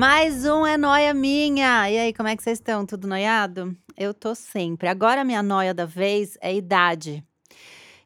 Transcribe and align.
Mais 0.00 0.46
um 0.46 0.66
é 0.66 0.78
noia 0.78 1.12
minha. 1.12 1.90
E 1.90 1.98
aí, 1.98 2.14
como 2.14 2.26
é 2.26 2.34
que 2.34 2.42
vocês 2.42 2.56
estão? 2.56 2.86
Tudo 2.86 3.06
noiado? 3.06 3.76
Eu 3.94 4.14
tô 4.14 4.34
sempre. 4.34 4.88
Agora 4.88 5.22
minha 5.22 5.42
noia 5.42 5.74
da 5.74 5.84
vez 5.84 6.38
é 6.40 6.54
idade. 6.54 7.22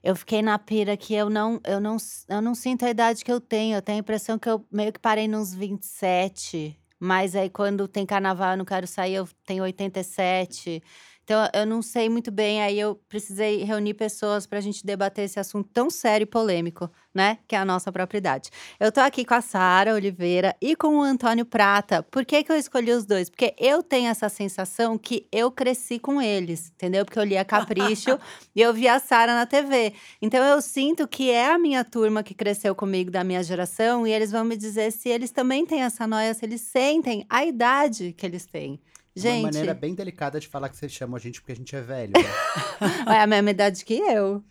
Eu 0.03 0.17
fiquei 0.17 0.43
na 0.43 0.59
pira 0.59 0.97
que 0.97 1.15
eu 1.15 1.31
não, 1.31 1.61
eu 1.65 1.81
não, 1.81 1.97
eu 2.29 2.43
não 2.43 2.53
sinto 2.53 2.85
a 2.85 2.91
idade 2.91 3.25
que 3.25 3.31
eu 3.31 3.41
tenho. 3.41 3.77
Eu 3.77 3.81
tenho 3.81 3.99
a 3.99 4.01
impressão 4.01 4.37
que 4.41 4.49
eu 4.49 4.67
meio 4.73 4.93
que 4.93 4.99
parei 4.99 5.29
nos 5.29 5.55
27. 5.55 6.77
Mas 6.99 7.37
aí 7.37 7.49
quando 7.49 7.87
tem 7.87 8.05
carnaval, 8.05 8.51
eu 8.51 8.57
não 8.57 8.65
quero 8.65 8.89
sair, 8.89 9.15
eu 9.15 9.29
tenho 9.47 9.63
87. 9.63 10.83
Então, 11.25 11.49
eu 11.55 11.65
não 11.65 11.81
sei 11.81 12.11
muito 12.11 12.31
bem, 12.31 12.63
aí 12.63 12.79
eu 12.79 13.01
precisei 13.09 13.65
reunir 13.65 13.95
pessoas 13.95 14.47
para 14.47 14.59
a 14.59 14.61
gente 14.61 14.85
debater 14.85 15.25
esse 15.25 15.41
assunto 15.41 15.71
tão 15.73 15.89
sério 15.89 16.25
e 16.25 16.27
polêmico, 16.27 16.91
né? 17.15 17.39
Que 17.49 17.57
é 17.57 17.59
a 17.59 17.65
nossa 17.65 17.91
propriedade. 17.91 18.51
Eu 18.79 18.93
tô 18.93 19.01
aqui 19.01 19.25
com 19.25 19.33
a 19.33 19.41
Sara 19.41 19.95
Oliveira 19.95 20.55
e 20.61 20.77
com 20.77 20.99
o 20.99 21.03
Antônio 21.03 21.47
Prata. 21.47 22.03
Por 22.03 22.27
que, 22.27 22.45
que 22.45 22.53
eu 22.53 22.57
escolhi 22.57 22.93
os 22.93 23.07
dois? 23.07 23.31
Porque 23.31 23.55
eu 23.59 23.83
tenho 23.83 24.09
essa 24.09 24.29
sensação 24.29 24.99
que 24.99 25.27
eu 25.33 25.51
cresci 25.51 25.99
com 25.99 26.21
eles, 26.21 26.71
entendeu? 26.75 27.07
Porque 27.07 27.19
eu 27.19 27.25
li 27.25 27.39
a 27.39 27.45
Capricho 27.45 28.19
e 28.55 28.61
eu 28.61 28.75
vi 28.75 28.87
a 28.87 28.99
Sara 28.99 29.35
na 29.35 29.47
TV. 29.47 29.95
Então, 30.21 30.45
eu 30.45 30.61
sinto 30.61 31.09
que 31.09 31.31
é 31.31 31.51
a 31.51 31.59
minha 31.59 31.83
turma 31.85 32.23
que 32.23 32.35
cresceu 32.35 32.75
comigo 32.75 33.11
da 33.11 33.25
minha 33.25 33.43
geração 33.43 34.07
e 34.07 34.13
eles 34.13 34.31
vão 34.31 34.45
me 34.45 34.59
dizer 34.59 34.93
se 34.93 35.09
eles 35.09 35.31
também 35.31 35.65
têm 35.65 35.83
essa 35.83 36.07
noia, 36.07 36.35
se 36.35 36.45
eles 36.45 36.61
sentem 36.61 37.25
a 37.31 37.47
idade 37.47 38.13
que 38.13 38.27
eles 38.27 38.45
têm. 38.45 38.79
Gente. 39.17 39.45
Uma 39.45 39.53
maneira 39.53 39.75
bem 39.75 39.95
delicada 39.95 40.41
de 40.41 40.49
falar 40.49 40.69
que 40.69 40.77
vocês 40.77 40.91
chamam 40.93 41.17
a 41.17 41.21
gente 41.21 41.41
porque 41.41 41.53
a 41.53 41.57
gente 41.57 41.75
é 41.75 41.81
velho. 41.81 42.13
Né? 43.07 43.17
é 43.17 43.21
a 43.21 43.27
mesma 43.27 43.51
idade 43.51 43.85
que 43.85 43.95
eu. 43.95 44.43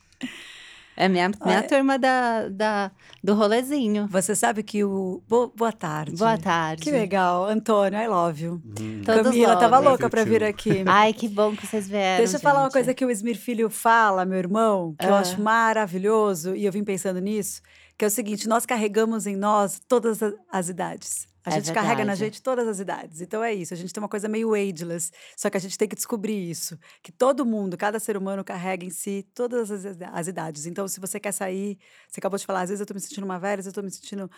É 0.96 1.10
minha, 1.10 1.30
minha 1.44 1.64
turma 1.64 1.98
da, 1.98 2.48
da, 2.50 2.92
do 3.24 3.34
rolezinho. 3.34 4.08
Você 4.08 4.36
sabe 4.36 4.62
que 4.62 4.84
o. 4.84 5.24
Bo, 5.28 5.52
boa 5.56 5.72
tarde. 5.72 6.16
Boa 6.16 6.38
tarde. 6.38 6.84
Que 6.84 6.92
legal. 6.92 7.46
Antônio, 7.46 8.00
I 8.00 8.08
love 8.08 8.44
you. 8.44 8.62
Hum. 8.80 9.02
Todos 9.04 9.24
Camila, 9.24 9.54
love. 9.54 9.60
tava 9.60 9.80
louca 9.80 10.08
pra 10.10 10.24
vir 10.24 10.44
aqui. 10.44 10.84
Ai, 10.88 11.12
que 11.12 11.28
bom 11.28 11.56
que 11.56 11.66
vocês 11.66 11.88
vieram. 11.90 12.18
Deixa 12.20 12.34
eu 12.36 12.38
gente. 12.40 12.42
falar 12.44 12.60
uma 12.62 12.70
coisa 12.70 12.94
que 12.94 13.04
o 13.04 13.10
Esmir 13.10 13.36
Filho 13.38 13.72
fala, 13.72 14.24
meu 14.24 14.38
irmão, 14.38 14.96
que 15.00 15.06
eu 15.06 15.16
Ah. 15.16 15.20
acho 15.20 15.42
maravilhoso, 15.42 16.56
e 16.56 16.64
eu 16.64 16.72
vim 16.72 16.84
pensando 16.84 17.20
nisso, 17.20 17.62
que 17.98 18.06
é 18.06 18.08
o 18.08 18.12
seguinte: 18.12 18.48
nós 18.48 18.64
carregamos 18.66 19.26
em 19.26 19.36
nós 19.36 19.82
todas 19.88 20.20
as 20.52 20.70
idades. 20.70 21.28
A 21.46 21.50
É 21.50 21.54
gente 21.56 21.74
carrega 21.74 22.06
na 22.06 22.16
gente 22.16 22.42
todas 22.42 22.68
as 22.68 22.80
idades. 22.80 23.20
Então 23.22 23.44
é 23.44 23.54
isso. 23.54 23.74
A 23.74 23.78
gente 23.78 23.94
tem 23.94 24.02
uma 24.02 24.08
coisa 24.10 24.30
meio 24.30 24.54
ageless. 24.54 25.12
Só 25.36 25.50
que 25.50 25.58
a 25.58 25.60
gente 25.60 25.78
tem 25.78 25.88
que 25.88 25.96
descobrir 25.96 26.50
isso. 26.50 26.80
Que 27.02 27.12
todo 27.12 27.46
mundo, 27.46 27.78
cada 27.78 28.00
ser 28.00 28.16
humano 28.16 28.44
carrega 28.44 28.86
em 28.86 28.90
si 28.90 29.28
todas 29.34 29.70
as, 29.70 29.86
as 29.86 30.28
idades. 30.28 30.66
Então, 30.66 30.88
se 30.88 31.00
você 31.00 31.20
quer 31.20 31.34
sair, 31.34 31.78
você 32.08 32.20
acabou 32.20 32.40
de 32.40 32.46
falar, 32.46 32.62
às 32.62 32.70
vezes 32.70 32.80
eu 32.80 32.86
tô 32.86 32.94
me 32.94 33.00
sentindo 33.02 33.26
uma 33.26 33.38
velha, 33.38 33.60
às 33.60 33.66
vezes 33.66 33.76
eu 33.78 33.82
tô 33.82 33.86
me 33.86 33.92
sentindo 33.92 34.32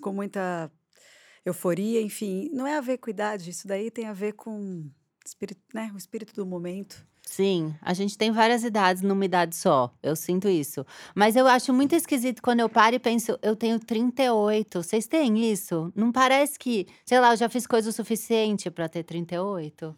com 0.00 0.12
muita 0.12 0.70
euforia, 1.44 2.00
enfim. 2.00 2.50
Não 2.52 2.66
é 2.66 2.76
a 2.76 2.80
ver 2.80 2.98
com 2.98 3.10
idade, 3.10 3.50
isso 3.50 3.66
daí 3.66 3.90
tem 3.90 4.06
a 4.06 4.12
ver 4.12 4.32
com 4.32 4.90
espírito, 5.24 5.60
né? 5.72 5.90
o 5.94 5.96
espírito 5.96 6.34
do 6.34 6.44
momento. 6.44 7.06
Sim, 7.24 7.74
a 7.80 7.94
gente 7.94 8.18
tem 8.18 8.30
várias 8.30 8.62
idades 8.62 9.02
numa 9.02 9.24
idade 9.24 9.56
só. 9.56 9.90
Eu 10.02 10.14
sinto 10.14 10.48
isso. 10.48 10.84
Mas 11.14 11.34
eu 11.34 11.46
acho 11.46 11.72
muito 11.72 11.94
esquisito 11.94 12.42
quando 12.42 12.60
eu 12.60 12.68
paro 12.68 12.96
e 12.96 12.98
penso, 12.98 13.38
eu 13.40 13.56
tenho 13.56 13.78
38. 13.78 14.82
Vocês 14.82 15.06
têm 15.06 15.50
isso? 15.50 15.90
Não 15.96 16.12
parece 16.12 16.58
que, 16.58 16.86
sei 17.06 17.20
lá, 17.20 17.32
eu 17.32 17.36
já 17.36 17.48
fiz 17.48 17.66
coisa 17.66 17.88
o 17.88 17.92
suficiente 17.92 18.70
pra 18.70 18.88
ter 18.88 19.02
38? 19.04 19.96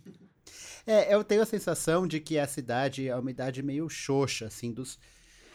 É, 0.87 1.15
eu 1.15 1.25
tenho 1.25 1.43
a 1.43 1.47
sensação 1.47 2.07
de 2.07 2.21
que 2.21 2.37
essa 2.37 2.61
idade 2.61 3.09
é 3.09 3.17
uma 3.17 3.31
idade 3.31 3.63
meio 3.63 3.89
xoxa, 3.89 4.47
assim, 4.47 4.71
dos, 4.71 4.99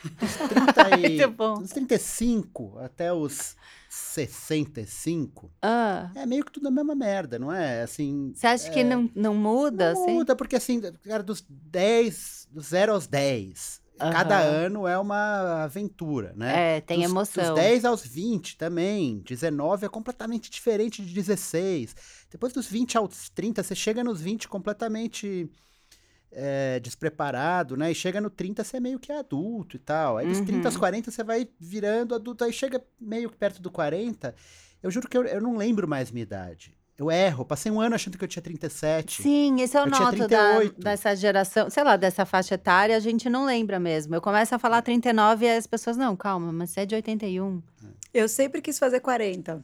dos, 0.03 0.35
30 0.47 0.97
e, 0.97 1.09
Muito 1.17 1.31
bom. 1.31 1.53
dos 1.61 1.71
35 1.71 2.77
até 2.79 3.11
os 3.13 3.55
65. 3.89 5.51
Ah, 5.61 6.11
É 6.15 6.25
meio 6.25 6.43
que 6.45 6.51
tudo 6.51 6.67
a 6.67 6.71
mesma 6.71 6.95
merda, 6.95 7.37
não 7.39 7.51
é? 7.51 7.81
Assim. 7.81 8.31
você 8.35 8.47
acha 8.47 8.69
que 8.69 8.83
não, 8.83 9.09
não 9.15 9.33
muda, 9.35 9.93
não 9.93 10.03
assim? 10.03 10.13
muda, 10.13 10.35
porque 10.35 10.55
assim, 10.55 10.79
cara, 11.03 11.23
dos 11.23 11.43
10, 11.49 12.47
do 12.51 12.61
0 12.61 12.93
aos 12.93 13.07
10, 13.07 13.81
cada 13.97 14.39
Aham. 14.39 14.49
ano 14.65 14.87
é 14.87 14.97
uma 14.97 15.63
aventura, 15.63 16.33
né? 16.35 16.77
É, 16.77 16.81
tem 16.81 17.01
dos, 17.01 17.09
emoção. 17.09 17.43
Dos 17.43 17.55
10 17.55 17.85
aos 17.85 18.05
20 18.05 18.57
também. 18.57 19.19
19 19.25 19.85
é 19.85 19.89
completamente 19.89 20.49
diferente 20.49 21.03
de 21.03 21.13
16. 21.13 21.95
Depois 22.31 22.53
dos 22.53 22.67
20 22.67 22.97
aos 22.97 23.29
30, 23.29 23.61
você 23.63 23.75
chega 23.75 24.03
nos 24.03 24.21
20 24.21 24.47
completamente 24.47 25.49
é, 26.31 26.79
despreparado, 26.79 27.75
né? 27.77 27.91
E 27.91 27.95
chega 27.95 28.19
no 28.21 28.29
30, 28.29 28.63
você 28.63 28.77
é 28.77 28.79
meio 28.79 28.99
que 28.99 29.11
adulto 29.11 29.75
e 29.75 29.79
tal. 29.79 30.17
Aí 30.17 30.27
dos 30.27 30.39
30 30.41 30.67
aos 30.67 30.75
Uhum. 30.75 30.79
40, 30.79 31.11
você 31.11 31.23
vai 31.23 31.47
virando 31.59 32.13
adulto. 32.15 32.43
Aí 32.43 32.53
chega 32.53 32.83
meio 32.99 33.29
que 33.29 33.37
perto 33.37 33.61
do 33.61 33.71
40. 33.71 34.33
Eu 34.81 34.91
juro 34.91 35.07
que 35.09 35.17
eu, 35.17 35.23
eu 35.25 35.41
não 35.41 35.57
lembro 35.57 35.87
mais 35.87 36.11
minha 36.11 36.23
idade. 36.23 36.73
Eu 36.97 37.09
erro. 37.09 37.45
Passei 37.45 37.71
um 37.71 37.79
ano 37.79 37.95
achando 37.95 38.17
que 38.17 38.23
eu 38.23 38.27
tinha 38.27 38.43
37. 38.43 39.21
Sim, 39.23 39.55
isso 39.61 39.77
eu, 39.77 39.85
Eu 39.85 39.91
tinha 39.91 40.05
noto 40.11 40.17
da, 40.27 40.27
38. 40.55 40.81
dessa 40.81 41.15
geração, 41.15 41.69
sei 41.69 41.83
lá, 41.83 41.95
dessa 41.95 42.25
faixa 42.25 42.55
etária, 42.55 42.95
a 42.95 42.99
gente 42.99 43.29
não 43.29 43.45
lembra 43.45 43.79
mesmo. 43.79 44.13
Eu 44.13 44.21
começo 44.21 44.53
a 44.53 44.59
falar 44.59 44.81
39 44.81 45.45
e 45.45 45.49
as 45.49 45.65
pessoas, 45.65 45.95
não, 45.95 46.15
calma, 46.17 46.51
mas 46.51 46.71
você 46.71 46.81
é 46.81 46.85
de 46.85 46.95
81. 46.95 47.63
Eu 48.13 48.27
sempre 48.27 48.61
quis 48.61 48.77
fazer 48.77 48.99
40. 48.99 49.63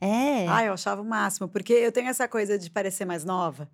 É. 0.00 0.48
Ah, 0.48 0.64
eu 0.64 0.72
achava 0.72 1.00
o 1.00 1.04
máximo, 1.04 1.48
porque 1.48 1.72
eu 1.72 1.92
tenho 1.92 2.08
essa 2.08 2.26
coisa 2.26 2.58
de 2.58 2.68
parecer 2.68 3.04
mais 3.04 3.24
nova, 3.24 3.70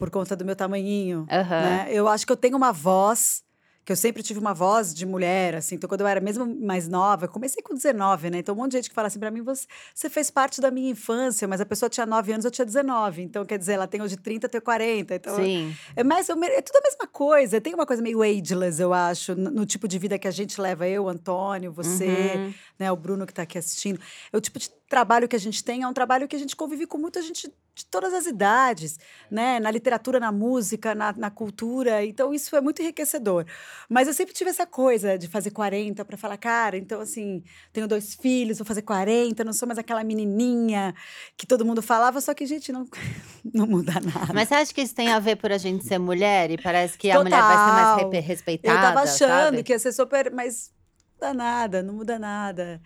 por 0.00 0.08
conta 0.10 0.34
do 0.34 0.46
meu 0.46 0.56
tamanhinho, 0.56 1.26
Aham. 1.30 1.60
né? 1.60 1.88
Eu 1.90 2.08
acho 2.08 2.26
que 2.26 2.32
eu 2.32 2.36
tenho 2.36 2.56
uma 2.56 2.72
voz, 2.72 3.42
que 3.84 3.92
eu 3.92 3.96
sempre 3.96 4.22
tive 4.22 4.40
uma 4.40 4.54
voz 4.54 4.94
de 4.94 5.04
mulher, 5.04 5.54
assim. 5.56 5.74
Então, 5.74 5.86
quando 5.88 6.00
eu 6.00 6.06
era 6.06 6.20
mesmo 6.20 6.46
mais 6.64 6.88
nova, 6.88 7.26
eu 7.26 7.28
comecei 7.28 7.62
com 7.62 7.74
19, 7.74 8.30
né? 8.30 8.38
Então, 8.38 8.54
um 8.54 8.58
monte 8.58 8.70
de 8.72 8.78
gente 8.78 8.88
que 8.88 8.94
fala 8.94 9.08
assim 9.08 9.18
pra 9.18 9.30
mim, 9.30 9.42
você, 9.42 9.66
você 9.94 10.08
fez 10.08 10.30
parte 10.30 10.58
da 10.58 10.70
minha 10.70 10.90
infância, 10.90 11.46
mas 11.46 11.60
a 11.60 11.66
pessoa 11.66 11.90
tinha 11.90 12.06
9 12.06 12.32
anos, 12.32 12.46
eu 12.46 12.50
tinha 12.50 12.64
19. 12.64 13.20
Então, 13.22 13.44
quer 13.44 13.58
dizer, 13.58 13.74
ela 13.74 13.86
tem 13.86 14.00
hoje 14.00 14.16
30, 14.16 14.46
eu 14.46 14.50
tenho 14.50 14.62
40. 14.62 15.14
Então, 15.16 15.36
Sim. 15.36 15.76
é, 15.94 16.02
mais, 16.02 16.30
ou 16.30 16.36
menos- 16.36 16.56
é 16.56 16.62
tudo 16.62 16.76
a 16.76 16.82
mesma 16.82 17.06
coisa. 17.06 17.60
Tem 17.60 17.74
uma 17.74 17.84
coisa 17.84 18.02
meio 18.02 18.22
ageless, 18.22 18.80
eu 18.80 18.94
acho, 18.94 19.34
no, 19.34 19.50
no 19.50 19.66
tipo 19.66 19.86
de 19.86 19.98
vida 19.98 20.18
que 20.18 20.26
a 20.28 20.30
gente 20.30 20.58
leva. 20.58 20.88
Eu, 20.88 21.08
Antônio, 21.08 21.70
você, 21.72 22.36
Uhum. 22.36 22.54
né, 22.78 22.90
o 22.90 22.96
Bruno 22.96 23.26
que 23.26 23.32
está 23.32 23.42
aqui 23.42 23.58
assistindo. 23.58 24.00
É 24.32 24.36
o 24.36 24.40
tipo 24.40 24.58
de 24.58 24.70
trabalho 24.90 25.28
que 25.28 25.36
a 25.36 25.38
gente 25.38 25.62
tem, 25.62 25.82
é 25.82 25.86
um 25.88 25.92
trabalho 25.92 26.26
que 26.26 26.34
a 26.34 26.38
gente 26.38 26.56
convive 26.56 26.84
com 26.84 26.98
muita 26.98 27.22
gente 27.22 27.48
de 27.72 27.86
todas 27.86 28.12
as 28.12 28.26
idades, 28.26 28.98
né? 29.30 29.60
Na 29.60 29.70
literatura, 29.70 30.18
na 30.18 30.32
música, 30.32 30.96
na, 30.96 31.12
na 31.12 31.30
cultura. 31.30 32.04
Então, 32.04 32.34
isso 32.34 32.54
é 32.56 32.60
muito 32.60 32.82
enriquecedor. 32.82 33.46
Mas 33.88 34.08
eu 34.08 34.12
sempre 34.12 34.34
tive 34.34 34.50
essa 34.50 34.66
coisa 34.66 35.16
de 35.16 35.28
fazer 35.28 35.52
40 35.52 36.04
para 36.04 36.16
falar, 36.16 36.36
cara, 36.36 36.76
então, 36.76 37.00
assim, 37.00 37.44
tenho 37.72 37.86
dois 37.86 38.16
filhos, 38.16 38.58
vou 38.58 38.66
fazer 38.66 38.82
40, 38.82 39.44
não 39.44 39.52
sou 39.52 39.68
mais 39.68 39.78
aquela 39.78 40.02
menininha 40.02 40.92
que 41.36 41.46
todo 41.46 41.64
mundo 41.64 41.80
falava, 41.80 42.20
só 42.20 42.34
que, 42.34 42.44
gente, 42.44 42.72
não, 42.72 42.84
não 43.54 43.68
muda 43.68 43.92
nada. 43.92 44.34
Mas 44.34 44.48
você 44.48 44.56
acha 44.56 44.74
que 44.74 44.82
isso 44.82 44.94
tem 44.94 45.12
a 45.12 45.20
ver 45.20 45.36
por 45.36 45.52
a 45.52 45.58
gente 45.58 45.86
ser 45.86 45.98
mulher 45.98 46.50
e 46.50 46.58
parece 46.60 46.98
que 46.98 47.08
a 47.12 47.22
mulher 47.22 47.40
vai 47.40 47.56
ser 47.56 47.72
mais 47.72 47.88
Total. 47.94 48.10
re- 48.10 48.20
respeitada? 48.20 48.76
Eu 48.76 48.82
tava 48.82 49.00
achando 49.02 49.44
sabe? 49.54 49.62
que 49.62 49.72
ia 49.72 49.78
ser 49.78 49.92
super, 49.92 50.32
mas 50.32 50.72
não 51.20 51.28
muda 51.28 51.34
nada, 51.34 51.82
não 51.84 51.94
muda 51.94 52.18
nada. 52.18 52.82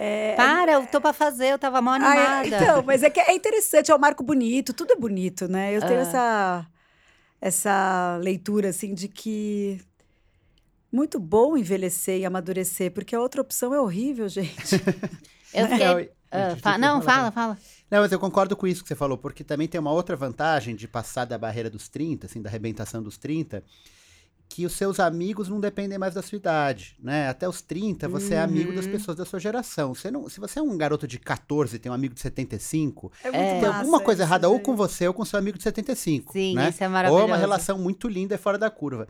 É, 0.00 0.36
Para, 0.36 0.72
eu 0.72 0.86
tô 0.86 1.00
pra 1.00 1.12
fazer, 1.12 1.48
eu 1.48 1.58
tava 1.58 1.80
mal 1.82 1.94
Ah, 1.94 1.96
animada. 1.96 2.44
é- 2.44 2.46
então, 2.62 2.82
mas 2.86 3.02
é 3.02 3.10
que 3.10 3.18
é 3.18 3.34
interessante, 3.34 3.90
é 3.90 3.94
um 3.94 3.98
marco 3.98 4.22
bonito, 4.22 4.72
tudo 4.72 4.92
é 4.92 4.96
bonito, 4.96 5.48
né? 5.48 5.76
Eu 5.76 5.80
tenho 5.80 5.98
Ah. 5.98 6.02
essa, 6.02 6.66
essa 7.40 8.18
leitura, 8.22 8.68
assim, 8.68 8.94
de 8.94 9.08
que 9.08 9.80
muito 10.92 11.18
bom 11.18 11.56
envelhecer 11.56 12.18
e 12.20 12.24
amadurecer, 12.24 12.92
porque 12.92 13.14
a 13.14 13.20
outra 13.20 13.40
opção 13.42 13.74
é 13.74 13.80
horrível, 13.80 14.28
gente. 14.28 14.48
Eu 15.52 15.62
Não, 15.66 15.70
fiquei. 15.70 15.86
eu- 15.86 16.18
Ah, 16.30 16.38
Desculpa, 16.52 16.60
fa- 16.72 16.78
Não, 16.78 17.00
fala, 17.00 17.32
fala, 17.32 17.32
fala. 17.32 17.58
Não, 17.90 18.00
mas 18.02 18.12
eu 18.12 18.20
concordo 18.20 18.54
com 18.54 18.66
isso 18.66 18.82
que 18.82 18.88
você 18.88 18.94
falou, 18.94 19.16
porque 19.16 19.42
também 19.42 19.66
tem 19.66 19.80
uma 19.80 19.90
outra 19.92 20.14
vantagem 20.14 20.76
de 20.76 20.86
passar 20.86 21.24
da 21.24 21.38
barreira 21.38 21.70
dos 21.70 21.88
30, 21.88 22.26
assim, 22.26 22.42
da 22.42 22.50
arrebentação 22.50 23.02
dos 23.02 23.16
30, 23.16 23.64
que 24.58 24.66
os 24.66 24.72
seus 24.72 24.98
amigos 24.98 25.48
não 25.48 25.60
dependem 25.60 25.96
mais 25.98 26.14
da 26.14 26.20
sua 26.20 26.34
idade, 26.34 26.96
né? 27.00 27.28
Até 27.28 27.48
os 27.48 27.62
30, 27.62 28.08
você 28.08 28.34
é 28.34 28.40
amigo 28.40 28.72
das 28.74 28.86
Uhum. 28.86 28.90
pessoas 28.90 29.16
da 29.16 29.24
sua 29.24 29.38
geração. 29.38 29.94
Você 29.94 30.10
não, 30.10 30.28
se 30.28 30.40
você 30.40 30.58
é 30.58 30.62
um 30.62 30.76
garoto 30.76 31.06
de 31.06 31.16
14 31.16 31.76
e 31.76 31.78
tem 31.78 31.92
um 31.92 31.94
amigo 31.94 32.12
de 32.12 32.20
75, 32.20 33.12
É 33.22 33.28
É. 33.28 33.30
muito 33.30 33.60
tem 33.60 33.60
massa 33.68 33.78
alguma 33.78 34.00
coisa 34.00 34.24
errada 34.24 34.48
ou 34.48 34.56
gente. 34.56 34.64
com 34.64 34.74
você 34.74 35.06
ou 35.06 35.14
com 35.14 35.24
seu 35.24 35.38
amigo 35.38 35.56
de 35.56 35.62
75, 35.62 36.32
Sim, 36.32 36.56
né? 36.56 36.70
isso 36.70 36.82
é 36.82 36.86
Ou 36.86 36.90
é 36.90 36.92
maravilhoso. 36.92 37.26
uma 37.26 37.36
relação 37.36 37.78
muito 37.78 38.08
linda 38.08 38.34
e 38.34 38.38
fora 38.38 38.58
da 38.58 38.68
curva. 38.68 39.06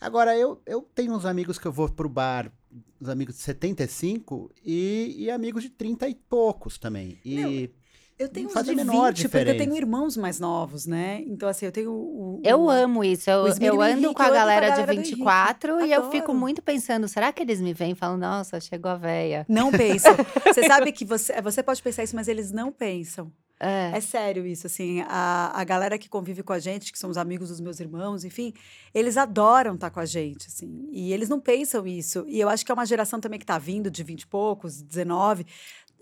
Agora, 0.00 0.34
eu, 0.34 0.62
eu 0.64 0.80
tenho 0.94 1.12
uns 1.12 1.26
amigos 1.26 1.58
que 1.58 1.66
eu 1.66 1.72
vou 1.72 1.90
pro 1.90 2.08
bar, 2.08 2.50
uns 2.98 3.08
amigos 3.10 3.34
de 3.36 3.42
75 3.42 4.50
e, 4.64 5.14
e 5.18 5.30
amigos 5.30 5.62
de 5.62 5.68
30 5.68 6.08
e 6.08 6.14
poucos 6.14 6.78
também. 6.78 7.18
E 7.22 7.36
Não, 7.42 7.68
Eu 8.18 8.28
tenho 8.30 8.48
uns 8.48 8.54
de 8.64 8.74
menor 8.74 9.12
20, 9.12 9.28
porque 9.28 9.50
eu 9.50 9.56
tenho 9.58 9.76
irmãos 9.76 10.16
mais 10.16 10.40
novos, 10.40 10.86
né? 10.86 11.22
Então, 11.26 11.46
assim, 11.48 11.66
eu 11.66 11.72
tenho 11.72 11.90
o. 11.92 12.36
o- 12.38 12.40
Eu 12.42 12.68
amo 12.70 13.04
isso. 13.04 13.28
Eu, 13.28 13.46
eu 13.46 13.52
ando 13.52 13.60
Henrique, 13.62 13.70
com 13.70 13.78
a 13.82 13.88
eu 13.88 13.92
ando 13.96 14.14
com 14.14 14.22
a 14.22 14.30
galera 14.30 14.68
galera 14.70 14.86
de 14.86 14.92
Henrique. 14.92 15.10
24 15.16 15.84
e 15.84 15.92
eu 15.92 16.10
fico 16.10 16.32
muito 16.32 16.62
pensando, 16.62 17.06
será 17.08 17.30
que 17.30 17.42
eles 17.42 17.60
me 17.60 17.74
veem 17.74 17.92
e 17.92 17.94
falam, 17.94 18.16
nossa, 18.16 18.58
chegou 18.58 18.90
a 18.90 18.96
véia? 18.96 19.44
Não 19.48 19.70
pensam. 19.70 20.14
você 20.46 20.66
sabe 20.66 20.92
que 20.92 21.04
você, 21.04 21.40
você 21.42 21.62
pode 21.62 21.82
pensar 21.82 22.04
isso, 22.04 22.16
mas 22.16 22.26
eles 22.26 22.50
não 22.50 22.72
pensam. 22.72 23.30
É. 23.58 23.92
É 23.94 24.00
sério 24.02 24.46
isso, 24.46 24.66
assim, 24.66 25.00
a, 25.08 25.50
a 25.58 25.64
galera 25.64 25.96
que 25.96 26.10
convive 26.10 26.42
com 26.42 26.52
a 26.52 26.58
gente, 26.58 26.92
que 26.92 26.98
são 26.98 27.08
os 27.08 27.16
amigos 27.16 27.48
dos 27.48 27.58
meus 27.58 27.80
irmãos, 27.80 28.22
enfim, 28.22 28.52
eles 28.94 29.16
adoram 29.16 29.76
estar 29.76 29.88
com 29.88 29.98
a 29.98 30.04
gente, 30.04 30.46
assim, 30.48 30.86
e 30.92 31.10
eles 31.10 31.30
não 31.30 31.40
pensam 31.40 31.86
isso. 31.86 32.22
E 32.28 32.38
eu 32.38 32.50
acho 32.50 32.66
que 32.66 32.70
é 32.70 32.74
uma 32.74 32.84
geração 32.84 33.18
também 33.18 33.38
que 33.40 33.46
tá 33.46 33.56
vindo 33.56 33.90
de 33.90 34.02
20 34.02 34.20
e 34.22 34.26
poucos, 34.26 34.82
19. 34.82 35.46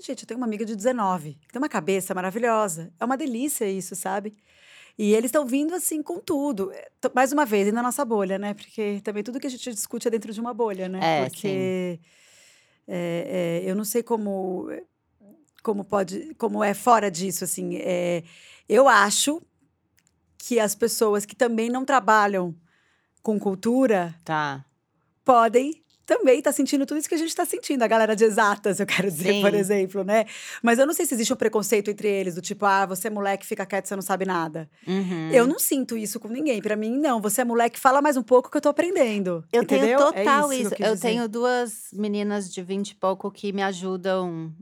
Gente, 0.00 0.23
eu 0.23 0.26
tenho 0.26 0.38
uma 0.38 0.46
amiga 0.46 0.64
de 0.64 0.75
19, 0.76 1.38
que 1.46 1.52
tem 1.52 1.61
uma 1.62 1.69
cabeça 1.69 2.14
maravilhosa. 2.14 2.93
É 2.99 3.05
uma 3.05 3.17
delícia 3.17 3.64
isso, 3.70 3.94
sabe? 3.94 4.37
E 4.99 5.12
eles 5.14 5.29
estão 5.29 5.44
vindo 5.46 5.75
assim 5.75 6.02
com 6.02 6.19
tudo. 6.20 6.70
É, 6.73 6.91
Mais 7.14 7.32
uma 7.32 7.44
vez, 7.44 7.69
e 7.69 7.73
na 7.73 7.82
nossa 7.82 8.05
bolha, 8.05 8.38
né? 8.38 8.55
Porque 8.55 9.00
também 9.02 9.23
tudo 9.23 9.41
que 9.41 9.46
a 9.46 9.50
gente 9.50 9.70
discute 9.73 10.06
é 10.06 10.11
dentro 10.11 10.32
de 10.32 10.41
uma 10.41 10.55
bolha, 10.55 10.88
né? 10.88 11.00
É, 11.02 11.25
Porque 11.25 11.99
é, 12.87 13.62
é, 13.67 13.70
eu 13.70 13.75
não 13.75 13.85
sei 13.85 14.02
como 14.02 14.69
como 15.62 15.82
pode 15.85 16.35
como 16.35 16.62
é 16.62 16.75
fora 16.75 17.11
disso 17.11 17.43
assim 17.44 17.76
é, 17.76 18.23
eu 18.69 18.87
acho 18.87 19.40
que 20.37 20.61
as 20.61 20.75
pessoas 20.75 21.25
que 21.25 21.35
também 21.35 21.70
não 21.70 21.87
trabalham 21.87 22.55
com 23.23 23.38
cultura 23.40 24.14
Tá. 24.23 24.62
podem 25.25 25.82
também 26.06 26.38
estar 26.38 26.52
sentindo 26.52 26.84
tudo 26.86 26.98
isso 26.98 27.08
que 27.08 27.14
a 27.14 27.18
gente 27.18 27.28
está 27.28 27.44
sentindo 27.44 27.82
a 27.82 27.86
galera 27.86 28.14
de 28.14 28.24
exatas 28.24 28.78
eu 28.80 28.86
quero 28.86 29.10
dizer 29.10 29.32
Sim. 29.34 29.40
por 29.40 29.54
exemplo 29.54 30.04
né 30.04 30.24
mas 30.62 30.78
eu 30.78 30.86
não 30.86 30.92
sei 30.94 31.06
se 31.06 31.14
existe 31.14 31.32
um 31.32 31.36
preconceito 31.36 31.90
entre 31.90 32.08
eles 32.08 32.34
do 32.34 32.40
tipo 32.40 32.64
ah 32.66 32.84
você 32.86 33.08
é 33.08 33.10
moleque 33.10 33.46
fica 33.46 33.64
quieto 33.66 33.86
você 33.86 33.94
não 33.96 34.02
sabe 34.02 34.24
nada 34.24 34.68
Uhum. 34.86 35.30
eu 35.32 35.46
não 35.46 35.58
sinto 35.58 35.96
isso 35.96 36.20
com 36.20 36.28
ninguém 36.28 36.60
Pra 36.60 36.76
mim 36.76 36.98
não 36.98 37.20
você 37.20 37.40
é 37.40 37.44
moleque 37.44 37.78
fala 37.80 38.00
mais 38.02 38.16
um 38.16 38.22
pouco 38.22 38.50
que 38.50 38.56
eu 38.56 38.60
tô 38.60 38.68
aprendendo 38.68 39.44
Eu 39.52 39.62
entendeu? 39.62 39.98
tenho 39.98 40.08
É 40.10 40.24
total 40.24 40.48
que 40.48 40.54
isso. 40.56 40.70
quis 40.74 40.86
Eu 40.86 40.94
dizer. 40.94 41.08
tenho 41.08 41.28
duas 41.28 41.88
meninas 41.92 42.52
de 42.52 42.62
20 42.62 42.90
e 42.90 42.94
pouco 42.94 43.30
que 43.30 43.52
me 43.52 43.62
ajudam 43.62 44.52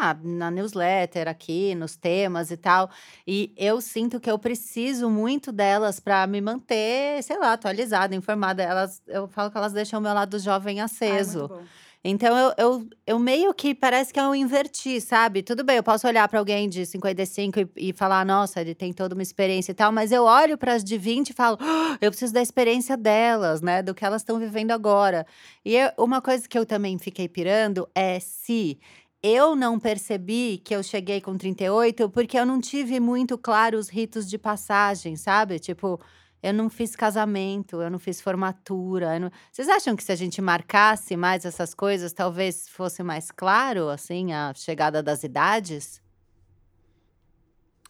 ah, 0.00 0.16
na 0.22 0.50
newsletter 0.50 1.28
aqui, 1.28 1.74
nos 1.74 1.96
temas 1.96 2.50
e 2.50 2.56
tal. 2.56 2.90
E 3.26 3.52
eu 3.56 3.80
sinto 3.80 4.18
que 4.18 4.30
eu 4.30 4.38
preciso 4.38 5.10
muito 5.10 5.52
delas 5.52 6.00
para 6.00 6.26
me 6.26 6.40
manter, 6.40 7.22
sei 7.22 7.38
lá, 7.38 7.52
atualizada, 7.52 8.14
informada. 8.14 8.62
Elas, 8.62 9.02
eu 9.06 9.28
falo 9.28 9.50
que 9.50 9.58
elas 9.58 9.72
deixam 9.72 10.00
o 10.00 10.02
meu 10.02 10.14
lado 10.14 10.38
jovem 10.38 10.80
Ai, 10.80 10.84
aceso. 10.86 11.38
muito 11.40 11.54
bom. 11.54 11.64
Então 12.02 12.34
eu, 12.34 12.54
eu, 12.56 12.88
eu 13.06 13.18
meio 13.18 13.52
que 13.52 13.74
parece 13.74 14.10
que 14.10 14.18
eu 14.18 14.34
inverti, 14.34 15.02
sabe? 15.02 15.42
Tudo 15.42 15.62
bem, 15.62 15.76
eu 15.76 15.82
posso 15.82 16.06
olhar 16.06 16.26
para 16.28 16.38
alguém 16.38 16.66
de 16.66 16.86
55 16.86 17.60
e, 17.60 17.68
e 17.76 17.92
falar, 17.92 18.24
nossa, 18.24 18.58
ele 18.58 18.74
tem 18.74 18.90
toda 18.90 19.14
uma 19.14 19.20
experiência 19.22 19.72
e 19.72 19.74
tal, 19.74 19.92
mas 19.92 20.10
eu 20.10 20.24
olho 20.24 20.56
para 20.56 20.72
as 20.72 20.82
de 20.82 20.96
20 20.96 21.28
e 21.28 21.32
falo, 21.34 21.58
"Ah, 21.60 21.98
eu 22.00 22.10
preciso 22.10 22.32
da 22.32 22.40
experiência 22.40 22.96
delas, 22.96 23.60
né? 23.60 23.82
Do 23.82 23.94
que 23.94 24.02
elas 24.02 24.22
estão 24.22 24.38
vivendo 24.38 24.70
agora. 24.70 25.26
E 25.62 25.76
eu- 25.76 25.90
uma 25.98 26.22
coisa 26.22 26.48
que 26.48 26.56
eu 26.58 26.64
também 26.64 26.96
fiquei 26.96 27.28
pirando 27.28 27.86
é 27.94 28.18
se 28.18 28.78
eu 29.22 29.54
não 29.54 29.78
percebi 29.78 30.58
que 30.64 30.74
eu 30.74 30.82
cheguei 30.82 31.20
com 31.20 31.36
38 31.36 32.08
porque 32.10 32.38
eu 32.38 32.46
não 32.46 32.60
tive 32.60 32.98
muito 33.00 33.36
claro 33.36 33.78
os 33.78 33.88
ritos 33.88 34.28
de 34.28 34.38
passagem, 34.38 35.16
sabe? 35.16 35.58
Tipo, 35.58 36.00
eu 36.42 36.54
não 36.54 36.70
fiz 36.70 36.96
casamento, 36.96 37.82
eu 37.82 37.90
não 37.90 37.98
fiz 37.98 38.20
formatura. 38.20 39.18
não- 39.18 39.30
Vocês 39.52 39.68
acham 39.68 39.94
que 39.94 40.02
se 40.02 40.10
a 40.12 40.16
gente 40.16 40.40
marcasse 40.40 41.16
mais 41.16 41.44
essas 41.44 41.74
coisas, 41.74 42.12
talvez 42.14 42.66
fosse 42.68 43.02
mais 43.02 43.30
claro, 43.30 43.88
assim, 43.90 44.32
a 44.32 44.54
chegada 44.54 45.02
das 45.02 45.22
idades? 45.22 46.00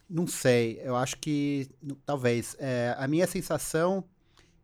Não 0.09 0.27
sei, 0.27 0.81
eu 0.83 0.97
acho 0.97 1.17
que 1.19 1.71
talvez. 2.05 2.57
É, 2.59 2.97
a 2.99 3.07
minha 3.07 3.29
sensação 3.29 4.03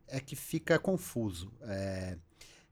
é 0.09 0.19
que 0.19 0.35
fica 0.35 0.77
confuso. 0.77 1.53
É, 1.63 2.19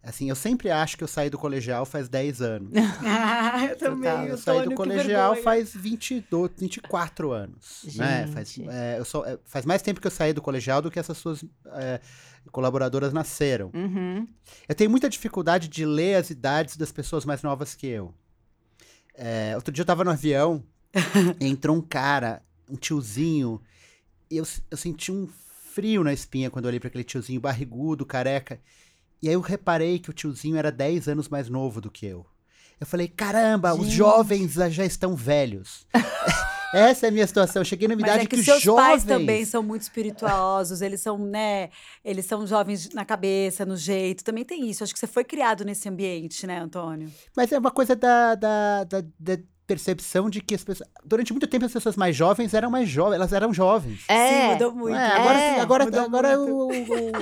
assim, 0.05 0.29
eu 0.29 0.37
sempre 0.37 0.71
acho 0.71 0.97
que 0.97 1.03
eu 1.05 1.09
saí 1.09 1.29
do 1.31 1.39
colegial 1.39 1.85
faz 1.87 2.09
10 2.09 2.41
anos. 2.43 2.71
Ah, 3.07 3.67
eu 3.67 3.77
também. 3.77 4.11
Total. 4.11 4.27
eu 4.29 4.39
saí 4.39 4.65
do 4.69 4.75
colegial 4.75 5.37
faz 5.37 5.75
22, 5.75 6.51
24 6.59 7.33
anos. 7.33 7.85
Né? 7.97 8.27
Faz, 8.29 8.53
Gente. 8.53 8.69
é, 8.69 8.99
eu 8.99 9.05
sou- 9.05 9.25
é, 9.25 9.39
faz 9.45 9.65
mais 9.65 9.83
tempo 9.83 10.01
que 10.01 10.07
eu 10.07 10.11
saí 10.11 10.33
do 10.33 10.43
colegial 10.43 10.81
do 10.83 10.91
que 10.91 10.99
essas 10.99 11.17
suas 11.19 11.45
é, 11.73 12.01
colaboradoras 12.53 13.13
nasceram. 13.13 13.71
Uhum. 13.75 14.27
Eu 14.69 14.75
tenho 14.75 14.91
muita 14.91 15.09
dificuldade 15.09 15.69
de 15.69 15.85
ler 15.87 16.17
as 16.17 16.31
idades 16.31 16.77
das 16.77 16.91
pessoas 16.93 17.25
mais 17.25 17.43
novas 17.43 17.75
que 17.75 17.87
eu. 17.87 18.13
É, 19.15 19.53
outro 19.55 19.73
dia 19.73 19.83
eu 19.83 19.87
tava 19.87 20.03
no 20.05 20.11
avião, 20.11 20.63
entrou 21.41 21.77
um 21.77 21.81
cara, 21.83 22.43
um 22.69 22.77
tiozinho, 22.77 23.61
e 24.31 24.37
eu, 24.37 24.45
eu 24.71 24.77
senti 24.77 25.13
um 25.13 25.29
frio 25.73 26.03
na 26.05 26.13
espinha 26.13 26.51
quando 26.51 26.65
eu 26.65 26.69
olhei 26.69 26.81
pra 26.81 26.89
aquele 26.89 27.05
tiozinho 27.05 27.41
barrigudo, 27.41 28.05
careca. 28.07 28.61
E 29.25 29.29
aí 29.29 29.35
eu 29.35 29.41
reparei 29.41 29.99
que 29.99 30.11
o 30.11 30.13
tiozinho 30.13 30.59
era 30.59 30.71
10 30.71 31.09
anos 31.09 31.31
mais 31.31 31.49
novo 31.49 31.81
do 31.81 31.91
que 31.91 32.05
eu. 32.05 32.27
Eu 32.79 32.87
falei, 32.87 33.09
caramba, 33.09 33.73
os 33.73 33.87
Gente. 33.87 33.97
jovens 33.97 34.53
já 34.53 34.85
estão 34.85 35.17
velhos. 35.17 35.87
Essa 36.75 37.07
é 37.07 37.09
a 37.09 37.13
minha 37.13 37.27
situação. 37.27 37.63
Eu 37.63 37.65
cheguei 37.65 37.89
na 37.89 37.95
Mas 37.95 38.03
idade 38.03 38.25
é 38.25 38.27
que, 38.27 38.37
que 38.37 38.41
os 38.41 38.45
seus 38.45 38.63
jovens... 38.63 38.85
pais 38.85 39.05
também 39.05 39.43
são 39.47 39.63
muito 39.63 39.81
espirituosos, 39.81 40.83
eles 40.83 41.01
são, 41.01 41.17
né? 41.17 41.71
Eles 42.05 42.27
são 42.27 42.47
jovens 42.47 42.91
na 42.91 43.03
cabeça, 43.03 43.65
no 43.65 43.79
jeito. 43.79 44.23
Também 44.23 44.45
tem 44.45 44.69
isso. 44.69 44.85
Acho 44.85 44.93
que 44.93 44.99
você 44.99 45.07
foi 45.07 45.25
criado 45.25 45.65
nesse 45.65 45.89
ambiente, 45.89 46.47
né, 46.47 46.59
Antônio? 46.59 47.11
Mas 47.35 47.51
é 47.51 47.59
uma 47.59 47.71
coisa 47.71 47.97
da, 47.97 48.35
da, 48.35 48.85
da, 48.85 49.01
da 49.19 49.39
percepção 49.67 50.29
de 50.29 50.41
que 50.41 50.55
as 50.55 50.63
pessoas. 50.63 50.89
Durante 51.05 51.33
muito 51.33 51.47
tempo, 51.47 51.65
as 51.65 51.73
pessoas 51.73 51.97
mais 51.97 52.15
jovens 52.15 52.53
eram 52.55 52.71
mais 52.71 52.89
jovens, 52.89 53.15
elas 53.17 53.33
eram 53.33 53.53
jovens. 53.53 54.01
Sim, 54.01 54.13
É, 54.13 54.53
mudou 54.53 54.71
Não 54.73 54.77
muito. 54.79 54.97
é, 54.97 55.07
agora 55.13 55.39
É, 55.41 55.61
agora, 55.61 55.85
mudou 55.87 56.01
agora 56.03 56.39
muito. 56.39 56.53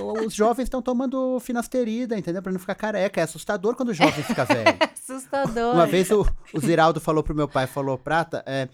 o- 0.00 0.22
o- 0.22 0.26
os 0.26 0.34
jovens 0.34 0.64
estão 0.64 0.82
tomando 0.82 1.38
finasterida, 1.40 2.18
entendeu? 2.18 2.42
Pra 2.42 2.50
não 2.52 2.58
ficar 2.58 2.74
careca. 2.74 3.20
É 3.20 3.24
assustador 3.24 3.74
quando 3.76 3.90
o 3.90 3.94
jovem 3.94 4.22
fica 4.24 4.44
velho. 4.44 4.76
assustador. 4.92 5.74
Uma 5.74 5.86
vez 5.86 6.10
o, 6.10 6.26
o 6.52 6.60
Ziraldo 6.60 7.00
falou 7.00 7.22
pro 7.22 7.34
meu 7.34 7.46
pai, 7.48 7.66
falou, 7.66 7.96
Prata, 7.96 8.42
é, 8.46 8.68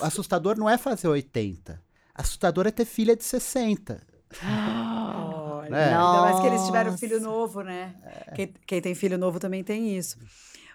assustador 0.00 0.56
não 0.58 0.68
é 0.68 0.76
fazer 0.76 1.06
80. 1.08 1.80
Assustador 2.14 2.66
é 2.66 2.70
ter 2.70 2.84
filha 2.84 3.14
de 3.16 3.24
60. 3.24 4.00
Olha, 4.42 5.76
É. 5.76 5.84
Ainda 5.94 6.20
mais 6.22 6.40
que 6.40 6.46
eles 6.46 6.62
tiveram 6.62 6.96
filho 6.98 7.20
novo, 7.20 7.62
né? 7.62 7.94
Quem, 8.34 8.52
quem 8.66 8.80
tem 8.80 8.94
filho 8.94 9.16
novo 9.16 9.38
também 9.38 9.62
tem 9.62 9.96
isso. 9.96 10.16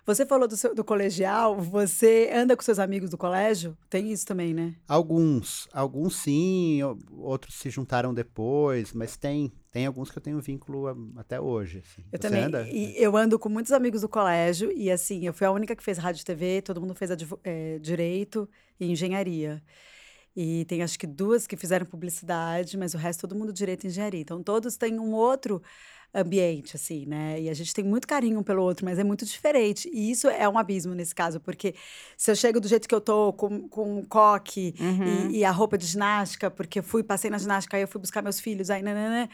Você 0.08 0.26
falou 0.26 0.48
do, 0.48 0.56
seu- 0.56 0.74
do 0.74 0.86
colegial, 0.86 1.60
você 1.60 2.32
anda 2.34 2.56
com 2.56 2.64
seus 2.64 2.80
amigos 2.80 3.10
do 3.10 3.18
colégio? 3.18 3.78
Tem 3.90 4.10
isso 4.10 4.26
também, 4.26 4.54
né? 4.54 4.74
Alguns, 4.88 5.68
alguns 5.74 6.16
sim, 6.16 6.80
outros 7.12 7.56
se 7.56 7.70
juntaram 7.70 8.14
depois, 8.14 8.94
mas 8.94 9.18
tem, 9.18 9.52
tem 9.70 9.86
alguns 9.86 10.10
que 10.10 10.18
eu 10.18 10.22
tenho 10.22 10.40
vínculo 10.40 10.88
até 11.18 11.42
hoje. 11.42 11.84
assim. 11.86 12.04
Eu 12.10 12.18
Você 12.18 12.26
também. 12.26 12.42
anda? 12.46 12.66
E 12.72 12.96
eu 12.98 13.18
ando 13.18 13.38
com 13.38 13.50
muitos 13.50 13.74
amigos 13.74 14.00
do 14.00 14.08
colégio 14.08 14.72
e 14.72 14.90
assim, 14.90 15.26
eu 15.28 15.34
fui 15.34 15.46
a 15.46 15.52
única 15.52 15.76
que 15.76 15.84
fez 15.84 15.98
rádio 15.98 16.22
e 16.22 16.24
TV, 16.26 16.62
todo 16.62 16.80
mundo 16.80 16.96
fez 16.96 17.12
eh, 17.44 17.78
direito 17.82 18.48
e 18.80 18.90
engenharia. 18.90 19.62
E 20.34 20.64
tem 20.66 20.84
acho 20.84 20.98
que 20.98 21.08
duas 21.08 21.46
que 21.48 21.58
fizeram 21.58 21.86
publicidade, 21.86 22.78
mas 22.78 22.94
o 22.94 22.98
resto 22.98 23.22
todo 23.28 23.36
mundo 23.38 23.52
direito 23.52 23.84
e 23.84 23.88
engenharia. 23.88 24.22
Então 24.22 24.42
todos 24.42 24.78
têm 24.78 25.00
um 25.00 25.12
outro 25.14 25.62
ambiente, 26.14 26.76
assim, 26.76 27.06
né? 27.06 27.40
E 27.42 27.50
a 27.50 27.54
gente 27.54 27.74
tem 27.74 27.84
muito 27.84 28.08
carinho 28.08 28.40
um 28.40 28.44
pelo 28.44 28.64
outro, 28.64 28.86
mas 28.86 28.98
é 28.98 29.04
muito 29.04 29.26
diferente. 29.26 29.90
E 29.94 30.10
isso 30.12 30.28
é 30.28 30.48
um 30.50 30.58
abismo 30.58 30.94
nesse 30.96 31.14
caso, 31.14 31.40
porque 31.40 31.76
se 32.18 32.32
eu 32.32 32.36
chego 32.36 32.60
do 32.60 32.68
jeito 32.68 32.88
que 32.88 32.96
eu 32.96 33.02
tô, 33.02 33.32
com, 33.34 33.68
com 33.70 34.00
um 34.00 34.04
coque 34.06 34.74
Uhum. 34.80 35.30
e, 35.30 35.38
e 35.40 35.46
a 35.46 35.52
roupa 35.52 35.78
de 35.78 35.86
ginástica, 35.86 36.50
porque 36.50 36.82
fui, 36.82 37.04
passei 37.04 37.30
na 37.30 37.38
ginástica, 37.38 37.78
aí 37.78 37.84
eu 37.84 37.88
fui 37.88 38.02
buscar 38.02 38.22
meus 38.22 38.40
filhos, 38.40 38.70
aí 38.70 38.82
nananã, 38.82 39.28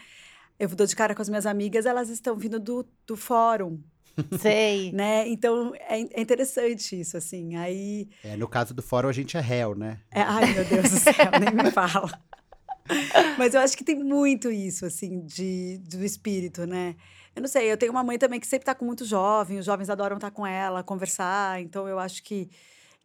eu 0.58 0.68
dou 0.68 0.86
de 0.86 0.94
cara 0.94 1.14
com 1.14 1.22
as 1.22 1.28
minhas 1.28 1.46
amigas, 1.46 1.86
elas 1.86 2.08
estão 2.10 2.36
vindo 2.36 2.60
do, 2.60 2.86
do 3.06 3.16
fórum, 3.16 3.80
Sei. 4.38 4.92
né? 4.94 5.26
Então 5.28 5.72
é, 5.76 6.00
é 6.00 6.20
interessante 6.20 7.00
isso, 7.00 7.16
assim. 7.16 7.56
Aí. 7.56 8.08
É, 8.22 8.36
no 8.36 8.46
caso 8.46 8.72
do 8.74 8.82
fórum, 8.82 9.08
a 9.08 9.12
gente 9.12 9.36
é 9.36 9.40
réu, 9.40 9.74
né? 9.74 10.00
é- 10.12 10.22
ai, 10.22 10.52
meu 10.52 10.64
Deus 10.64 10.90
do 10.90 10.98
céu, 11.00 11.14
nem 11.40 11.52
me 11.64 11.70
fala. 11.70 12.10
Mas 13.38 13.54
eu 13.54 13.60
acho 13.60 13.76
que 13.76 13.84
tem 13.84 13.96
muito 13.96 14.50
isso, 14.50 14.84
assim, 14.86 15.20
de, 15.24 15.78
do 15.78 16.04
espírito, 16.04 16.66
né? 16.66 16.94
Eu 17.34 17.42
não 17.42 17.48
sei, 17.48 17.70
eu 17.70 17.76
tenho 17.76 17.92
uma 17.92 18.04
mãe 18.04 18.18
também 18.18 18.38
que 18.38 18.46
sempre 18.46 18.66
tá 18.66 18.74
com 18.74 18.84
muito 18.84 19.04
jovem, 19.04 19.58
os 19.58 19.66
jovens 19.66 19.90
adoram 19.90 20.16
estar 20.16 20.30
com 20.30 20.46
ela, 20.46 20.82
conversar, 20.84 21.60
então 21.60 21.88
eu 21.88 21.98
acho 21.98 22.22
que, 22.22 22.48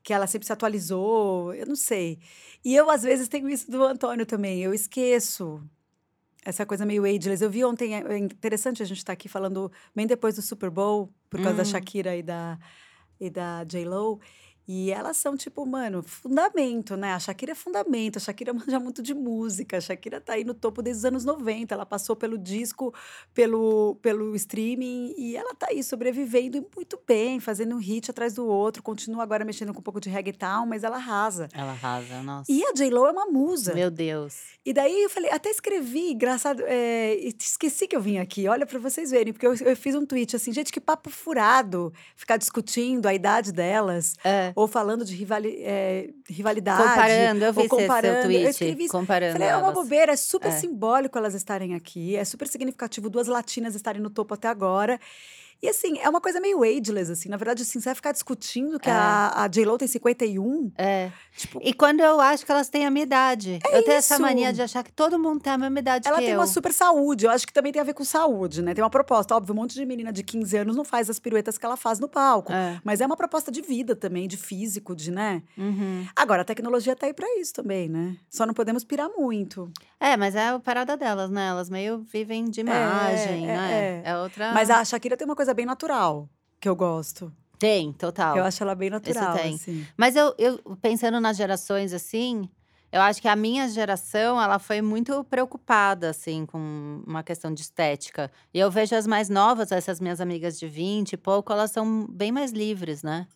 que 0.04 0.14
ela 0.14 0.28
sempre 0.28 0.46
se 0.46 0.54
atualizou, 0.54 1.54
eu 1.54 1.66
não 1.66 1.76
sei. 1.76 2.20
E 2.64 2.76
eu, 2.76 2.90
às 2.92 3.02
vezes, 3.04 3.28
tenho 3.28 3.50
isso 3.50 3.72
do 3.72 3.84
Antônio 3.84 4.26
também, 4.26 4.62
eu 4.62 4.74
esqueço 4.74 5.64
essa 6.46 6.66
coisa 6.66 6.86
meio 6.86 7.04
ageless. 7.06 7.44
Eu 7.44 7.50
vi 7.50 7.64
ontem, 7.66 7.96
é 7.96 8.00
é 8.02 8.18
interessante 8.18 8.82
a 8.84 8.86
gente 8.86 9.00
estar 9.00 9.14
aqui 9.14 9.28
falando 9.28 9.72
bem 9.96 10.06
depois 10.08 10.36
do 10.36 10.42
Super 10.42 10.70
Bowl, 10.70 11.12
por 11.30 11.40
causa 11.42 11.58
da 11.58 11.64
Hum. 11.64 11.66
Shakira 11.66 12.16
e 12.16 12.24
da, 12.24 12.58
e 13.20 13.30
da 13.30 13.64
J-Lo. 13.64 14.20
E 14.72 14.92
elas 14.92 15.18
são, 15.18 15.36
tipo, 15.36 15.66
mano, 15.66 16.04
fundamento, 16.04 16.96
né? 16.96 17.14
A 17.16 17.20
Shakira 17.20 17.54
é 17.54 17.56
fundamento, 17.56 18.18
a 18.18 18.20
Shakira 18.20 18.54
manja 18.54 18.80
muito 18.80 19.02
de 19.02 19.16
música, 19.16 19.78
a 19.78 19.82
Shakira 19.82 20.22
tá 20.22 20.34
aí 20.34 20.44
no 20.44 20.54
topo 20.54 20.84
desde 20.84 21.00
os 21.00 21.06
anos 21.06 21.26
90. 21.26 21.74
Ela 21.74 21.88
passou 21.88 22.16
pelo 22.16 22.38
disco, 22.38 22.94
pelo, 23.34 23.96
pelo 23.96 24.36
streaming, 24.36 25.16
e 25.18 25.36
ela 25.36 25.56
tá 25.56 25.70
aí 25.72 25.82
sobrevivendo 25.82 26.64
muito 26.76 27.02
bem, 27.08 27.40
fazendo 27.40 27.74
um 27.74 27.80
hit 27.80 28.12
atrás 28.12 28.36
do 28.36 28.46
outro. 28.46 28.84
Continua 28.84 29.24
agora 29.24 29.44
mexendo 29.44 29.74
com 29.74 29.80
um 29.80 29.82
pouco 29.82 30.00
de 30.00 30.08
reggaeton, 30.08 30.68
mas 30.68 30.84
ela 30.84 30.98
arrasa. 30.98 31.50
Ela 31.52 31.72
arrasa, 31.72 32.22
nossa. 32.22 32.52
E 32.52 32.64
a 32.64 32.72
J-Lo 32.72 33.08
é 33.08 33.12
uma 33.12 33.26
musa. 33.26 33.74
Meu 33.74 33.90
Deus. 33.90 34.36
E 34.64 34.72
daí 34.72 35.02
eu 35.02 35.10
falei, 35.10 35.32
até 35.32 35.50
escrevi, 35.50 36.12
engraçado, 36.12 36.62
é, 36.68 37.16
esqueci 37.16 37.88
que 37.88 37.96
eu 37.96 38.02
vim 38.02 38.20
aqui, 38.20 38.48
olha 38.48 38.68
para 38.68 38.78
vocês 38.78 39.10
verem, 39.10 39.34
porque 39.34 39.48
eu, 39.48 39.56
eu, 39.56 39.76
fiz 39.76 39.96
um 39.96 40.06
tweet 40.06 40.36
assim, 40.36 40.54
gente, 40.54 40.72
que 40.72 40.80
papo 40.80 41.10
furado, 41.10 41.92
ficar 42.16 42.38
discutindo 42.38 43.08
a 43.08 43.14
idade 43.16 43.52
delas, 43.52 44.16
É. 44.24 44.54
ou 44.60 44.68
falando 44.68 45.06
de 45.06 45.16
rivali, 45.16 45.56
é, 45.62 46.10
rivalidade. 46.30 46.84
Comparando, 46.84 47.46
eu 47.46 47.54
vi 47.54 47.60
ou 47.62 47.70
comparando. 47.70 48.24
tweet. 48.24 48.44
Eu 48.44 48.50
escrevi 48.50 48.84
isso. 48.84 48.92
comparando 48.92 49.34
Falei, 49.34 49.48
é 49.48 49.56
uma 49.56 49.72
bobeira, 49.72 50.12
é 50.12 50.16
super 50.18 50.50
É. 50.50 50.52
simbólico 50.52 51.18
elas 51.18 51.34
estarem 51.34 51.76
aqui, 51.76 52.18
é 52.18 52.26
super 52.26 52.46
significativo 52.46 53.10
duas 53.10 53.28
latinas 53.28 53.74
estarem 53.74 54.02
no 54.02 54.10
topo 54.10 54.34
até 54.34 54.50
agora. 54.50 55.00
E 55.62 55.68
assim, 55.68 55.98
é 56.00 56.08
uma 56.10 56.22
coisa 56.22 56.40
meio 56.40 56.64
ageless, 56.64 57.12
assim. 57.12 57.28
Na 57.30 57.36
verdade, 57.38 57.64
assim, 57.64 57.80
você 57.80 57.86
vai 57.90 57.96
ficar 57.96 58.12
discutindo 58.14 58.80
que 58.80 58.90
É. 58.90 58.94
a, 58.94 59.44
a 59.44 59.48
J-Lo 59.48 59.78
tem 59.78 59.88
51. 59.88 60.72
É. 60.78 61.12
Tipo, 61.36 61.60
E 61.62 61.74
quando 61.74 62.00
eu 62.00 62.20
acho 62.22 62.46
que 62.46 62.52
elas 62.52 62.70
têm 62.70 62.86
a 62.86 62.90
minha 62.92 63.04
idade. 63.04 63.60
eu 63.72 63.84
tenho 63.84 63.98
essa 63.98 64.14
isso. 64.16 64.22
mania 64.22 64.54
de 64.54 64.62
achar 64.62 64.84
que 64.84 64.92
todo 64.92 65.20
mundo 65.20 65.42
tem 65.42 65.52
a 65.52 65.58
mesma 65.58 65.80
idade 65.80 66.08
ela 66.08 66.18
tem 66.18 66.30
eu. 66.30 66.40
uma 66.40 66.48
super 66.48 66.72
saúde. 66.72 67.26
Eu 67.26 67.32
acho 67.32 67.46
que 67.46 67.52
também 67.54 67.72
tem 67.74 67.82
a 67.82 67.86
ver 67.86 67.94
com 67.94 68.04
saúde, 68.06 68.62
né? 68.62 68.74
Tem 68.74 68.84
uma 68.84 68.90
proposta. 68.90 69.36
Óbvio, 69.36 69.54
um 69.54 69.58
monte 69.58 69.74
de 69.74 69.86
menina 69.86 70.14
de 70.14 70.24
15 70.24 70.58
anos 70.58 70.76
não 70.76 70.86
faz 70.86 71.10
as 71.10 71.20
piruetas 71.20 71.58
que 71.58 71.66
ela 71.66 71.76
faz 71.76 72.00
no 72.00 72.08
palco. 72.08 72.52
É. 72.54 72.80
Mas 72.84 73.02
é 73.02 73.06
uma 73.06 73.18
proposta 73.18 73.52
de 73.52 73.62
vida 73.62 73.96
também, 73.96 74.28
de 74.28 74.38
físico, 74.38 74.96
de, 74.96 75.12
né? 75.12 75.44
Uhum. 75.58 76.06
Agora, 76.16 76.42
a 76.42 76.46
tecnologia 76.46 76.96
tá 76.96 77.06
aí 77.06 77.14
pra 77.14 77.28
isso 77.38 77.54
também, 77.54 77.90
né? 77.90 78.16
Só 78.30 78.46
não 78.46 78.54
podemos 78.54 78.84
pirar 78.86 79.10
muito. 79.18 79.70
É, 80.00 80.16
mas 80.16 80.36
é 80.36 80.50
a 80.50 80.60
parada 80.60 80.96
delas, 80.96 81.30
né? 81.30 81.48
Elas 81.50 81.70
meio 81.70 82.00
vivem 82.00 82.46
de 82.50 82.62
imagem, 82.62 83.44
é, 83.50 83.58
né? 83.58 84.02
é. 84.06 84.18
outra. 84.18 84.54
Mas 84.54 84.70
a 84.70 84.84
Shakira 84.86 85.18
tem 85.18 85.26
uma 85.26 85.36
coisa 85.36 85.49
bem 85.54 85.66
natural, 85.66 86.30
que 86.60 86.68
eu 86.68 86.76
gosto. 86.76 87.32
Tem, 87.58 87.92
total. 87.92 88.38
Eu 88.38 88.44
acho 88.46 88.64
ela 88.64 88.74
bem 88.74 88.90
natural, 88.90 89.36
tem. 89.36 89.56
assim. 89.56 89.86
Mas 89.98 90.16
eu, 90.16 90.34
eu 90.38 90.58
pensando 90.82 91.20
nas 91.20 91.36
gerações 91.36 91.92
assim, 91.94 92.50
eu 92.92 93.02
acho 93.02 93.22
que 93.22 93.28
a 93.28 93.36
minha 93.36 93.68
geração, 93.68 94.42
ela 94.42 94.58
foi 94.58 94.82
muito 94.82 95.24
preocupada 95.26 96.10
assim 96.10 96.46
com 96.46 97.04
uma 97.06 97.22
questão 97.22 97.54
de 97.54 97.62
estética. 97.62 98.32
E 98.54 98.60
eu 98.60 98.72
vejo 98.72 98.96
as 98.96 99.06
mais 99.06 99.30
novas, 99.30 99.72
essas 99.72 100.00
minhas 100.00 100.22
amigas 100.22 100.58
de 100.58 100.68
20 100.68 101.14
e 101.14 101.18
pouco, 101.18 101.52
elas 101.52 101.72
são 101.72 102.08
bem 102.10 102.32
mais 102.32 102.52
livres, 102.52 103.04
né? 103.04 103.28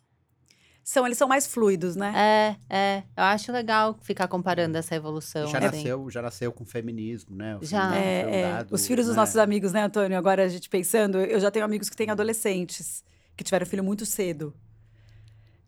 São, 0.84 1.06
eles 1.06 1.18
são 1.18 1.28
mais 1.30 1.48
fluidos, 1.48 1.96
né? 1.96 2.58
É, 2.70 2.76
é. 2.76 3.04
Eu 3.16 3.24
acho 3.24 3.52
legal 3.54 3.98
ficar 4.02 4.28
comparando 4.28 4.78
essa 4.78 4.94
evolução. 4.94 5.48
Já 5.48 5.60
assim. 5.60 5.78
nasceu, 5.78 6.10
já 6.10 6.22
nasceu 6.22 6.52
com 6.52 6.66
feminismo, 6.66 7.36
né? 7.36 7.56
O 7.58 7.66
Já. 7.66 7.96
É, 7.96 8.40
é. 8.40 8.52
dado, 8.52 8.74
Os 8.76 8.86
filhos 8.86 9.06
dos 9.06 9.16
né? 9.16 9.22
nossos 9.22 9.38
amigos, 9.38 9.72
né, 9.72 9.84
Antônio? 9.84 10.18
Agora 10.18 10.44
a 10.44 10.48
gente 10.50 10.70
pensando, 10.70 11.20
eu 11.20 11.40
já 11.40 11.50
tenho 11.50 11.64
amigos 11.64 11.90
que 11.90 11.96
têm 11.96 12.10
adolescentes, 12.10 13.02
que 13.38 13.44
tiveram 13.46 13.66
filho 13.66 13.84
muito 13.84 14.06
cedo. 14.06 14.54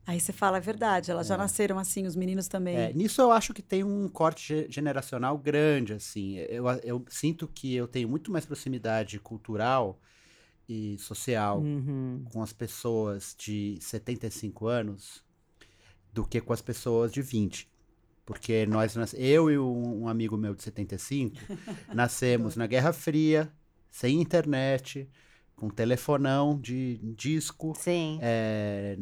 Aí 0.07 0.19
você 0.19 0.31
fala, 0.31 0.57
é 0.57 0.61
verdade, 0.61 1.09
elas 1.09 1.25
já 1.25 1.35
nasceram 1.35 1.79
assim, 1.79 2.05
os 2.05 2.15
meninos 2.15 2.47
também. 2.47 2.75
É, 2.75 2.93
nisso 2.93 3.21
eu 3.21 3.31
acho 3.31 3.53
que 3.55 3.61
tem 3.61 3.83
um 3.83 4.07
corte 4.07 4.47
ge- 4.47 4.67
generacional 4.69 5.35
grande, 5.37 5.93
assim. 5.93 6.37
Eu, 6.49 6.65
eu 6.83 7.03
sinto 7.09 7.47
que 7.47 7.73
eu 7.73 7.87
tenho 7.87 8.07
muito 8.07 8.31
mais 8.31 8.45
proximidade 8.45 9.17
cultural 9.17 9.99
e 10.67 10.97
social 10.97 11.59
Uhum. 11.59 12.23
com 12.31 12.41
as 12.41 12.51
pessoas 12.53 13.35
de 13.37 13.77
75 13.79 14.67
anos 14.67 15.23
do 16.13 16.25
que 16.25 16.39
com 16.41 16.53
as 16.53 16.61
pessoas 16.61 17.11
de 17.11 17.21
20. 17.21 17.69
Porque 18.25 18.65
nós, 18.65 18.95
eu 19.13 19.51
e 19.51 19.57
um 19.59 20.07
amigo 20.07 20.35
meu 20.35 20.55
de 20.55 20.63
75, 20.63 21.35
nascemos 21.93 22.55
na 22.55 22.65
Guerra 22.65 22.91
Fria, 22.91 23.51
sem 23.91 24.19
internet, 24.19 25.07
com 25.55 25.69
telefonão 25.69 26.59
de 26.59 26.97
disco, 27.15 27.73
Sim. 27.77 28.19
é, 28.21 28.97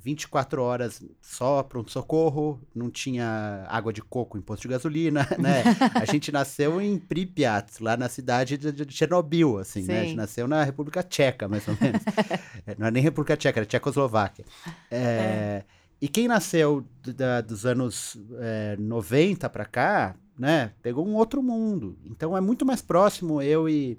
24 0.00 0.62
horas 0.62 1.02
só 1.20 1.62
pronto-socorro, 1.62 2.60
não 2.74 2.88
tinha 2.88 3.66
água 3.68 3.92
de 3.92 4.00
coco 4.00 4.38
em 4.38 4.40
posto 4.40 4.62
de 4.62 4.68
gasolina, 4.68 5.26
né? 5.38 5.64
A 5.94 6.04
gente 6.04 6.30
nasceu 6.30 6.80
em 6.80 6.98
Pripyat, 6.98 7.82
lá 7.82 7.96
na 7.96 8.08
cidade 8.08 8.56
de, 8.56 8.92
Chernobyl, 8.94 9.58
assim, 9.58 9.82
né? 9.84 9.98
A 9.98 10.00
gente 10.02 10.10
Sim. 10.10 10.16
nasceu 10.16 10.46
na 10.46 10.62
República 10.62 11.02
Tcheca, 11.02 11.48
mais 11.48 11.66
ou 11.66 11.76
menos. 11.80 12.02
É, 12.66 12.74
não 12.78 12.86
é 12.86 12.90
nem 12.92 13.02
República 13.02 13.36
Tcheca, 13.36 13.58
era 13.58 13.66
Tchecoslováquia. 13.66 14.44
É, 14.90 15.64
E 16.00 16.06
quem 16.08 16.28
nasceu 16.28 16.84
da- 17.16 17.40
dos 17.40 17.66
anos 17.66 18.16
é, 18.38 18.76
90 18.78 19.50
para 19.50 19.64
cá, 19.64 20.14
né? 20.38 20.70
Pegou 20.80 21.04
um 21.06 21.14
outro 21.16 21.42
mundo. 21.42 21.98
Então 22.04 22.36
é 22.36 22.40
muito 22.40 22.64
mais 22.64 22.80
próximo 22.80 23.42
eu 23.42 23.68
e 23.68 23.98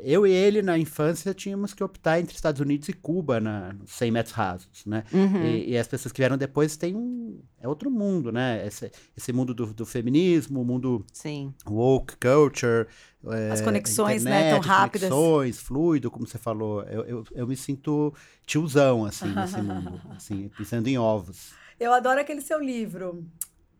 eu 0.00 0.26
e 0.26 0.30
ele 0.30 0.62
na 0.62 0.78
infância 0.78 1.32
tínhamos 1.32 1.72
que 1.72 1.82
optar 1.82 2.20
entre 2.20 2.34
Estados 2.34 2.60
Unidos 2.60 2.88
e 2.88 2.92
Cuba 2.92 3.40
na 3.40 3.72
nos 3.72 3.90
100 3.92 4.10
metros 4.10 4.34
rasos, 4.34 4.86
né? 4.86 5.04
Uhum. 5.12 5.44
E, 5.44 5.70
e 5.70 5.78
as 5.78 5.86
pessoas 5.86 6.12
que 6.12 6.20
vieram 6.20 6.36
depois 6.36 6.76
têm 6.76 6.94
um 6.94 7.40
é 7.60 7.68
outro 7.68 7.90
mundo, 7.90 8.32
né? 8.32 8.66
Esse, 8.66 8.90
esse 9.16 9.32
mundo 9.32 9.54
do, 9.54 9.66
do 9.72 9.86
feminismo, 9.86 10.60
o 10.60 10.64
mundo 10.64 11.04
Sim. 11.12 11.54
woke 11.66 12.16
culture, 12.16 12.86
é, 13.26 13.50
As 13.52 13.60
conexões, 13.60 14.24
né, 14.24 14.30
tão 14.30 14.58
internet, 14.58 14.66
rápidas. 14.66 15.10
Conexões, 15.10 15.60
fluido, 15.60 16.10
como 16.10 16.26
você 16.26 16.38
falou. 16.38 16.82
Eu, 16.82 17.04
eu, 17.04 17.24
eu 17.32 17.46
me 17.46 17.56
sinto 17.56 18.12
tiozão 18.44 19.04
assim 19.04 19.32
nesse 19.32 19.60
mundo, 19.62 20.00
assim, 20.10 20.48
pisando 20.56 20.88
em 20.88 20.98
ovos. 20.98 21.52
Eu 21.78 21.92
adoro 21.92 22.20
aquele 22.20 22.40
seu 22.40 22.58
livro. 22.58 23.24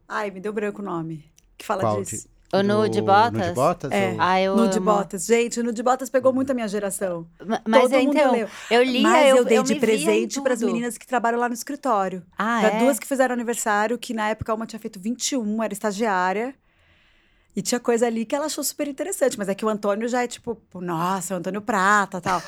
Ai, 0.08 0.30
me 0.30 0.40
deu 0.40 0.52
branco 0.52 0.80
o 0.80 0.84
nome. 0.84 1.24
Que 1.56 1.64
fala 1.64 1.82
Qual? 1.82 2.02
disso. 2.02 2.28
O 2.54 2.62
Nu 2.62 2.86
de 2.88 3.00
Do- 3.00 3.06
Botas? 3.06 3.46
De 3.46 3.52
Botas? 3.54 3.90
É. 3.92 4.10
ou- 4.10 4.16
Ah, 4.18 4.40
eu 4.40 4.54
Nude 4.56 4.76
amo. 4.76 4.84
Botas. 4.92 5.24
Gente, 5.24 5.58
o 5.60 5.64
Nude 5.64 5.82
Botas 5.82 6.10
pegou 6.10 6.34
muito 6.34 6.50
a 6.50 6.54
minha 6.54 6.68
geração. 6.68 7.26
Ma- 7.46 7.62
Mas 7.66 7.82
Todo 7.84 7.92
mundo 8.00 8.14
então, 8.16 8.32
leu. 8.32 8.48
eu 8.70 8.82
li, 8.82 9.00
Mas 9.00 9.28
eu, 9.30 9.36
eu, 9.38 9.44
dei 9.46 9.56
eu 9.58 9.62
de 9.62 9.74
presente 9.76 10.38
para 10.42 10.52
as 10.52 10.60
meninas 10.62 10.98
que 10.98 11.06
trabalham 11.06 11.40
lá 11.40 11.48
no 11.48 11.54
escritório. 11.54 12.22
Ah, 12.38 12.58
Pra 12.60 12.68
é? 12.72 12.78
duas 12.80 12.98
que 12.98 13.06
fizeram 13.06 13.32
aniversário, 13.32 13.96
que 13.96 14.12
na 14.12 14.28
época 14.28 14.52
uma 14.52 14.66
tinha 14.66 14.78
feito 14.78 15.00
21, 15.00 15.62
era 15.62 15.72
estagiária. 15.72 16.54
E 17.54 17.60
tinha 17.60 17.78
coisa 17.78 18.06
ali 18.06 18.24
que 18.24 18.34
ela 18.34 18.46
achou 18.46 18.64
super 18.64 18.88
interessante. 18.88 19.36
Mas 19.38 19.48
é 19.48 19.54
que 19.54 19.64
o 19.64 19.68
Antônio 19.68 20.08
já 20.08 20.22
é 20.22 20.26
tipo, 20.26 20.58
nossa, 20.74 21.34
o 21.34 21.36
Antônio 21.36 21.60
Prata 21.60 22.20
tal. 22.20 22.42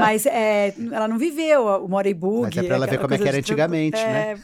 Mas 0.00 0.26
é, 0.26 0.74
ela 0.92 1.06
não 1.06 1.16
viveu 1.18 1.64
o 1.84 1.88
Morey 1.88 2.12
Book. 2.14 2.42
Mas 2.56 2.56
é 2.56 2.62
pra 2.66 2.74
ela 2.76 2.86
ver 2.86 2.98
como 2.98 3.14
é 3.14 3.18
que 3.18 3.28
era 3.28 3.38
antigamente, 3.38 3.96
né? 3.96 4.36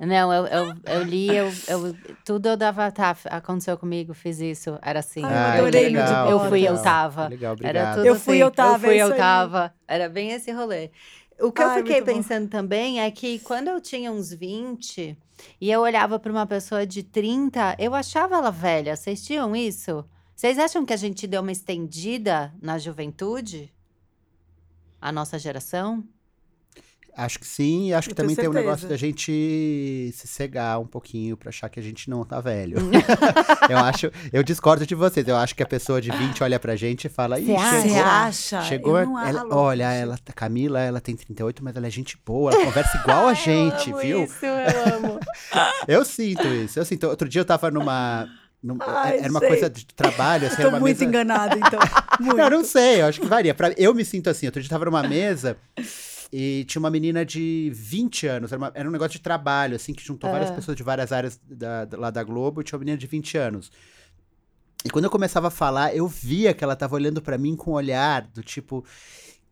Não, 0.00 0.32
eu, 0.32 0.46
eu, 0.46 0.74
eu 0.86 1.02
li, 1.02 1.28
eu, 1.34 1.52
eu- 1.68 1.96
tudo 2.24 2.48
eu 2.48 2.56
dava, 2.56 2.90
tá, 2.90 3.16
aconteceu 3.26 3.76
comigo, 3.78 4.12
fiz 4.14 4.40
isso, 4.40 4.78
era 4.82 4.98
assim. 4.98 5.22
Ai, 5.24 5.58
eu 5.58 5.62
eu 5.62 5.66
adorei 5.68 5.88
lembro 5.88 6.02
o 6.02 6.04
de 6.04 6.10
de- 6.24 6.30
Eu 6.30 6.48
fui, 6.48 6.68
eu 6.68 6.82
tava. 6.82 7.28
Legal, 7.28 7.52
Era 7.52 7.68
obrigado. 7.68 7.94
tudo 7.96 8.06
Eu 8.06 8.14
fui, 8.16 8.32
assim, 8.34 8.42
eu 8.42 8.50
tava, 8.50 8.72
Eu 8.74 8.78
fui, 8.80 8.88
é 8.98 9.02
eu 9.02 9.06
isso 9.06 9.12
aí. 9.14 9.18
tava. 9.20 9.74
Era 9.86 10.08
bem 10.08 10.30
esse 10.32 10.50
rolê. 10.50 10.90
O 11.42 11.50
que 11.50 11.60
eu 11.62 11.70
fiquei 11.74 11.96
muito 11.96 12.06
bom. 12.06 12.14
pensando 12.14 12.48
também 12.48 13.00
é 13.00 13.10
que 13.10 13.40
quando 13.40 13.68
eu 13.68 13.80
tinha 13.80 14.12
uns 14.12 14.32
20 14.32 15.18
e 15.60 15.70
eu 15.70 15.80
olhava 15.80 16.18
pra 16.18 16.30
uma 16.30 16.46
pessoa 16.46 16.86
de 16.86 17.02
30, 17.02 17.76
eu 17.78 17.94
achava 17.94 18.36
ela 18.36 18.50
velha. 18.50 18.94
Vocês 18.94 19.24
tinham 19.24 19.54
isso? 19.56 20.04
Vocês 20.36 20.58
acham 20.58 20.86
que 20.86 20.92
a 20.92 20.96
gente 20.96 21.26
deu 21.26 21.42
uma 21.42 21.52
estendida 21.52 22.54
na 22.62 22.78
juventude? 22.78 23.72
A 25.00 25.10
nossa 25.10 25.38
geração? 25.38 26.04
Acho 27.14 27.38
que 27.38 27.46
sim, 27.46 27.88
e 27.88 27.94
acho 27.94 28.08
que 28.08 28.12
Eu 28.12 28.16
também 28.16 28.34
tem 28.34 28.48
um 28.48 28.52
negócio 28.54 28.88
certeza. 28.88 28.94
da 28.94 28.96
gente 28.96 30.10
se 30.14 30.26
cegar 30.26 30.80
um 30.80 30.86
pouquinho 30.86 31.36
pra 31.36 31.50
achar 31.50 31.68
que 31.68 31.78
a 31.78 31.82
gente 31.82 32.08
não 32.08 32.24
tá 32.24 32.40
velho. 32.40 32.78
eu 33.68 33.76
acho, 33.78 34.10
eu 34.32 34.42
discordo 34.42 34.86
de 34.86 34.94
vocês. 34.94 35.28
Eu 35.28 35.36
acho 35.36 35.54
que 35.54 35.62
a 35.62 35.66
pessoa 35.66 36.00
de 36.00 36.10
20 36.10 36.42
olha 36.42 36.58
pra 36.58 36.74
gente 36.74 37.04
e 37.04 37.08
fala, 37.10 37.38
Ih? 37.38 37.44
Você 37.44 37.82
chegou, 37.82 38.02
acha? 38.02 38.62
chegou 38.62 38.98
Eu 38.98 39.18
ela- 39.18 39.46
olha, 39.50 39.92
ela, 39.92 40.16
Camila, 40.34 40.80
ela 40.80 41.00
tem 41.02 41.14
38, 41.14 41.62
mas 41.62 41.76
ela 41.76 41.86
é 41.86 41.90
gente 41.90 42.18
boa, 42.24 42.50
ela 42.50 42.64
conversa 42.64 42.96
igual 42.96 43.28
a 43.28 43.34
gente, 43.34 43.90
eu 43.90 43.96
amo 43.96 44.02
viu? 44.06 44.24
Isso, 44.24 44.46
eu 44.46 44.94
amo. 44.96 45.20
Eu 45.86 46.04
sinto 46.06 46.46
isso, 46.46 46.78
eu 46.78 46.84
sinto. 46.84 47.06
Outro 47.08 47.28
dia 47.28 47.40
eu 47.40 47.44
tava 47.44 47.70
numa. 47.70 48.26
numa- 48.62 48.84
Ai, 48.86 49.18
era 49.18 49.28
uma 49.30 49.40
sei. 49.40 49.48
coisa 49.48 49.68
de 49.68 49.84
trabalho, 49.86 50.46
assim, 50.46 50.56
Eu 50.56 50.60
era 50.60 50.70
tô 50.70 50.76
uma 50.76 50.80
muito 50.80 50.96
mesa. 50.98 51.04
enganada, 51.04 51.56
então. 51.58 51.80
Muito. 52.20 52.36
Não, 52.36 52.48
não 52.50 52.64
sei, 52.64 53.02
eu 53.02 53.06
acho 53.06 53.20
que 53.20 53.26
varia. 53.26 53.52
Pra- 53.54 53.72
eu 53.76 53.92
me 53.94 54.04
sinto 54.04 54.30
assim. 54.30 54.46
Outro 54.46 54.62
dia 54.62 54.66
eu 54.66 54.70
tava 54.70 54.84
numa 54.86 55.02
mesa 55.02 55.56
e 56.32 56.64
tinha 56.66 56.80
uma 56.80 56.90
menina 56.90 57.24
de 57.26 57.70
20 57.74 58.26
anos. 58.26 58.50
Era, 58.52 58.58
uma- 58.58 58.72
era 58.74 58.88
um 58.88 58.92
negócio 58.92 59.12
de 59.12 59.20
trabalho, 59.20 59.76
assim, 59.76 59.92
que 59.92 60.02
juntou 60.04 60.30
várias 60.30 60.50
Ah. 60.50 60.54
pessoas 60.54 60.76
de 60.76 60.82
várias 60.82 61.12
áreas 61.12 61.38
da- 61.46 61.86
lá 61.92 62.10
da 62.10 62.22
Globo 62.22 62.60
e 62.60 62.64
tinha 62.64 62.76
uma 62.76 62.80
menina 62.80 62.96
de 62.96 63.06
20 63.06 63.36
anos. 63.36 63.70
E 64.84 64.90
quando 64.90 65.04
eu 65.04 65.10
começava 65.10 65.48
a 65.48 65.50
falar, 65.50 65.94
eu 65.94 66.08
via 66.08 66.52
que 66.54 66.64
ela 66.64 66.74
tava 66.74 66.94
olhando 66.94 67.20
pra 67.22 67.38
mim 67.38 67.54
com 67.54 67.70
um 67.72 67.74
olhar 67.74 68.22
do 68.22 68.42
tipo. 68.42 68.78
O 68.78 68.84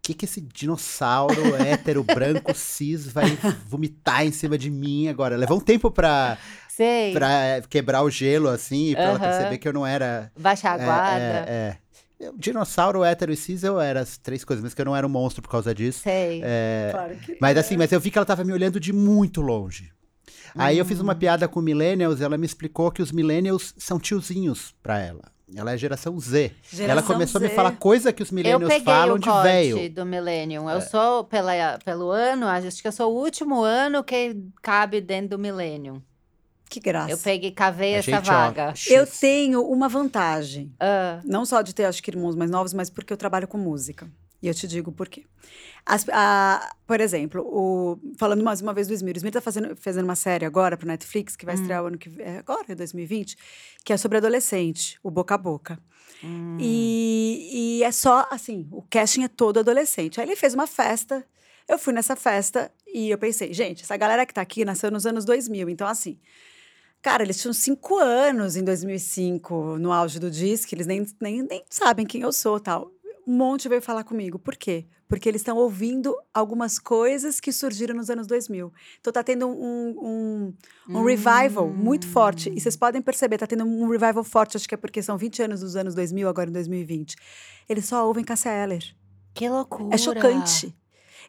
que, 0.02 0.14
que 0.14 0.24
esse 0.24 0.40
dinossauro 0.40 1.34
hétero, 1.60 2.02
branco, 2.02 2.54
cis 2.54 3.06
vai 3.12 3.36
vomitar 3.66 4.24
em 4.26 4.32
cima 4.32 4.56
de 4.56 4.70
mim 4.70 5.08
agora? 5.08 5.36
Levou 5.36 5.58
um 5.58 5.60
tempo 5.60 5.90
pra, 5.90 6.38
Sei. 6.68 7.12
pra 7.12 7.60
quebrar 7.68 8.02
o 8.02 8.08
gelo, 8.10 8.48
assim, 8.48 8.92
pra 8.94 9.02
ela 9.02 9.12
Aham. 9.18 9.20
perceber 9.20 9.58
que 9.58 9.68
eu 9.68 9.72
não 9.74 9.86
era 9.86 10.32
Baixar 10.38 10.80
a 10.80 10.82
é, 10.82 10.84
guarda. 10.86 11.20
É, 11.20 11.52
é. 11.52 11.76
Eu, 12.20 12.34
dinossauro, 12.36 13.02
hétero 13.02 13.32
e 13.32 13.36
cis, 13.36 13.62
eu 13.64 13.80
era 13.80 14.00
as 14.00 14.18
três 14.18 14.44
coisas, 14.44 14.62
mas 14.62 14.74
que 14.74 14.80
eu 14.80 14.84
não 14.84 14.94
era 14.94 15.06
um 15.06 15.10
monstro 15.10 15.40
por 15.42 15.48
causa 15.50 15.74
disso. 15.74 16.00
Sei. 16.00 16.42
É, 16.44 16.90
Claro 16.92 17.16
que 17.16 17.38
mas 17.40 17.56
assim, 17.56 17.76
mas 17.78 17.90
eu 17.92 17.98
vi 17.98 18.10
que 18.10 18.18
ela 18.18 18.26
tava 18.26 18.44
me 18.44 18.52
olhando 18.52 18.78
de 18.78 18.92
muito 18.92 19.40
longe. 19.40 19.90
Aí 20.54 20.76
eu 20.76 20.84
fiz 20.84 20.98
Hum. 21.00 21.04
uma 21.04 21.14
piada 21.14 21.48
com 21.48 21.60
millennials, 21.62 22.20
ela 22.20 22.36
me 22.36 22.44
explicou 22.44 22.90
que 22.90 23.00
os 23.00 23.10
millennials 23.10 23.72
são 23.78 23.98
tiozinhos 23.98 24.74
pra 24.82 24.98
ela. 24.98 25.22
Ela 25.56 25.72
é 25.72 25.76
geração 25.78 26.18
Z. 26.20 26.52
ela 26.74 26.86
Geração 26.86 27.12
começou 27.14 27.38
a 27.40 27.42
me 27.42 27.48
Z. 27.48 27.54
falar 27.56 27.72
coisa 27.72 28.12
que 28.12 28.22
os 28.22 28.30
Eu 28.30 28.34
millennials 28.36 28.82
falam 28.84 29.16
o 29.16 29.18
de 29.18 29.28
velho. 29.42 29.90
do 29.90 30.06
Millennium. 30.06 30.70
É. 30.70 30.76
Eu 30.76 30.80
sou, 30.80 31.24
pela, 31.24 31.76
pelo 31.84 32.10
ano, 32.10 32.46
acho 32.46 32.80
que 32.80 32.86
eu 32.86 32.92
sou 32.92 33.12
o 33.12 33.18
último 33.20 33.62
ano 33.62 34.04
que 34.04 34.36
cabe 34.62 35.00
dentro 35.00 35.30
do 35.30 35.38
Millennium. 35.40 36.00
Que 36.70 36.78
graça. 36.80 37.10
Eu 37.10 37.18
peguei, 37.18 37.50
cavei 37.50 37.94
A 37.96 37.98
essa 37.98 38.10
gente, 38.12 38.30
ó, 38.30 38.32
vaga. 38.32 38.72
Eu 38.88 39.04
tenho 39.06 39.60
uma 39.68 39.88
vantagem. 39.88 40.72
Ah, 40.78 41.20
Não 41.24 41.44
só 41.44 41.60
de 41.62 41.74
ter, 41.74 41.84
acho 41.84 42.00
que, 42.02 42.10
irmãos 42.12 42.36
mais 42.36 42.50
novos, 42.50 42.72
mas 42.72 42.88
porque 42.88 43.12
eu 43.12 43.16
trabalho 43.16 43.48
com 43.48 43.58
música. 43.58 44.08
E 44.42 44.46
eu 44.48 44.54
te 44.54 44.66
digo 44.68 44.90
por 44.92 45.08
quê. 45.08 45.24
As- 45.84 46.06
a- 46.10 46.74
por 46.86 47.00
exemplo, 47.00 47.42
o- 47.42 47.98
falando 48.16 48.42
mais 48.44 48.62
uma 48.62 48.72
vez 48.72 48.86
do 48.86 48.94
Smir. 48.94 49.14
O 49.16 49.18
Smir 49.18 49.32
tá 49.32 49.40
fazendo, 49.40 49.76
fazendo 49.76 50.04
uma 50.04 50.14
série 50.16 50.46
agora 50.46 50.76
pro 50.78 50.86
Netflix, 50.86 51.34
que 51.36 51.44
vai 51.44 51.56
estrear 51.56 51.82
o 51.82 51.86
ano 51.88 51.98
que 51.98 52.08
vem, 52.08 52.24
é 52.24 52.38
agora, 52.38 52.64
em 52.72 52.74
2020, 52.76 53.36
que 53.84 53.92
é 53.92 53.96
sobre 53.98 54.16
adolescente, 54.18 54.98
o 55.02 55.10
Boca 55.10 55.34
a 55.34 55.38
Boca. 55.38 55.78
hum. 56.24 56.56
E, 56.60 57.78
e 57.80 57.82
é 57.82 57.90
só, 57.92 58.26
assim, 58.30 58.66
o 58.70 58.80
casting 58.82 59.24
é 59.24 59.28
todo 59.28 59.58
adolescente. 59.58 60.20
Aí 60.20 60.26
ele 60.26 60.36
fez 60.36 60.54
uma 60.54 60.66
festa, 60.66 61.22
eu 61.68 61.78
fui 61.78 61.92
nessa 61.92 62.14
festa 62.14 62.70
e 62.86 63.10
eu 63.10 63.18
pensei, 63.18 63.52
gente, 63.52 63.82
essa 63.82 63.96
galera 63.96 64.24
que 64.24 64.32
tá 64.32 64.40
aqui 64.40 64.64
nasceu 64.64 64.90
nos 64.90 65.04
anos 65.04 65.24
2000, 65.24 65.68
então 65.68 65.86
assim... 65.88 66.16
Cara, 67.02 67.22
eles 67.22 67.40
tinham 67.40 67.52
cinco 67.52 67.96
anos 67.96 68.56
em 68.56 68.62
2005, 68.64 69.78
no 69.78 69.90
auge 69.90 70.18
do 70.18 70.30
disco, 70.30 70.74
eles 70.74 70.86
nem, 70.86 71.06
nem, 71.20 71.42
nem 71.42 71.64
sabem 71.70 72.04
quem 72.04 72.20
eu 72.20 72.32
sou 72.32 72.60
tal. 72.60 72.92
Um 73.26 73.36
monte 73.36 73.68
veio 73.68 73.80
falar 73.80 74.04
comigo. 74.04 74.38
Por 74.38 74.56
quê? 74.56 74.86
Porque 75.08 75.28
eles 75.28 75.40
estão 75.40 75.56
ouvindo 75.56 76.14
algumas 76.32 76.78
coisas 76.78 77.40
que 77.40 77.52
surgiram 77.52 77.94
nos 77.94 78.10
anos 78.10 78.26
2000. 78.26 78.72
Então 79.00 79.12
tá 79.12 79.22
tendo 79.22 79.46
um, 79.48 79.96
um, 80.00 80.54
um 80.88 81.04
revival 81.04 81.68
muito 81.68 82.06
forte. 82.06 82.50
E 82.54 82.60
vocês 82.60 82.76
podem 82.76 83.00
perceber, 83.00 83.38
tá 83.38 83.46
tendo 83.46 83.64
um 83.64 83.88
revival 83.88 84.24
forte, 84.24 84.56
acho 84.56 84.68
que 84.68 84.74
é 84.74 84.78
porque 84.78 85.02
são 85.02 85.16
20 85.16 85.42
anos 85.42 85.60
dos 85.60 85.76
anos 85.76 85.94
2000, 85.94 86.28
agora 86.28 86.50
em 86.50 86.52
2020. 86.52 87.16
Eles 87.68 87.86
só 87.86 88.06
ouvem 88.06 88.24
Cássia 88.24 88.50
Eller. 88.50 88.82
Que 89.32 89.48
loucura. 89.48 89.94
É 89.94 89.98
chocante. 89.98 90.74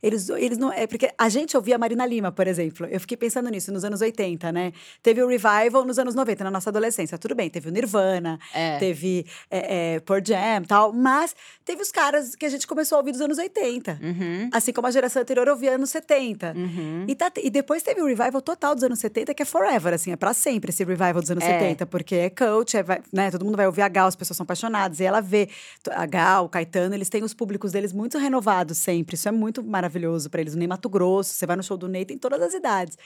Eles, 0.02 0.30
eles 0.30 0.58
não. 0.58 0.72
É 0.74 0.88
porque 0.88 1.12
a 1.18 1.30
gente 1.30 1.56
ouvia 1.56 1.78
Marina 1.78 2.06
Lima, 2.06 2.32
por 2.32 2.48
exemplo. 2.48 2.88
Eu 2.88 3.00
fiquei 3.00 3.16
pensando 3.18 3.50
nisso 3.50 3.72
nos 3.72 3.84
anos 3.84 4.02
80, 4.02 4.52
né? 4.52 4.72
Teve 5.04 5.22
o 5.22 5.28
revival 5.28 5.86
nos 5.86 6.00
anos 6.00 6.16
90, 6.16 6.44
na 6.44 6.52
nossa 6.52 6.70
adolescência. 6.70 7.18
Tudo 7.18 7.36
bem, 7.36 7.50
teve 7.50 7.70
o 7.70 7.72
Nirvana, 7.72 8.40
É. 8.54 8.78
teve 8.80 9.26
é, 9.50 9.96
é, 9.96 10.00
Pearl 10.00 10.22
Jam 10.26 10.64
tal, 10.68 10.92
mas 10.92 11.36
teve 11.64 11.82
os 11.82 11.92
caras 11.92 12.36
que 12.36 12.46
a 12.46 12.50
gente 12.50 12.66
começou 12.66 12.96
a 12.96 13.00
ouvir 13.00 13.12
dos 13.12 13.22
anos 13.22 13.38
80. 13.38 14.00
Uhum, 14.02 14.50
Assim 14.52 14.74
como 14.74 14.88
a 14.88 14.92
geração 14.92 15.22
anterior 15.22 15.48
ouvia 15.48 15.76
anos 15.76 15.90
70. 15.92 16.54
uhum. 16.56 17.06
E, 17.08 17.16
tá- 17.16 17.32
e 17.38 17.50
depois 17.52 17.84
teve 17.84 18.02
o 18.02 18.06
revival 18.08 18.42
total 18.42 18.74
dos 18.74 18.84
anos 18.84 18.98
70, 19.00 19.34
que 19.36 19.44
é 19.44 19.46
forever, 19.46 19.94
assim, 19.94 20.12
é 20.12 20.16
pra 20.16 20.34
sempre 20.34 20.72
esse 20.72 20.84
revival 20.84 21.22
dos 21.22 21.30
anos 21.30 21.44
É. 21.44 21.60
70, 21.60 21.86
porque 21.86 22.16
é 22.16 22.30
coach, 22.32 22.76
é, 22.76 22.82
vai- 22.82 23.02
né, 23.14 23.30
todo 23.30 23.46
mundo 23.46 23.56
vai 23.56 23.68
ouvir 23.68 23.84
a 23.84 23.88
Gal, 23.88 24.08
as 24.08 24.16
pessoas 24.16 24.38
são 24.38 24.44
apaixonadas, 24.46 25.00
e 25.00 25.04
ela 25.04 25.22
vê 25.22 25.48
a 25.92 26.06
Gal, 26.08 26.46
o 26.46 26.50
Caetano, 26.50 26.96
eles 26.96 27.08
têm 27.10 27.24
os 27.24 27.34
públicos 27.36 27.72
deles 27.72 27.94
muito 27.94 28.18
renovados 28.18 28.78
sempre, 28.80 29.14
isso 29.16 29.28
é 29.30 29.32
muito 29.32 29.62
maravilhoso 29.64 29.91
pra 30.30 30.42
eles. 30.42 30.54
O 30.54 30.58
Ney 30.58 30.68
Mato 30.68 30.90
Grosso, 30.90 31.34
você 31.34 31.46
vai 31.46 31.56
no 31.56 31.64
show 31.64 31.78
do 31.78 31.88
Ney, 31.88 32.06
tem 32.06 32.18
todas 32.18 32.42
as 32.42 32.54
idades. 32.54 32.98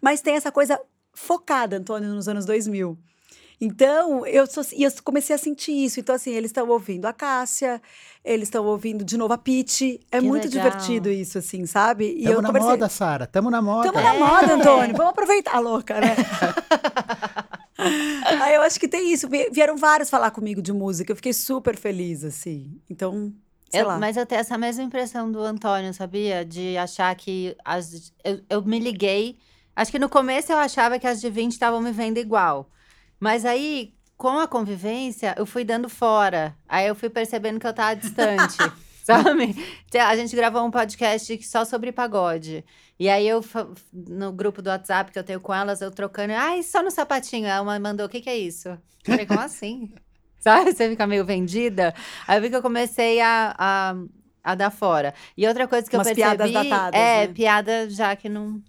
Mas 0.00 0.20
tem 0.20 0.34
essa 0.36 0.52
coisa 0.52 0.80
focada, 1.12 1.76
Antônio, 1.76 2.08
nos 2.08 2.28
anos 2.28 2.44
2000. 2.44 2.96
Então, 3.62 4.24
eu, 4.26 4.46
sou- 4.46 4.64
e 4.74 4.84
eu 4.84 4.90
comecei 5.04 5.36
a 5.36 5.38
sentir 5.38 5.72
isso. 5.72 6.00
Então, 6.00 6.14
assim, 6.14 6.30
eles 6.30 6.48
estão 6.48 6.66
ouvindo 6.66 7.04
a 7.04 7.12
Cássia, 7.12 7.78
eles 8.24 8.48
estão 8.48 8.64
ouvindo 8.64 9.04
de 9.04 9.18
novo 9.18 9.34
a 9.34 9.38
Pitty. 9.38 10.00
É 10.10 10.18
Que 10.18 10.24
muito 10.26 10.48
legal. 10.48 10.64
divertido 10.70 11.10
isso, 11.10 11.36
assim, 11.36 11.66
sabe? 11.66 12.06
E 12.18 12.22
Tamo 12.22 12.36
eu 12.36 12.40
na 12.40 12.48
conversei- 12.48 12.70
moda, 12.70 12.88
Sara. 12.88 13.26
Tamo 13.26 13.50
na 13.50 13.60
moda. 13.60 13.92
Tamo 13.92 14.02
na 14.02 14.14
moda, 14.14 14.54
Antônio. 14.54 14.96
Vamos 14.96 15.10
aproveitar, 15.10 15.58
louca, 15.58 16.00
né? 16.00 16.16
Aí 18.42 18.54
eu 18.54 18.62
acho 18.62 18.78
que 18.78 18.88
tem 18.88 19.12
isso. 19.12 19.28
Vi- 19.28 19.48
Vieram 19.50 19.76
vários 19.76 20.10
falar 20.10 20.30
comigo 20.30 20.60
de 20.62 20.72
música. 20.72 21.12
Eu 21.12 21.16
fiquei 21.16 21.32
super 21.32 21.76
feliz, 21.76 22.24
assim. 22.24 22.78
Então, 22.88 23.32
sei 23.70 23.80
Eu- 23.82 23.86
lá. 23.86 23.98
mas 23.98 24.16
eu 24.16 24.26
tenho 24.26 24.40
essa 24.40 24.58
mesma 24.58 24.82
impressão 24.82 25.30
do 25.30 25.40
Antônio, 25.40 25.94
sabia? 25.94 26.44
De 26.44 26.76
achar 26.76 27.14
que 27.14 27.56
as, 27.64 28.12
eu, 28.24 28.40
eu 28.50 28.62
me 28.62 28.78
liguei. 28.78 29.38
Acho 29.74 29.90
que 29.90 29.98
no 29.98 30.08
começo 30.08 30.52
eu 30.52 30.58
achava 30.58 30.98
que 30.98 31.06
as 31.06 31.20
de 31.20 31.30
20 31.30 31.52
estavam 31.52 31.80
me 31.80 31.92
vendo 31.92 32.18
igual. 32.18 32.68
Mas 33.18 33.44
aí, 33.44 33.94
com 34.16 34.38
a 34.38 34.46
convivência, 34.48 35.34
eu 35.38 35.46
fui 35.46 35.64
dando 35.64 35.88
fora. 35.88 36.54
Aí 36.68 36.86
eu 36.86 36.94
fui 36.94 37.08
percebendo 37.08 37.58
que 37.60 37.66
eu 37.66 37.72
tava 37.72 37.94
distante. 37.96 38.56
Sabe? 39.02 39.56
A 39.98 40.14
gente 40.14 40.36
gravou 40.36 40.62
um 40.64 40.70
podcast 40.70 41.42
só 41.42 41.64
sobre 41.64 41.90
pagode. 41.90 42.64
E 42.98 43.08
aí 43.08 43.26
eu, 43.26 43.42
no 43.92 44.30
grupo 44.30 44.60
do 44.60 44.68
WhatsApp 44.68 45.10
que 45.10 45.18
eu 45.18 45.24
tenho 45.24 45.40
com 45.40 45.54
elas, 45.54 45.80
eu 45.80 45.90
trocando. 45.90 46.32
Ai, 46.34 46.62
só 46.62 46.82
no 46.82 46.90
sapatinho. 46.90 47.48
Uma 47.62 47.78
mandou, 47.80 48.06
o 48.06 48.08
que 48.08 48.20
que 48.20 48.28
é 48.30 48.36
isso? 48.36 48.68
Eu 48.68 48.78
falei, 49.04 49.26
como 49.26 49.40
assim? 49.40 49.92
Sabe? 50.42 50.72
Você 50.72 50.88
fica 50.88 51.06
meio 51.06 51.24
vendida. 51.24 51.94
Aí 52.26 52.38
eu 52.38 52.42
vi 52.42 52.50
que 52.50 52.56
eu 52.56 52.62
comecei 52.62 53.20
a, 53.20 53.54
a, 53.58 53.94
a 54.42 54.54
dar 54.54 54.70
fora. 54.70 55.14
E 55.36 55.46
outra 55.46 55.68
coisa 55.68 55.88
que 55.88 55.96
Umas 55.96 56.08
eu 56.08 56.14
percebi... 56.14 56.36
piadas 56.36 56.52
datadas, 56.52 57.00
É, 57.00 57.26
né? 57.26 57.32
piada 57.34 57.90
já 57.90 58.16
que 58.16 58.28
não... 58.28 58.62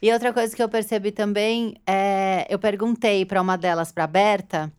E 0.00 0.12
outra 0.12 0.32
coisa 0.32 0.54
que 0.56 0.62
eu 0.62 0.68
percebi 0.68 1.12
também, 1.12 1.76
é, 1.86 2.46
eu 2.50 2.58
perguntei 2.58 3.24
pra 3.24 3.40
uma 3.40 3.56
delas, 3.56 3.92
pra 3.92 4.06
Berta, 4.06 4.72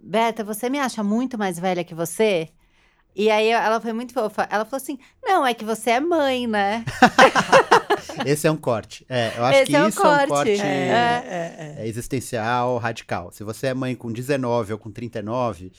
Berta, 0.00 0.42
você 0.42 0.70
me 0.70 0.78
acha 0.78 1.02
muito 1.04 1.36
mais 1.38 1.58
velha 1.58 1.84
que 1.84 1.94
você? 1.94 2.48
E 3.14 3.30
aí 3.30 3.48
ela 3.48 3.80
foi 3.80 3.92
muito 3.92 4.12
fofa. 4.14 4.48
Ela 4.50 4.64
falou 4.64 4.82
assim: 4.82 4.98
Não, 5.22 5.46
é 5.46 5.52
que 5.54 5.64
você 5.64 5.90
é 5.90 6.00
mãe, 6.00 6.46
né? 6.46 6.84
Esse 8.24 8.46
é 8.46 8.50
um 8.50 8.56
corte. 8.56 9.04
É, 9.08 9.32
eu 9.36 9.44
acho 9.44 9.58
Esse 9.58 9.66
que 9.70 9.76
é 9.76 9.82
um 9.82 9.88
isso 9.88 10.00
é 10.00 10.02
um 10.02 10.04
corte. 10.16 10.28
corte 10.28 10.50
É. 10.50 10.54
é, 10.56 11.74
é. 11.78 11.82
é 11.84 11.88
existencial, 11.88 12.78
radical. 12.78 13.30
Se 13.32 13.44
você 13.44 13.68
é 13.68 13.74
mãe 13.74 13.94
com 13.94 14.10
19 14.12 14.72
ou 14.72 14.78
com 14.78 14.90
39, 14.90 15.72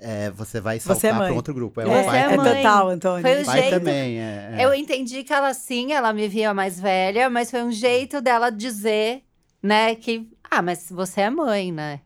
é, 0.00 0.30
você 0.30 0.60
vai 0.60 0.76
é 0.76 0.80
saltar 0.80 1.16
para 1.16 1.32
outro 1.32 1.52
grupo. 1.52 1.80
É, 1.80 1.84
o 1.86 2.04
pai 2.04 2.18
é 2.18 2.20
é 2.20 2.22
também. 2.24 2.36
mãe. 2.38 2.62
total, 2.62 2.88
Antônio. 2.88 3.22
Foi 3.22 3.42
o 3.42 3.44
pai 3.44 3.60
jeito- 3.62 3.74
também, 3.78 4.18
é, 4.20 4.54
é. 4.58 4.64
Eu 4.64 4.74
entendi 4.74 5.24
que 5.24 5.32
ela 5.32 5.52
sim, 5.54 5.92
ela 5.92 6.12
me 6.12 6.28
via 6.28 6.54
mais 6.54 6.78
velha, 6.80 7.28
mas 7.28 7.50
foi 7.50 7.62
um 7.62 7.72
jeito 7.72 8.20
dela 8.20 8.50
dizer, 8.50 9.22
né, 9.62 9.94
que. 9.94 10.28
Ah, 10.50 10.62
mas 10.62 10.86
você 10.90 11.22
é 11.22 11.30
mãe, 11.30 11.70
né? 11.72 12.00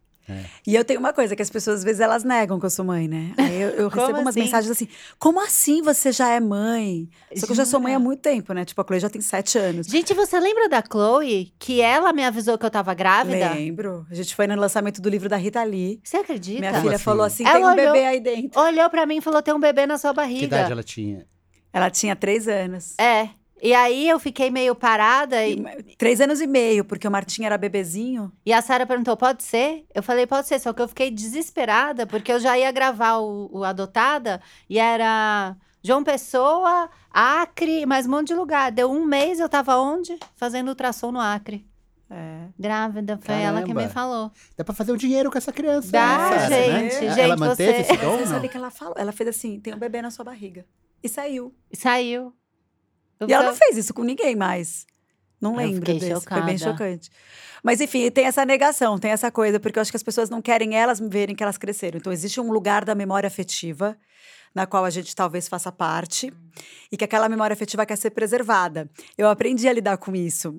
E 0.67 0.75
eu 0.75 0.85
tenho 0.85 1.01
uma 1.01 1.13
coisa 1.13 1.35
que 1.37 1.43
as 1.43 1.51
pessoas 1.51 1.79
às 1.79 1.85
vezes 1.85 2.01
elas 2.01 2.25
negam 2.25 2.59
que 2.61 2.67
eu 2.67 2.71
sou 2.71 2.85
mãe, 2.85 3.09
né? 3.09 3.33
Aí 3.37 3.61
eu, 3.61 3.69
eu 3.71 3.89
recebo 3.91 4.19
umas 4.19 4.29
assim? 4.29 4.41
mensagens 4.41 4.71
assim: 4.71 4.89
como 5.19 5.41
assim 5.41 5.83
você 5.83 6.13
já 6.13 6.29
é 6.31 6.41
mãe? 6.41 7.09
Só 7.37 7.47
que 7.47 7.53
eu 7.53 7.57
já 7.57 7.65
sou 7.65 7.81
mãe 7.81 7.93
há 7.93 7.97
Jura? 7.97 8.05
muito 8.05 8.21
tempo, 8.21 8.53
né? 8.53 8.65
Tipo, 8.65 8.81
a 8.81 8.85
Chloe 8.85 9.01
já 9.01 9.11
tem 9.11 9.21
sete 9.21 9.59
anos. 9.59 9.87
Gente, 9.87 10.15
você 10.15 10.39
lembra 10.41 10.69
da 10.69 10.83
Chloe? 10.83 11.53
Que 11.59 11.81
ela 11.81 12.13
me 12.13 12.25
avisou 12.25 12.57
que 12.57 12.65
eu 12.65 12.71
tava 12.71 12.95
grávida? 12.95 13.51
Lembro. 13.53 14.07
A 14.11 14.15
gente 14.15 14.35
foi 14.35 14.47
no 14.47 14.55
lançamento 14.57 15.01
do 15.03 15.09
livro 15.09 15.29
da 15.29 15.37
Rita 15.37 15.63
Lee. 15.63 16.01
Você 16.05 16.19
acredita? 16.19 16.61
Minha 16.61 16.71
Como 16.73 16.83
filha 16.85 16.95
assim? 16.97 17.05
falou 17.05 17.25
assim: 17.27 17.45
Ela 17.45 17.55
tem 17.55 17.65
um 17.65 17.71
olhou- 17.71 17.93
bebê 17.95 18.07
aí 18.07 18.21
dentro. 18.21 18.61
Olhou 18.61 18.89
pra 18.91 19.07
mim 19.07 19.17
e 19.17 19.21
falou: 19.21 19.43
tem 19.43 19.53
um 19.55 19.61
bebê 19.61 19.87
na 19.87 19.99
sua 19.99 20.11
Que 20.11 20.17
barriga. 20.17 20.45
idade 20.47 20.73
ela 20.73 20.83
tinha? 20.83 21.27
Ela 21.73 21.91
tinha 21.91 22.15
três 22.15 22.47
anos. 22.49 22.95
É. 22.99 23.29
E 23.65 23.73
aí 23.73 24.09
eu 24.09 24.19
fiquei 24.19 24.51
meio 24.51 24.75
parada 24.75 25.47
e, 25.47 25.63
Três 25.97 26.21
anos 26.21 26.41
e 26.41 26.49
meio, 26.49 26.85
porque 26.85 27.07
o 27.07 27.11
Martim 27.13 27.45
era 27.45 27.57
bebezinho. 27.57 28.33
e 28.45 28.53
a 28.53 28.61
Sara 28.61 28.85
perguntou: 28.85 29.17
pode 29.17 29.45
ser? 29.45 29.87
Eu 29.95 30.03
falei, 30.03 30.27
pode 30.27 30.49
ser, 30.49 30.59
só 30.59 30.73
que 30.73 30.83
eu 30.83 30.89
fiquei 30.89 31.13
desesperada, 31.13 32.05
porque 32.05 32.33
eu 32.33 32.41
já 32.41 32.59
ia 32.59 32.73
gravar 32.73 33.19
o, 33.19 33.49
o 33.53 33.63
Adotada 33.65 34.43
e 34.69 34.81
era 34.81 35.55
João 35.81 36.03
Pessoa, 36.03 36.91
Acre, 37.11 37.87
mais 37.87 38.05
um 38.07 38.11
monte 38.11 38.29
de 38.29 38.35
lugar. 38.35 38.73
Deu 38.73 38.91
um 38.91 39.05
mês, 39.07 39.39
eu 39.39 39.49
tava 39.49 39.77
onde? 39.79 40.19
Fazendo 40.35 40.67
ultrassom 40.69 41.13
no 41.13 41.21
Acre. 41.21 41.65
É. 42.11 42.49
Grávida, 42.59 43.19
foi 43.23 43.37
ela 43.37 43.63
que 43.63 43.69
me 43.69 43.75
Caramba. 43.75 43.93
falou. 43.95 44.33
Dá 44.57 44.65
pra 44.65 44.75
fazer 44.75 44.93
um 44.93 44.97
dinheiro 44.97 45.31
com 45.31 45.39
essa 45.39 45.51
criança. 45.53 45.91
Dá, 45.91 46.31
né, 46.31 46.39
Sara, 46.39 46.49
né? 46.51 46.63
gente, 46.91 46.95
Ela- 46.97 47.11
gente, 47.15 47.21
Ela 47.21 47.37
manteve 47.37 47.73
você- 47.73 47.81
esse 47.93 47.97
dom, 47.97 48.11
Você 48.19 48.25
não? 48.25 48.27
sabe 48.27 48.49
que 48.49 48.57
ela 48.57 48.71
falou? 48.71 48.95
Ela 48.99 49.13
fez 49.13 49.29
assim: 49.31 49.59
tem 49.61 49.73
um 49.73 49.79
bebê 49.79 50.03
na 50.03 50.11
sua 50.11 50.25
barriga. 50.25 50.67
E 51.03 51.09
saiu. 51.09 51.55
E 51.71 51.77
saiu. 51.77 52.35
Eu 53.23 53.29
E 53.29 53.33
ela 53.33 53.47
não 53.47 53.55
fez 53.55 53.77
isso 53.77 53.93
com 53.95 54.03
ninguém 54.03 54.35
mais. 54.37 54.87
Não 55.41 55.53
Eu 55.53 55.57
lembro 55.67 55.93
fiquei 55.93 55.95
desse. 56.11 56.21
Foi 56.27 56.43
bem 56.43 56.57
chocada. 56.59 56.73
chocante. 56.79 57.11
Mas 57.63 57.81
enfim, 57.81 58.11
tem 58.11 58.27
essa 58.27 58.45
negação, 58.45 58.99
tem 58.99 59.11
essa 59.11 59.31
coisa, 59.31 59.59
porque 59.61 59.79
eu 59.79 59.81
acho 59.83 59.91
que 59.91 59.97
as 59.97 60.03
pessoas 60.03 60.29
não 60.31 60.41
querem 60.43 60.75
elas 60.77 61.01
verem 61.01 61.35
que 61.35 61.43
elas 61.43 61.59
cresceram. 61.59 61.99
Então 61.99 62.13
existe 62.13 62.41
um 62.41 62.51
lugar 62.53 62.85
da 62.85 62.95
memória 62.95 63.27
afetiva 63.27 63.97
na 64.55 64.67
qual 64.67 64.85
a 64.85 64.91
gente 64.91 65.15
talvez 65.17 65.49
faça 65.49 65.73
parte 65.73 66.33
e 66.91 66.97
que 66.97 67.05
aquela 67.05 67.29
memória 67.29 67.55
afetiva 67.55 67.87
quer 67.87 67.97
ser 67.97 68.11
preservada. 68.11 68.89
Eu 69.17 69.29
aprendi 69.29 69.67
a 69.69 69.73
lidar 69.73 69.97
com 69.97 70.15
isso. 70.15 70.55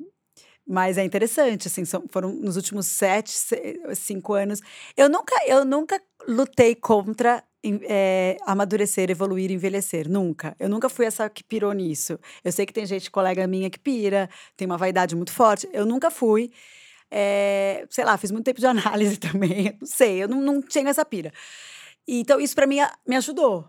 Mas 0.66 0.98
é 0.98 1.04
interessante, 1.04 1.68
assim, 1.68 1.84
são- 1.84 2.06
foram 2.10 2.32
nos 2.34 2.56
últimos 2.56 2.88
sete, 2.88 3.32
se- 3.32 3.80
cinco 3.96 4.34
anos. 4.34 4.62
Eu 4.96 5.10
nunca, 5.10 5.36
eu 5.46 5.66
nunca 5.66 6.02
lutei 6.28 6.74
contra 6.74 7.44
é, 7.88 8.38
amadurecer, 8.46 9.10
evoluir, 9.10 9.52
envelhecer. 9.52 10.10
Nunca. 10.10 10.56
Eu 10.60 10.70
nunca 10.70 10.90
fui 10.90 11.06
essa 11.06 11.30
que 11.30 11.44
pirou 11.44 11.72
nisso. 11.74 12.20
Eu 12.44 12.52
sei 12.52 12.66
que 12.66 12.74
tem 12.74 12.86
gente, 12.86 13.10
colega 13.12 13.48
minha, 13.48 13.70
que 13.70 13.80
pira, 13.80 14.30
tem 14.58 14.66
uma 14.66 14.78
vaidade 14.78 15.16
muito 15.16 15.32
forte. 15.32 15.68
Eu 15.74 15.86
nunca 15.86 16.12
fui. 16.12 16.52
É, 17.12 17.86
sei 17.90 18.04
lá, 18.06 18.18
fiz 18.18 18.32
muito 18.32 18.46
tempo 18.46 18.60
de 18.60 18.66
análise 18.68 19.18
também. 19.18 19.78
Não 19.80 19.88
sei, 19.88 20.24
eu 20.24 20.28
não, 20.28 20.42
não 20.42 20.62
tinha 20.62 20.90
essa 20.90 21.06
pira. 21.06 21.32
Então, 22.08 22.40
isso 22.40 22.56
pra 22.56 22.68
mim 22.68 22.80
a- 22.80 22.94
me 23.08 23.16
ajudou. 23.16 23.68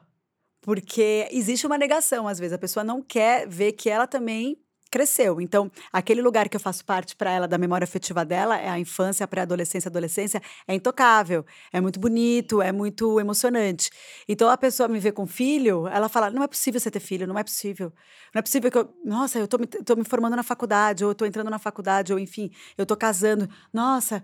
Porque 0.62 1.28
existe 1.30 1.66
uma 1.66 1.78
negação, 1.78 2.26
às 2.28 2.38
vezes. 2.38 2.54
A 2.54 2.58
pessoa 2.58 2.84
não 2.84 3.02
quer 3.02 3.46
ver 3.48 3.72
que 3.72 3.90
ela 3.90 4.06
também 4.06 4.58
cresceu. 4.94 5.40
Então, 5.40 5.68
aquele 5.92 6.22
lugar 6.22 6.48
que 6.48 6.56
eu 6.56 6.60
faço 6.60 6.84
parte 6.84 7.16
para 7.16 7.28
ela 7.28 7.48
da 7.48 7.58
memória 7.58 7.84
afetiva 7.84 8.24
dela, 8.24 8.56
é 8.56 8.68
a 8.68 8.78
infância, 8.78 9.24
a 9.24 9.26
pré-adolescência, 9.26 9.88
adolescência, 9.88 10.40
é 10.68 10.72
intocável, 10.72 11.44
é 11.72 11.80
muito 11.80 11.98
bonito, 11.98 12.62
é 12.62 12.70
muito 12.70 13.18
emocionante. 13.18 13.90
Então, 14.28 14.48
a 14.48 14.56
pessoa 14.56 14.88
me 14.88 15.00
vê 15.00 15.10
com 15.10 15.26
filho, 15.26 15.88
ela 15.88 16.08
fala: 16.08 16.30
não 16.30 16.44
é 16.44 16.46
possível 16.46 16.78
você 16.78 16.92
ter 16.92 17.00
filho, 17.00 17.26
não 17.26 17.36
é 17.36 17.42
possível. 17.42 17.92
Não 18.32 18.38
é 18.38 18.42
possível 18.42 18.70
que 18.70 18.78
eu. 18.78 18.88
Nossa, 19.04 19.36
eu 19.40 19.48
tô 19.48 19.58
me, 19.58 19.66
tô 19.66 19.96
me 19.96 20.04
formando 20.04 20.36
na 20.36 20.44
faculdade, 20.44 21.04
ou 21.04 21.10
eu 21.10 21.14
tô 21.14 21.26
entrando 21.26 21.50
na 21.50 21.58
faculdade, 21.58 22.12
ou 22.12 22.18
enfim, 22.20 22.52
eu 22.78 22.86
tô 22.86 22.96
casando. 22.96 23.48
Nossa. 23.72 24.22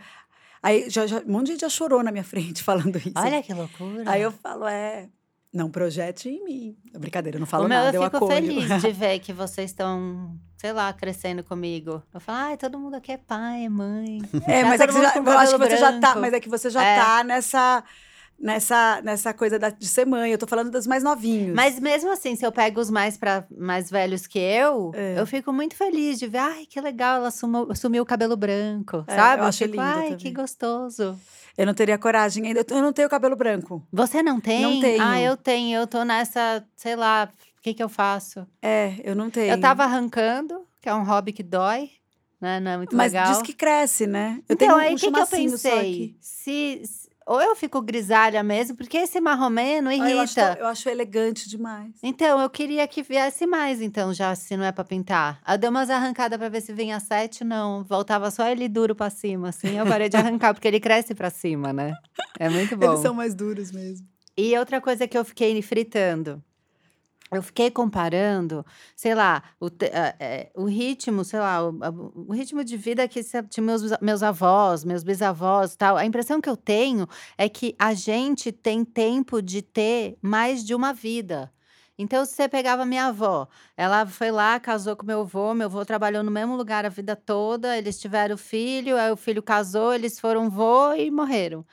Aí 0.63 0.89
já, 0.89 1.05
já, 1.05 1.19
um 1.19 1.33
monte 1.33 1.47
de 1.47 1.53
gente 1.53 1.63
já 1.63 1.69
chorou 1.69 2.01
na 2.05 2.13
minha 2.13 2.23
frente 2.33 2.63
falando 2.63 2.97
isso. 2.97 3.13
Olha 3.17 3.43
que 3.43 3.53
loucura. 3.53 4.05
Aí 4.07 4.23
eu 4.23 4.31
falo, 4.31 4.69
é, 4.69 5.09
não 5.53 5.71
projete 5.71 6.29
em 6.29 6.45
mim. 6.45 6.77
Brincadeira, 6.99 7.37
eu 7.37 7.41
não 7.41 7.47
falo 7.47 7.69
meu, 7.69 7.77
nada, 7.77 7.97
eu 7.97 8.03
eu 8.03 8.11
fico 8.11 8.17
acolho. 8.25 8.33
feliz 8.35 8.83
de 8.83 8.93
ver 8.93 9.19
que 9.19 9.33
vocês 9.33 9.71
estão, 9.71 10.37
sei 10.57 10.73
lá, 10.73 10.93
crescendo 10.93 11.43
comigo. 11.43 12.03
Eu 12.15 12.21
falo, 12.21 12.39
ai, 12.39 12.57
todo 12.57 12.79
mundo 12.79 12.95
aqui 12.95 13.13
é 13.13 13.17
pai, 13.19 13.65
é 13.65 13.69
mãe. 13.69 14.21
É, 14.47 14.61
Já 14.61 14.67
mas 14.69 14.81
é 14.81 14.87
que 14.87 14.93
você 14.93 15.03
já, 15.03 15.17
eu 15.17 15.39
acho 15.39 15.53
que 15.53 15.59
você 15.59 15.77
já 15.77 15.99
tá, 16.01 16.15
mas 16.17 16.33
é 16.33 16.41
que 16.41 16.49
você 16.49 16.71
já 16.71 16.85
É. 16.85 16.97
tá 16.99 17.25
nessa 17.25 17.85
nessa 18.43 19.03
nessa 19.03 19.35
coisa 19.35 19.59
da- 19.59 19.69
de 19.69 19.87
ser 19.87 20.07
mãe. 20.07 20.31
Eu 20.33 20.39
tô 20.39 20.47
falando 20.47 20.71
dos 20.71 20.87
mais 20.87 21.03
novinhos. 21.03 21.55
Mas 21.55 21.79
mesmo 21.79 22.11
assim, 22.11 22.35
se 22.37 22.47
eu 22.47 22.51
pego 22.51 22.81
os 22.81 22.89
mais 22.89 23.19
para 23.19 23.45
mais 23.51 23.91
velhos 23.91 24.27
que 24.27 24.39
eu, 24.39 24.93
É. 24.95 25.19
eu 25.21 25.27
fico 25.27 25.53
muito 25.53 25.75
feliz 25.77 26.19
de 26.19 26.27
ver, 26.27 26.39
ai, 26.39 26.65
que 26.67 26.81
legal, 26.81 27.17
ela 27.17 27.31
sumiu, 27.31 27.69
sumiu 27.75 28.03
o 28.03 28.07
cabelo 28.07 28.37
branco, 28.39 29.05
É, 29.07 29.15
sabe? 29.15 29.43
eu 29.43 29.47
acho 29.47 29.59
fico, 29.59 29.71
lindo 29.73 29.83
ai, 29.83 30.03
também. 30.05 30.17
que 30.17 30.31
gostoso. 30.31 31.19
Eu 31.57 31.67
não 31.67 31.75
teria 31.75 31.99
coragem 31.99 32.47
ainda. 32.47 32.65
Eu 32.69 32.83
não 32.83 32.93
tenho 32.93 33.09
cabelo 33.09 33.37
branco. 33.37 33.87
Você 33.93 34.23
não 34.23 34.41
tem? 34.41 34.63
Não 34.63 34.81
tenho. 34.81 35.03
Ah, 35.03 35.21
eu 35.21 35.37
tenho. 35.37 35.79
Eu 35.81 35.87
tô 35.87 36.03
nessa, 36.05 36.65
sei 36.77 36.97
lá, 36.97 37.31
o 37.59 37.63
que 37.63 37.75
que 37.75 37.83
eu 37.83 37.89
faço? 37.89 38.47
É, 38.63 38.95
eu 39.05 39.15
não 39.15 39.31
tenho. 39.31 39.53
Eu 39.53 39.61
tava 39.61 39.85
arrancando, 39.85 40.67
que 40.81 40.89
é 40.89 40.95
um 40.95 41.05
hobby 41.05 41.33
que 41.33 41.43
dói, 41.43 41.91
né? 42.41 42.61
Não 42.61 42.71
é 42.71 42.77
muito 42.77 42.97
Mas 42.97 43.13
legal. 43.13 43.33
diz 43.33 43.43
que 43.43 43.53
cresce, 43.53 44.07
né? 44.07 44.41
Eu 44.49 44.55
então, 44.55 44.69
tenho 44.69 44.75
aí 44.77 44.95
um 44.95 44.97
que, 44.97 45.11
que 45.11 45.21
eu 45.21 45.27
pensei? 45.27 46.17
se- 46.21 47.10
ou 47.27 47.41
eu 47.41 47.55
fico 47.57 47.81
grisalha 47.81 48.43
mesmo, 48.43 48.77
porque 48.77 48.97
esse 48.99 49.21
marromeno 49.21 49.89
Ah, 49.91 49.95
irrita. 49.95 50.11
eu, 50.11 50.21
acho, 50.21 50.41
eu 50.61 50.67
acho 50.67 50.89
elegante 50.89 51.49
demais. 51.49 51.93
Então, 52.03 52.41
eu 52.41 52.51
queria 52.51 52.87
que 52.89 53.03
viesse 53.03 53.47
mais, 53.47 53.81
então, 53.81 54.13
já, 54.13 54.35
se 54.35 54.57
não 54.57 54.65
é 54.65 54.73
pra 54.73 54.85
pintar. 54.85 55.41
Eu 55.47 55.57
dei 55.59 55.71
umas 55.71 55.91
arrancadas 55.91 56.39
pra 56.39 56.49
ver 56.49 56.61
se 56.61 56.73
vinha 56.73 56.99
sete, 57.01 57.45
não. 57.45 57.85
Voltava 57.85 58.31
só 58.31 58.47
ele 58.49 58.69
duro 58.69 58.95
pra 58.95 59.11
cima, 59.11 59.49
assim. 59.51 59.77
Eu 59.79 59.87
parei 59.87 60.09
de 60.09 60.17
arrancar, 60.17 60.55
porque 60.55 60.67
ele 60.69 60.81
cresce 60.81 61.15
pra 61.15 61.31
cima, 61.31 61.73
né? 61.73 61.95
É 62.39 62.49
muito 62.49 62.77
bom. 62.79 62.87
Eles 62.87 63.01
são 63.01 63.15
mais 63.15 63.35
duros 63.35 63.71
mesmo. 63.71 64.07
E 64.37 64.57
outra 64.59 64.81
coisa 64.81 65.07
que 65.07 65.17
eu 65.19 65.25
fiquei 65.25 65.61
fritando. 65.63 66.43
Eu 67.33 67.43
fiquei 67.43 67.71
comparando, 67.71 68.67
sei 68.97 69.15
lá, 69.15 69.43
o, 69.61 69.67
a- 69.67 70.15
é, 70.19 70.51
o 70.57 70.65
ritmo, 70.65 71.25
sei 71.25 71.39
lá, 71.39 71.63
o, 71.69 71.79
a- 71.85 71.91
o 72.29 72.33
ritmo 72.33 72.65
de 72.65 72.77
vida 72.77 73.07
que 73.07 73.21
tinha 73.49 73.65
meus, 73.65 73.83
meus 74.01 74.23
avós, 74.23 74.85
meus 74.85 75.05
bisavós 75.05 75.77
tal. 75.77 75.97
A 75.97 76.05
impressão 76.05 76.41
que 76.41 76.49
eu 76.49 76.57
tenho 76.57 77.07
é 77.39 77.49
que 77.49 77.75
a 77.79 77.95
gente 77.95 78.51
tem 78.51 78.85
tempo 78.85 79.41
de 79.41 79.63
ter 79.63 80.19
mais 80.21 80.65
de 80.65 80.75
uma 80.75 80.93
vida. 80.93 81.53
Então, 81.99 82.25
se 82.25 82.33
você 82.35 82.49
pegava 82.49 82.85
minha 82.87 83.07
avó, 83.09 83.47
ela 83.77 84.07
foi 84.07 84.31
lá, 84.31 84.59
casou 84.59 84.97
com 84.97 85.05
meu 85.05 85.21
avô, 85.21 85.53
meu 85.55 85.67
avô 85.67 85.85
trabalhou 85.85 86.23
no 86.25 86.31
mesmo 86.31 86.57
lugar 86.57 86.85
a 86.87 86.89
vida 86.89 87.15
toda, 87.15 87.77
eles 87.77 88.01
tiveram 88.01 88.37
filho, 88.39 88.97
aí 88.97 89.11
o 89.13 89.17
filho 89.17 89.43
casou, 89.43 89.93
eles 89.93 90.19
foram 90.19 90.49
vô 90.49 90.95
e 90.95 91.11
morreram. 91.11 91.65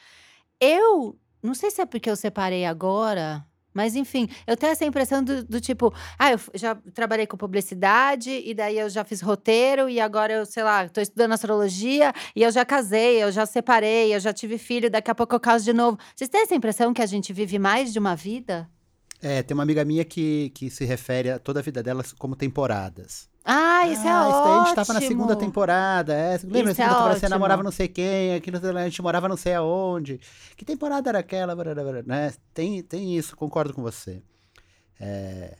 Eu 0.59 1.19
não 1.43 1.55
sei 1.55 1.71
se 1.71 1.81
é 1.81 1.85
porque 1.87 2.09
eu 2.09 2.15
separei 2.17 2.65
agora, 2.65 3.46
mas 3.77 3.95
enfim, 3.95 4.27
eu 4.47 4.57
tenho 4.57 4.71
essa 4.71 4.83
impressão 4.83 5.23
do, 5.23 5.43
do 5.43 5.61
tipo, 5.61 5.93
ah, 6.17 6.31
eu 6.31 6.39
já 6.55 6.73
trabalhei 6.95 7.27
com 7.27 7.37
publicidade, 7.37 8.41
e 8.43 8.51
daí 8.55 8.79
eu 8.79 8.89
já 8.89 9.03
fiz 9.03 9.21
roteiro, 9.21 9.87
e 9.87 9.99
agora 9.99 10.33
eu, 10.33 10.47
sei 10.47 10.63
lá, 10.63 10.89
tô 10.89 10.99
estudando 10.99 11.33
astrologia, 11.33 12.11
e 12.35 12.41
eu 12.41 12.49
já 12.49 12.65
casei, 12.65 13.21
eu 13.21 13.31
já 13.31 13.45
separei, 13.45 14.15
eu 14.15 14.19
já 14.19 14.33
tive 14.33 14.57
filho, 14.57 14.89
daqui 14.89 15.11
a 15.11 15.15
pouco 15.15 15.35
eu 15.35 15.39
caso 15.39 15.63
de 15.63 15.73
novo. 15.73 15.99
Vocês 16.15 16.27
têm 16.27 16.41
essa 16.41 16.55
impressão 16.55 16.91
que 16.91 17.03
a 17.03 17.05
gente 17.05 17.31
vive 17.31 17.59
mais 17.59 17.93
de 17.93 17.99
uma 17.99 18.15
vida? 18.15 18.67
É, 19.21 19.41
tem 19.41 19.53
uma 19.55 19.63
amiga 19.63 19.83
minha 19.83 20.05
que, 20.05 20.51
que 20.51 20.69
se 20.69 20.85
refere 20.85 21.31
a 21.31 21.39
toda 21.39 21.59
a 21.59 21.63
vida 21.63 21.81
dela 21.81 22.03
como 22.19 22.35
temporadas. 22.35 23.27
Ah, 23.43 23.87
isso 23.87 24.05
é 24.05 24.11
ah, 24.11 24.27
isso 24.29 24.43
daí 24.43 24.51
ótimo. 24.51 24.61
a 24.61 24.65
gente 24.65 24.75
tava 24.75 24.93
na 24.93 25.01
segunda 25.01 25.35
temporada. 25.35 26.13
É, 26.13 26.31
lembra 26.43 26.59
Isso 26.59 26.65
na 26.65 26.73
segunda 26.73 26.83
é 26.83 26.87
temporada 26.89 27.19
você 27.19 27.29
namorava 27.29 27.63
não 27.63 27.71
sei 27.71 27.87
quem, 27.87 28.35
aqui 28.35 28.51
no- 28.51 28.77
a 28.77 28.83
gente 28.83 29.01
morava 29.01 29.29
não 29.29 29.37
sei 29.37 29.53
aonde. 29.53 30.19
Que 30.57 30.65
temporada 30.65 31.09
era 31.09 31.19
aquela? 31.19 31.55
Né? 32.05 32.33
Tem, 32.53 32.83
tem 32.83 33.17
isso, 33.17 33.37
concordo 33.37 33.73
com 33.73 33.81
você. 33.81 34.21
É, 34.99 35.57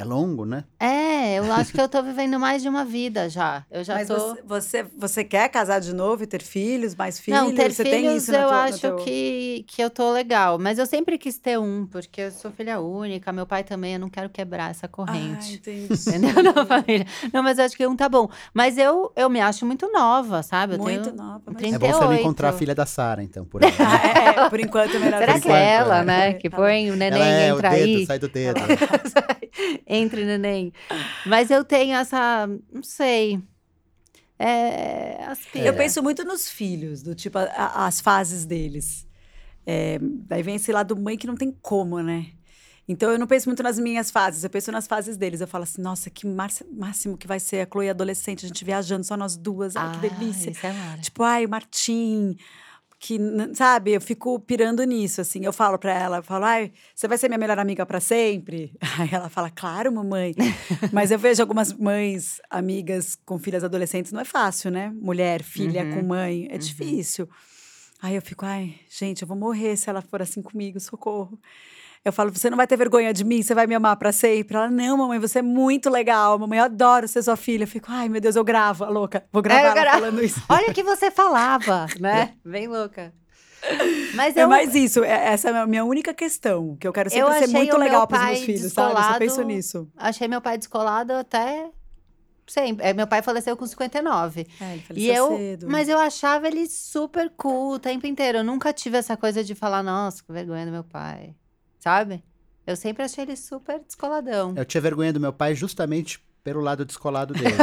é 0.00 0.04
longo, 0.04 0.44
né? 0.44 0.64
É, 0.78 1.34
eu 1.38 1.52
acho 1.52 1.72
que 1.72 1.80
eu 1.80 1.88
tô 1.88 2.02
vivendo 2.02 2.38
mais 2.38 2.62
de 2.62 2.68
uma 2.68 2.84
vida 2.84 3.28
já. 3.28 3.64
Eu 3.70 3.84
já 3.84 3.94
Mas 3.94 4.08
tô. 4.08 4.16
você, 4.18 4.42
você, 4.44 4.86
você 4.98 5.24
quer 5.24 5.48
casar 5.48 5.80
de 5.80 5.94
novo 5.94 6.22
e 6.22 6.26
ter 6.26 6.42
filhos, 6.42 6.94
mais 6.94 7.18
filhos? 7.20 7.40
Não, 7.40 7.54
ter 7.54 7.72
você 7.72 7.84
filhos 7.84 8.00
tem 8.00 8.16
isso 8.16 8.34
eu 8.34 8.48
no 8.48 8.54
acho 8.54 8.80
teu- 8.80 8.96
que, 8.96 9.64
que 9.68 9.82
eu 9.82 9.90
tô 9.90 10.10
legal. 10.12 10.58
Mas 10.58 10.78
eu 10.78 10.86
sempre 10.86 11.18
quis 11.18 11.38
ter 11.38 11.58
um, 11.58 11.86
porque 11.86 12.22
eu 12.22 12.30
sou 12.30 12.50
filha 12.50 12.80
única, 12.80 13.32
meu 13.32 13.46
pai 13.46 13.62
também, 13.64 13.94
eu 13.94 14.00
não 14.00 14.08
quero 14.10 14.28
quebrar 14.30 14.70
essa 14.70 14.86
Ah, 14.86 14.88
corrente. 14.88 15.54
entendi. 15.54 15.88
Entendeu? 16.08 16.42
Na 16.54 16.64
família. 16.66 17.06
Não, 17.32 17.42
mas 17.42 17.58
eu 17.58 17.64
acho 17.64 17.76
que 17.76 17.86
um 17.86 17.94
tá 17.96 18.08
bom. 18.08 18.28
Mas 18.54 18.78
eu, 18.78 19.12
eu 19.14 19.28
me 19.28 19.40
acho 19.40 19.64
muito 19.66 19.90
nova, 19.92 20.42
sabe? 20.42 20.74
Eu 20.74 20.78
Muito 20.78 21.10
tenho... 21.10 21.16
nova. 21.16 21.42
Mas... 21.46 21.56
trinta- 21.56 21.76
É 21.76 21.78
bom 21.78 21.86
você 21.86 21.92
não 21.92 21.98
38. 22.08 22.20
encontrar 22.20 22.48
a 22.48 22.52
filha 22.52 22.74
da 22.74 22.86
Sara, 22.86 23.22
então, 23.22 23.44
por 23.44 23.64
aí. 23.64 23.70
Ah, 23.78 24.00
é, 24.42 24.46
é, 24.46 24.48
por 24.48 24.58
enquanto 24.60 24.96
é 24.96 24.98
melhor. 24.98 25.18
Será 25.18 25.38
que 25.40 25.48
é 25.50 25.72
ela, 25.74 25.98
é. 25.98 26.04
né? 26.04 26.32
Que 26.34 26.48
põe 26.50 26.90
o 26.90 26.96
neném, 26.96 27.20
Ela 27.20 27.30
é 27.30 27.52
o 27.52 27.56
entra 27.58 27.70
dedo, 27.70 27.84
aí. 27.98 28.06
sai 28.06 28.18
do 28.18 28.28
dedo. 28.28 28.60
Entre 29.92 30.24
neném. 30.24 30.72
Mas 31.26 31.50
eu 31.50 31.64
tenho 31.64 31.96
essa. 31.96 32.46
Não 32.72 32.82
sei. 32.82 33.42
É. 34.38 35.24
Aspira. 35.24 35.66
Eu 35.66 35.74
penso 35.74 36.02
muito 36.02 36.24
nos 36.24 36.48
filhos, 36.48 37.02
do 37.02 37.14
tipo, 37.14 37.36
a- 37.38 37.42
a- 37.42 37.86
as 37.86 38.00
fases 38.00 38.44
deles. 38.44 39.06
É, 39.66 39.98
daí 40.00 40.42
vem 40.42 40.54
esse 40.54 40.72
lado 40.72 40.96
mãe 40.96 41.16
que 41.18 41.26
não 41.26 41.34
tem 41.36 41.50
como, 41.60 42.00
né? 42.00 42.26
Então 42.88 43.10
eu 43.10 43.18
não 43.18 43.26
penso 43.26 43.48
muito 43.48 43.62
nas 43.62 43.78
minhas 43.78 44.10
fases, 44.10 44.42
eu 44.42 44.50
penso 44.50 44.72
nas 44.72 44.86
fases 44.86 45.16
deles. 45.16 45.40
Eu 45.40 45.46
falo 45.46 45.64
assim, 45.64 45.82
nossa, 45.82 46.08
que 46.08 46.26
máximo 46.26 47.16
que 47.16 47.26
vai 47.26 47.38
ser 47.38 47.60
a 47.60 47.68
Chloe 47.70 47.88
adolescente, 47.90 48.44
a 48.44 48.48
gente 48.48 48.64
viajando 48.64 49.04
só 49.04 49.16
nós 49.16 49.36
duas, 49.36 49.76
ai, 49.76 49.92
que 50.00 50.08
delícia. 50.08 50.50
Isso 50.50 50.66
é. 50.66 50.96
Tipo, 51.00 51.22
ai, 51.22 51.44
o 51.46 51.48
Martim, 51.48 52.36
que, 53.00 53.18
sabe, 53.54 53.92
eu 53.92 54.00
fico 54.00 54.38
pirando 54.38 54.84
nisso, 54.84 55.22
assim. 55.22 55.42
Eu 55.44 55.52
falo 55.54 55.78
pra 55.78 55.92
ela, 55.98 56.18
eu 56.18 56.22
falo, 56.22 56.44
ai, 56.44 56.70
você 56.94 57.08
vai 57.08 57.16
ser 57.16 57.28
minha 57.28 57.38
melhor 57.38 57.58
amiga 57.58 57.86
pra 57.86 57.98
sempre? 57.98 58.72
Aí 59.00 59.08
ela 59.10 59.30
fala, 59.30 59.50
claro, 59.50 59.90
mamãe. 59.90 60.34
Mas 60.92 61.10
eu 61.10 61.18
vejo 61.18 61.40
algumas 61.42 61.72
mães, 61.72 62.40
amigas 62.50 63.16
com 63.24 63.38
filhas 63.38 63.64
adolescentes, 63.64 64.12
não 64.12 64.20
é 64.20 64.24
fácil, 64.24 64.70
né? 64.70 64.92
Mulher, 65.00 65.42
filha 65.42 65.82
Uhum. 65.84 65.90
com 65.90 66.02
mãe, 66.02 66.46
é 66.50 66.52
Uhum. 66.52 66.58
difícil. 66.58 67.26
Aí 68.02 68.14
eu 68.14 68.22
fico, 68.22 68.44
ai, 68.44 68.74
gente, 68.88 69.22
eu 69.22 69.28
vou 69.28 69.36
morrer 69.36 69.76
se 69.76 69.88
ela 69.88 70.02
for 70.02 70.20
assim 70.22 70.42
comigo, 70.42 70.78
socorro. 70.78 71.40
Eu 72.02 72.12
falo, 72.12 72.30
você 72.30 72.48
não 72.48 72.56
vai 72.56 72.66
ter 72.66 72.76
vergonha 72.78 73.12
de 73.12 73.22
mim? 73.24 73.42
Você 73.42 73.54
vai 73.54 73.66
me 73.66 73.74
amar 73.74 73.94
pra 73.96 74.10
sempre? 74.10 74.56
Ela, 74.56 74.70
não, 74.70 74.96
mamãe, 74.96 75.18
você 75.18 75.40
é 75.40 75.42
muito 75.42 75.90
legal. 75.90 76.38
Mamãe, 76.38 76.58
eu 76.58 76.64
adoro 76.64 77.06
ser 77.06 77.22
sua 77.22 77.36
filha. 77.36 77.64
Eu 77.64 77.68
fico, 77.68 77.88
ai, 77.90 78.08
meu 78.08 78.20
Deus, 78.22 78.36
eu 78.36 78.44
gravo, 78.44 78.84
a 78.84 78.88
louca. 78.88 79.22
Vou 79.30 79.42
gravar 79.42 79.68
É, 79.68 79.74
gravo. 79.74 79.98
falando 80.00 80.24
isso. 80.24 80.42
Olha 80.48 80.70
o 80.70 80.72
que 80.74 80.82
você 80.82 81.10
falava, 81.10 81.86
né? 82.00 82.34
Bem 82.44 82.66
louca. 82.68 83.12
Mas 84.14 84.34
É 84.34 84.44
eu, 84.44 84.48
mais 84.48 84.74
isso, 84.74 85.04
é- 85.04 85.32
essa 85.34 85.50
é 85.50 85.58
a 85.58 85.66
minha 85.66 85.84
única 85.84 86.14
questão. 86.14 86.74
Que 86.80 86.88
eu 86.88 86.92
quero 86.94 87.10
sempre 87.10 87.28
Eu 87.34 87.38
ser 87.38 87.48
muito 87.48 87.76
legal 87.76 88.06
pros 88.06 88.24
meus 88.24 88.40
filhos, 88.40 88.72
sabe? 88.72 88.94
Eu 88.98 89.02
só 89.02 89.18
penso 89.18 89.42
nisso. 89.42 89.88
achei 89.94 90.26
meu 90.26 90.40
pai 90.40 90.56
descolado 90.56 91.12
até 91.12 91.68
sempre. 92.46 92.86
É, 92.86 92.94
Meu 92.94 93.06
pai 93.06 93.20
faleceu 93.20 93.54
com 93.58 93.66
59. 93.66 94.46
É, 94.58 94.72
ele 94.72 94.78
E 94.78 94.80
faleceu 94.80 95.14
eu, 95.14 95.36
cedo. 95.36 95.66
mas 95.68 95.86
eu 95.90 95.98
achava 95.98 96.46
ele 96.48 96.66
super 96.66 97.30
cool 97.36 97.74
o 97.74 97.78
tempo 97.78 98.06
inteiro. 98.06 98.38
Eu 98.38 98.44
nunca 98.44 98.72
tive 98.72 98.96
essa 98.96 99.14
coisa 99.18 99.44
de 99.44 99.54
falar, 99.54 99.82
nossa, 99.82 100.22
que 100.24 100.32
vergonha 100.32 100.64
do 100.64 100.72
meu 100.72 100.82
pai. 100.82 101.34
Sabe? 101.80 102.22
Eu 102.66 102.76
sempre 102.76 103.02
achei 103.02 103.24
ele 103.24 103.36
super 103.36 103.80
descoladão. 103.80 104.54
Eu 104.56 104.64
tinha 104.64 104.80
vergonha 104.80 105.12
do 105.12 105.18
meu 105.18 105.32
pai 105.32 105.54
justamente 105.56 106.20
pelo 106.44 106.60
lado 106.60 106.84
descolado 106.84 107.34
dele. 107.34 107.54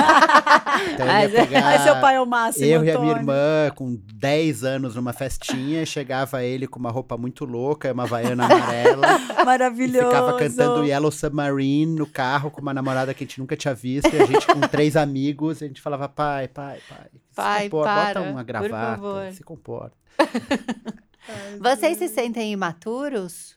Então 0.94 1.08
Mas- 1.08 1.34
ia 1.34 1.46
pegar 1.48 1.66
Ai, 1.66 1.80
seu 1.80 2.00
pai 2.00 2.16
é 2.18 2.22
o 2.22 2.26
máximo, 2.26 2.64
eu 2.66 2.84
e 2.84 2.92
a 2.92 3.00
minha 3.00 3.14
Antônio. 3.14 3.16
irmã, 3.18 3.72
com 3.76 3.96
10 4.14 4.64
anos 4.64 4.94
numa 4.96 5.12
festinha, 5.12 5.84
chegava 5.88 6.44
ele 6.44 6.68
com 6.68 6.78
uma 6.78 6.92
roupa 6.92 7.18
muito 7.18 7.46
louca, 7.46 7.92
uma 7.92 8.04
havaiana 8.04 8.46
amarela, 8.46 9.08
Maravilhoso. 9.44 10.06
ficava 10.06 10.38
cantando 10.38 10.86
Yellow 10.86 11.12
Submarine 11.12 11.96
no 11.98 12.06
carro 12.06 12.52
com 12.52 12.62
uma 12.62 12.76
namorada 12.76 13.12
que 13.16 13.24
a 13.24 13.28
gente 13.28 13.40
nunca 13.40 13.56
tinha 13.58 13.74
visto, 13.74 14.14
e 14.16 14.22
a 14.22 14.26
gente 14.28 14.46
com 14.46 14.60
três 14.62 14.96
amigos, 14.96 15.64
a 15.64 15.68
gente 15.68 15.82
falava, 15.82 16.08
pai, 16.08 16.48
pai, 16.48 16.80
pai, 16.88 17.08
se 17.12 17.36
Pai, 17.36 17.64
comporta, 17.70 17.92
para, 17.94 18.20
bota 18.20 18.32
uma 18.32 18.44
gravata, 18.44 18.96
favor." 19.02 19.32
se 19.32 19.44
comporta. 19.44 19.98
Vocês 21.60 21.98
se 21.98 22.08
sentem 22.08 22.52
imaturos? 22.54 23.56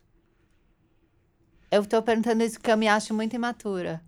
Eu 1.71 1.85
tô 1.85 2.03
perguntando 2.03 2.43
isso 2.43 2.57
porque 2.59 2.71
eu 2.71 2.77
me 2.77 2.89
acho 2.89 3.15
muito 3.15 3.35
imatura. 3.35 4.03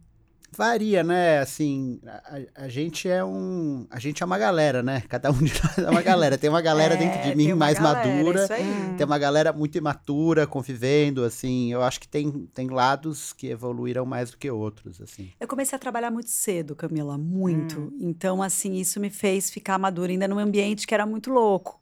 Varia, 0.55 1.03
né? 1.03 1.39
Assim, 1.39 1.99
a, 2.07 2.65
a 2.65 2.69
gente 2.69 3.09
é 3.09 3.25
um. 3.25 3.87
A 3.89 3.99
gente 3.99 4.23
é 4.23 4.27
uma 4.27 4.37
galera, 4.37 4.83
né? 4.83 5.03
Cada 5.09 5.31
um 5.31 5.39
de 5.39 5.51
nós 5.63 5.79
é 5.79 5.89
uma 5.89 6.03
galera. 6.03 6.37
Tem 6.37 6.51
uma 6.51 6.61
galera 6.61 6.93
É, 6.95 6.97
dentro 6.99 7.19
de 7.23 7.29
tem 7.29 7.37
mim 7.37 7.55
mais 7.55 7.79
galera, 7.79 8.07
madura. 8.07 8.45
isso 8.45 8.53
aí. 8.53 8.63
Hum. 8.63 8.97
Tem 8.97 9.07
uma 9.07 9.19
galera 9.19 9.51
muito 9.55 9.79
imatura 9.79 10.47
convivendo, 10.47 11.25
assim. 11.25 11.73
Eu 11.73 11.83
acho 11.83 11.99
que 11.99 12.07
tem, 12.07 12.31
tem 12.53 12.69
lados 12.69 13.33
que 13.33 13.47
evoluíram 13.47 14.05
mais 14.05 14.31
do 14.31 14.37
que 14.37 14.51
outros, 14.51 15.01
assim. 15.01 15.31
Eu 15.41 15.49
comecei 15.49 15.75
a 15.75 15.79
trabalhar 15.79 16.11
muito 16.11 16.29
cedo, 16.29 16.77
Camila, 16.77 17.17
muito. 17.17 17.81
Hum. 17.81 17.97
Então, 18.01 18.43
assim, 18.43 18.75
isso 18.75 19.01
me 19.01 19.09
fez 19.09 19.51
ficar 19.51 19.79
madura 19.79 20.13
ainda 20.13 20.29
num 20.29 20.39
ambiente 20.39 20.87
que 20.87 20.93
era 20.93 21.07
muito 21.07 21.31
louco. 21.31 21.81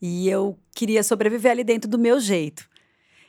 E 0.00 0.30
eu 0.30 0.56
queria 0.74 1.02
sobreviver 1.02 1.50
ali 1.52 1.64
dentro 1.64 1.90
do 1.90 1.98
meu 1.98 2.18
jeito. 2.20 2.66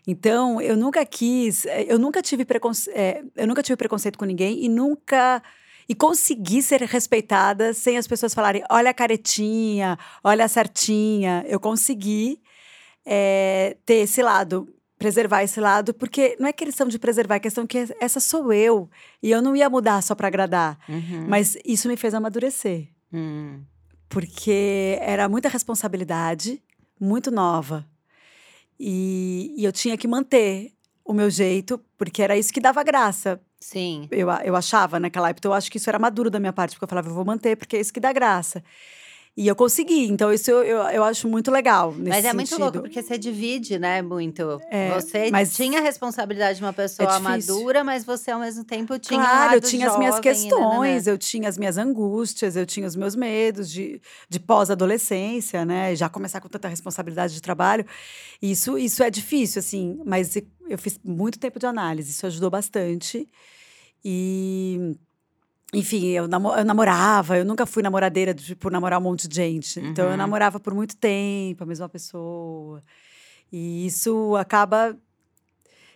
Então, 0.08 0.62
eu 0.62 0.76
nunca 0.76 1.06
quis, 1.06 1.66
eh, 1.66 1.86
eu 1.88 2.00
nunca 2.00 2.22
tive 2.22 2.46
preconceito, 2.46 3.32
eu 3.36 3.48
nunca 3.48 3.62
tive 3.62 3.76
preconceito 3.76 4.18
com 4.18 4.26
ninguém 4.26 4.64
e 4.64 4.70
nunca 4.70 5.42
e 5.90 5.96
consegui 5.96 6.62
ser 6.62 6.84
respeitada 6.84 7.74
sem 7.74 7.98
as 7.98 8.08
pessoas 8.08 8.32
falarem, 8.32 8.64
olha 8.70 8.92
a 8.92 8.94
caretinha, 8.94 9.98
olha 10.24 10.46
a 10.46 10.48
certinha. 10.48 11.44
Eu 11.48 11.60
consegui 11.60 12.40
eh, 13.04 13.76
ter 13.88 13.96
esse 13.96 14.22
lado, 14.22 14.72
preservar 15.00 15.42
esse 15.42 15.60
lado, 15.60 15.92
porque 15.92 16.38
não 16.40 16.48
é 16.48 16.54
questão 16.54 16.88
de 16.88 17.00
preservar, 17.00 17.36
é 17.36 17.40
questão 17.40 17.66
que 17.66 17.88
essa 18.00 18.20
sou 18.20 18.54
eu. 18.54 18.88
E 19.24 19.32
eu 19.32 19.42
não 19.42 19.56
ia 19.56 19.68
mudar 19.68 20.04
só 20.04 20.14
para 20.14 20.28
agradar. 20.28 20.78
Uhum. 20.88 21.26
Mas 21.28 21.58
isso 21.66 21.88
me 21.88 21.98
fez 21.98 22.14
amadurecer. 22.14 22.90
Hum. 23.12 23.64
Porque 24.08 25.00
era 25.02 25.28
muita 25.28 25.50
responsabilidade, 25.50 26.62
muito 27.02 27.32
nova. 27.32 27.89
E, 28.80 29.54
e 29.58 29.66
eu 29.66 29.72
tinha 29.72 29.98
que 29.98 30.08
manter 30.08 30.72
o 31.04 31.14
meu 31.14 31.30
jeito, 31.30 31.80
porque 31.98 32.22
era 32.22 32.38
isso 32.38 32.54
que 32.54 32.62
dava 32.62 32.84
graça. 32.84 33.42
Sim. 33.60 34.08
Eu, 34.12 34.30
eu 34.44 34.56
achava 34.56 35.00
naquela 35.00 35.30
época. 35.30 35.42
Então, 35.42 35.52
eu 35.52 35.56
acho 35.56 35.70
que 35.70 35.78
isso 35.78 35.90
era 35.90 36.00
maduro 36.00 36.30
da 36.30 36.40
minha 36.40 36.54
parte, 36.54 36.76
porque 36.76 36.86
eu 36.86 36.90
falava, 36.90 37.10
eu 37.10 37.14
vou 37.14 37.26
manter, 37.26 37.58
porque 37.58 37.76
é 37.76 37.80
isso 37.80 37.92
que 37.92 38.00
dá 38.00 38.14
graça. 38.14 38.64
E 39.38 39.48
eu 39.48 39.56
consegui. 39.56 40.06
Então, 40.10 40.34
isso 40.34 40.52
eu, 40.52 40.64
eu, 40.64 40.78
eu 40.90 41.04
acho 41.04 41.26
muito 41.28 41.50
legal. 41.50 41.94
Nesse 41.94 42.10
Mas 42.10 42.26
é 42.26 42.34
muito 42.34 42.50
sentido. 42.50 42.64
louco, 42.64 42.80
porque 42.82 43.02
você 43.02 43.18
divide, 43.18 43.80
né, 43.80 44.02
muito. 44.02 44.60
É, 44.70 44.92
você 45.00 45.32
mas- 45.32 45.56
tinha 45.56 45.80
a 45.80 45.82
responsabilidade 45.82 46.58
de 46.60 46.66
uma 46.66 46.74
pessoa 46.74 47.08
difícil. 47.08 47.54
madura, 47.56 47.84
mas 47.84 48.04
você, 48.04 48.32
ao 48.32 48.40
mesmo 48.42 48.66
tempo, 48.66 49.00
tinha 49.00 49.18
um 49.18 49.24
Claro, 49.24 49.44
eu 49.54 49.60
lado 49.60 49.62
tinha 49.70 49.88
as 49.90 49.98
minhas 49.98 50.16
jovem 50.16 50.32
e 50.32 50.34
questões, 50.36 51.06
nananã. 51.06 51.12
eu 51.12 51.18
tinha 51.18 51.48
as 51.48 51.58
minhas 51.58 51.78
angústias, 51.78 52.56
eu 52.58 52.66
tinha 52.66 52.86
os 52.86 52.98
meus 52.98 53.16
medos 53.16 53.72
de, 53.72 54.02
de 54.28 54.40
pós-adolescência, 54.42 55.64
né? 55.64 55.96
Já 55.96 56.10
começar 56.10 56.42
com 56.42 56.50
tanta 56.50 56.68
responsabilidade 56.68 57.34
de 57.34 57.42
trabalho. 57.42 57.86
Isso, 58.42 58.78
isso 58.78 59.02
é 59.04 59.10
difícil, 59.10 59.60
assim, 59.60 60.02
mas 60.06 60.36
eu 60.68 60.78
fiz 60.78 61.00
muito 61.02 61.40
tempo 61.40 61.60
de 61.60 61.66
análise, 61.66 62.12
isso 62.12 62.26
ajudou 62.28 62.50
bastante. 62.50 63.26
E, 64.04 64.96
enfim, 65.74 66.08
eu, 66.08 66.28
namo- 66.28 66.54
eu 66.56 66.66
namorava, 66.66 67.38
eu 67.38 67.46
nunca 67.46 67.66
fui 67.66 67.84
namoradeira 67.84 68.34
de, 68.34 68.56
por 68.56 68.72
namorar 68.72 69.00
um 69.00 69.04
monte 69.04 69.28
de 69.28 69.36
gente. 69.36 69.80
Então, 69.80 70.06
eu 70.06 70.12
Uhum. 70.12 70.18
namorava 70.18 70.60
por 70.60 70.74
muito 70.74 70.96
tempo, 70.98 71.64
a 71.64 71.66
mesma 71.68 71.88
pessoa. 71.88 72.84
E 73.52 73.86
isso 73.86 74.36
acaba 74.36 74.98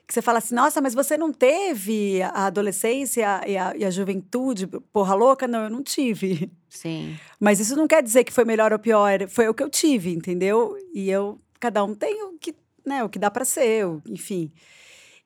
que 0.07 0.13
você 0.13 0.21
fala 0.21 0.37
assim, 0.39 0.53
nossa, 0.53 0.81
mas 0.81 0.93
você 0.93 1.17
não 1.17 1.31
teve 1.31 2.21
a 2.21 2.45
adolescência 2.47 3.21
e 3.47 3.57
a, 3.57 3.73
e 3.75 3.85
a 3.85 3.89
juventude, 3.89 4.67
porra 4.91 5.15
louca? 5.15 5.47
Não, 5.47 5.63
eu 5.63 5.69
não 5.69 5.81
tive. 5.81 6.51
Sim. 6.69 7.17
Mas 7.39 7.59
isso 7.59 7.75
não 7.75 7.87
quer 7.87 8.03
dizer 8.03 8.23
que 8.25 8.33
foi 8.33 8.43
melhor 8.45 8.73
ou 8.73 8.79
pior, 8.79 9.27
foi 9.29 9.47
o 9.47 9.53
que 9.53 9.63
eu 9.63 9.69
tive, 9.69 10.13
entendeu? 10.13 10.75
E 10.93 11.09
eu, 11.09 11.39
cada 11.59 11.83
um 11.83 11.95
tem 11.95 12.21
o 12.25 12.37
que, 12.37 12.53
né, 12.85 13.03
o 13.03 13.09
que 13.09 13.17
dá 13.17 13.31
para 13.31 13.45
ser, 13.45 13.85
enfim. 14.09 14.51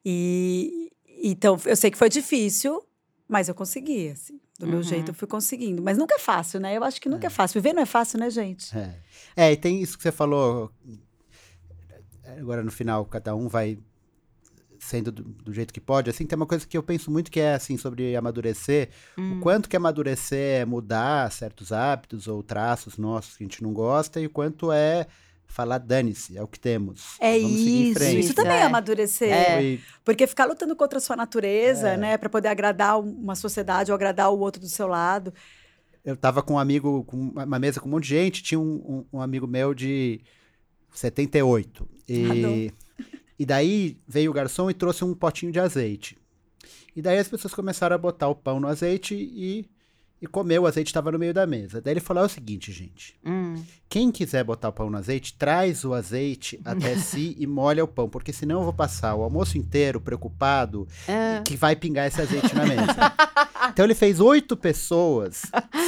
E 0.06 0.92
então 1.24 1.60
eu 1.66 1.76
sei 1.76 1.90
que 1.90 1.98
foi 1.98 2.10
difícil, 2.10 2.82
mas 3.28 3.50
eu 3.50 3.56
consegui, 3.56 4.10
assim, 4.10 4.40
do 4.60 4.66
meu 4.66 4.78
Uhum. 4.78 4.84
jeito 4.84 5.10
eu 5.12 5.14
fui 5.14 5.28
conseguindo. 5.28 5.82
Mas 5.82 5.98
nunca 5.98 6.16
é 6.16 6.20
fácil, 6.20 6.60
né? 6.60 6.76
Eu 6.78 6.84
acho 6.84 7.00
que 7.02 7.10
nunca 7.10 7.28
é 7.28 7.30
fácil. 7.30 7.62
Viver 7.62 7.74
não 7.74 7.82
é 7.84 7.86
fácil, 7.86 8.20
né, 8.20 8.30
gente? 8.30 8.76
É. 8.78 8.96
é, 9.36 9.52
e 9.52 9.58
tem 9.58 9.82
isso 9.82 9.98
que 9.98 10.04
você 10.04 10.12
falou. 10.12 10.72
Agora 12.40 12.64
no 12.64 12.72
final, 12.72 13.06
cada 13.06 13.36
um 13.36 13.48
vai 13.48 13.78
sendo 14.80 15.12
do, 15.12 15.24
do 15.24 15.54
jeito 15.54 15.74
que 15.74 15.82
pode. 15.82 16.10
Assim, 16.10 16.26
tem 16.26 16.36
uma 16.36 16.46
coisa 16.46 16.66
que 16.66 16.78
eu 16.78 16.84
penso 16.84 17.10
muito 17.12 17.32
que 17.32 17.40
é 17.40 17.54
assim 17.56 17.78
sobre 17.78 18.16
amadurecer. 18.16 18.90
Hum. 19.18 19.38
O 19.38 19.42
quanto 19.42 19.68
que 19.68 19.76
amadurecer 19.76 20.62
é 20.62 20.66
mudar 20.66 21.32
certos 21.32 21.72
hábitos 21.72 22.28
ou 22.28 22.42
traços 22.44 22.98
nossos 22.98 23.36
que 23.36 23.44
a 23.44 23.48
gente 23.48 23.64
não 23.64 23.74
gosta, 23.74 24.20
e 24.20 24.28
o 24.28 24.30
quanto 24.30 24.72
é 24.72 25.08
falar 25.48 25.80
dane-se, 25.80 26.38
é 26.38 26.44
o 26.44 26.48
que 26.48 26.60
temos. 26.60 27.16
É 27.20 27.40
Vamos 27.40 27.58
seguir 27.58 27.70
em 27.72 27.84
isso. 27.90 28.00
frente. 28.00 28.20
Isso 28.20 28.34
também 28.36 28.58
é 28.58 28.60
É. 28.60 28.64
amadurecer. 28.64 29.32
É. 29.32 29.80
Porque 30.06 30.28
ficar 30.28 30.46
lutando 30.46 30.76
contra 30.76 31.00
a 31.00 31.02
sua 31.02 31.16
natureza, 31.16 31.90
É. 31.90 31.98
né, 31.98 32.18
para 32.18 32.30
poder 32.30 32.50
agradar 32.50 33.00
uma 33.00 33.36
sociedade 33.36 33.92
ou 33.92 33.96
agradar 33.96 34.32
o 34.32 34.38
outro 34.40 34.62
do 34.62 34.70
seu 34.70 34.88
lado. 34.88 35.34
eu 36.06 36.16
tava 36.16 36.42
com 36.42 36.54
um 36.54 36.60
amigo, 36.60 37.04
com 37.04 37.18
uma 37.18 37.60
mesa 37.60 37.82
com 37.82 37.88
um 37.90 37.92
monte 37.92 38.04
de 38.04 38.10
gente, 38.10 38.42
tinha 38.44 38.58
um, 38.60 39.06
um- 39.12 39.18
um 39.18 39.22
amigo 39.22 39.46
meu 39.46 39.74
de 39.74 40.22
78. 40.94 41.88
E, 42.08 42.72
e 43.38 43.46
daí 43.46 43.98
veio 44.08 44.32
o 44.32 44.34
garçom 44.34 44.70
e 44.70 44.74
trouxe 44.74 45.04
um 45.04 45.14
potinho 45.14 45.52
de 45.52 45.60
azeite. 45.60 46.18
E 46.96 47.02
daí 47.02 47.18
as 47.20 47.28
pessoas 47.28 47.54
começaram 47.54 47.94
a 47.96 47.98
botar 47.98 48.28
o 48.30 48.36
pão 48.36 48.60
no 48.60 48.68
azeite 48.68 49.14
e, 49.16 49.70
e 50.22 50.26
comer, 50.28 50.60
o 50.60 50.66
azeite 50.66 50.88
estava 50.90 51.12
no 51.12 51.20
meio 51.20 51.34
da 51.34 51.46
mesa. 51.46 51.82
Daí 51.82 51.94
ele 51.94 52.00
falou: 52.00 52.24
é 52.24 52.26
o 52.26 52.30
seguinte, 52.30 52.72
gente. 52.72 53.16
Hum. 53.26 53.62
Quem 53.90 54.12
quiser 54.12 54.44
botar 54.44 54.70
o 54.70 54.74
pão 54.74 54.90
no 54.90 54.98
azeite, 54.98 55.34
traz 55.38 55.84
o 55.86 55.94
azeite 55.94 56.60
até 56.66 56.96
si 56.98 57.36
e 57.40 57.48
molha 57.48 57.84
o 57.84 57.88
pão, 57.88 58.10
porque 58.10 58.34
senão 58.34 58.58
eu 58.60 58.64
vou 58.66 58.74
passar 58.74 59.16
o 59.16 59.24
almoço 59.24 59.58
inteiro 59.58 60.02
preocupado 60.02 60.88
Ah. 61.08 61.42
que 61.44 61.56
vai 61.56 61.76
pingar 61.76 62.08
esse 62.08 62.22
azeite 62.22 62.54
na 62.56 62.66
mesa. 62.66 62.86
Então 63.70 63.84
ele 63.84 63.96
fez 63.96 64.20
oito 64.22 64.56
pessoas 64.56 65.42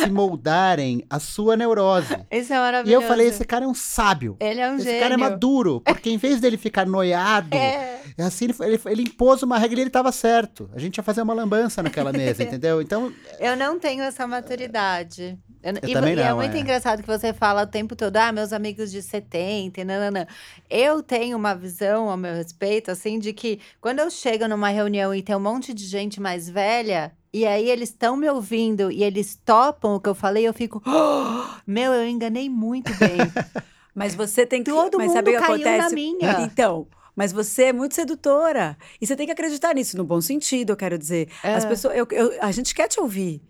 se 0.04 0.10
moldarem 0.10 1.04
a 1.10 1.18
sua 1.18 1.56
neurose. 1.56 2.14
Isso 2.30 2.52
é 2.52 2.56
E 2.56 2.60
maravilhoso. 2.60 3.04
eu 3.04 3.08
falei, 3.08 3.28
esse 3.28 3.46
cara 3.46 3.64
é 3.64 3.68
um 3.68 3.74
sábio. 3.74 4.36
Ele 4.40 4.60
é 4.60 4.70
um 4.70 4.76
Esse 4.76 4.84
gênio. 4.86 5.00
cara 5.00 5.14
é 5.14 5.18
maduro, 5.18 5.80
porque 5.82 6.10
em 6.10 6.18
vez 6.18 6.42
dele 6.42 6.58
ficar 6.58 6.86
noiado, 6.86 7.56
É. 7.56 8.02
assim, 8.18 8.46
ele, 8.46 8.56
ele, 8.60 8.82
ele 8.86 9.02
impôs 9.04 9.44
uma 9.44 9.58
regra 9.58 9.78
e 9.80 9.82
ele 9.84 9.90
estava 9.90 10.12
certo. 10.12 10.70
A 10.74 10.80
gente 10.80 10.98
ia 10.98 11.04
fazer 11.04 11.22
uma 11.22 11.34
lambança 11.34 11.82
naquela 11.82 12.12
mesa, 12.12 12.44
entendeu? 12.44 12.82
Então, 12.82 13.14
Eu 13.40 13.56
não 13.56 13.80
tenho 13.80 14.04
essa 14.04 14.28
maturidade. 14.28 15.38
Eu, 15.64 15.74
Eu 15.82 15.90
e, 15.90 15.94
também 15.94 16.16
e 16.16 16.20
é 16.20 16.30
não, 16.30 16.38
muito 16.38 16.56
é. 16.56 16.60
engraçado 16.60 17.02
que 17.02 17.08
você 17.08 17.34
fala 17.34 17.64
o 17.64 17.68
tempo 17.68 17.89
todo, 17.96 18.18
ah, 18.18 18.32
meus 18.32 18.52
amigos 18.54 18.92
de 18.92 19.02
70, 19.02 19.82
e 19.82 19.84
nananã. 19.84 20.26
Eu 20.70 21.02
tenho 21.04 21.38
uma 21.38 21.54
visão 21.56 22.10
ao 22.10 22.18
meu 22.18 22.34
respeito, 22.34 22.92
assim, 22.92 23.20
de 23.20 23.34
que 23.34 23.60
quando 23.82 24.00
eu 24.00 24.10
chego 24.10 24.48
numa 24.48 24.70
reunião 24.70 25.14
e 25.14 25.22
tem 25.22 25.36
um 25.36 25.40
monte 25.40 25.74
de 25.74 25.86
gente 25.86 26.20
mais 26.22 26.50
velha, 26.50 27.12
e 27.34 27.46
aí 27.46 27.70
eles 27.70 27.90
estão 27.90 28.18
me 28.18 28.28
ouvindo 28.30 28.92
e 28.92 29.04
eles 29.04 29.40
topam 29.46 29.96
o 29.96 30.00
que 30.00 30.10
eu 30.10 30.16
falei, 30.16 30.48
eu 30.48 30.54
fico, 30.54 30.82
"Oh, 30.86 31.44
meu, 31.66 31.94
eu 31.94 32.08
enganei 32.08 32.50
muito 32.50 32.94
bem. 32.96 33.18
Mas 33.94 34.16
você 34.16 34.46
tem 34.46 34.64
que. 34.64 34.72
Todo 34.72 34.98
mas 34.98 35.08
mundo 35.08 35.16
sabe 35.16 35.32
o 35.32 35.34
que 35.34 35.40
caiu 35.40 35.58
na 35.66 35.72
acontece? 35.86 35.96
minha. 35.96 36.40
Então. 36.46 36.88
Mas 37.16 37.34
você 37.34 37.64
é 37.64 37.74
muito 37.74 37.96
sedutora. 37.96 38.78
E 39.02 39.06
você 39.06 39.14
tem 39.14 39.26
que 39.26 39.32
acreditar 39.34 39.76
nisso, 39.76 39.98
no 39.98 40.06
bom 40.06 40.22
sentido, 40.22 40.70
eu 40.72 40.78
quero 40.78 40.98
dizer. 40.98 41.28
As 41.44 41.66
É. 41.66 41.68
pessoas, 41.68 41.98
eu- 41.98 42.08
eu- 42.12 42.32
a 42.42 42.50
gente 42.52 42.74
quer 42.74 42.88
te 42.88 42.98
ouvir. 42.98 43.42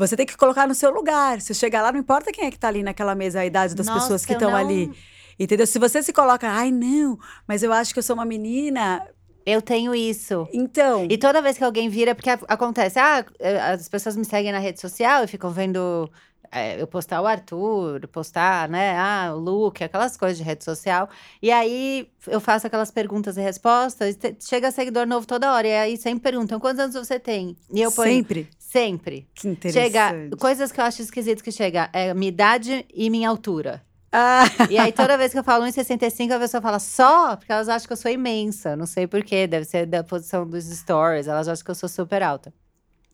Você 0.00 0.16
tem 0.16 0.24
que 0.24 0.36
colocar 0.36 0.66
no 0.66 0.74
seu 0.74 0.90
lugar. 0.90 1.40
Se 1.42 1.54
chegar 1.54 1.82
lá, 1.82 1.92
não 1.92 2.00
importa 2.00 2.32
quem 2.32 2.46
é 2.46 2.50
que 2.50 2.58
tá 2.58 2.68
ali 2.68 2.82
naquela 2.82 3.14
mesa, 3.14 3.40
a 3.40 3.46
idade 3.46 3.74
das 3.74 3.86
Nossa, 3.86 4.00
pessoas 4.00 4.24
que 4.24 4.32
estão 4.32 4.50
não- 4.50 4.56
ali. 4.56 4.90
Entendeu? 5.38 5.66
Se 5.66 5.78
você 5.78 6.02
se 6.02 6.12
coloca, 6.12 6.48
ai, 6.48 6.70
não, 6.70 7.18
mas 7.46 7.62
eu 7.62 7.72
acho 7.72 7.92
que 7.92 7.98
eu 7.98 8.02
sou 8.02 8.14
uma 8.14 8.24
menina. 8.24 9.06
Eu 9.44 9.60
tenho 9.62 9.94
isso. 9.94 10.46
Então. 10.52 11.06
E 11.10 11.16
toda 11.18 11.40
vez 11.42 11.56
que 11.58 11.64
alguém 11.64 11.88
vira, 11.88 12.14
porque 12.14 12.30
acontece, 12.30 12.98
ah, 12.98 13.24
eh, 13.38 13.58
as 13.60 13.88
pessoas 13.88 14.16
me 14.16 14.24
seguem 14.24 14.52
na 14.52 14.58
rede 14.58 14.80
social 14.80 15.24
e 15.24 15.26
ficam 15.26 15.50
vendo 15.50 16.10
eh, 16.52 16.80
eu 16.80 16.86
postar 16.86 17.20
o 17.22 17.26
Arthur, 17.26 18.06
postar, 18.08 18.68
né, 18.68 18.96
ah, 18.96 19.32
o 19.34 19.38
Luke, 19.38 19.82
aquelas 19.84 20.16
coisas 20.16 20.38
de 20.38 20.44
rede 20.44 20.64
social. 20.64 21.08
E 21.40 21.50
aí 21.50 22.08
eu 22.26 22.40
faço 22.40 22.66
aquelas 22.66 22.90
perguntas 22.90 23.36
e 23.36 23.40
respostas, 23.40 24.16
e 24.22 24.36
chega 24.40 24.70
seguidor 24.70 25.06
novo 25.06 25.26
toda 25.26 25.52
hora. 25.52 25.66
E 25.66 25.74
aí 25.74 25.96
sempre 25.96 26.20
perguntam, 26.20 26.58
quantos 26.60 26.80
anos 26.80 26.94
você 26.94 27.18
tem? 27.18 27.56
E 27.72 27.80
eu 27.80 27.92
ponho, 27.92 28.12
Sempre. 28.12 28.48
sempre. 28.58 29.28
Que 29.34 29.48
interessante. 29.48 29.84
Chega, 29.92 30.36
coisas 30.38 30.72
que 30.72 30.80
eu 30.80 30.84
acho 30.84 31.02
esquisito 31.02 31.42
que 31.42 31.52
chega, 31.52 31.88
é 31.92 32.12
minha 32.14 32.28
idade 32.28 32.84
e 32.92 33.08
minha 33.10 33.28
altura. 33.28 33.82
Ah, 34.12 34.42
E 34.68 34.76
aí, 34.76 34.90
toda 34.90 35.16
vez 35.16 35.30
que 35.32 35.38
eu 35.38 35.44
falo 35.44 35.64
1,65, 35.64 36.32
a 36.32 36.38
pessoa 36.40 36.60
fala 36.60 36.80
só, 36.80 37.36
porque 37.36 37.52
elas 37.52 37.68
acham 37.68 37.86
que 37.86 37.92
eu 37.92 37.96
sou 37.96 38.10
imensa. 38.10 38.74
Não 38.74 38.84
sei 38.84 39.06
porquê, 39.06 39.46
deve 39.46 39.64
ser 39.64 39.86
da 39.86 40.02
posição 40.02 40.44
dos 40.44 40.64
stories. 40.64 41.28
Elas 41.28 41.46
acham 41.46 41.64
que 41.64 41.70
eu 41.70 41.74
sou 41.76 41.88
super 41.88 42.20
alta. 42.20 42.52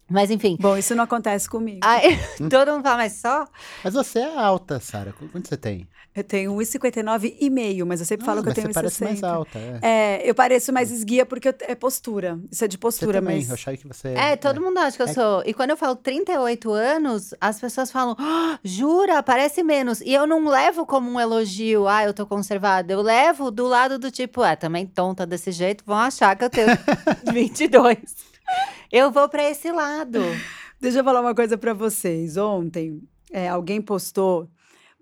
Mas 0.08 0.30
enfim. 0.30 0.56
bom, 0.60 0.76
isso 0.76 0.94
não 0.94 1.04
acontece 1.04 1.48
comigo. 1.48 1.80
Aí, 1.82 2.16
todo 2.50 2.72
mundo 2.72 2.82
fala, 2.82 2.96
mas 2.98 3.12
só? 3.14 3.46
mas 3.82 3.94
você 3.94 4.20
é 4.20 4.38
alta, 4.38 4.78
Sara. 4.78 5.12
Qu- 5.12 5.28
Quanto 5.28 5.48
você 5.48 5.56
tem? 5.56 5.88
Eu 6.14 6.24
tenho 6.24 6.54
1,59 6.54 7.36
e 7.38 7.50
meio, 7.50 7.84
mas 7.84 8.00
eu 8.00 8.06
sempre 8.06 8.24
falo 8.24 8.40
Ah, 8.40 8.42
que 8.42 8.48
eu 8.48 8.54
tenho 8.54 8.68
você 8.68 8.72
parece 8.72 9.04
1,60. 9.04 9.04
mais 9.04 9.22
alta. 9.22 9.58
É. 9.58 9.78
É, 10.22 10.30
eu 10.30 10.34
pareço 10.34 10.72
mais 10.72 10.90
esguia 10.90 11.26
porque 11.26 11.48
eu- 11.48 11.54
é 11.60 11.74
postura. 11.74 12.38
Isso 12.50 12.64
é 12.64 12.68
de 12.68 12.76
Você 12.76 12.80
postura, 12.80 13.20
também, 13.20 13.36
mas. 13.36 13.48
eu 13.48 13.54
achei 13.54 13.76
que 13.76 13.86
você... 13.86 14.08
É, 14.14 14.34
todo 14.34 14.58
mundo 14.58 14.78
acha 14.78 14.96
que 14.96 15.02
eu 15.02 15.08
É. 15.08 15.12
sou. 15.12 15.42
E 15.44 15.52
quando 15.52 15.70
eu 15.70 15.76
falo 15.76 15.94
38 15.94 16.72
anos, 16.72 17.34
as 17.38 17.60
pessoas 17.60 17.90
falam, 17.90 18.16
"Ah, 18.18 18.58
jura, 18.64 19.22
parece 19.22 19.62
menos. 19.62 20.00
E 20.00 20.14
eu 20.14 20.26
não 20.26 20.42
levo 20.48 20.86
como 20.86 21.10
um 21.10 21.20
elogio, 21.20 21.86
ah, 21.86 22.04
eu 22.04 22.14
tô 22.14 22.24
conservada. 22.24 22.90
Eu 22.90 23.02
levo 23.02 23.50
do 23.50 23.66
lado 23.66 23.98
do 23.98 24.10
tipo, 24.10 24.40
ah, 24.40 24.56
também 24.56 24.86
tonta 24.86 25.26
desse 25.26 25.52
jeito, 25.52 25.84
vão 25.84 25.98
achar 25.98 26.34
que 26.34 26.44
eu 26.44 26.48
tenho 26.50 26.68
22. 27.30 27.98
Eu 28.92 29.10
vou 29.10 29.28
pra 29.28 29.48
esse 29.50 29.70
lado. 29.72 30.20
Deixa 30.80 30.98
eu 31.00 31.04
falar 31.04 31.20
uma 31.20 31.34
coisa 31.34 31.56
pra 31.58 31.72
vocês. 31.74 32.36
Ontem, 32.36 33.02
é, 33.32 33.48
alguém 33.48 33.80
postou 33.80 34.48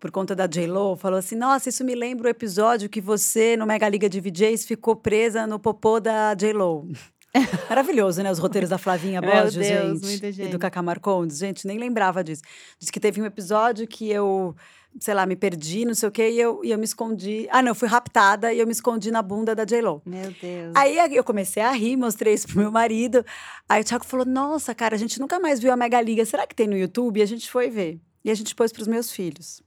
por 0.01 0.11
conta 0.11 0.35
da 0.35 0.47
J-Lo, 0.47 0.97
falou 0.97 1.19
assim: 1.19 1.35
Nossa, 1.35 1.69
isso 1.69 1.85
me 1.85 1.95
lembra 1.95 2.27
o 2.29 2.31
episódio 2.31 2.89
que 2.89 3.01
você, 3.01 3.57
no 3.57 3.67
Mega 3.67 3.89
Liga 3.89 4.09
de 4.09 4.21
VJs, 4.21 4.65
ficou 4.67 4.97
presa 4.97 5.47
no 5.47 5.59
popô 5.59 5.99
da 6.01 6.35
J-Lo. 6.35 6.89
Maravilhoso, 7.69 8.23
né? 8.23 8.31
Os 8.31 8.39
roteiros 8.39 8.71
da 8.71 8.79
Flavinha 8.79 9.21
Borges, 9.21 9.55
Deus, 9.55 9.99
gente. 10.01 10.07
muita 10.07 10.29
E 10.29 10.33
gente. 10.33 10.51
do 10.53 10.59
Cacá 10.59 10.81
Marcondes. 10.83 11.39
Gente, 11.39 11.67
nem 11.67 11.79
lembrava 11.79 12.23
disso. 12.23 12.43
Diz 12.79 12.91
que 12.91 13.01
teve 13.01 13.21
um 13.21 13.25
episódio 13.25 13.87
que 13.89 14.09
eu, 14.09 14.55
sei 15.01 15.13
lá, 15.15 15.27
me 15.27 15.37
perdi, 15.37 15.85
não 15.85 15.95
sei 15.95 16.09
o 16.09 16.13
quê, 16.13 16.31
e 16.31 16.41
eu, 16.41 16.61
e 16.65 16.71
eu 16.71 16.79
me 16.79 16.85
escondi. 16.85 17.47
Ah, 17.51 17.61
não, 17.63 17.71
eu 17.71 17.75
fui 17.75 17.89
raptada 17.89 18.53
e 18.53 18.59
eu 18.61 18.67
me 18.67 18.73
escondi 18.73 19.11
na 19.11 19.21
bunda 19.23 19.55
da 19.55 19.65
J-Lo. 19.65 20.01
Meu 20.07 20.31
Deus. 20.41 20.73
Aí 20.75 20.97
eu 21.15 21.25
comecei 21.25 21.63
a 21.63 21.71
rir, 21.73 21.97
mostrei 21.97 22.35
isso 22.35 22.47
pro 22.47 22.59
meu 22.59 22.71
marido. 22.71 23.25
Aí 23.69 23.81
o 23.83 23.85
Thiago 23.85 24.05
falou: 24.05 24.25
Nossa, 24.25 24.75
cara, 24.75 24.95
a 24.95 24.99
gente 24.99 25.21
nunca 25.21 25.39
mais 25.41 25.61
viu 25.61 25.73
a 25.73 25.77
Mega 25.77 26.01
Liga. 26.01 26.25
Será 26.25 26.47
que 26.47 26.55
tem 26.55 26.67
no 26.67 26.77
YouTube? 26.77 27.19
E 27.19 27.23
a 27.23 27.27
gente 27.27 27.51
foi 27.51 27.69
ver. 27.71 28.01
E 28.25 28.31
a 28.31 28.35
gente 28.35 28.55
pôs 28.55 28.73
pros 28.73 28.87
meus 28.87 29.11
filhos. 29.13 29.63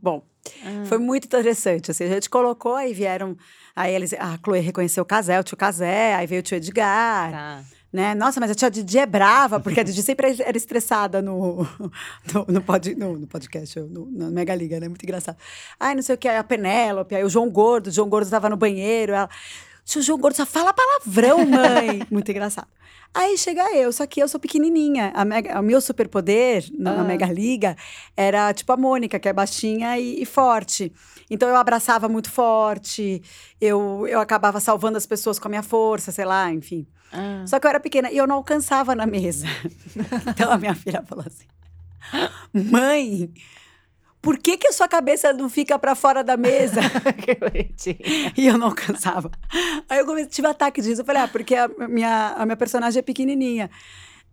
Bom, 0.00 0.22
Ah. 0.64 0.84
foi 0.86 0.98
muito 0.98 1.24
interessante. 1.24 1.90
Assim, 1.90 2.04
a 2.04 2.08
gente 2.08 2.28
colocou, 2.30 2.74
aí 2.74 2.92
vieram. 2.92 3.36
Aí 3.74 3.94
eles. 3.94 4.12
A 4.14 4.38
Chloe 4.42 4.60
reconheceu 4.60 5.02
o 5.02 5.06
Casé, 5.06 5.38
o 5.40 5.42
tio 5.44 5.56
Casé, 5.56 6.14
aí 6.14 6.26
veio 6.26 6.40
o 6.40 6.42
tio 6.42 6.56
Edgar. 6.56 7.30
Tá. 7.32 7.64
Né? 7.90 8.14
Nossa, 8.14 8.38
mas 8.38 8.50
a 8.50 8.54
tia 8.54 8.70
Didi 8.70 8.98
é 8.98 9.06
brava, 9.06 9.58
porque 9.58 9.80
a 9.80 9.82
Didi 9.82 10.02
sempre 10.02 10.36
era 10.40 10.56
estressada 10.56 11.22
no, 11.22 11.66
no, 12.34 12.46
no, 12.46 12.60
pod, 12.60 12.94
no, 12.94 13.16
no 13.16 13.26
podcast, 13.26 13.80
no, 13.80 14.10
na 14.10 14.30
Mega 14.30 14.54
Liga, 14.54 14.78
né? 14.78 14.88
Muito 14.88 15.02
engraçado. 15.02 15.38
Ai, 15.80 15.94
não 15.94 16.02
sei 16.02 16.14
o 16.14 16.18
que, 16.18 16.28
a 16.28 16.44
Penélope, 16.44 17.14
aí 17.14 17.24
o 17.24 17.30
João 17.30 17.48
Gordo, 17.48 17.86
o 17.86 17.90
João 17.90 18.08
Gordo 18.08 18.24
estava 18.24 18.50
no 18.50 18.56
banheiro, 18.56 19.12
ela. 19.12 19.30
Tio 19.86 20.02
João 20.02 20.18
Gordo 20.18 20.36
só 20.36 20.44
fala 20.44 20.74
palavrão, 20.74 21.46
mãe. 21.46 22.02
Muito 22.12 22.30
engraçado. 22.30 22.68
Aí 23.20 23.36
chega 23.36 23.74
eu, 23.74 23.92
só 23.92 24.06
que 24.06 24.20
eu 24.22 24.28
sou 24.28 24.38
pequenininha. 24.38 25.10
A 25.14 25.24
Mega- 25.24 25.58
o 25.58 25.62
meu 25.62 25.80
superpoder 25.80 26.64
na, 26.78 26.94
na 26.94 27.00
Ah. 27.00 27.04
Mega 27.04 27.26
Liga 27.26 27.76
era 28.16 28.52
tipo 28.54 28.72
a 28.72 28.76
Mônica, 28.76 29.18
que 29.18 29.28
é 29.28 29.32
baixinha 29.32 29.98
e, 29.98 30.22
e 30.22 30.24
forte. 30.24 30.92
Então 31.30 31.48
eu 31.48 31.56
abraçava 31.56 32.08
muito 32.08 32.30
forte, 32.30 33.20
eu, 33.60 34.06
eu 34.08 34.20
acabava 34.20 34.60
salvando 34.60 34.96
as 34.96 35.04
pessoas 35.06 35.38
com 35.38 35.48
a 35.48 35.50
minha 35.50 35.62
força, 35.62 36.12
sei 36.12 36.24
lá, 36.24 36.50
enfim. 36.52 36.86
Ah. 37.12 37.42
Só 37.46 37.58
que 37.58 37.66
eu 37.66 37.70
era 37.70 37.80
pequena 37.80 38.10
e 38.10 38.16
eu 38.16 38.26
não 38.26 38.36
alcançava 38.36 38.94
na 38.94 39.06
mesa. 39.06 39.46
então 40.28 40.50
a 40.52 40.56
minha 40.58 40.74
filha 40.74 41.02
falou 41.06 41.24
assim: 41.26 41.46
Mãe, 42.52 43.30
por 44.20 44.38
que, 44.38 44.56
que 44.56 44.68
a 44.68 44.72
sua 44.72 44.88
cabeça 44.88 45.32
não 45.32 45.48
fica 45.48 45.78
pra 45.78 45.94
fora 45.94 46.24
da 46.24 46.36
mesa? 46.36 46.80
que 47.24 47.34
bonitinho. 47.34 47.98
e 48.36 48.46
eu 48.46 48.58
não 48.58 48.68
alcançava. 48.68 49.30
Aí 49.88 49.98
eu 49.98 50.06
comecei, 50.06 50.28
tive 50.30 50.48
ataque 50.48 50.80
disso. 50.80 51.02
Eu 51.02 51.04
falei: 51.04 51.22
Ah, 51.22 51.28
porque 51.28 51.54
a 51.54 51.68
minha, 51.88 52.34
a 52.36 52.44
minha 52.44 52.56
personagem 52.56 52.98
é 52.98 53.02
pequenininha. 53.02 53.70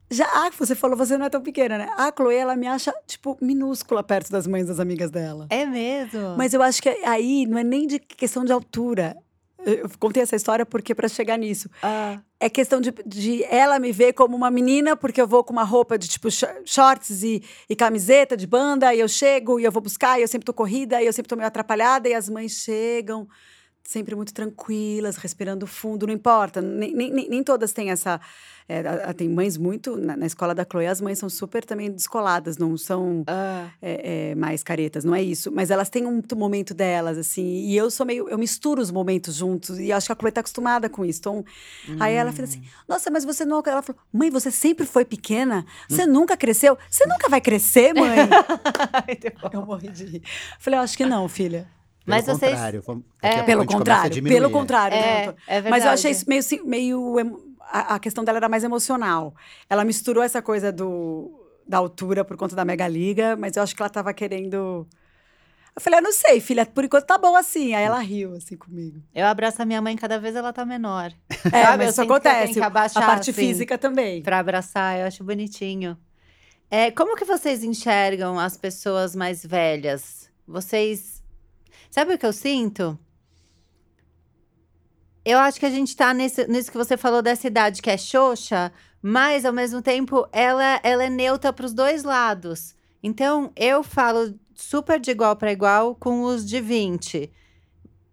Já, 0.10 0.26
ah, 0.26 0.52
você 0.56 0.76
falou, 0.76 0.96
você 0.96 1.18
não 1.18 1.26
é 1.26 1.30
tão 1.30 1.42
pequena, 1.42 1.80
né? 1.80 1.90
A 1.98 2.12
Chloe, 2.16 2.36
ela 2.36 2.56
me 2.56 2.68
acha, 2.68 2.94
tipo, 3.08 3.36
minúscula 3.42 4.04
perto 4.04 4.32
das 4.32 4.46
mães 4.46 4.68
das 4.68 4.80
amigas 4.80 5.10
dela. 5.10 5.48
É 5.50 5.66
mesmo? 5.66 6.36
Mas 6.38 6.54
eu 6.54 6.62
acho 6.62 6.80
que 6.80 6.90
aí 6.90 7.48
não 7.48 7.58
é 7.58 7.64
nem 7.64 7.88
de 7.88 7.98
questão 7.98 8.46
de 8.46 8.52
altura. 8.52 9.18
Eu 9.66 9.90
contei 10.00 10.22
essa 10.22 10.36
história 10.36 10.66
porque 10.66 10.94
para 10.94 11.08
chegar 11.08 11.38
nisso. 11.38 11.70
Ah. 11.82 12.20
É 12.40 12.50
questão 12.50 12.80
de, 12.80 12.94
de 13.06 13.44
ela 13.46 13.80
me 13.80 13.92
ver 13.92 14.14
como 14.14 14.36
uma 14.36 14.52
menina, 14.52 14.96
porque 14.96 15.20
eu 15.20 15.28
vou 15.28 15.44
com 15.44 15.52
uma 15.54 15.64
roupa 15.64 15.98
de 15.98 16.08
tipo 16.08 16.30
sh- 16.30 16.46
shorts 16.66 17.24
e, 17.24 17.42
e 17.70 17.76
camiseta 17.76 18.38
de 18.38 18.46
banda, 18.46 18.94
e 18.94 19.00
eu 19.00 19.08
chego 19.08 19.60
e 19.60 19.64
eu 19.64 19.72
vou 19.72 19.82
buscar, 19.82 20.20
e 20.20 20.22
eu 20.22 20.28
sempre 20.28 20.46
tô 20.46 20.54
corrida, 20.54 21.02
e 21.02 21.06
eu 21.08 21.14
sempre 21.14 21.30
tô 21.30 21.36
meio 21.36 21.48
atrapalhada, 21.48 22.08
e 22.08 22.14
as 22.14 22.30
mães 22.30 22.52
chegam 22.52 23.28
sempre 23.88 24.16
muito 24.16 24.34
tranquilas, 24.34 25.16
respirando 25.16 25.66
fundo, 25.68 26.08
não 26.08 26.14
importa. 26.14 26.60
Nem, 26.62 26.94
nem, 26.94 27.12
nem- 27.30 27.44
todas 27.44 27.72
têm 27.72 27.92
essa. 27.92 28.20
é, 28.68 28.80
a- 28.80 29.10
a- 29.12 29.14
tem 29.14 29.30
mães 29.30 29.58
muito. 29.58 29.96
Na, 29.96 30.18
na 30.18 30.26
escola 30.26 30.56
da 30.56 30.66
Chloe, 30.70 30.88
as 30.88 31.00
mães 31.00 31.20
são 31.20 31.30
super 31.30 31.64
também 31.64 31.92
descoladas, 31.92 32.58
não 32.58 32.76
são 32.76 33.24
Ah. 33.28 33.68
é, 33.80 34.32
é, 34.32 34.36
mais 34.36 34.64
caretas, 34.64 35.04
não 35.04 35.14
é 35.14 35.22
isso. 35.22 35.52
Mas 35.52 35.70
elas 35.70 35.88
têm 35.88 36.08
um 36.08 36.20
momento 36.36 36.74
delas, 36.74 37.16
assim. 37.20 37.46
E 37.68 37.78
eu 37.78 37.92
sou 37.92 38.06
meio. 38.08 38.28
Eu 38.28 38.40
misturo 38.40 38.82
os 38.82 38.90
momentos 38.90 39.36
juntos. 39.36 39.78
E 39.80 39.92
acho 39.92 40.08
que 40.08 40.12
a 40.14 40.16
Chloe 40.20 40.32
tá 40.32 40.40
acostumada 40.42 40.90
com 40.90 41.06
isso. 41.06 41.20
Então, 41.20 41.46
aí 42.00 42.16
ela 42.16 42.32
fez 42.32 42.50
assim: 42.50 42.64
Nossa, 42.88 43.12
mas 43.12 43.24
você 43.24 43.46
não. 43.46 43.62
Ela 43.64 43.84
falou: 43.84 44.02
Mãe, 44.12 44.32
você 44.32 44.50
sempre 44.50 44.88
foi 44.88 45.06
pequena? 45.06 45.64
Você 45.88 46.08
nunca 46.08 46.36
cresceu? 46.36 46.76
Você 46.90 47.06
nunca 47.06 47.30
vai 47.30 47.40
crescer, 47.42 47.94
mãe? 47.94 48.18
eu 49.54 49.66
morri 49.66 49.90
de 49.90 50.06
rir. 50.06 50.24
Falei: 50.60 50.80
Eu 50.80 50.84
acho 50.84 50.98
que 50.98 51.06
não, 51.06 51.30
filha. 51.30 51.68
Pelo 52.06 52.18
Mas 52.18 52.26
vocês- 52.26 52.52
contrário, 52.52 52.84
É. 53.22 53.30
a 53.30 53.42
a 53.42 53.44
Pelo 53.44 53.62
a 53.64 53.66
contrário, 53.66 54.24
pelo 54.24 54.48
é. 54.48 54.52
contrário. 54.52 54.96
né, 54.98 55.08
É, 55.08 55.58
é 55.58 55.62
verdade. 55.62 55.70
Mas 55.72 55.86
eu 55.86 55.92
achei 55.92 56.12
isso 56.12 56.26
meio. 56.30 56.44
meio 57.16 57.56
a, 57.62 57.96
a 57.96 58.00
questão 58.00 58.24
dela 58.24 58.38
era 58.38 58.48
mais 58.50 58.64
emocional. 58.64 59.34
Ela 59.70 59.84
misturou 59.84 60.24
essa 60.24 60.40
coisa 60.42 60.72
do, 60.72 61.32
da 61.68 61.78
altura 61.80 62.24
por 62.24 62.38
conta 62.38 62.56
da 62.56 62.64
Mega 62.64 62.88
Liga, 62.88 63.36
mas 63.36 63.58
eu 63.58 63.64
acho 63.64 63.76
que 63.76 63.82
ela 63.82 63.90
tava 63.90 64.14
querendo. 64.14 64.88
Eu 65.76 65.82
falei, 65.82 66.00
eu 66.00 66.04
não 66.04 66.14
sei, 66.14 66.40
filha, 66.40 66.66
por 66.66 66.86
enquanto 66.86 67.06
tá 67.06 67.18
bom 67.18 67.36
assim. 67.36 67.74
Aí 67.74 67.84
ela 67.84 68.00
riu 68.00 68.36
assim 68.36 68.56
comigo. 68.56 69.02
Eu 69.14 69.26
abraço 69.26 69.62
a 69.62 69.66
minha 69.66 69.82
mãe 69.82 69.96
cada 69.98 70.20
vez 70.20 70.36
ela 70.36 70.54
tá 70.54 70.64
menor. 70.66 71.12
É, 71.52 71.64
Sabe, 71.64 71.78
mas 71.86 71.90
isso 71.90 72.02
que 72.02 72.08
acontece. 72.12 72.54
que 72.54 72.60
A 72.62 72.68
abaixar, 72.68 73.06
parte 73.06 73.30
assim. 73.32 73.42
física 73.42 73.78
também. 73.78 74.22
Pra 74.22 74.40
abraçar, 74.40 75.00
eu 75.00 75.06
acho 75.08 75.24
bonitinho. 75.24 75.98
É, 76.72 76.90
como 76.92 77.16
que 77.16 77.26
vocês 77.26 77.64
enxergam 77.64 78.40
as 78.40 78.58
pessoas 78.58 79.16
mais 79.16 79.44
velhas? 79.46 80.30
Vocês. 80.48 81.15
Sabe 81.96 82.16
o 82.16 82.18
que 82.18 82.26
eu 82.26 82.34
sinto? 82.34 83.00
Eu 85.24 85.40
acho 85.40 85.58
que 85.58 85.66
a 85.66 85.70
gente 85.70 85.96
tá 85.96 86.14
nesse, 86.14 86.46
nisso 86.46 86.70
que 86.70 86.78
você 86.78 86.98
falou 86.98 87.22
dessa 87.22 87.48
idade 87.48 87.82
que 87.82 87.90
é 87.90 87.96
xoxa, 87.96 88.70
mas 89.02 89.46
ao 89.46 89.54
mesmo 89.54 89.82
tempo 89.82 90.28
ela, 90.34 90.82
ela 90.84 91.06
é 91.06 91.10
neutra 91.10 91.54
pros 91.54 91.74
dois 91.74 92.04
lados. 92.04 92.76
Então 93.02 93.50
eu 93.56 93.82
falo 93.82 94.38
super 94.54 95.00
de 95.00 95.12
igual 95.12 95.38
para 95.38 95.54
igual 95.54 95.96
com 95.96 96.24
os 96.24 96.46
de 96.46 96.60
20. 96.60 97.32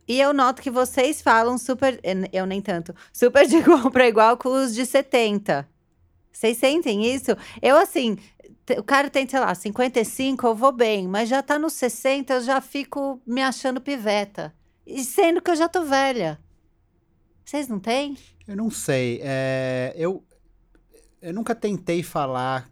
E 0.06 0.20
eu 0.20 0.32
noto 0.32 0.62
que 0.62 0.70
vocês 0.70 1.20
falam 1.20 1.58
super. 1.58 2.00
Eu 2.32 2.46
nem 2.46 2.62
tanto. 2.62 2.94
Super 3.12 3.48
de 3.48 3.56
igual 3.56 3.90
para 3.90 4.06
igual 4.06 4.36
com 4.36 4.50
os 4.50 4.72
de 4.76 4.86
70. 4.86 5.68
Vocês 6.32 6.56
sentem 6.56 7.04
isso? 7.14 7.36
Eu, 7.60 7.76
assim, 7.76 8.16
o 8.78 8.82
cara 8.82 9.10
tem, 9.10 9.26
sei 9.28 9.40
lá, 9.40 9.54
55, 9.54 10.46
eu 10.46 10.54
vou 10.54 10.72
bem, 10.72 11.08
mas 11.08 11.28
já 11.28 11.42
tá 11.42 11.58
nos 11.58 11.72
60, 11.74 12.34
eu 12.34 12.40
já 12.42 12.60
fico 12.60 13.20
me 13.26 13.42
achando 13.42 13.80
piveta. 13.80 14.54
E 14.86 15.02
sendo 15.04 15.40
que 15.42 15.50
eu 15.50 15.56
já 15.56 15.68
tô 15.68 15.84
velha. 15.84 16.38
Vocês 17.44 17.68
não 17.68 17.78
têm? 17.78 18.16
Eu 18.46 18.56
não 18.56 18.70
sei. 18.70 19.20
é, 19.22 19.92
eu, 19.96 20.24
eu 21.20 21.32
nunca 21.34 21.54
tentei 21.54 22.02
falar 22.02 22.68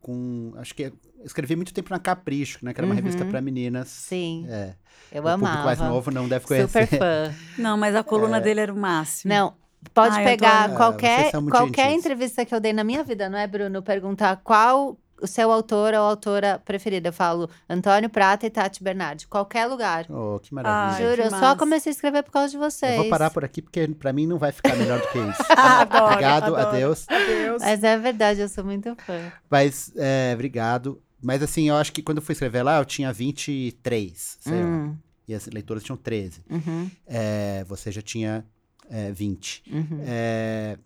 com. 0.00 0.52
Acho 0.56 0.74
que 0.74 0.92
escrevi 1.24 1.56
muito 1.56 1.72
tempo 1.72 1.90
na 1.90 1.98
Capricho, 1.98 2.58
né? 2.62 2.72
Que 2.74 2.80
era 2.80 2.86
uma 2.86 2.94
revista 2.94 3.24
Uhum. 3.24 3.30
para 3.30 3.40
meninas. 3.40 3.88
Sim, 3.88 4.46
É, 4.48 4.74
eu 5.10 5.22
o 5.22 5.24
público 5.24 5.46
amava. 5.46 5.64
mais 5.64 5.78
novo 5.80 6.10
não 6.10 6.28
deve 6.28 6.46
conhecer. 6.46 6.86
Super 6.86 6.98
fã. 6.98 7.34
Não, 7.58 7.76
mas 7.76 7.94
a 7.94 8.02
coluna 8.02 8.40
dele 8.40 8.60
era 8.60 8.72
o 8.72 8.76
máximo. 8.76 9.32
Não, 9.32 9.54
pode 9.94 10.14
Ai, 10.16 10.24
tô- 10.24 10.30
pegar 10.30 10.64
Ah, 10.64 10.66
vocês 10.68 10.76
qualquer, 10.76 11.32
qualquer 11.50 11.88
gentis. 11.90 11.98
entrevista 12.04 12.44
que 12.44 12.54
eu 12.54 12.60
dei 12.60 12.72
na 12.72 12.84
minha 12.84 13.02
vida, 13.04 13.28
não 13.28 13.38
é, 13.38 13.46
Bruno? 13.46 13.82
Perguntar 13.82 14.36
qual 14.36 14.98
o 15.22 15.26
seu 15.26 15.50
autor 15.52 15.94
ou 15.94 16.00
autora 16.00 16.60
preferida. 16.64 17.08
Eu 17.08 17.12
falo 17.12 17.48
Antônio 17.68 18.10
Prata 18.10 18.46
e 18.46 18.50
Tati 18.50 18.82
Bernardi. 18.82 19.26
Qualquer 19.26 19.66
lugar. 19.66 20.06
Oh, 20.10 20.38
que 20.40 20.48
Ai, 20.54 20.62
maravilha. 20.62 21.08
Juro, 21.10 21.22
que 21.28 21.34
eu 21.34 21.38
só 21.38 21.56
comecei 21.56 21.90
a 21.90 21.94
escrever 21.94 22.22
por 22.22 22.32
causa 22.32 22.50
de 22.50 22.58
vocês. 22.58 22.92
Eu 22.92 23.02
vou 23.02 23.08
parar 23.10 23.30
por 23.30 23.44
aqui 23.44 23.62
porque 23.62 23.86
pra 23.88 24.12
mim 24.12 24.26
não 24.26 24.38
vai 24.38 24.52
ficar 24.52 24.74
melhor 24.76 25.00
do 25.00 25.08
que 25.08 25.18
isso. 25.18 25.42
Adoro, 25.56 26.04
Obrigado, 26.06 26.44
adoro. 26.56 26.68
adeus. 26.68 27.06
Adeus. 27.08 27.62
Mas 27.62 27.82
é 27.84 27.96
verdade, 27.98 28.40
eu 28.40 28.48
sou 28.48 28.64
muito 28.64 28.94
fã. 28.96 29.32
Mas, 29.50 29.92
é, 29.96 30.32
obrigado. 30.34 31.00
Mas 31.22 31.42
assim, 31.42 31.68
eu 31.68 31.76
acho 31.76 31.92
que 31.92 32.02
quando 32.02 32.18
eu 32.18 32.22
fui 32.22 32.32
escrever 32.32 32.62
lá, 32.64 32.78
eu 32.78 32.84
tinha 32.84 33.12
23, 33.12 34.38
sei 34.40 34.52
lá. 34.60 34.66
Hum, 34.68 34.96
E 35.28 35.34
as 35.34 35.46
leitoras 35.46 35.84
tinham 35.84 35.96
13. 35.96 36.42
uhum, 36.50 36.90
É, 37.06 37.64
você 37.68 37.92
já 37.92 38.02
tinha 38.02 38.44
é, 38.90 39.12
20. 39.12 39.62
uhum. 39.72 40.00
É, 40.04 40.76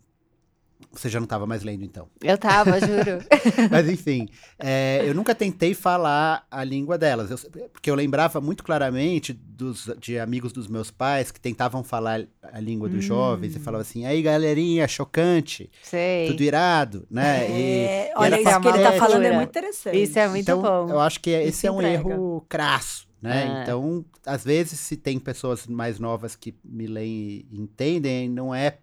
você 0.99 1.09
já 1.09 1.19
não 1.19 1.25
estava 1.25 1.45
mais 1.45 1.63
lendo, 1.63 1.83
então. 1.83 2.07
Eu 2.23 2.37
tava, 2.37 2.79
juro. 2.79 3.19
Mas 3.71 3.87
enfim, 3.89 4.27
é, 4.59 5.01
eu 5.05 5.13
nunca 5.13 5.33
tentei 5.35 5.73
falar 5.73 6.45
a 6.49 6.63
língua 6.63 6.97
delas. 6.97 7.29
Eu- 7.31 7.69
porque 7.71 7.89
eu 7.89 7.95
lembrava 7.95 8.39
muito 8.41 8.63
claramente 8.63 9.33
dos, 9.33 9.89
de 9.99 10.17
amigos 10.19 10.51
dos 10.51 10.67
meus 10.67 10.89
pais 10.91 11.31
que 11.31 11.39
tentavam 11.39 11.83
falar 11.83 12.21
a 12.41 12.59
língua 12.59 12.87
dos 12.89 12.99
Hum. 12.99 13.07
jovens 13.07 13.55
e 13.55 13.59
falavam 13.59 13.81
assim, 13.81 14.05
aí 14.05 14.21
galerinha, 14.21 14.87
chocante, 14.87 15.69
Sei. 15.83 16.27
tudo 16.27 16.41
irado, 16.43 17.05
né? 17.09 17.49
E- 17.49 17.53
É, 17.87 18.11
e 18.11 18.13
olha, 18.15 18.35
era 18.35 18.41
isso 18.41 18.61
que 18.61 18.67
ele 18.67 18.77
tá 18.77 18.83
patético. 18.83 18.97
falando 18.99 19.13
é 19.13 19.29
Cultura. 19.29 19.35
muito 19.35 19.49
interessante. 19.49 20.01
Isso 20.03 20.19
é 20.19 20.27
muito 20.27 20.41
então, 20.41 20.61
bom. 20.61 20.89
eu 20.89 20.99
acho 20.99 21.19
que 21.19 21.29
Isso 21.31 21.49
esse 21.49 21.67
é 21.67 21.71
um 21.71 21.75
entrega. 21.81 22.09
erro 22.09 22.45
crasso, 22.49 23.07
né? 23.21 23.59
É. 23.59 23.63
Então, 23.63 24.05
às 24.25 24.43
vezes, 24.43 24.79
se 24.79 24.95
tem 24.97 25.19
pessoas 25.19 25.65
mais 25.67 25.99
novas 25.99 26.35
que 26.35 26.55
me 26.63 26.85
leem 26.87 27.45
e 27.51 27.59
entendem, 27.59 28.29
não 28.29 28.53
é, 28.53 28.77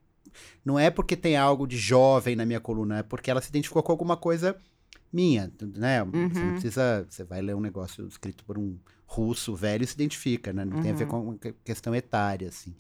não 0.65 0.79
é 0.79 0.91
porque 0.91 1.17
tem 1.17 1.37
algo 1.37 1.67
de 1.67 1.77
jovem 1.77 2.35
na 2.37 2.45
minha 2.47 2.61
coluna, 2.61 2.99
é 2.99 3.03
porque 3.03 3.31
ela 3.31 3.41
se 3.41 3.49
identificou 3.49 3.83
com 3.83 3.93
alguma 3.93 4.17
coisa 4.17 4.57
minha, 5.13 5.53
né? 5.77 6.05
Você 6.05 6.17
Uhum. 6.17 6.45
não 6.47 6.53
precisa, 6.53 7.07
você 7.09 7.25
vai 7.25 7.41
ler 7.41 7.55
um 7.55 7.61
negócio 7.61 8.07
escrito 8.09 8.45
por 8.45 8.59
um 8.59 8.77
russo 9.07 9.55
velho 9.55 9.85
e 9.85 9.87
se 9.87 9.95
identifica, 9.95 10.53
né? 10.53 10.65
Não 10.65 10.81
tem 10.83 10.91
a 10.91 10.95
ver 10.95 11.05
Uhum. 11.05 11.37
com 11.39 11.53
questão 11.65 11.95
etária, 11.95 12.49
assim. 12.49 12.75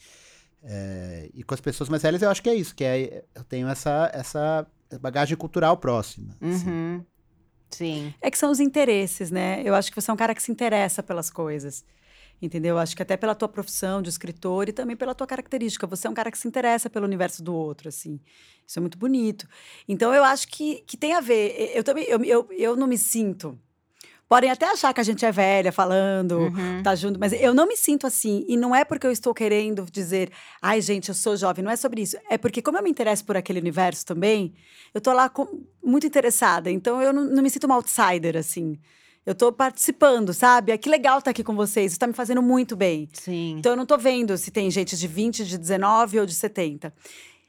É, 0.63 1.29
e 1.35 1.43
com 1.43 1.55
as 1.55 1.61
pessoas 1.61 1.89
mais 1.89 2.03
velhas 2.03 2.23
eu 2.23 2.31
acho 2.31 2.43
que 2.43 2.49
é 2.49 2.55
isso, 2.55 2.75
que 2.75 2.83
é, 2.85 3.25
eu 3.35 3.45
tenho 3.45 3.69
essa, 3.69 4.11
essa 4.15 4.67
bagagem 5.01 5.37
cultural 5.37 5.77
próxima. 5.77 6.35
assim. 6.41 6.69
Uhum. 6.71 7.05
Sim. 7.71 8.15
É 8.21 8.31
que 8.31 8.39
são 8.39 8.51
os 8.51 8.61
interesses, 8.61 9.31
né? 9.31 9.61
Eu 9.65 9.75
acho 9.75 9.91
que 9.93 10.01
você 10.01 10.11
é 10.11 10.15
um 10.15 10.17
cara 10.17 10.35
que 10.35 10.43
se 10.43 10.51
interessa 10.53 11.03
pelas 11.03 11.29
coisas. 11.29 11.85
Entendeu? 12.43 12.79
Acho 12.79 12.95
que 12.95 13.03
até 13.03 13.17
pela 13.17 13.35
tua 13.35 13.49
profissão 13.49 14.03
de 14.03 14.11
escritor 14.11 14.69
e 14.69 14.73
também 14.73 14.97
pela 14.97 15.15
tua 15.15 15.27
característica. 15.27 15.87
Você 15.87 16.07
é 16.07 16.11
um 16.11 16.15
cara 16.15 16.31
que 16.31 16.37
se 16.39 16.47
interessa 16.47 16.91
pelo 16.91 17.07
universo 17.07 17.43
do 17.43 17.55
outro, 17.55 17.89
assim. 17.89 18.21
Isso 18.67 18.79
é 18.79 18.81
muito 18.81 18.99
bonito. 18.99 19.47
Então, 19.89 20.13
eu 20.15 20.23
acho 20.25 20.49
que, 20.49 20.83
que 20.87 20.97
tem 20.97 21.15
a 21.15 21.21
ver. 21.21 21.73
Eu 21.75 21.83
também, 21.83 22.05
eu, 22.05 22.23
eu, 22.25 22.47
eu 22.51 22.77
não 22.77 22.87
me 22.87 22.99
sinto. 22.99 23.59
Podem 24.29 24.51
até 24.51 24.67
achar 24.67 24.93
que 24.93 25.01
a 25.01 25.05
gente 25.05 25.25
é 25.25 25.31
velha 25.31 25.71
falando, 25.71 26.39
Uhum. 26.39 26.83
tá 26.83 26.95
junto, 26.95 27.21
mas 27.21 27.33
eu 27.35 27.53
não 27.55 27.67
me 27.69 27.77
sinto 27.77 28.07
assim. 28.07 28.45
E 28.49 28.57
não 28.57 28.75
é 28.75 28.83
porque 28.85 29.07
eu 29.07 29.11
estou 29.13 29.33
querendo 29.35 29.85
dizer, 29.91 30.31
ai, 30.63 30.81
gente, 30.81 31.11
eu 31.11 31.15
sou 31.15 31.37
jovem, 31.37 31.63
não 31.65 31.71
é 31.71 31.77
sobre 31.77 32.01
isso. 32.03 32.17
É 32.29 32.37
porque, 32.39 32.61
como 32.63 32.77
eu 32.79 32.83
me 32.83 32.91
interesso 32.91 33.25
por 33.25 33.37
aquele 33.37 33.61
universo 33.61 34.05
também, 34.05 34.55
eu 34.95 35.01
tô 35.01 35.13
lá 35.13 35.29
com- 35.29 35.63
muito 35.83 36.07
interessada. 36.07 36.71
Então, 36.71 37.01
eu 37.03 37.13
não, 37.13 37.25
não 37.25 37.43
me 37.43 37.51
sinto 37.51 37.65
uma 37.65 37.77
outsider, 37.77 38.37
assim. 38.37 38.79
Eu 39.27 39.35
tô 39.35 39.51
participando, 39.51 40.35
sabe? 40.35 40.71
Ah, 40.71 40.77
que 40.77 40.89
legal 40.89 41.19
estar 41.19 41.31
aqui 41.31 41.43
com 41.43 41.57
vocês. 41.57 41.93
Isso 41.93 41.99
tá 41.99 42.07
me 42.07 42.13
fazendo 42.13 42.43
muito 42.43 42.77
bem. 42.77 43.09
Sim. 43.13 43.57
Então, 43.59 43.73
eu 43.73 43.77
não 43.77 43.87
tô 43.87 43.97
vendo 43.97 44.37
se 44.37 44.51
tem 44.51 44.71
gente 44.71 44.97
de 44.97 45.09
20, 45.09 45.47
de 45.47 45.57
19 45.57 46.21
ou 46.21 46.27
de 46.27 46.35
70. 46.35 46.93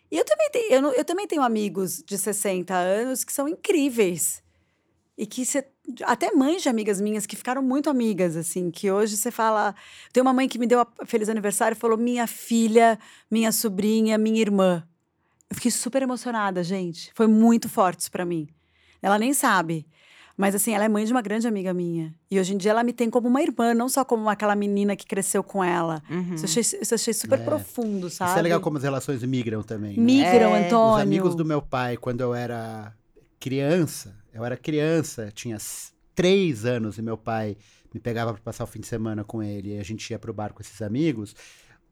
E 0.09 0.17
eu 0.17 0.23
também, 0.23 0.49
tenho, 0.51 0.71
eu, 0.71 0.91
eu 0.93 1.03
também 1.03 1.27
tenho 1.27 1.41
amigos 1.41 2.01
de 2.05 2.17
60 2.17 2.73
anos 2.73 3.23
que 3.25 3.33
são 3.33 3.47
incríveis. 3.47 4.41
E 5.17 5.25
que 5.25 5.45
você. 5.45 5.65
Até 6.03 6.31
mães 6.31 6.63
de 6.63 6.69
amigas 6.69 6.99
minhas 6.99 7.25
que 7.25 7.35
ficaram 7.35 7.61
muito 7.61 7.89
amigas, 7.89 8.35
assim, 8.35 8.71
que 8.71 8.91
hoje 8.91 9.15
você 9.15 9.31
fala. 9.31 9.75
Tem 10.11 10.21
uma 10.21 10.33
mãe 10.33 10.47
que 10.47 10.57
me 10.57 10.67
deu 10.67 10.81
a 10.81 11.05
feliz 11.05 11.29
aniversário 11.29 11.75
e 11.75 11.79
falou: 11.79 11.97
minha 11.97 12.27
filha, 12.27 12.99
minha 13.29 13.51
sobrinha, 13.51 14.17
minha 14.17 14.41
irmã. 14.41 14.85
Eu 15.49 15.55
fiquei 15.55 15.71
super 15.71 16.01
emocionada, 16.01 16.63
gente. 16.63 17.11
Foi 17.13 17.27
muito 17.27 17.69
forte 17.69 18.01
isso 18.01 18.11
pra 18.11 18.25
mim. 18.25 18.47
Ela 19.01 19.19
nem 19.19 19.33
sabe. 19.33 19.85
Mas 20.37 20.53
assim, 20.53 20.73
ela 20.73 20.83
é 20.83 20.89
mãe 20.89 21.05
de 21.05 21.11
uma 21.13 21.21
grande 21.21 21.47
amiga 21.47 21.73
minha. 21.73 22.13
E 22.29 22.37
hoje 22.39 22.53
em 22.53 22.57
dia 22.57 22.71
ela 22.71 22.83
me 22.83 22.91
tem 22.91 23.09
como 23.09 23.27
uma 23.27 23.41
irmã, 23.41 23.73
não 23.73 23.87
só 23.87 24.03
como 24.03 24.27
aquela 24.29 24.53
menina 24.55 24.95
que 24.95 25.05
cresceu 25.05 25.41
com 25.41 25.63
ela. 25.63 26.03
Uhum. 26.09 26.33
Isso, 26.35 26.43
eu 26.45 26.49
achei, 26.49 26.61
isso 26.61 26.93
eu 26.93 26.95
achei 26.95 27.13
super 27.13 27.39
É. 27.39 27.43
profundo, 27.43 28.09
sabe? 28.09 28.31
Isso 28.31 28.39
é 28.39 28.41
legal 28.41 28.59
como 28.59 28.77
as 28.77 28.83
relações 28.83 29.23
migram 29.23 29.63
também. 29.63 29.95
né? 29.97 30.03
Migram, 30.03 30.53
É. 30.55 30.65
Antônio. 30.67 30.95
Os 30.97 31.01
amigos 31.01 31.35
do 31.35 31.45
meu 31.45 31.61
pai, 31.61 31.95
quando 31.95 32.19
eu 32.21 32.35
era 32.35 32.93
criança, 33.39 34.15
eu 34.33 34.43
era 34.43 34.57
criança, 34.57 35.31
tinha 35.33 35.57
três 36.13 36.65
anos 36.65 36.97
e 36.97 37.01
meu 37.01 37.17
pai 37.17 37.55
me 37.93 37.99
pegava 37.99 38.33
para 38.33 38.41
passar 38.41 38.63
o 38.65 38.67
fim 38.67 38.79
de 38.81 38.87
semana 38.87 39.23
com 39.23 39.41
ele 39.41 39.75
e 39.75 39.79
a 39.79 39.83
gente 39.83 40.09
ia 40.11 40.19
pro 40.19 40.33
bar 40.33 40.53
com 40.53 40.61
esses 40.61 40.81
amigos. 40.81 41.33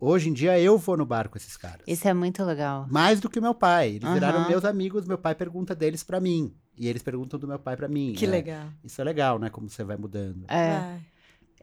Hoje 0.06 0.30
em 0.30 0.34
dia 0.34 0.60
eu 0.60 0.78
vou 0.78 0.98
no 0.98 1.06
bar 1.06 1.30
com 1.30 1.38
esses 1.38 1.56
caras. 1.56 1.82
Isso 1.88 2.08
é 2.08 2.14
muito 2.14 2.44
legal. 2.44 2.86
Mais 2.90 3.20
do 3.20 3.30
que 3.30 3.40
meu 3.40 3.54
pai. 3.56 3.90
Eles 3.96 4.10
viraram 4.12 4.40
Aham. 4.40 4.50
meus 4.50 4.66
amigos, 4.66 5.06
meu 5.06 5.18
pai 5.18 5.34
pergunta 5.36 5.74
deles 5.74 6.04
pra 6.04 6.20
mim. 6.20 6.54
E 6.78 6.88
eles 6.88 7.02
perguntam 7.02 7.40
do 7.40 7.48
meu 7.48 7.60
pai 7.60 7.78
pra 7.78 7.88
mim. 7.88 8.14
Que 8.18 8.26
né? 8.26 8.32
legal. 8.34 8.66
Isso 8.84 9.00
é 9.00 9.04
legal, 9.04 9.40
né? 9.40 9.50
Como 9.50 9.70
você 9.70 9.84
vai 9.84 9.96
mudando. 9.96 10.44
É, 10.50 10.98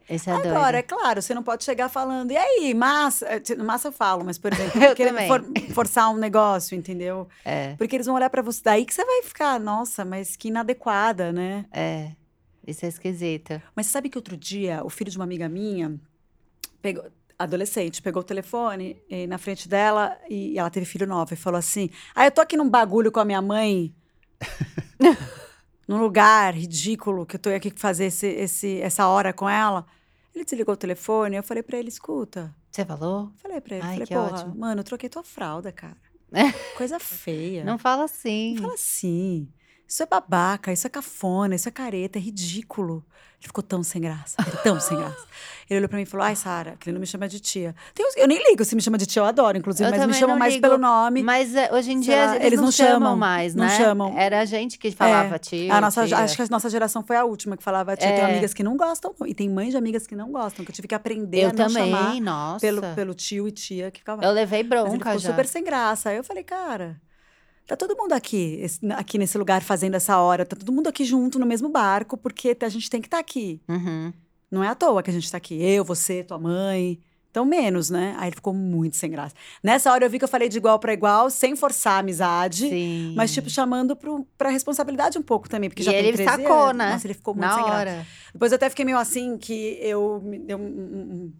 esse 0.08 0.30
é 0.30 0.32
Agora, 0.32 0.78
é 0.78 0.82
doido. 0.82 0.84
claro, 1.00 1.20
você 1.22 1.34
não 1.34 1.42
pode 1.42 1.64
chegar 1.64 1.88
falando, 1.88 2.30
e 2.30 2.36
aí, 2.36 2.72
massa? 2.74 3.38
T- 3.40 3.56
Massa 3.56 3.88
eu 3.88 3.92
falo, 3.92 4.24
mas, 4.24 4.38
por 4.38 4.52
exemplo, 4.54 4.80
Eu 4.82 5.26
for- 5.28 5.44
forçar 5.74 6.10
um 6.10 6.16
negócio, 6.16 6.76
entendeu? 6.76 7.28
É, 7.44 7.74
Porque 7.76 7.94
eles 7.96 8.06
vão 8.06 8.14
olhar 8.16 8.30
pra 8.30 8.40
você. 8.42 8.60
Daí 8.64 8.84
que 8.86 8.94
você 8.94 9.04
vai 9.04 9.22
ficar, 9.22 9.58
nossa, 9.60 10.04
mas 10.04 10.34
que 10.36 10.48
inadequada, 10.48 11.32
né? 11.32 11.66
é. 11.72 12.12
Isso 12.66 12.84
é 12.84 12.88
esquisito. 12.88 13.60
Mas 13.74 13.86
sabe 13.86 14.08
que 14.08 14.16
outro 14.18 14.36
dia, 14.36 14.84
o 14.84 14.90
filho 14.90 15.10
de 15.10 15.16
uma 15.18 15.24
amiga 15.24 15.48
minha, 15.48 15.98
pegou, 16.80 17.04
adolescente, 17.40 18.02
pegou 18.02 18.20
o 18.20 18.24
telefone 18.24 19.02
eh, 19.10 19.26
na 19.26 19.38
frente 19.38 19.66
dela 19.68 20.16
e 20.28 20.58
ela 20.58 20.68
teve 20.68 20.84
filho 20.84 21.06
novo 21.06 21.32
e 21.32 21.36
falou 21.36 21.58
assim: 21.58 21.88
Ah, 22.14 22.26
eu 22.26 22.30
tô 22.30 22.40
aqui 22.40 22.56
num 22.56 22.68
bagulho 22.68 23.10
com 23.10 23.18
a 23.18 23.24
minha 23.24 23.40
mãe. 23.40 23.94
num 25.88 25.98
lugar 25.98 26.54
ridículo 26.54 27.26
que 27.26 27.36
eu 27.36 27.40
tô 27.40 27.50
aqui 27.50 27.72
fazer 27.74 28.06
esse, 28.06 28.26
esse, 28.26 28.80
essa 28.80 29.08
hora 29.08 29.32
com 29.32 29.48
ela. 29.48 29.86
Ele 30.34 30.44
desligou 30.44 30.74
o 30.74 30.76
telefone, 30.76 31.36
eu 31.36 31.42
falei 31.42 31.62
pra 31.62 31.78
ele, 31.78 31.88
escuta. 31.88 32.54
Você 32.70 32.84
falou? 32.84 33.32
Falei 33.38 33.60
pra 33.60 33.76
ele, 33.76 33.84
Ai, 33.84 33.92
falei, 33.94 34.06
que 34.06 34.14
porra, 34.14 34.32
ótimo. 34.32 34.54
mano, 34.56 34.80
eu 34.80 34.84
troquei 34.84 35.08
tua 35.08 35.24
fralda, 35.24 35.72
cara. 35.72 35.96
Coisa 36.76 37.00
feia. 37.00 37.64
Não 37.64 37.78
fala 37.78 38.04
assim. 38.04 38.56
Fala 38.60 38.74
assim. 38.74 39.48
Isso 39.92 40.04
é 40.04 40.06
babaca, 40.06 40.72
isso 40.72 40.86
é 40.86 40.90
cafona, 40.90 41.56
isso 41.56 41.68
é 41.68 41.72
careta, 41.72 42.16
é 42.16 42.22
ridículo. 42.22 43.04
Ele 43.40 43.46
ficou 43.48 43.64
tão 43.64 43.82
sem 43.82 44.00
graça, 44.02 44.36
tão 44.62 44.78
sem 44.78 44.96
graça. 44.96 45.26
Ele 45.68 45.78
olhou 45.78 45.88
pra 45.88 45.96
mim 45.96 46.02
e 46.04 46.06
falou: 46.06 46.24
Ai, 46.26 46.36
Sara, 46.36 46.76
que 46.78 46.88
ele 46.88 46.94
não 46.94 47.00
me 47.00 47.06
chama 47.06 47.26
de 47.26 47.40
tia. 47.40 47.74
Tem 47.94 48.06
uns- 48.06 48.16
eu 48.16 48.28
nem 48.28 48.38
ligo 48.50 48.64
se 48.64 48.76
me 48.76 48.82
chama 48.82 48.96
de 48.98 49.06
tia, 49.06 49.20
eu 49.20 49.24
adoro, 49.26 49.56
inclusive, 49.58 49.88
Eu 49.88 49.90
mas 49.96 50.06
me 50.06 50.12
chamam 50.14 50.36
não 50.36 50.38
mais 50.38 50.52
ligo, 50.54 50.62
pelo 50.62 50.78
nome. 50.78 51.22
Mas 51.24 51.54
é, 51.56 51.72
hoje 51.72 51.90
em 51.90 51.98
dia 52.00 52.14
lá, 52.26 52.34
eles, 52.36 52.46
eles 52.46 52.58
não, 52.58 52.66
não 52.66 52.72
chamam, 52.72 52.92
chamam, 52.92 53.16
mais, 53.16 53.54
não 53.54 53.64
né? 53.64 53.76
chamam. 53.78 54.16
Era 54.16 54.40
a 54.40 54.44
gente 54.44 54.78
que 54.78 54.90
falava 54.92 55.34
É, 55.34 55.38
tio. 55.38 55.72
A 55.72 55.80
nossa, 55.80 56.06
tia. 56.06 56.18
acho 56.18 56.36
que 56.36 56.42
a 56.42 56.46
nossa 56.50 56.70
geração 56.70 57.02
foi 57.02 57.16
a 57.16 57.24
última 57.24 57.56
que 57.56 57.62
falava 57.64 57.96
tia. 57.96 58.08
Tem 58.12 58.18
É. 58.20 58.24
amigas 58.26 58.54
que 58.54 58.62
não 58.62 58.76
gostam, 58.76 59.12
não. 59.18 59.26
E 59.26 59.34
tem 59.34 59.48
mães 59.48 59.70
de 59.70 59.76
amigas 59.76 60.06
que 60.06 60.14
não 60.14 60.30
gostam, 60.30 60.64
que 60.64 60.70
eu 60.70 60.74
tive 60.74 60.86
que 60.86 60.94
aprender 60.94 61.40
Eu 61.44 61.48
a 61.48 61.52
não 61.52 61.66
também, 61.66 61.90
chamar 61.90 62.20
nossa. 62.20 62.60
pelo, 62.60 62.82
pelo 62.94 63.14
tio 63.14 63.48
e 63.48 63.50
tia 63.50 63.90
que 63.90 64.00
ficava. 64.00 64.22
Eu 64.24 64.30
levei 64.30 64.62
Mas 64.62 64.70
ele 64.70 64.82
bronca 64.82 64.98
ficou 65.06 65.18
já. 65.18 65.30
super 65.30 65.46
sem 65.46 65.64
graça. 65.64 66.10
Aí 66.10 66.16
eu 66.16 66.22
falei, 66.24 66.44
cara, 66.44 67.00
tá 67.70 67.76
todo 67.76 67.96
mundo 67.96 68.12
aqui, 68.12 68.64
aqui 68.96 69.16
nesse 69.16 69.38
lugar 69.38 69.62
fazendo 69.62 69.94
essa 69.94 70.18
hora, 70.18 70.44
tá 70.44 70.56
todo 70.56 70.72
mundo 70.72 70.88
aqui 70.88 71.04
junto 71.04 71.38
no 71.38 71.46
mesmo 71.46 71.68
barco, 71.68 72.16
porque 72.16 72.56
a 72.60 72.68
gente 72.68 72.90
tem 72.90 73.00
que 73.00 73.06
estar 73.06 73.18
aqui. 73.18 73.60
Uhum. 73.68 74.12
Não 74.50 74.64
é 74.64 74.68
à 74.68 74.74
toa 74.74 75.02
que 75.02 75.10
a 75.10 75.12
gente 75.12 75.30
tá 75.30 75.36
aqui. 75.36 75.54
Eu, 75.62 75.84
você, 75.84 76.24
tua 76.24 76.38
mãe. 76.38 76.98
Então, 77.30 77.44
menos, 77.44 77.88
né? 77.90 78.16
Aí 78.18 78.28
ele 78.28 78.34
ficou 78.34 78.52
muito 78.52 78.96
sem 78.96 79.08
graça. 79.08 79.32
Nessa 79.62 79.92
hora 79.92 80.04
eu 80.04 80.10
vi 80.10 80.18
que 80.18 80.24
eu 80.24 80.28
falei 80.28 80.48
de 80.48 80.56
igual 80.58 80.80
para 80.80 80.92
igual, 80.92 81.30
sem 81.30 81.54
forçar 81.54 81.92
a 81.92 81.98
amizade. 81.98 82.68
Sim. 82.68 83.14
Mas, 83.16 83.32
tipo, 83.32 83.48
chamando 83.48 83.94
pro, 83.94 84.26
pra 84.36 84.50
responsabilidade 84.50 85.16
um 85.16 85.22
pouco 85.22 85.48
também. 85.48 85.70
Porque 85.70 85.82
E 85.82 85.84
já 85.84 85.92
tem 85.92 86.00
ele 86.06 86.16
13 86.16 86.28
sacou, 86.42 86.62
anos. 86.64 86.76
né? 86.78 86.90
Nossa, 86.90 87.06
ele 87.06 87.14
ficou 87.14 87.32
muito 87.34 87.46
Na 87.46 87.54
sem 87.54 87.62
graça. 87.62 87.78
hora. 87.78 88.06
Depois 88.32 88.50
eu 88.50 88.56
até 88.56 88.68
fiquei 88.68 88.84
meio 88.84 88.98
assim, 88.98 89.38
que 89.38 89.78
eu 89.80 90.20
me 90.24 90.40
deu 90.40 90.58
um, 90.58 90.62
um- 90.62 91.12
um 91.26 91.32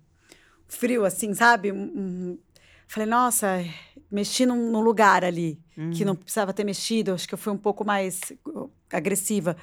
frio, 0.68 1.05
assim, 1.05 1.35
sabe? 1.35 1.72
Um- 1.72 2.39
Falei, 2.87 3.09
nossa, 3.09 3.64
mexi 4.11 4.45
num, 4.47 4.71
num 4.71 4.81
lugar 4.81 5.25
ali 5.25 5.59
que 5.93 6.03
Uhum. 6.03 6.09
não 6.09 6.17
precisava 6.17 6.53
ter 6.53 6.65
mexido. 6.65 7.15
Acho 7.15 7.27
que 7.29 7.35
eu 7.35 7.39
fui 7.39 7.53
um 7.53 7.57
pouco 7.59 7.85
mais 7.85 8.21
uh, 8.47 8.71
agressiva. 8.93 9.57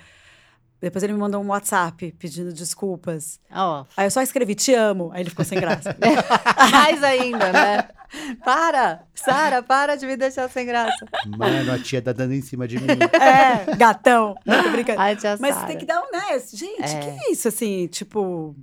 Depois 0.79 1.03
ele 1.03 1.13
me 1.13 1.19
mandou 1.19 1.41
um 1.41 1.47
WhatsApp 1.47 2.11
pedindo 2.19 2.53
desculpas. 2.53 3.39
Ó, 3.51 3.83
Aí 3.97 4.05
eu 4.05 4.11
só 4.11 4.21
escrevi, 4.21 4.53
te 4.53 4.73
amo. 4.75 5.09
Aí 5.11 5.21
ele 5.23 5.29
ficou 5.31 5.43
sem 5.43 5.59
graça. 5.59 5.95
mais 6.71 7.03
ainda, 7.03 7.51
né? 7.51 7.87
Para! 8.45 9.03
Sara, 9.15 9.61
para 9.63 9.95
de 9.95 10.05
me 10.05 10.15
deixar 10.15 10.47
sem 10.49 10.65
graça. 10.65 11.05
Mano, 11.25 11.71
a 11.73 11.79
tia 11.79 12.01
tá 12.01 12.13
dando 12.13 12.33
em 12.33 12.41
cima 12.41 12.67
de 12.67 12.79
mim. 12.79 12.87
é, 13.19 13.75
gatão. 13.75 14.35
Não, 14.45 14.63
tô 14.63 14.69
brincando. 14.69 15.01
Ai, 15.01 15.15
tia 15.15 15.35
Mas 15.39 15.55
Sara. 15.55 15.67
tem 15.67 15.77
que 15.77 15.85
dar 15.85 15.99
um, 16.01 16.11
né? 16.11 16.39
Gente, 16.53 16.81
É. 16.83 16.99
que 16.99 17.07
é 17.27 17.31
isso, 17.31 17.47
assim, 17.47 17.87
tipo. 17.87 18.55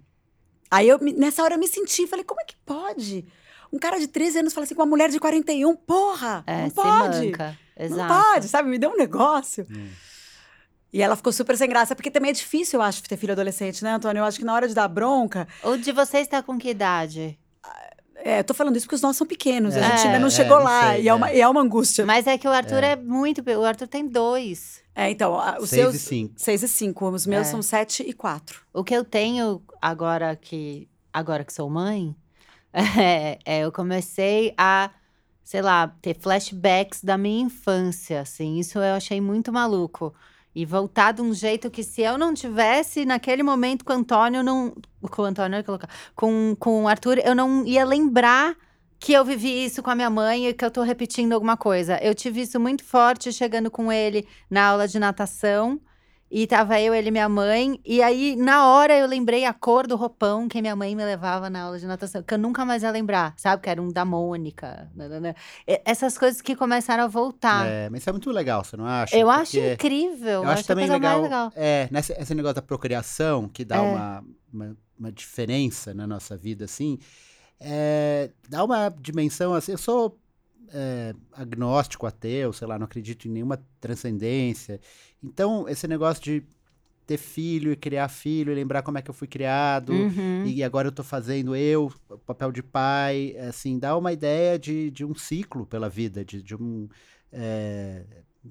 Aí 0.70 0.88
eu, 0.88 0.98
nessa 0.98 1.42
hora 1.42 1.54
eu 1.54 1.58
me 1.58 1.68
senti, 1.68 2.06
falei, 2.06 2.24
como 2.24 2.40
é 2.40 2.44
que 2.44 2.56
pode? 2.64 3.26
Um 3.74 3.78
cara 3.78 3.98
de 3.98 4.06
13 4.06 4.38
anos 4.38 4.52
fala 4.54 4.64
assim 4.64 4.74
com 4.74 4.82
uma 4.82 4.88
mulher 4.88 5.10
de 5.10 5.18
41, 5.18 5.74
porra! 5.76 6.44
É, 6.46 6.62
não 6.62 6.70
pode! 6.70 7.26
manca. 7.26 7.58
Exato. 7.76 8.00
Não 8.12 8.22
pode, 8.32 8.48
sabe? 8.48 8.68
Me 8.70 8.78
deu 8.78 8.90
um 8.90 8.96
negócio. 8.96 9.66
Hum. 9.70 9.88
E 10.92 11.02
ela 11.02 11.16
ficou 11.16 11.32
super 11.32 11.56
sem 11.58 11.68
graça, 11.68 11.96
porque 11.96 12.08
também 12.10 12.30
é 12.30 12.32
difícil, 12.34 12.78
eu 12.78 12.84
acho, 12.84 13.02
ter 13.02 13.16
filho 13.16 13.32
adolescente, 13.32 13.82
né, 13.82 13.90
Antônio? 13.94 14.20
Eu 14.20 14.24
acho 14.24 14.38
que 14.38 14.44
na 14.44 14.54
hora 14.54 14.68
de 14.68 14.74
dar 14.74 14.86
bronca. 14.86 15.48
O 15.64 15.76
de 15.76 15.90
vocês 15.90 16.22
está 16.22 16.40
com 16.40 16.56
que 16.56 16.70
idade? 16.70 17.36
É, 18.16 18.38
eu 18.38 18.44
tô 18.44 18.54
falando 18.54 18.76
isso 18.76 18.86
porque 18.86 18.94
os 18.94 19.02
nossos 19.02 19.16
são 19.18 19.26
pequenos, 19.26 19.74
a 19.76 19.80
É, 19.80 19.82
gente 19.82 20.06
ainda 20.06 20.18
não 20.20 20.28
é, 20.28 20.30
chegou 20.30 20.58
não 20.58 20.64
lá, 20.64 20.92
sei, 20.92 21.02
e, 21.02 21.08
é 21.08 21.14
uma, 21.14 21.30
é. 21.30 21.36
e 21.36 21.40
é 21.40 21.48
uma 21.48 21.60
angústia. 21.60 22.06
Mas 22.06 22.26
é 22.28 22.38
que 22.38 22.46
o 22.46 22.50
Arthur 22.52 22.82
é, 22.84 22.94
muito. 22.96 23.42
pe- 23.42 23.56
O 23.56 23.64
Arthur 23.64 23.88
tem 23.88 24.06
dois. 24.06 24.80
É, 24.94 25.10
então, 25.10 25.34
a- 25.38 25.58
os 25.60 25.68
Seis 25.68 25.82
seus. 25.82 25.94
e 25.96 25.98
cinco. 25.98 26.34
6 26.36 26.62
e 26.62 26.68
5, 26.68 27.08
os 27.10 27.26
meus 27.26 27.48
É. 27.48 27.50
são 27.50 27.60
7 27.60 28.04
e 28.06 28.12
4. 28.12 28.60
O 28.72 28.84
que 28.84 28.94
eu 28.94 29.04
tenho 29.04 29.60
agora 29.82 30.36
que 30.36 30.88
agora 31.12 31.44
que 31.44 31.52
sou 31.52 31.68
mãe, 31.68 32.14
é, 32.74 33.38
é, 33.46 33.60
eu 33.60 33.70
comecei 33.70 34.52
a, 34.58 34.90
sei 35.42 35.62
lá, 35.62 35.88
ter 36.02 36.14
flashbacks 36.18 37.02
da 37.02 37.16
minha 37.16 37.44
infância, 37.44 38.20
assim. 38.20 38.58
Isso 38.58 38.78
eu 38.78 38.94
achei 38.94 39.20
muito 39.20 39.52
maluco. 39.52 40.12
E 40.54 40.64
voltar 40.64 41.12
de 41.12 41.20
um 41.20 41.32
jeito 41.32 41.70
que 41.70 41.82
se 41.82 42.02
eu 42.02 42.16
não 42.16 42.32
tivesse 42.32 43.04
naquele 43.04 43.42
momento 43.42 43.84
com 43.84 43.92
o 43.92 43.96
Antônio, 43.96 44.42
não. 44.42 44.74
Com 45.10 45.22
o 45.22 45.24
Antônio, 45.24 45.64
colocar. 45.64 45.88
Com, 46.14 46.56
com 46.58 46.84
o 46.84 46.88
Arthur, 46.88 47.18
eu 47.18 47.34
não 47.34 47.64
ia 47.66 47.84
lembrar 47.84 48.56
que 49.00 49.12
eu 49.12 49.24
vivi 49.24 49.64
isso 49.64 49.82
com 49.82 49.90
a 49.90 49.94
minha 49.94 50.10
mãe 50.10 50.48
e 50.48 50.54
que 50.54 50.64
eu 50.64 50.70
tô 50.70 50.82
repetindo 50.82 51.32
alguma 51.32 51.56
coisa. 51.56 51.98
Eu 52.02 52.14
tive 52.14 52.40
isso 52.42 52.58
muito 52.60 52.84
forte 52.84 53.32
chegando 53.32 53.70
com 53.70 53.92
ele 53.92 54.26
na 54.48 54.68
aula 54.68 54.88
de 54.88 54.98
natação. 54.98 55.80
E 56.30 56.46
tava 56.48 56.80
eu, 56.80 56.92
ele 56.92 57.08
e 57.08 57.10
minha 57.12 57.28
mãe. 57.28 57.78
E 57.84 58.02
aí, 58.02 58.34
na 58.34 58.66
hora, 58.68 58.96
eu 58.98 59.06
lembrei 59.06 59.44
a 59.44 59.52
cor 59.52 59.86
do 59.86 59.94
roupão 59.94 60.48
que 60.48 60.60
minha 60.60 60.74
mãe 60.74 60.96
me 60.96 61.04
levava 61.04 61.48
na 61.48 61.62
aula 61.62 61.78
de 61.78 61.86
natação. 61.86 62.22
Que 62.22 62.34
eu 62.34 62.38
nunca 62.38 62.64
mais 62.64 62.82
ia 62.82 62.90
lembrar, 62.90 63.34
sabe? 63.36 63.62
Que 63.62 63.70
era 63.70 63.80
um 63.80 63.88
da 63.88 64.04
Mônica. 64.04 64.90
nananã. 64.96 65.32
E- 65.68 65.80
Essas 65.84 66.18
coisas 66.18 66.40
que 66.42 66.56
começaram 66.56 67.04
a 67.04 67.06
voltar. 67.06 67.66
É, 67.66 67.88
mas 67.88 68.00
isso 68.00 68.10
é 68.10 68.12
muito 68.12 68.30
legal, 68.30 68.64
você 68.64 68.76
não 68.76 68.86
acha? 68.86 69.16
eu 69.16 69.30
acho 69.30 69.52
Porque 69.52 69.72
incrível. 69.74 70.42
Eu 70.42 70.48
acho 70.48 70.62
a 70.62 70.66
também 70.66 70.88
mais 70.88 71.00
legal, 71.22 71.52
É, 71.54 71.88
nessa, 71.90 72.20
esse 72.20 72.34
negócio 72.34 72.56
da 72.56 72.62
procriação, 72.62 73.48
que 73.48 73.64
dá 73.64 73.76
É. 73.76 73.80
uma, 73.80 74.24
uma, 74.52 74.76
uma 74.98 75.12
diferença 75.12 75.94
na 75.94 76.06
nossa 76.06 76.36
vida, 76.36 76.64
assim. 76.64 76.98
é, 77.60 78.30
dá 78.48 78.64
uma 78.64 78.88
dimensão 79.00 79.54
assim. 79.54 79.72
Eu 79.72 79.78
sou 79.78 80.18
é, 80.72 81.14
agnóstico, 81.32 82.06
ateu, 82.06 82.52
sei 82.52 82.66
lá, 82.66 82.78
não 82.78 82.84
acredito 82.86 83.26
em 83.26 83.30
nenhuma 83.30 83.62
transcendência. 83.80 84.80
Então, 85.22 85.68
esse 85.68 85.86
negócio 85.88 86.22
de 86.22 86.42
ter 87.06 87.18
filho 87.18 87.70
e 87.70 87.76
criar 87.76 88.08
filho 88.08 88.50
e 88.50 88.54
lembrar 88.54 88.82
como 88.82 88.96
é 88.96 89.02
que 89.02 89.10
eu 89.10 89.14
fui 89.14 89.28
criado 89.28 89.92
Uhum. 89.92 90.46
e 90.46 90.62
agora 90.64 90.88
eu 90.88 90.92
tô 90.92 91.02
fazendo 91.04 91.54
eu, 91.54 91.92
papel 92.24 92.50
de 92.50 92.62
pai, 92.62 93.36
assim, 93.46 93.78
dá 93.78 93.94
uma 93.96 94.10
ideia 94.12 94.58
de, 94.58 94.90
de 94.90 95.04
um 95.04 95.14
ciclo 95.14 95.66
pela 95.66 95.88
vida, 95.88 96.24
de, 96.24 96.42
de 96.42 96.54
um... 96.56 96.88
é, 97.30 98.04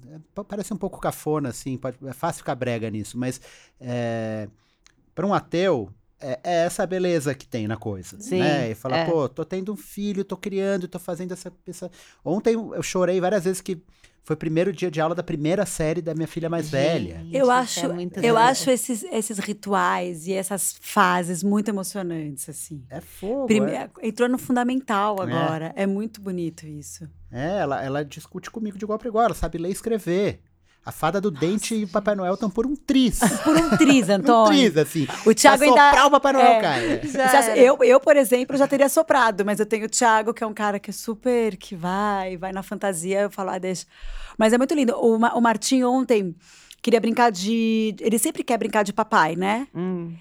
é, 0.08 0.42
parece 0.48 0.72
um 0.72 0.76
pouco 0.76 1.00
cafona, 1.00 1.48
assim, 1.48 1.76
pode- 1.76 1.98
é 2.06 2.12
fácil 2.12 2.38
ficar 2.42 2.54
brega 2.54 2.88
nisso, 2.90 3.18
mas 3.18 3.40
para 5.14 5.26
um 5.26 5.34
ateu, 5.34 5.90
é, 6.24 6.40
é 6.42 6.64
essa 6.64 6.86
beleza 6.86 7.34
que 7.34 7.46
tem 7.46 7.68
na 7.68 7.76
coisa, 7.76 8.18
Sim, 8.20 8.38
né? 8.40 8.70
E 8.70 8.74
falar, 8.74 8.98
é. 8.98 9.04
pô, 9.10 9.28
tô 9.28 9.44
tendo 9.44 9.72
um 9.72 9.76
filho, 9.76 10.24
tô 10.24 10.36
criando, 10.36 10.88
tô 10.88 10.98
fazendo 10.98 11.32
essa, 11.32 11.52
essa... 11.66 11.90
Ontem 12.24 12.54
eu 12.54 12.82
chorei 12.82 13.20
várias 13.20 13.44
vezes 13.44 13.60
que 13.60 13.80
foi 14.26 14.34
o 14.34 14.38
primeiro 14.38 14.72
dia 14.72 14.90
de 14.90 15.02
aula 15.02 15.14
da 15.14 15.22
primeira 15.22 15.66
série 15.66 16.00
da 16.00 16.14
minha 16.14 16.26
filha 16.26 16.48
mais 16.48 16.70
velha. 16.70 17.18
Gente, 17.18 17.36
Eu 17.36 17.42
isso 17.42 17.50
acho, 17.50 17.80
é 17.80 17.88
muito 17.92 18.20
eu 18.20 18.38
acho 18.38 18.70
esses, 18.70 19.02
esses 19.12 19.38
rituais 19.38 20.26
e 20.26 20.32
essas 20.32 20.74
fases 20.80 21.42
muito 21.42 21.68
emocionantes, 21.68 22.48
assim. 22.48 22.82
É 22.88 23.02
fogo, 23.02 23.46
Prime- 23.46 23.70
é. 23.70 23.90
Entrou 24.02 24.26
no 24.26 24.38
fundamental 24.38 25.16
É. 25.20 25.22
agora. 25.24 25.72
É. 25.76 25.86
muito 25.86 26.22
bonito 26.22 26.66
isso. 26.66 27.06
É, 27.30 27.58
ela, 27.58 27.84
ela 27.84 28.02
discute 28.02 28.50
comigo 28.50 28.78
de 28.78 28.84
igual 28.86 28.98
para 28.98 29.08
igual, 29.08 29.26
ela 29.26 29.34
sabe 29.34 29.58
ler 29.58 29.68
e 29.68 29.72
escrever. 29.72 30.40
A 30.86 30.92
fada 30.92 31.18
do 31.18 31.30
dente 31.30 31.74
e 31.74 31.84
o 31.84 31.88
Papai 31.88 32.14
Noel 32.14 32.34
estão 32.34 32.50
por 32.50 32.66
um 32.66 32.76
tris. 32.76 33.18
Por 33.42 33.56
um 33.56 33.70
triz, 33.76 34.08
um 34.10 34.12
Antônio. 34.14 34.52
tris, 34.52 34.76
assim. 34.76 35.06
O 35.24 35.34
Thiago 35.34 35.62
ainda. 35.64 35.74
soprar 35.76 36.06
o 36.06 36.10
Papai 36.10 36.32
Noel, 36.34 36.46
é. 36.46 36.60
cara. 36.60 37.00
Já 37.08 37.26
Já- 37.28 37.44
era. 37.52 37.58
eu, 37.58 37.78
eu, 37.82 37.98
por 37.98 38.16
exemplo, 38.16 38.54
já 38.56 38.66
teria 38.68 38.88
soprado, 38.90 39.44
mas 39.46 39.58
eu 39.58 39.64
tenho 39.66 39.86
o 39.86 39.88
Thiago, 39.88 40.34
que 40.34 40.44
é 40.44 40.46
um 40.46 40.52
cara 40.52 40.78
que 40.78 40.90
é 40.90 40.92
super, 40.92 41.56
que 41.56 41.74
vai, 41.74 42.36
vai 42.36 42.52
na 42.52 42.62
fantasia, 42.62 43.20
eu 43.22 43.30
falo, 43.30 43.50
ah, 43.50 43.58
deixa. 43.58 43.86
Mas 44.36 44.52
é 44.52 44.58
muito 44.58 44.74
lindo. 44.74 44.92
O, 44.96 45.18
Ma- 45.18 45.32
o 45.34 45.40
Martim 45.40 45.82
ontem 45.84 46.34
queria 46.82 47.00
brincar 47.00 47.32
de. 47.32 47.94
Ele 48.00 48.18
sempre 48.18 48.44
quer 48.44 48.58
brincar 48.58 48.82
de 48.82 48.92
papai, 48.92 49.36
né? 49.36 49.66
Hum. 49.74 50.12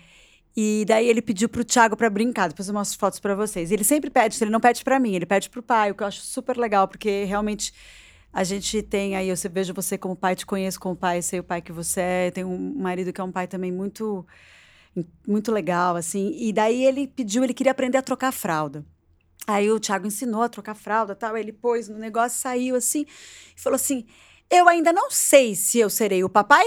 E 0.55 0.85
daí 0.87 1.09
ele 1.09 1.21
pediu 1.21 1.49
pro 1.49 1.63
Thiago 1.65 1.97
pra 1.97 2.09
brincar. 2.09 2.47
Depois 2.47 2.67
eu 2.69 2.73
mostro 2.73 2.97
fotos 2.99 3.19
pra 3.19 3.35
vocês. 3.35 3.69
Ele 3.71 3.83
sempre 3.83 4.09
pede, 4.09 4.37
ele 4.41 4.51
não 4.51 4.59
pede 4.61 4.83
pra 4.83 4.97
mim, 4.99 5.13
ele 5.15 5.25
pede 5.25 5.49
pro 5.49 5.61
pai, 5.63 5.91
o 5.91 5.95
que 5.95 6.03
eu 6.03 6.07
acho 6.07 6.21
super 6.21 6.55
legal, 6.55 6.87
porque 6.87 7.23
realmente 7.25 7.73
a 8.33 8.43
gente 8.43 8.81
tem 8.81 9.15
aí, 9.15 9.29
eu 9.29 9.35
vejo 9.51 9.73
você 9.75 9.95
como 9.95 10.15
pai, 10.15 10.35
te 10.35 10.43
conheço 10.43 10.79
como 10.79 10.95
pai, 10.95 11.21
sei 11.21 11.39
o 11.39 11.43
pai 11.43 11.61
que 11.61 11.71
você 11.71 12.01
é. 12.01 12.31
Tenho 12.31 12.47
um 12.49 12.73
marido 12.75 13.13
que 13.13 13.21
é 13.21 13.23
um 13.23 13.31
pai 13.31 13.47
também 13.47 13.71
muito 13.71 14.25
muito 15.27 15.51
legal, 15.51 15.95
assim. 15.95 16.35
E 16.37 16.51
daí 16.51 16.83
ele 16.83 17.07
pediu, 17.07 17.43
ele 17.43 17.53
queria 17.53 17.71
aprender 17.71 17.97
a 17.97 18.01
trocar 18.01 18.31
fralda. 18.31 18.85
Aí 19.45 19.69
o 19.71 19.79
Thiago 19.79 20.07
ensinou 20.07 20.41
a 20.41 20.49
trocar 20.49 20.73
fralda, 20.75 21.15
tal. 21.15 21.37
Ele 21.37 21.51
pôs 21.51 21.87
no 21.87 21.97
negócio, 21.99 22.39
saiu 22.39 22.75
assim 22.75 23.05
e 23.55 23.61
falou 23.61 23.75
assim: 23.75 24.05
"Eu 24.49 24.67
ainda 24.67 24.91
não 24.91 25.11
sei 25.11 25.55
se 25.55 25.79
eu 25.79 25.89
serei 25.89 26.23
o 26.23 26.29
papai 26.29 26.65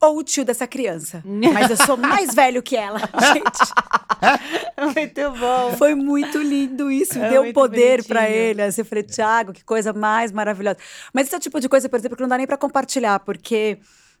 ou 0.00 0.18
o 0.18 0.22
tio 0.22 0.44
dessa 0.44 0.66
criança, 0.66 1.22
mas 1.52 1.70
eu 1.70 1.76
sou 1.76 1.96
mais 1.96 2.32
velho 2.34 2.62
que 2.62 2.76
ela". 2.76 2.98
Gente, 3.00 4.94
Muito 4.94 5.30
bom. 5.38 5.76
foi 5.76 5.94
muito 5.94 6.38
lindo 6.38 6.90
isso, 6.90 7.18
É 7.18 7.30
deu 7.30 7.52
poder 7.52 8.04
pra 8.04 8.20
bonitinho. 8.22 8.40
ele. 8.42 8.62
Assim, 8.62 8.80
eu 8.82 8.84
falei, 8.84 9.02
Thiago, 9.04 9.52
que 9.52 9.64
coisa 9.64 9.92
mais 9.92 10.30
maravilhosa. 10.32 10.78
Mas 11.12 11.26
esse 11.26 11.34
é 11.34 11.38
o 11.38 11.40
tipo 11.40 11.60
de 11.60 11.68
coisa, 11.68 11.88
por 11.88 11.98
exemplo, 11.98 12.16
que 12.16 12.22
não 12.22 12.28
dá 12.28 12.36
nem 12.36 12.46
pra 12.46 12.56
compartilhar, 12.56 13.20
porque 13.20 13.78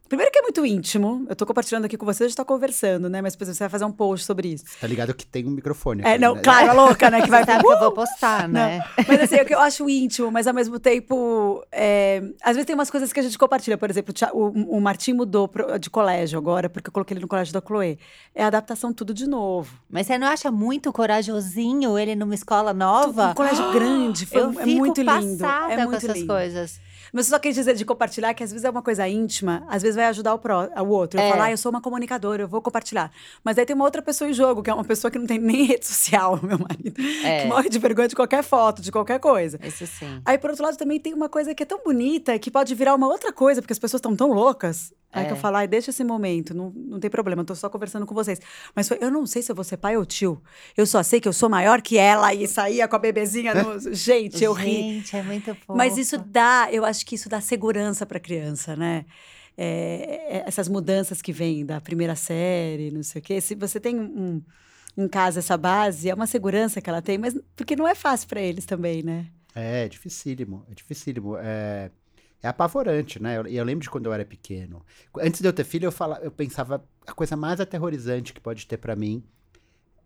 Primeiro 0.08 0.30
que 0.32 0.38
é 0.38 0.42
muito 0.42 0.64
íntimo. 0.64 1.26
Eu 1.28 1.34
tô 1.36 1.44
compartilhando 1.44 1.84
aqui 1.84 1.96
com 1.96 2.06
você, 2.06 2.24
a 2.24 2.28
gente 2.28 2.36
tá 2.36 2.44
conversando, 2.44 3.08
né? 3.08 3.20
Mas, 3.20 3.34
por 3.34 3.44
exemplo, 3.44 3.56
você 3.56 3.64
vai 3.64 3.68
fazer 3.70 3.84
um 3.84 3.92
post 3.92 4.24
sobre 4.24 4.48
isso. 4.52 4.64
Tá 4.80 4.86
ligado 4.86 5.12
que 5.14 5.26
tem 5.26 5.46
um 5.46 5.50
microfone 5.50 6.02
É, 6.02 6.10
aqui, 6.12 6.18
não, 6.20 6.34
né? 6.34 6.40
claro, 6.42 6.70
a 6.70 6.72
louca, 6.72 7.10
né? 7.10 7.22
Que 7.22 7.30
vai 7.30 7.44
Você 7.44 7.52
sabe 7.52 7.64
que 7.64 7.72
eu 7.72 7.78
vou 7.78 7.92
postar, 7.92 8.48
né? 8.48 8.82
Mas 9.08 9.20
assim, 9.22 9.36
é 9.36 9.42
o 9.42 9.46
que 9.46 9.54
eu 9.54 9.60
acho 9.60 9.88
íntimo, 9.90 10.30
mas 10.30 10.46
ao 10.46 10.54
mesmo 10.54 10.78
tempo. 10.78 11.62
é, 11.72 12.22
às 12.42 12.54
vezes 12.56 12.66
tem 12.66 12.74
umas 12.74 12.90
coisas 12.90 13.12
que 13.12 13.20
a 13.20 13.22
gente 13.22 13.36
compartilha. 13.38 13.76
Por 13.78 13.90
exemplo, 13.90 14.14
o 14.32 14.76
o, 14.76 14.80
Martim 14.80 15.12
mudou 15.12 15.48
pro- 15.48 15.78
de 15.78 15.90
colégio 15.90 16.38
agora, 16.38 16.68
porque 16.68 16.88
eu 16.88 16.92
coloquei 16.92 17.14
ele 17.14 17.22
no 17.22 17.28
colégio 17.28 17.52
da 17.52 17.60
Chloe. 17.60 17.98
É 18.34 18.44
adaptação 18.44 18.92
tudo 18.92 19.12
de 19.12 19.26
novo. 19.28 19.72
Mas 19.90 20.06
você 20.06 20.16
não 20.18 20.26
acha 20.28 20.50
muito 20.50 20.92
corajosinho 20.92 21.98
ele 21.98 22.14
numa 22.14 22.34
escola 22.34 22.70
Tudo, 22.72 22.78
nova? 22.78 23.30
um 23.30 23.34
colégio 23.34 23.72
grande, 23.72 24.26
foi, 24.26 24.40
eu 24.40 24.50
é 24.50 24.64
fico 24.64 24.78
muito 24.78 25.00
lindo. 25.02 25.38
passada 25.38 25.72
É 25.72 25.76
com 25.76 25.82
muito 25.84 25.96
essas 25.96 26.16
lindo. 26.16 26.26
coisas. 26.26 26.80
Mas 27.12 27.26
eu 27.26 27.30
só 27.36 27.38
quis 27.38 27.54
dizer 27.54 27.74
de 27.74 27.84
compartilhar 27.84 28.32
que 28.34 28.42
às 28.42 28.50
vezes 28.50 28.64
é 28.64 28.70
uma 28.70 28.82
coisa 28.82 29.06
íntima, 29.08 29.64
às 29.68 29.82
vezes 29.82 29.96
vai 29.96 30.06
ajudar 30.06 30.34
o, 30.34 30.38
pró, 30.38 30.68
o 30.76 30.88
outro. 30.88 31.18
Eu 31.20 31.24
É. 31.24 31.30
falar, 31.30 31.44
ah, 31.44 31.50
eu 31.50 31.56
sou 31.58 31.70
uma 31.70 31.80
comunicadora, 31.80 32.42
eu 32.42 32.48
vou 32.48 32.60
compartilhar. 32.62 33.10
Mas 33.44 33.58
aí 33.58 33.64
tem 33.66 33.74
uma 33.76 33.84
outra 33.84 34.02
pessoa 34.02 34.28
em 34.28 34.32
jogo, 34.32 34.62
que 34.62 34.70
é 34.70 34.74
uma 34.74 34.84
pessoa 34.84 35.10
que 35.10 35.18
não 35.18 35.26
tem 35.26 35.38
nem 35.38 35.64
rede 35.66 35.86
social, 35.86 36.38
meu 36.42 36.58
marido. 36.58 37.00
É. 37.24 37.42
Que 37.42 37.48
morre 37.48 37.68
de 37.68 37.78
vergonha 37.78 38.08
de 38.08 38.16
qualquer 38.16 38.42
foto, 38.42 38.80
de 38.82 38.90
qualquer 38.92 39.18
coisa. 39.20 39.58
Isso 39.62 39.86
sim. 39.86 40.20
Aí, 40.24 40.38
por 40.38 40.50
outro 40.50 40.64
lado, 40.64 40.76
também 40.76 40.98
tem 41.00 41.14
uma 41.14 41.28
coisa 41.28 41.54
que 41.54 41.62
é 41.62 41.66
tão 41.66 41.80
bonita 41.84 42.38
que 42.38 42.50
pode 42.50 42.74
virar 42.74 42.94
uma 42.94 43.06
outra 43.08 43.32
coisa, 43.32 43.60
porque 43.62 43.72
as 43.72 43.78
pessoas 43.78 43.98
estão 43.98 44.14
tão 44.16 44.32
loucas. 44.32 44.92
Aí 45.16 45.26
que 45.26 45.32
eu 45.32 45.36
É. 45.36 45.40
falo, 45.40 45.56
ai, 45.56 45.66
deixa 45.66 45.90
esse 45.90 46.04
momento, 46.04 46.54
não, 46.54 46.70
não 46.74 47.00
tem 47.00 47.10
problema, 47.10 47.42
eu 47.42 47.46
tô 47.46 47.54
só 47.54 47.68
conversando 47.68 48.04
com 48.06 48.14
vocês. 48.14 48.38
Mas 48.74 48.86
foi, 48.88 48.98
eu 49.00 49.10
não 49.10 49.26
sei 49.26 49.42
se 49.42 49.50
eu 49.50 49.54
vou 49.56 49.64
ser 49.64 49.76
pai 49.78 49.96
ou 49.96 50.04
tio. 50.04 50.42
Eu 50.76 50.86
só 50.86 51.02
sei 51.02 51.20
que 51.20 51.26
eu 51.28 51.32
sou 51.32 51.48
maior 51.48 51.80
que 51.82 51.96
ela 51.98 52.32
e 52.34 52.46
saía 52.46 52.86
com 52.86 52.96
a 52.96 52.98
bebezinha 52.98 53.54
no. 53.54 53.78
Gente, 53.94 54.44
eu 54.44 54.52
ri. 54.52 54.94
Gente, 55.00 55.16
é 55.16 55.22
muito 55.22 55.54
fofo. 55.54 55.76
Mas 55.76 55.96
isso 55.96 56.18
dá, 56.18 56.68
eu 56.70 56.84
acho 56.84 57.04
que 57.06 57.14
isso 57.14 57.28
dá 57.28 57.40
segurança 57.40 58.04
para 58.06 58.18
a 58.18 58.20
criança, 58.20 58.76
né? 58.76 59.04
É, 59.58 60.36
é, 60.38 60.44
essas 60.46 60.68
mudanças 60.68 61.22
que 61.22 61.32
vêm 61.32 61.64
da 61.64 61.80
primeira 61.80 62.14
série, 62.14 62.90
não 62.90 63.02
sei 63.02 63.20
o 63.20 63.22
quê. 63.24 63.40
Se 63.40 63.54
você 63.54 63.80
tem 63.80 63.98
um, 63.98 64.42
em 64.96 65.08
casa 65.08 65.38
essa 65.38 65.56
base, 65.56 66.10
é 66.10 66.14
uma 66.14 66.26
segurança 66.26 66.80
que 66.80 66.90
ela 66.90 67.00
tem, 67.00 67.16
mas 67.16 67.34
porque 67.54 67.74
não 67.74 67.88
é 67.88 67.94
fácil 67.94 68.28
para 68.28 68.40
eles 68.40 68.66
também, 68.66 69.02
né? 69.02 69.26
É, 69.54 69.84
é 69.84 69.88
dificílimo, 69.88 70.62
é 70.70 70.74
dificílimo. 70.74 71.36
É, 71.38 71.90
é 72.46 72.48
apavorante, 72.48 73.20
né? 73.20 73.38
Eu- 73.38 73.46
E 73.46 73.56
eu, 73.56 73.64
lembro 73.64 73.82
de 73.82 73.90
quando 73.90 74.06
eu 74.06 74.12
era 74.12 74.24
pequeno. 74.24 74.84
Antes 75.18 75.40
de 75.40 75.48
eu 75.48 75.52
ter 75.52 75.64
filho, 75.64 75.86
eu, 75.86 75.92
fala, 75.92 76.18
eu 76.22 76.30
pensava, 76.30 76.82
a 77.06 77.12
coisa 77.12 77.36
mais 77.36 77.60
aterrorizante 77.60 78.32
que 78.32 78.40
pode 78.40 78.66
ter 78.66 78.76
pra 78.76 78.96
mim 78.96 79.22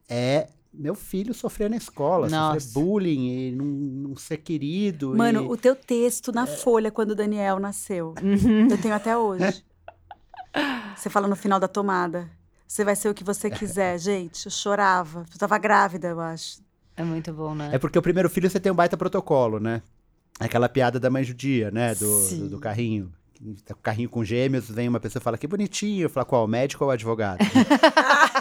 é 0.08 0.48
meu 0.72 0.94
filho 0.94 1.34
sofrer 1.34 1.68
na 1.68 1.76
escola, 1.76 2.28
Nossa. 2.28 2.60
sofrer 2.60 2.72
bullying 2.84 3.48
e 3.48 3.52
não, 3.52 3.64
não 3.64 4.16
ser 4.16 4.38
querido. 4.38 5.16
Mano, 5.16 5.42
e... 5.42 5.46
o 5.48 5.56
teu 5.56 5.74
texto 5.74 6.32
na 6.32 6.46
Folha 6.46 6.90
quando 6.90 7.10
o 7.10 7.14
Daniel 7.14 7.58
nasceu, 7.58 8.14
eu 8.70 8.78
tenho 8.78 8.94
até 8.94 9.16
hoje. 9.16 9.64
Você 10.96 11.10
fala 11.10 11.28
no 11.28 11.36
final 11.36 11.58
da 11.60 11.68
tomada. 11.68 12.30
Você 12.66 12.84
vai 12.84 12.94
ser 12.94 13.08
o 13.08 13.14
que 13.14 13.24
você 13.24 13.50
quiser, 13.50 13.98
gente. 14.00 14.46
Eu 14.46 14.52
chorava. 14.52 15.26
Eu 15.32 15.38
tava 15.38 15.58
grávida, 15.58 16.08
eu 16.08 16.20
acho. 16.20 16.60
É 16.96 17.02
muito 17.02 17.32
bom, 17.32 17.54
né? 17.54 17.70
É 17.72 17.78
porque 17.78 17.98
o 17.98 18.02
primeiro 18.02 18.28
filho 18.30 18.48
você 18.48 18.60
tem 18.60 18.70
um 18.70 18.74
baita 18.74 18.96
protocolo, 18.96 19.58
né? 19.58 19.82
Aquela 20.40 20.68
piada 20.68 20.98
da 20.98 21.10
mãe 21.10 21.22
judia, 21.22 21.70
né? 21.70 21.94
Do, 21.94 22.28
do, 22.30 22.48
do 22.48 22.58
carrinho. 22.58 23.12
Tá 23.64 23.72
o 23.74 23.76
carrinho 23.78 24.08
com 24.08 24.22
gêmeos, 24.24 24.68
vem 24.70 24.88
uma 24.88 25.00
pessoa 25.00 25.20
e 25.20 25.22
fala, 25.22 25.38
que 25.38 25.46
bonitinho. 25.46 26.02
Eu 26.02 26.10
falo, 26.10 26.26
qual? 26.26 26.44
O 26.44 26.48
médico 26.48 26.82
ou 26.84 26.90
o 26.90 26.92
advogado? 26.92 27.38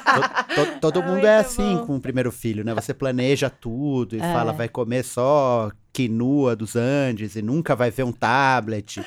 To- 0.10 0.66
to- 0.66 0.80
todo 0.82 1.00
É 1.02 1.06
mundo 1.06 1.26
é 1.28 1.38
assim 1.38 1.76
bom. 1.78 1.86
com 1.86 1.95
o 1.97 2.00
primeiro 2.02 2.32
filho, 2.32 2.64
né? 2.66 2.74
Você 2.74 2.93
planeja 2.93 3.50
tudo 3.50 4.16
e 4.16 4.20
É. 4.20 4.34
fala, 4.34 4.52
vai 4.52 4.68
comer 4.68 5.04
só 5.04 5.72
quinua 5.93 6.56
dos 6.56 6.76
Andes 6.76 7.36
e 7.36 7.41
nunca 7.41 7.76
vai 7.76 7.91
ver 7.91 8.04
um 8.04 8.12
tablet. 8.12 9.04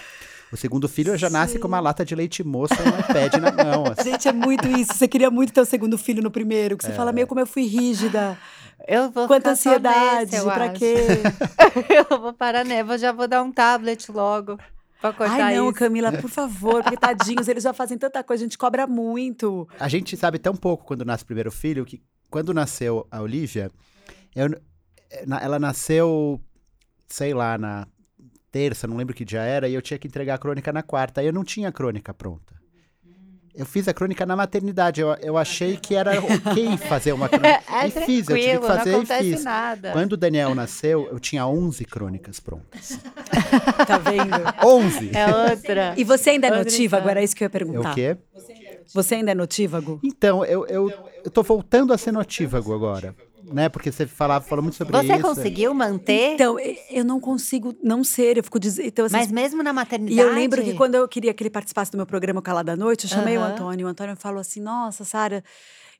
O 0.53 0.57
segundo 0.57 0.89
filho 0.89 1.17
já 1.17 1.29
nasce 1.31 1.59
com 1.59 1.67
uma 1.67 1.81
lata 1.81 2.05
de 2.05 2.15
leite 2.15 2.45
moça 2.45 2.75
e 2.75 2.89
um 2.89 3.01
iPad 3.01 3.35
na 3.41 3.51
mão. 3.65 3.85
assim. 3.99 4.11
Gente, 4.13 4.29
é 4.29 4.33
muito 4.33 4.69
isso. 4.69 4.95
Você 4.95 5.09
queria 5.09 5.31
muito 5.31 5.53
ter 5.53 5.61
o 5.61 5.65
segundo 5.65 5.99
filho 5.99 6.23
no 6.23 6.31
primeiro, 6.31 6.77
que 6.77 6.85
você 6.85 6.93
fala 6.93 7.11
meio 7.13 7.27
como 7.27 7.41
eu 7.41 7.47
fui 7.47 7.65
rígida. 7.67 8.39
Eu 8.87 9.11
vou 9.11 9.27
Quanta 9.29 9.55
ficar 9.55 9.57
só 9.57 9.71
ansiedade, 9.71 10.33
nesse, 10.33 10.37
eu 10.37 10.45
pra 10.53 10.65
acho. 10.67 10.79
quê? 10.79 10.97
eu 12.11 12.19
vou 12.21 12.33
parar, 12.33 12.65
né? 12.65 12.81
Eu 12.81 12.99
já 12.99 13.13
vou 13.13 13.29
dar 13.29 13.43
um 13.43 13.53
tablet 13.53 14.11
logo 14.11 14.59
pra 15.01 15.13
cortar 15.13 15.45
Ai, 15.45 15.57
não, 15.57 15.71
isso. 15.71 15.79
Camila, 15.79 16.13
por 16.13 16.31
favor, 16.31 16.83
porque 16.83 16.97
tadinhos, 16.97 17.49
eles 17.49 17.63
já 17.65 17.73
fazem 17.73 17.99
tanta 17.99 18.23
coisa, 18.25 18.43
a 18.43 18.47
gente 18.47 18.59
cobra 18.59 18.87
muito. 18.87 19.69
A 19.79 19.89
gente 19.89 20.17
sabe 20.17 20.39
tão 20.39 20.55
pouco 20.57 20.85
quando 20.85 21.05
nasce 21.05 21.23
o 21.25 21.27
primeiro 21.27 21.51
filho 21.51 21.85
que 21.85 22.03
quando 22.31 22.55
nasceu 22.55 23.07
a 23.11 23.21
Olivia, 23.21 23.71
eu- 24.35 24.59
ela 25.41 25.59
nasceu, 25.59 26.41
sei 27.09 27.35
lá, 27.35 27.59
na 27.59 27.87
terça, 28.51 28.87
não 28.87 28.97
lembro 28.97 29.15
que 29.15 29.25
dia 29.25 29.43
era, 29.43 29.69
e 29.69 29.75
eu 29.75 29.83
tinha 29.83 29.99
que 29.99 30.07
entregar 30.09 30.35
a 30.35 30.39
crônica 30.39 30.73
na 30.73 30.83
quarta. 30.83 31.21
Aí 31.21 31.27
eu 31.27 31.33
não 31.33 31.45
tinha 31.45 31.69
a 31.69 31.73
crônica 31.73 32.13
pronta. 32.15 32.62
Eu 33.55 33.67
fiz 33.67 33.87
a 33.87 33.93
crônica 33.93 34.25
na 34.25 34.35
maternidade. 34.35 35.01
Eu, 35.03 35.15
eu 35.21 35.37
achei 35.37 35.77
que 35.77 35.95
era 35.95 36.13
ok 36.19 36.77
fazer 36.89 37.13
uma 37.13 37.29
crônica. 37.29 37.63
É 37.71 37.87
e 37.87 37.91
fiz, 37.91 38.29
eu 38.29 38.37
tive 38.37 38.59
que 38.59 38.67
fazer 38.67 38.93
não 38.93 39.03
e 39.03 39.07
fiz. 39.07 39.45
nada. 39.45 39.93
Quando 39.93 40.15
o 40.15 40.17
Daniel 40.17 40.55
nasceu, 40.55 41.07
eu 41.11 41.21
tinha 41.21 41.47
11 41.47 41.85
crônicas 41.85 42.41
prontas. 42.41 42.99
Tá 43.87 43.99
vendo? 43.99 44.33
11! 44.65 45.11
É 45.15 45.51
outra. 45.51 45.95
E 45.97 46.05
você 46.05 46.31
ainda 46.31 46.47
é 46.47 46.51
notívago? 46.51 47.09
Era 47.09 47.23
isso 47.23 47.35
que 47.37 47.43
eu 47.43 47.47
ia 47.47 47.49
É 47.49 47.51
perguntar. 47.51 47.93
o 47.93 47.95
quê? 47.95 48.17
Você 48.95 49.15
ainda 49.17 49.33
é 49.33 49.35
notívago? 49.35 50.01
Então, 50.03 50.45
eu, 50.45 50.67
eu, 50.67 50.93
eu 51.25 51.31
tô 51.31 51.43
voltando 51.43 51.93
a 51.93 51.99
ser 51.99 52.13
notívago 52.13 52.75
agora. 52.75 53.15
Né? 53.53 53.69
Porque 53.69 53.93
você 53.93 54.07
falava, 54.07 54.45
falou 54.45 54.63
muito 54.63 54.77
sobre 54.77 54.97
Você 54.97 55.15
isso. 55.15 55.23
conseguiu 55.23 55.75
manter? 55.75 56.35
Então, 56.35 56.57
eu 56.91 57.05
não 57.05 57.21
consigo 57.21 57.75
não 57.83 58.03
ser, 58.03 58.37
eu 58.39 58.45
fico 58.45 58.59
dizendo. 58.59 58.87
Então, 58.89 59.05
assim, 59.05 59.15
mas 59.15 59.31
mesmo 59.31 59.63
na 59.63 59.73
maternidade? 59.73 60.15
E 60.15 60.21
eu 60.21 60.33
lembro 60.33 60.63
que 60.63 60.75
quando 60.75 60.95
eu 60.95 61.07
queria 61.07 61.33
que 61.35 61.43
ele 61.43 61.51
participasse 61.51 61.91
do 61.91 61.97
meu 61.97 62.07
programa 62.07 62.41
Calada 62.43 62.73
à 62.73 62.77
Noite, 62.77 63.05
eu 63.05 63.11
chamei 63.11 63.37
o 63.37 63.41
Aham. 63.41 63.53
Antônio. 63.53 63.87
O 63.87 63.91
Antônio 63.91 64.17
falou 64.17 64.41
assim: 64.41 64.61
Nossa, 64.61 65.05
Sara, 65.05 65.45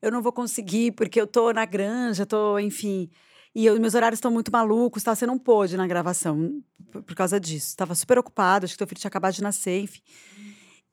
eu 0.01 0.11
não 0.11 0.23
vou 0.23 0.33
conseguir 0.33 0.93
porque 0.93 1.21
eu 1.21 1.27
tô 1.27 1.53
na 1.53 1.65
granja, 1.65 2.27
tô, 2.27 2.59
enfim. 2.59 3.11
E 3.55 3.67
eu, 3.67 3.79
meus 3.79 3.95
horários 3.95 4.17
estão 4.17 4.31
muito 4.31 4.51
malucos, 4.51 5.03
tá? 5.03 5.15
Você 5.15 5.27
não 5.27 5.39
pôde 5.39 5.77
na 5.77 5.87
gravação 5.87 6.63
por, 6.91 7.03
por 7.03 7.15
causa 7.15 7.39
disso. 7.39 7.69
Estava 7.69 7.95
super 7.95 8.19
ocupado, 8.19 8.65
acho 8.65 8.75
que 8.75 8.79
teu 8.79 8.87
filho 8.87 9.01
tinha 9.01 9.09
acabado 9.09 9.35
de 9.35 9.43
nascer, 9.43 9.83
enfim. 9.83 10.01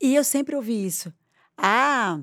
E 0.02 0.16
eu 0.16 0.24
sempre 0.24 0.56
ouvi 0.56 0.86
isso. 0.86 1.12
Ah, 1.58 2.20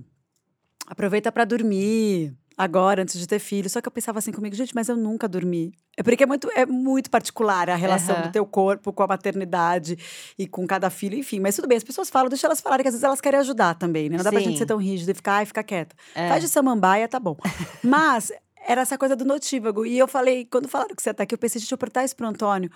aproveita 0.86 1.32
para 1.32 1.44
dormir 1.44 2.34
agora, 2.56 3.02
antes 3.02 3.18
de 3.18 3.26
ter 3.26 3.38
filho. 3.38 3.68
Só 3.68 3.80
que 3.80 3.88
eu 3.88 3.92
pensava 3.92 4.18
assim 4.18 4.32
comigo, 4.32 4.54
gente, 4.56 4.74
mas 4.74 4.88
eu 4.88 4.96
nunca 4.96 5.28
dormi. 5.28 5.72
É 5.96 6.02
porque 6.02 6.22
é 6.22 6.26
muito, 6.26 6.50
é 6.52 6.64
muito 6.64 7.10
particular 7.10 7.68
a 7.68 7.74
relação 7.74 8.16
Aham. 8.16 8.26
do 8.26 8.32
teu 8.32 8.46
corpo 8.46 8.92
com 8.92 9.02
a 9.02 9.06
maternidade 9.06 9.96
e 10.38 10.46
com 10.46 10.66
cada 10.66 10.88
filho, 10.90 11.16
enfim. 11.18 11.40
Mas 11.40 11.56
tudo 11.56 11.68
bem, 11.68 11.76
as 11.76 11.84
pessoas 11.84 12.08
falam, 12.10 12.28
deixa 12.28 12.46
elas 12.46 12.60
falarem, 12.60 12.82
que 12.82 12.88
às 12.88 12.94
vezes 12.94 13.04
elas 13.04 13.20
querem 13.20 13.40
ajudar 13.40 13.74
também, 13.74 14.08
né? 14.08 14.16
Não 14.16 14.24
dá 14.24 14.30
pra 14.30 14.40
Sim. 14.40 14.46
gente 14.46 14.58
ser 14.58 14.66
tão 14.66 14.78
rígido 14.78 15.10
e 15.10 15.14
ficar, 15.14 15.36
ai, 15.36 15.46
fica 15.46 15.62
quieta. 15.62 15.94
É. 16.14 16.28
Faz 16.28 16.42
de 16.42 16.48
samambaia, 16.48 17.08
tá 17.08 17.18
bom. 17.20 17.36
Mas 17.82 18.32
era 18.66 18.80
essa 18.82 18.98
coisa 18.98 19.14
do 19.14 19.24
notívago. 19.24 19.86
E 19.86 19.98
eu 19.98 20.08
falei, 20.08 20.44
quando 20.44 20.68
falaram 20.68 20.94
que 20.94 21.02
você 21.02 21.14
tá 21.14 21.22
aqui, 21.22 21.34
eu 21.34 21.38
pensei, 21.38 21.60
gente, 21.60 21.70
eu 21.70 21.76
apertar 21.76 22.04
isso 22.04 22.16
pro 22.16 22.26
Antônio. 22.26 22.70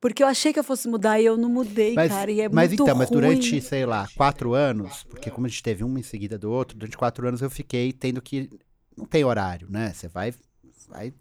Porque 0.00 0.22
eu 0.22 0.28
achei 0.28 0.52
que 0.52 0.58
eu 0.58 0.64
fosse 0.64 0.86
mudar 0.88 1.20
e 1.20 1.24
eu 1.24 1.36
não 1.36 1.48
mudei, 1.48 1.94
Mas, 1.94 2.08
cara. 2.12 2.30
E 2.30 2.40
é 2.40 2.48
mas 2.48 2.68
muito 2.68 2.82
então, 2.84 2.96
mas 2.96 3.08
ruim. 3.08 3.20
durante, 3.20 3.60
sei 3.60 3.84
lá, 3.84 4.06
quatro 4.16 4.54
anos, 4.54 5.02
porque 5.04 5.28
como 5.28 5.46
a 5.46 5.48
gente 5.48 5.62
teve 5.62 5.82
um 5.82 5.98
em 5.98 6.02
seguida 6.04 6.38
do 6.38 6.50
outro, 6.52 6.78
durante 6.78 6.96
quatro 6.96 7.26
anos 7.26 7.42
eu 7.42 7.50
fiquei 7.50 7.92
tendo 7.92 8.22
que. 8.22 8.48
Não 8.98 9.06
tem 9.06 9.24
horário, 9.24 9.68
né? 9.70 9.92
Você 9.94 10.08
vai. 10.08 10.34
vai 10.88 11.12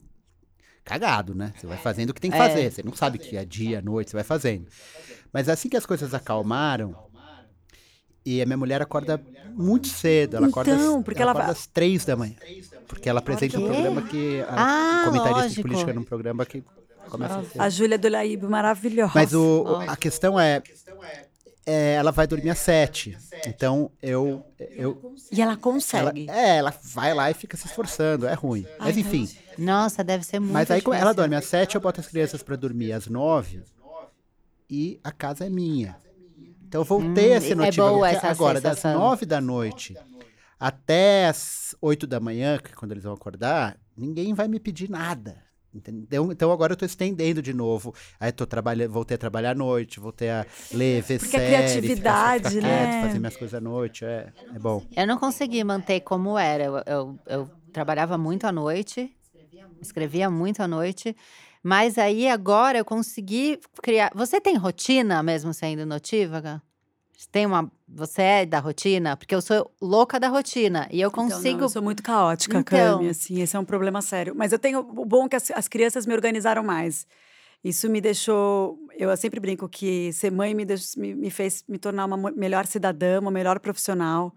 cagado, 0.84 1.36
né? 1.36 1.54
Você 1.58 1.68
vai 1.68 1.78
fazendo 1.78 2.12
o 2.12 2.14
que 2.14 2.22
tem 2.22 2.32
que 2.32 2.38
É. 2.38 2.40
fazer. 2.48 2.72
Você 2.72 2.82
não 2.82 2.94
sabe 2.96 3.18
que 3.18 3.36
é 3.38 3.44
dia, 3.46 3.82
noite, 3.82 4.10
você 4.12 4.16
vai 4.18 4.24
fazendo. 4.24 4.68
Mas 5.34 5.50
assim 5.50 5.68
que 5.70 5.76
as 5.78 5.86
coisas 5.86 6.14
acalmaram, 6.14 6.96
e 8.26 8.42
a 8.42 8.46
minha 8.46 8.58
mulher 8.58 8.82
acorda 8.82 9.22
muito 9.54 9.88
cedo. 9.88 10.38
Ela 10.38 10.48
acorda, 10.48 10.72
Então, 10.74 10.98
às- 10.98 11.04
porque 11.04 11.22
ela 11.22 11.32
ela 11.32 11.40
acorda 11.40 11.54
vai- 11.54 11.62
às 11.62 11.68
três 11.68 12.06
da 12.06 12.16
manhã. 12.16 12.36
Porque 12.88 13.10
ela 13.10 13.20
apresenta 13.20 13.60
um 13.60 13.66
programa 13.68 14.02
que. 14.04 14.42
A, 14.48 15.02
Ah, 15.02 15.06
comentarista 15.06 15.42
de 15.42 15.48
lógico. 15.48 15.62
política 15.68 15.94
num 15.94 16.04
programa 16.04 16.46
que 16.46 16.64
começa 17.10 17.44
cedo. 17.44 17.62
A 17.62 17.70
Júlia 17.70 17.98
do 17.98 18.08
Laíbe, 18.10 18.48
maravilhosa. 18.48 19.12
Mas 19.14 19.34
o, 19.34 19.66
a 19.88 19.96
questão 19.98 20.40
é, 20.40 20.62
é, 21.68 21.94
Ela 21.96 22.12
vai 22.12 22.26
dormir 22.26 22.50
às 22.50 22.58
sete. 22.60 23.18
Então 23.46 23.92
eu. 24.02 24.44
eu 24.60 25.16
E 25.32 25.42
ela 25.42 25.52
ela, 25.52 25.58
consegue. 25.62 26.30
é, 26.30 26.58
ela 26.58 26.74
vai 26.82 27.14
lá 27.14 27.30
e 27.30 27.34
fica 27.34 27.56
se 27.58 27.68
esforçando. 27.68 28.26
É 28.28 28.34
ruim. 28.34 28.66
Mas 28.80 28.96
Ai, 28.96 29.02
enfim. 29.02 29.30
Nossa, 29.58 30.04
deve 30.04 30.24
ser 30.24 30.40
muito 30.40 30.54
Mas 30.54 30.72
aí 30.72 30.82
como 30.82 30.94
difícil. 30.96 31.02
ela 31.10 31.14
dorme 31.14 31.36
às 31.36 31.46
sete, 31.46 31.76
eu 31.76 31.82
boto 31.82 32.00
as 32.00 32.08
crianças 32.08 32.42
pra 32.42 32.56
dormir 32.56 32.92
às 32.94 33.08
nove. 33.08 33.62
E 34.70 35.00
a 35.04 35.12
casa 35.12 35.46
é 35.46 35.50
minha. 35.50 35.96
Então 36.68 36.82
eu 36.82 36.86
voltei 36.86 37.34
Hum, 37.34 37.38
a 37.38 37.42
ser 37.42 37.52
é 37.52 37.56
notívago. 37.56 37.96
boa 37.96 38.10
essa 38.10 38.28
Agora, 38.28 38.60
sensação. 38.60 38.92
das 38.94 39.00
nove 39.02 39.26
da 39.26 39.40
noite 39.42 39.96
até 40.60 41.28
as 41.28 41.76
oito 41.82 42.08
da 42.08 42.20
manhã, 42.20 42.58
que 42.58 42.72
é 42.72 42.76
quando 42.76 42.92
eles 42.92 43.04
vão 43.04 43.14
acordar, 43.14 43.78
ninguém 43.96 44.34
vai 44.34 44.48
me 44.48 44.60
pedir 44.60 44.90
nada. 44.90 45.38
Entendeu? 45.78 46.32
Então 46.32 46.52
agora 46.52 46.74
eu 46.74 46.78
tô 46.78 46.86
estendendo 46.86 47.42
de 47.42 47.54
novo. 47.54 47.94
Aí 48.20 48.32
tô 48.32 48.46
trabalhando, 48.48 48.92
voltei 48.92 49.16
a 49.16 49.18
trabalhar 49.18 49.52
à 49.52 49.56
noite, 49.56 50.00
voltei 50.00 50.30
a 50.30 50.46
ler, 50.74 51.04
ver 51.04 51.20
Porque 51.20 51.38
a 51.38 51.40
série, 51.40 51.82
criatividade, 51.82 52.50
ficar, 52.50 52.50
ficar 52.52 52.68
né? 52.68 52.88
quieto, 52.88 53.02
fazer 53.02 53.20
minhas 53.20 53.38
coisas 53.38 53.54
à 53.54 53.62
noite, 53.62 54.04
é, 54.04 54.34
é 54.56 54.60
bom. 54.60 54.82
Eu 54.96 55.06
não 55.06 55.18
consegui 55.18 55.64
manter 55.64 56.02
como 56.02 56.38
era. 56.38 56.64
Eu, 56.64 56.84
eu, 56.86 57.20
eu 57.28 57.52
trabalhava 57.72 58.18
muito 58.18 58.46
à 58.46 58.52
noite, 58.52 59.16
escrevia 59.82 60.30
muito 60.32 60.62
à 60.62 60.68
noite, 60.68 61.16
mas 61.62 61.98
aí 61.98 62.28
agora 62.28 62.80
eu 62.80 62.86
consegui 62.86 63.60
criar. 63.84 64.12
Você 64.16 64.42
tem 64.42 64.56
rotina 64.56 65.22
mesmo 65.22 65.54
sendo 65.54 65.86
notívaga? 65.86 66.62
Você 67.18 67.28
Tem 67.32 67.46
uma. 67.48 67.72
Você 67.90 68.22
é 68.22 68.46
da 68.46 68.60
rotina? 68.60 69.18
Porque 69.18 69.34
eu 69.34 69.42
sou 69.42 69.72
louca 69.82 70.20
da 70.20 70.28
rotina 70.28 70.88
e 70.92 71.02
eu 71.02 71.10
Então, 71.10 71.24
não, 71.24 71.30
consigo. 71.30 71.62
eu 71.64 71.70
sou 71.70 71.82
muito 71.82 72.04
caótica, 72.04 72.60
Então. 72.60 72.98
Cami, 73.00 73.10
assim, 73.10 73.42
esse 73.42 73.56
é 73.56 73.60
um 73.60 73.66
problema 73.66 74.02
sério. 74.04 74.36
Mas 74.36 74.52
eu 74.52 74.60
tenho 74.60 74.80
o 74.80 75.04
bom 75.06 75.26
é 75.26 75.30
que 75.30 75.36
as, 75.36 75.50
as 75.52 75.68
crianças 75.68 76.06
me 76.06 76.14
organizaram 76.14 76.64
mais. 76.64 77.08
Isso 77.64 77.90
me 77.90 78.00
deixou. 78.00 78.78
Eu 78.96 79.16
sempre 79.18 79.40
brinco 79.40 79.68
que 79.68 80.14
ser 80.14 80.32
mãe 80.32 80.54
me, 80.54 80.64
deix- 80.64 80.96
me, 80.96 81.16
me 81.16 81.32
fez 81.32 81.64
me 81.68 81.80
tornar 81.80 82.06
uma 82.06 82.32
melhor 82.32 82.68
cidadã, 82.68 83.20
uma 83.20 83.32
melhor 83.32 83.60
profissional, 83.60 84.32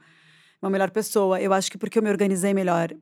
uma 0.63 0.71
melhor 0.71 0.91
pessoa. 0.91 1.39
Eu 1.39 1.53
acho 1.53 1.71
que 1.71 1.77
porque 1.77 1.99
eu 1.99 2.03
me 2.03 2.09
organizei 2.09 2.55
melhor. 2.55 2.95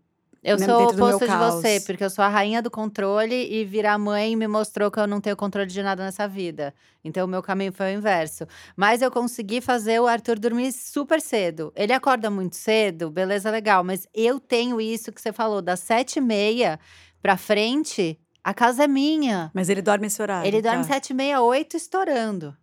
Eu 0.48 0.58
sou 0.58 0.80
o 0.80 0.84
oposto 0.88 1.26
de 1.26 1.36
você, 1.36 1.80
porque 1.80 2.04
eu 2.04 2.10
sou 2.10 2.24
a 2.24 2.28
rainha 2.28 2.62
do 2.62 2.70
controle 2.70 3.34
e 3.52 3.64
virar 3.64 3.98
mãe 3.98 4.34
me 4.34 4.46
mostrou 4.48 4.90
que 4.90 4.98
eu 4.98 5.06
não 5.06 5.20
tenho 5.20 5.36
controle 5.36 5.68
de 5.68 5.82
nada 5.82 6.02
nessa 6.04 6.26
vida. 6.26 6.74
Então 7.04 7.26
o 7.26 7.28
meu 7.28 7.42
caminho 7.42 7.72
foi 7.72 7.94
o 7.94 7.98
inverso. 7.98 8.46
Mas 8.76 9.02
eu 9.02 9.10
consegui 9.10 9.60
fazer 9.60 10.00
o 10.00 10.06
Arthur 10.06 10.38
dormir 10.38 10.72
super 10.72 11.20
cedo. 11.20 11.72
Ele 11.76 11.92
acorda 11.92 12.30
muito 12.30 12.56
cedo, 12.56 13.10
beleza, 13.10 13.50
legal. 13.50 13.84
Mas 13.84 14.06
eu 14.14 14.40
tenho 14.40 14.80
isso 14.80 15.12
que 15.12 15.20
você 15.20 15.32
falou, 15.32 15.60
das 15.60 15.80
sete 15.80 16.16
e 16.18 16.20
meia 16.20 16.78
pra 17.20 17.36
frente, 17.36 18.18
a 18.42 18.54
casa 18.54 18.84
é 18.84 18.88
minha. 18.88 19.50
Mas 19.52 19.68
ele 19.68 19.82
dorme 19.82 20.06
esse 20.06 20.20
horário. 20.22 20.46
Ele 20.48 20.62
dorme 20.62 20.82
tá? 20.82 20.94
sete 20.94 21.10
e 21.10 21.14
meia, 21.14 21.40
oito 21.40 21.76
estourando. 21.76 22.56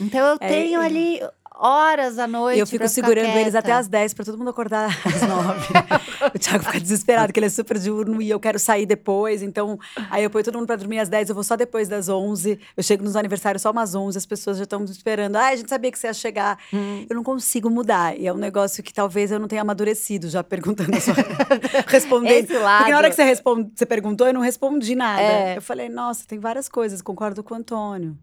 Então 0.00 0.20
eu 0.20 0.36
É, 0.40 0.48
tenho 0.48 0.80
ali 0.80 1.20
horas 1.58 2.18
à 2.18 2.26
noite. 2.26 2.60
Eu 2.60 2.66
fico 2.66 2.88
segurando 2.88 3.36
eles 3.36 3.54
até 3.54 3.72
às 3.72 3.88
10 3.88 4.14
para 4.14 4.24
todo 4.24 4.38
mundo 4.38 4.50
acordar 4.50 4.96
às 5.04 5.22
9. 5.26 5.74
o 6.34 6.38
Thiago 6.38 6.64
fica 6.64 6.80
desesperado, 6.80 7.32
que 7.32 7.38
ele 7.40 7.46
é 7.46 7.50
super 7.50 7.78
diurno 7.78 8.22
e 8.22 8.30
eu 8.30 8.38
quero 8.38 8.58
sair 8.58 8.86
depois. 8.86 9.42
Então, 9.42 9.78
aí 10.10 10.22
eu 10.22 10.30
ponho 10.30 10.44
todo 10.44 10.54
mundo 10.56 10.66
para 10.66 10.76
dormir 10.76 11.00
às 11.00 11.08
10, 11.08 11.30
eu 11.30 11.34
vou 11.34 11.42
só 11.42 11.56
depois 11.56 11.88
das 11.88 12.08
11. 12.08 12.58
Eu 12.76 12.82
chego 12.82 13.02
nos 13.02 13.16
aniversários 13.16 13.62
só 13.62 13.70
umas 13.70 13.94
11, 13.94 14.16
as 14.16 14.26
pessoas 14.26 14.56
já 14.56 14.62
estão 14.62 14.80
me 14.80 14.86
esperando. 14.86 15.36
Ah, 15.36 15.48
a 15.48 15.56
gente 15.56 15.68
sabia 15.68 15.90
que 15.90 15.98
você 15.98 16.06
ia 16.06 16.14
chegar. 16.14 16.58
Hum. 16.72 17.04
Eu 17.10 17.16
não 17.16 17.24
consigo 17.24 17.68
mudar. 17.68 18.16
E 18.16 18.26
é 18.26 18.32
um 18.32 18.36
negócio 18.36 18.82
que 18.82 18.94
talvez 18.94 19.32
eu 19.32 19.38
não 19.40 19.48
tenha 19.48 19.62
amadurecido 19.62 20.28
já 20.28 20.44
perguntando 20.44 20.96
a 20.96 21.00
sua. 21.00 21.14
respondendo. 21.88 22.44
Esse 22.44 22.56
lado. 22.56 22.78
Porque 22.78 22.92
na 22.92 22.98
hora 22.98 23.10
que 23.10 23.16
você, 23.16 23.24
responde, 23.24 23.72
você 23.74 23.84
perguntou, 23.84 24.26
eu 24.26 24.34
não 24.34 24.40
respondi 24.40 24.94
nada. 24.94 25.22
É. 25.22 25.56
Eu 25.56 25.62
falei, 25.62 25.88
nossa, 25.88 26.24
tem 26.26 26.38
várias 26.38 26.68
coisas, 26.68 27.02
concordo 27.02 27.42
com 27.42 27.54
o 27.54 27.56
Antônio. 27.56 28.16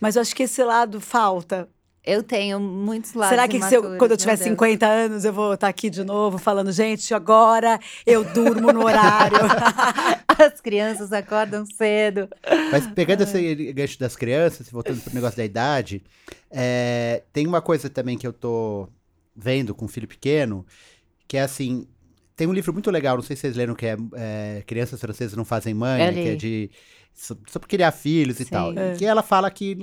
Mas 0.00 0.16
eu 0.16 0.22
acho 0.22 0.34
que 0.34 0.42
esse 0.42 0.62
lado 0.62 1.00
falta. 1.00 1.68
Eu 2.06 2.22
tenho 2.22 2.60
muitos 2.60 3.14
lados 3.14 3.30
Será 3.30 3.48
que 3.48 3.62
se 3.62 3.74
eu- 3.74 3.96
quando 3.96 4.10
eu 4.10 4.16
tiver 4.16 4.36
Deus. 4.36 4.50
50 4.50 4.86
anos 4.86 5.24
eu 5.24 5.32
vou 5.32 5.54
estar 5.54 5.68
aqui 5.68 5.88
de 5.88 6.04
novo 6.04 6.36
falando, 6.36 6.70
gente, 6.70 7.14
agora 7.14 7.80
eu 8.04 8.22
durmo 8.24 8.72
no 8.72 8.84
horário. 8.84 9.38
As 10.28 10.60
crianças 10.60 11.12
acordam 11.12 11.64
cedo. 11.64 12.28
Mas 12.70 12.86
pegando 12.88 13.22
esse 13.22 13.72
gancho 13.72 13.98
das 13.98 14.16
crianças, 14.16 14.68
voltando 14.68 15.00
pro 15.00 15.14
negócio 15.14 15.36
da 15.36 15.44
idade, 15.44 16.02
é, 16.50 17.22
tem 17.32 17.46
uma 17.46 17.62
coisa 17.62 17.88
também 17.88 18.18
que 18.18 18.26
eu 18.26 18.32
tô 18.32 18.88
vendo 19.34 19.74
com 19.74 19.86
o 19.86 19.88
filho 19.88 20.06
pequeno, 20.08 20.66
que 21.26 21.36
é 21.36 21.42
assim, 21.42 21.86
tem 22.36 22.46
um 22.46 22.52
livro 22.52 22.72
muito 22.72 22.90
legal, 22.90 23.16
não 23.16 23.22
sei 23.22 23.34
se 23.36 23.42
vocês 23.42 23.56
leram, 23.56 23.74
que 23.74 23.86
é, 23.86 23.96
é, 24.14 24.62
Crianças 24.66 25.00
Francesas 25.00 25.36
Não 25.36 25.44
Fazem 25.44 25.72
Mãe, 25.72 26.12
que 26.12 26.28
é 26.28 26.34
de 26.36 26.70
so- 27.14 27.38
sobre 27.48 27.68
criar 27.68 27.92
filhos 27.92 28.40
e 28.40 28.44
Sim. 28.44 28.50
tal. 28.50 28.72
É. 28.78 28.94
Que 28.94 29.06
ela 29.06 29.22
fala 29.22 29.50
que 29.50 29.76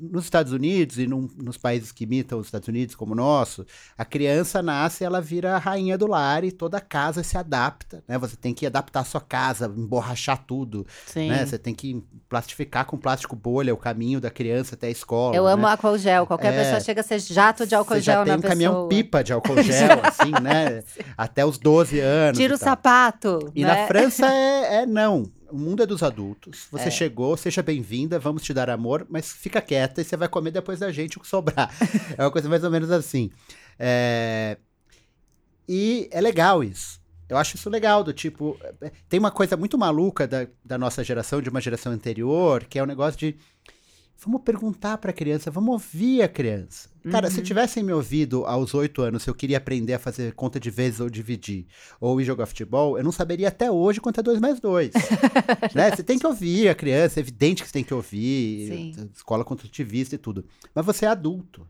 nos 0.00 0.24
Estados 0.24 0.52
Unidos 0.52 0.98
e 0.98 1.06
num- 1.06 1.28
nos 1.36 1.56
países 1.56 1.92
que 1.92 2.04
imitam 2.04 2.38
os 2.38 2.46
Estados 2.46 2.68
Unidos, 2.68 2.94
como 2.94 3.12
o 3.12 3.16
nosso, 3.16 3.66
a 3.98 4.04
criança 4.04 4.62
nasce, 4.62 5.04
ela 5.04 5.20
vira 5.20 5.54
a 5.54 5.58
rainha 5.58 5.98
do 5.98 6.06
lar 6.06 6.42
e 6.44 6.50
toda 6.52 6.78
a 6.78 6.80
casa 6.80 7.22
se 7.22 7.36
adapta, 7.36 8.02
né? 8.08 8.16
Você 8.18 8.36
tem 8.36 8.54
que 8.54 8.66
adaptar 8.66 9.00
a 9.00 9.04
sua 9.04 9.20
casa, 9.20 9.66
emborrachar 9.76 10.44
tudo, 10.46 10.86
Sim. 11.06 11.28
né? 11.28 11.44
Você 11.44 11.58
tem 11.58 11.74
que 11.74 12.02
plastificar 12.28 12.84
com 12.86 12.96
plástico 12.96 13.34
bolha 13.36 13.74
o 13.74 13.76
caminho 13.76 14.20
da 14.20 14.30
criança 14.30 14.74
até 14.74 14.86
a 14.86 14.90
escola. 14.90 15.34
Eu 15.36 15.44
né? 15.44 15.52
amo 15.52 15.66
álcool 15.66 15.98
gel. 15.98 16.26
Qualquer 16.26 16.52
É. 16.54 16.62
pessoa 16.62 16.80
chega 16.80 17.00
a 17.00 17.04
ser 17.04 17.18
jato 17.20 17.66
de 17.66 17.74
álcool 17.74 18.00
gel 18.00 18.02
já 18.20 18.24
tem 18.24 18.32
na 18.32 18.38
um 18.38 18.40
pessoa. 18.40 18.50
caminhão 18.50 18.88
pipa 18.88 19.22
de 19.24 19.32
álcool 19.32 19.56
gel, 19.62 20.00
assim, 20.04 20.30
né? 20.42 20.82
Até 21.16 21.44
os 21.44 21.58
12 21.58 21.98
anos. 22.00 22.38
Tira 22.38 22.54
e 22.54 22.56
o 22.56 22.58
sapato. 22.58 23.50
E 23.54 23.62
né? 23.64 23.82
na 23.82 23.86
França 23.86 24.26
é, 24.26 24.82
é 24.82 24.86
não. 24.86 25.24
O 25.50 25.58
mundo 25.58 25.82
é 25.82 25.86
dos 25.86 26.02
adultos. 26.02 26.66
Você 26.70 26.88
É. 26.88 26.90
chegou, 26.90 27.36
seja 27.36 27.62
bem-vinda, 27.62 28.18
vamos 28.18 28.42
te 28.42 28.52
dar 28.54 28.70
amor, 28.70 29.06
mas 29.08 29.32
fica 29.32 29.60
quieta 29.60 30.00
e 30.00 30.04
você 30.04 30.16
vai 30.16 30.28
comer 30.28 30.50
depois 30.50 30.78
da 30.78 30.90
gente 30.92 31.16
o 31.18 31.20
que 31.20 31.26
sobrar. 31.28 31.70
é 32.16 32.22
uma 32.22 32.30
coisa 32.30 32.48
mais 32.48 32.62
ou 32.64 32.70
menos 32.70 32.90
assim. 32.90 33.30
É, 33.78 34.56
E 35.68 36.08
é 36.10 36.20
legal 36.20 36.62
isso. 36.64 37.00
Eu 37.28 37.36
acho 37.36 37.54
isso 37.56 37.70
legal, 37.70 38.02
do 38.02 38.12
tipo. 38.12 38.58
é, 38.82 38.90
Tem 39.08 39.20
uma 39.20 39.30
coisa 39.30 39.56
muito 39.56 39.78
maluca 39.78 40.26
da, 40.26 40.46
da 40.64 40.76
nossa 40.76 41.04
geração, 41.04 41.40
de 41.40 41.48
uma 41.48 41.60
geração 41.60 41.92
anterior, 41.92 42.64
que 42.64 42.78
é 42.78 42.82
o 42.82 42.86
negócio 42.86 43.18
de. 43.18 43.36
Vamos 44.22 44.42
perguntar 44.42 44.98
pra 44.98 45.12
criança, 45.14 45.50
vamos 45.50 45.72
ouvir 45.72 46.20
a 46.22 46.28
criança. 46.28 46.90
Cara, 47.10 47.28
Uhum. 47.28 47.34
se 47.34 47.40
tivessem 47.42 47.82
me 47.82 47.90
ouvido 47.92 48.44
aos 48.44 48.74
oito 48.74 49.00
anos, 49.00 49.22
se 49.22 49.30
eu 49.30 49.34
queria 49.34 49.56
aprender 49.56 49.94
a 49.94 49.98
fazer 49.98 50.34
conta 50.34 50.60
de 50.60 50.70
vezes 50.70 51.00
ou 51.00 51.08
dividir, 51.08 51.66
ou 51.98 52.20
ir 52.20 52.24
jogar 52.24 52.44
futebol, 52.44 52.98
eu 52.98 53.04
não 53.04 53.12
saberia 53.12 53.48
até 53.48 53.70
hoje 53.70 53.98
quanto 54.00 54.20
é 54.20 54.22
dois 54.22 54.38
mais 54.38 54.60
dois. 54.60 54.92
né? 55.74 55.90
Você 55.90 56.02
tem 56.02 56.18
que 56.18 56.26
ouvir 56.26 56.68
a 56.68 56.74
criança, 56.74 57.18
é 57.18 57.22
evidente 57.22 57.62
que 57.62 57.68
você 57.68 57.72
tem 57.72 57.84
que 57.84 57.94
ouvir, 57.94 58.68
Sim. 58.68 59.10
escola 59.14 59.42
construtivista 59.44 60.14
e 60.14 60.18
tudo. 60.18 60.44
Mas 60.74 60.84
você 60.84 61.06
é 61.06 61.08
adulto. 61.08 61.66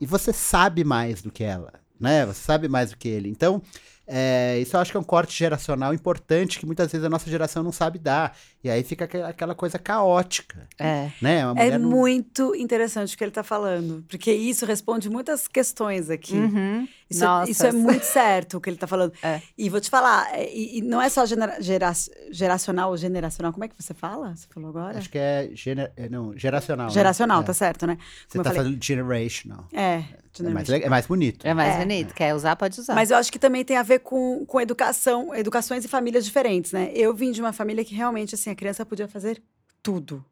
E 0.00 0.06
você 0.06 0.32
sabe 0.32 0.82
mais 0.82 1.22
do 1.22 1.30
que 1.30 1.44
ela, 1.44 1.72
né? 2.00 2.26
Você 2.26 2.40
sabe 2.42 2.66
mais 2.68 2.90
do 2.90 2.96
que 2.96 3.08
ele. 3.08 3.28
Então, 3.28 3.62
É, 4.06 4.58
isso 4.60 4.76
eu 4.76 4.80
acho 4.80 4.90
que 4.90 4.98
é 4.98 5.00
um 5.00 5.04
corte 5.04 5.34
geracional 5.34 5.94
importante 5.94 6.58
que 6.58 6.66
muitas 6.66 6.92
vezes 6.92 7.06
a 7.06 7.08
nossa 7.08 7.30
geração 7.30 7.62
não 7.62 7.72
sabe 7.72 7.98
dar. 7.98 8.36
E 8.64 8.70
aí 8.70 8.82
fica 8.82 9.04
aquela- 9.28 9.54
coisa 9.54 9.78
caótica. 9.78 10.66
É. 10.78 11.10
Né? 11.20 11.46
Uma 11.46 11.60
É 11.62 11.76
não- 11.78 11.88
muito 11.90 12.54
interessante 12.56 13.14
o 13.14 13.18
que 13.18 13.22
ele 13.22 13.30
está 13.30 13.42
falando, 13.42 14.02
porque 14.08 14.32
isso 14.32 14.64
responde 14.64 15.10
muitas 15.10 15.46
questões 15.46 16.08
aqui. 16.08 16.34
Uhum. 16.34 16.88
Isso, 17.10 17.22
é- 17.22 17.26
Nossa. 17.26 17.50
isso 17.50 17.66
é 17.66 17.72
muito 17.72 18.02
certo 18.04 18.56
o 18.56 18.60
que 18.60 18.70
ele 18.70 18.76
está 18.76 18.86
falando. 18.86 19.12
É. 19.22 19.40
E 19.58 19.68
vou 19.68 19.80
te 19.80 19.90
falar, 19.90 20.28
é, 20.34 20.50
e, 20.52 20.78
e 20.78 20.82
não 20.82 21.00
é 21.00 21.08
só 21.10 21.26
genera- 21.26 21.60
gera- 21.60 21.92
geracional 22.30 22.90
ou 22.90 22.96
generacional, 22.96 23.52
como 23.52 23.64
é 23.64 23.68
que 23.68 23.74
você 23.80 23.92
fala? 23.94 24.34
Você 24.34 24.46
falou 24.52 24.70
agora? 24.70 24.98
Acho 24.98 25.10
que 25.10 25.18
é, 25.18 25.50
gener- 25.54 25.92
é, 25.96 26.08
não, 26.08 26.36
geracional. 26.36 26.86
né? 26.86 26.92
Geracional, 26.92 27.42
É. 27.42 27.44
tá 27.44 27.52
certo, 27.52 27.86
né? 27.86 27.98
Você 28.26 28.38
Como 28.38 28.44
tá 28.44 28.50
eu 28.50 28.54
falei. 28.54 28.70
falando 28.70 28.82
generational. 28.82 29.68
É, 29.72 30.02
É 30.40 30.42
mais, 30.48 30.68
é 30.68 30.88
mais 30.88 31.06
bonito. 31.06 31.46
É 31.46 31.54
mais 31.54 31.74
É. 31.76 31.78
bonito. 31.78 32.12
Quer 32.12 32.34
usar, 32.34 32.56
pode 32.56 32.80
usar. 32.80 32.92
Mas 32.94 33.12
eu 33.12 33.16
acho 33.16 33.30
que 33.30 33.38
também 33.38 33.64
tem 33.64 33.76
a 33.76 33.84
ver 33.84 34.00
com, 34.00 34.44
com 34.46 34.60
educação, 34.60 35.32
educações 35.32 35.84
e 35.84 35.88
famílias 35.88 36.24
diferentes, 36.24 36.72
né? 36.72 36.90
Eu 36.92 37.14
vim 37.14 37.30
de 37.30 37.40
uma 37.40 37.52
família 37.52 37.84
que 37.84 37.94
realmente, 37.94 38.34
assim, 38.34 38.50
a 38.54 38.56
criança 38.56 38.86
podia 38.86 39.06
fazer 39.06 39.42
tudo. 39.82 40.24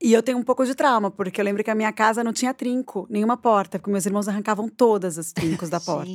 E 0.00 0.12
eu 0.12 0.22
tenho 0.22 0.38
um 0.38 0.42
pouco 0.42 0.64
de 0.64 0.74
trauma, 0.74 1.10
porque 1.10 1.40
eu 1.40 1.44
lembro 1.44 1.62
que 1.64 1.70
a 1.70 1.74
minha 1.74 1.92
casa 1.92 2.22
não 2.22 2.32
tinha 2.32 2.52
trinco, 2.52 3.06
nenhuma 3.08 3.36
porta, 3.36 3.78
porque 3.78 3.90
meus 3.90 4.04
irmãos 4.06 4.28
arrancavam 4.28 4.68
todas 4.68 5.18
as 5.18 5.32
trincos 5.32 5.68
da 5.70 5.80
porta. 5.80 6.10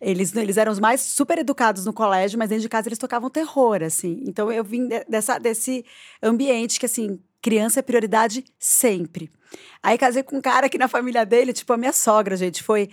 Eles, 0.00 0.34
eles 0.34 0.56
eram 0.56 0.72
os 0.72 0.80
mais 0.80 1.00
super 1.00 1.38
educados 1.38 1.84
no 1.84 1.92
colégio, 1.92 2.38
mas 2.38 2.48
dentro 2.48 2.62
de 2.62 2.68
casa 2.68 2.88
eles 2.88 2.98
tocavam 2.98 3.30
terror, 3.30 3.82
assim. 3.82 4.22
Então 4.26 4.50
eu 4.50 4.64
vim 4.64 4.86
de- 4.88 5.04
dessa, 5.08 5.38
desse 5.38 5.84
ambiente 6.22 6.78
que, 6.80 6.86
assim, 6.86 7.20
criança 7.40 7.78
é 7.80 7.82
prioridade 7.82 8.44
sempre. 8.58 9.30
Aí 9.82 9.96
casei 9.96 10.22
com 10.22 10.36
um 10.36 10.40
cara 10.40 10.68
que 10.68 10.76
na 10.78 10.88
família 10.88 11.24
dele, 11.24 11.52
tipo, 11.52 11.72
a 11.72 11.76
minha 11.76 11.92
sogra, 11.92 12.36
gente, 12.36 12.62
foi. 12.62 12.90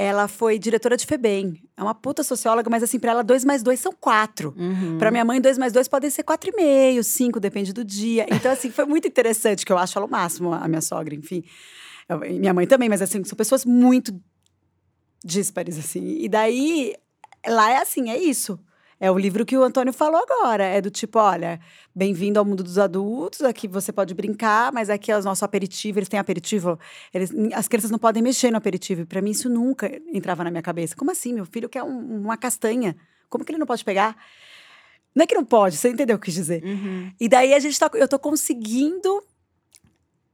Ela 0.00 0.28
foi 0.28 0.60
diretora 0.60 0.96
de 0.96 1.04
FEBEM. 1.04 1.60
É 1.76 1.82
uma 1.82 1.92
puta 1.92 2.22
socióloga, 2.22 2.70
mas 2.70 2.84
assim, 2.84 3.00
pra 3.00 3.10
ela, 3.10 3.24
dois 3.24 3.44
mais 3.44 3.64
dois 3.64 3.80
são 3.80 3.92
quatro. 3.92 4.54
Uhum. 4.56 4.96
Pra 4.96 5.10
minha 5.10 5.24
mãe, 5.24 5.40
dois 5.40 5.58
mais 5.58 5.72
dois 5.72 5.88
podem 5.88 6.08
ser 6.08 6.22
quatro 6.22 6.50
e 6.50 6.54
meio, 6.56 7.02
cinco, 7.02 7.40
depende 7.40 7.72
do 7.72 7.82
dia. 7.84 8.24
Então, 8.30 8.52
assim, 8.52 8.70
foi 8.70 8.84
muito 8.84 9.08
interessante, 9.08 9.66
que 9.66 9.72
eu 9.72 9.76
acho 9.76 9.98
ela 9.98 10.06
o 10.06 10.10
máximo, 10.10 10.52
a 10.52 10.68
minha 10.68 10.80
sogra, 10.80 11.16
enfim. 11.16 11.42
Eu- 12.08 12.20
minha 12.20 12.54
mãe 12.54 12.64
também, 12.64 12.88
mas 12.88 13.02
assim, 13.02 13.24
são 13.24 13.36
pessoas 13.36 13.64
muito 13.64 14.14
díspares, 15.24 15.76
assim. 15.76 16.18
E 16.20 16.28
daí, 16.28 16.94
lá 17.44 17.70
é 17.72 17.78
assim, 17.78 18.08
é 18.08 18.16
isso. 18.16 18.56
É 19.00 19.10
o 19.10 19.16
livro 19.16 19.46
que 19.46 19.56
o 19.56 19.62
Antônio 19.62 19.92
falou 19.92 20.20
agora. 20.20 20.64
É 20.64 20.80
do 20.80 20.90
tipo, 20.90 21.18
olha, 21.18 21.60
bem-vindo 21.94 22.38
ao 22.38 22.44
mundo 22.44 22.64
dos 22.64 22.78
adultos, 22.78 23.42
aqui 23.42 23.68
você 23.68 23.92
pode 23.92 24.12
brincar, 24.12 24.72
mas 24.72 24.90
aqui 24.90 25.12
é 25.12 25.16
o 25.16 25.22
nosso 25.22 25.44
aperitivo, 25.44 26.00
eles 26.00 26.08
têm 26.08 26.18
aperitivo. 26.18 26.78
Eles, 27.14 27.30
as 27.54 27.68
crianças 27.68 27.90
não 27.90 27.98
podem 27.98 28.22
mexer 28.22 28.50
no 28.50 28.56
aperitivo. 28.56 29.06
Para 29.06 29.22
mim, 29.22 29.30
isso 29.30 29.48
nunca 29.48 29.88
entrava 30.12 30.42
na 30.42 30.50
minha 30.50 30.62
cabeça. 30.62 30.96
Como 30.96 31.10
assim? 31.12 31.32
Meu 31.32 31.46
filho 31.46 31.68
quer 31.68 31.84
um- 31.84 32.22
uma 32.22 32.36
castanha. 32.36 32.96
Como 33.28 33.44
que 33.44 33.52
ele 33.52 33.58
não 33.58 33.66
pode 33.66 33.84
pegar? 33.84 34.16
Não 35.14 35.22
é 35.22 35.26
que 35.26 35.34
não 35.34 35.44
pode, 35.44 35.76
você 35.76 35.90
entendeu 35.90 36.16
o 36.16 36.18
que 36.18 36.24
eu 36.24 36.26
quis 36.26 36.34
dizer. 36.34 36.62
Uhum. 36.64 37.12
E 37.20 37.28
daí 37.28 37.54
a 37.54 37.58
gente 37.58 37.78
tá, 37.78 37.90
eu 37.94 38.08
tô 38.08 38.18
conseguindo 38.18 39.22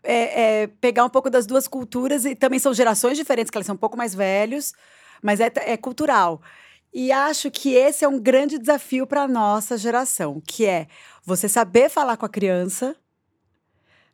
é, 0.03 0.63
é, 0.63 0.67
pegar 0.67 1.05
um 1.05 1.09
pouco 1.09 1.31
das 1.31 1.47
duas 1.47 1.67
culturas 1.67 2.25
e 2.25 2.35
também 2.35 2.59
são 2.59 2.75
gerações 2.75 3.17
diferentes, 3.17 3.51
que 3.51 3.57
eles 3.57 3.67
são 3.67 3.75
um 3.75 3.79
pouco 3.79 3.97
mais 3.97 4.15
velhos, 4.15 4.75
mas 5.23 5.41
é, 5.41 5.51
é 5.55 5.77
cultural. 5.79 6.43
E 6.95 7.11
acho 7.11 7.51
que 7.51 7.75
esse 7.75 8.05
é 8.05 8.09
um 8.09 8.21
grande 8.21 8.57
desafio 8.57 9.05
para 9.05 9.27
nossa 9.27 9.77
geração, 9.77 10.41
que 10.47 10.65
é 10.65 10.87
você 11.25 11.49
saber 11.49 11.91
falar 11.91 12.17
com 12.17 12.25
a 12.25 12.29
criança, 12.29 12.95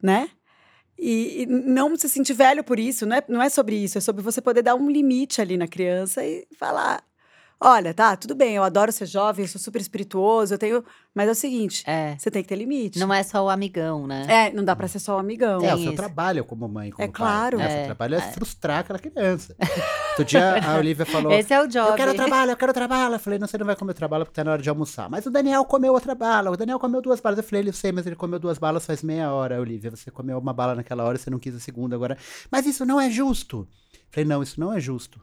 né? 0.02 0.30
E, 0.98 1.42
e 1.42 1.46
não 1.46 1.94
se 1.94 2.08
sentir 2.08 2.32
velho 2.32 2.64
por 2.64 2.80
isso, 2.80 3.04
não 3.04 3.16
é, 3.16 3.24
não 3.28 3.42
é 3.42 3.50
sobre 3.50 3.76
isso, 3.76 3.98
é 3.98 4.00
sobre 4.00 4.22
você 4.22 4.40
poder 4.40 4.62
dar 4.62 4.74
um 4.74 4.90
limite 4.90 5.42
ali 5.42 5.58
na 5.58 5.68
criança 5.68 6.24
e 6.24 6.46
falar: 6.58 7.04
olha, 7.60 7.92
tá, 7.92 8.16
tudo 8.16 8.34
bem, 8.34 8.54
eu 8.56 8.62
adoro 8.64 8.90
ser 8.90 9.06
jovem, 9.06 9.44
eu 9.44 9.48
sou 9.48 9.60
super 9.60 9.80
espirituoso, 9.80 10.54
eu 10.54 10.58
tenho. 10.58 10.84
Mas 11.14 11.28
é 11.28 11.32
o 11.32 11.34
seguinte, 11.34 11.82
É. 11.86 12.16
você 12.16 12.30
tem 12.30 12.40
que 12.42 12.48
ter 12.48 12.54
limite. 12.56 12.98
Não 12.98 13.12
é 13.12 13.22
só 13.24 13.44
o 13.44 13.48
amigão, 13.50 14.06
né? 14.06 14.24
É, 14.28 14.52
não 14.52 14.64
dá 14.64 14.76
pra 14.76 14.86
ser 14.86 15.00
só 15.00 15.16
um 15.16 15.18
amigão. 15.18 15.60
É, 15.64 15.74
o 15.74 15.78
seu 15.78 15.86
isso. 15.88 15.94
trabalho 15.96 16.44
como 16.44 16.68
mãe, 16.68 16.90
como 16.90 17.02
É 17.04 17.08
pai. 17.08 17.14
claro. 17.16 17.58
né? 17.58 17.64
O 17.64 17.68
É, 17.68 17.76
seu 17.78 17.84
trabalho 17.86 18.14
é, 18.14 18.20
frustrar 18.20 18.78
aquela 18.78 18.98
criança. 18.98 19.54
Outro 20.10 20.24
dia 20.24 20.64
a 20.64 20.76
Olivia 20.76 21.04
falou: 21.04 21.32
Esse 21.32 21.52
é 21.52 21.60
o 21.60 21.66
job. 21.66 21.90
Eu 21.90 21.94
quero 21.96 22.14
trabalho, 22.14 22.52
eu 22.52 22.56
quero 22.56 22.72
trabalho. 22.72 23.14
Eu 23.16 23.18
falei, 23.18 23.38
não, 23.40 23.46
você 23.48 23.58
não 23.58 23.66
vai 23.66 23.74
comer 23.76 23.90
outra 23.90 24.06
bala 24.08 24.24
porque 24.24 24.36
tá 24.36 24.44
na 24.44 24.52
hora 24.52 24.62
de 24.62 24.68
almoçar. 24.68 25.10
Mas 25.10 25.26
o 25.26 25.30
Daniel 25.30 25.64
comeu 25.64 25.92
outra 25.92 26.14
bala, 26.14 26.50
o 26.50 26.56
Daniel 26.56 26.78
comeu 26.78 27.02
duas 27.02 27.20
balas. 27.20 27.38
Eu 27.38 27.44
falei, 27.44 27.62
ele 27.62 27.72
sei, 27.72 27.90
mas 27.90 28.06
ele 28.06 28.14
comeu 28.16 28.38
duas 28.38 28.56
balas 28.58 28.86
faz 28.86 29.02
meia 29.02 29.32
hora, 29.32 29.60
Olivia. 29.60 29.90
Você 29.90 30.10
comeu 30.12 30.38
uma 30.38 30.52
bala 30.52 30.74
naquela 30.76 31.02
hora 31.04 31.16
e 31.16 31.20
você 31.20 31.28
não 31.30 31.38
quis 31.40 31.54
a 31.56 31.60
segunda 31.60 31.96
agora. 31.96 32.16
Mas 32.52 32.66
isso 32.66 32.84
não 32.86 33.00
é 33.00 33.10
justo. 33.10 33.66
Eu 33.92 33.98
falei, 34.12 34.28
não, 34.28 34.42
isso 34.42 34.60
não 34.60 34.72
é 34.72 34.78
justo. 34.80 35.20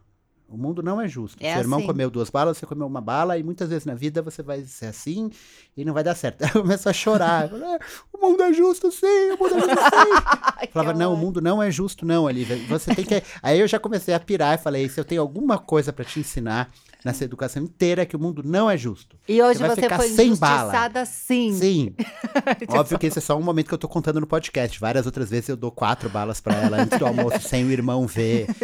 O 0.49 0.57
mundo 0.57 0.81
não 0.81 0.99
é 1.01 1.07
justo. 1.09 1.37
É 1.41 1.51
Seu 1.53 1.61
irmão 1.61 1.79
assim. 1.79 1.87
comeu 1.87 2.09
duas 2.09 2.29
balas, 2.29 2.57
você 2.57 2.65
comeu 2.65 2.87
uma 2.87 3.01
bala, 3.01 3.37
e 3.37 3.43
muitas 3.43 3.67
vezes 3.69 3.85
na 3.85 3.93
vida 3.93 4.21
você 4.21 4.41
vai 4.41 4.61
ser 4.63 4.85
assim 4.85 5.29
e 5.75 5.83
não 5.83 5.93
vai 5.93 6.03
dar 6.03 6.15
certo. 6.15 6.41
Aí 6.45 6.49
começou 6.51 6.89
a 6.89 6.93
chorar. 6.93 7.49
"Ah, 7.53 7.79
o 8.13 8.17
mundo 8.17 8.41
é 8.43 8.53
justo 8.53 8.89
sim, 8.91 9.31
o 9.31 9.37
mundo 9.37 9.55
é 9.55 9.59
justo 9.59 9.75
sim. 9.75 10.67
Falava, 10.71 10.93
não, 10.93 11.13
o 11.13 11.17
mundo 11.17 11.41
não 11.41 11.61
é 11.61 11.69
justo, 11.69 12.05
não, 12.05 12.23
Olivia. 12.23 12.57
Você 12.69 12.95
tem 12.95 13.03
que. 13.03 13.21
Aí 13.43 13.59
eu 13.59 13.67
já 13.67 13.77
comecei 13.79 14.13
a 14.13 14.19
pirar 14.19 14.55
e 14.57 14.61
falei: 14.61 14.87
se 14.87 14.99
eu 14.99 15.05
tenho 15.05 15.21
alguma 15.21 15.57
coisa 15.57 15.91
pra 15.91 16.05
te 16.05 16.19
ensinar 16.21 16.69
nessa 17.03 17.23
educação 17.23 17.63
inteira, 17.63 18.01
é 18.01 18.05
que 18.05 18.15
o 18.15 18.19
mundo 18.19 18.41
não 18.43 18.69
é 18.69 18.77
justo. 18.77 19.17
E 19.27 19.41
hoje 19.41 19.59
Você 19.59 19.67
vai 19.67 19.75
você, 19.75 19.81
ficar 19.81 19.97
foi 19.97 20.09
sem 20.09 20.35
bala. 20.35 21.05
sim. 21.05 21.53
Sim. 21.53 21.95
Óbvio 22.69 22.99
que 22.99 23.07
esse 23.07 23.19
é 23.19 23.21
só 23.21 23.37
um 23.37 23.41
momento 23.41 23.67
que 23.67 23.73
eu 23.73 23.77
tô 23.77 23.87
contando 23.87 24.19
no 24.19 24.27
podcast. 24.27 24.79
Várias 24.79 25.05
outras 25.05 25.29
vezes 25.29 25.49
eu 25.49 25.57
dou 25.57 25.71
quatro 25.71 26.09
balas 26.09 26.39
pra 26.39 26.55
ela 26.55 26.81
antes 26.81 26.97
do 26.97 27.05
almoço, 27.05 27.39
sem 27.47 27.65
o 27.65 27.71
irmão 27.71 28.05
ver. 28.07 28.47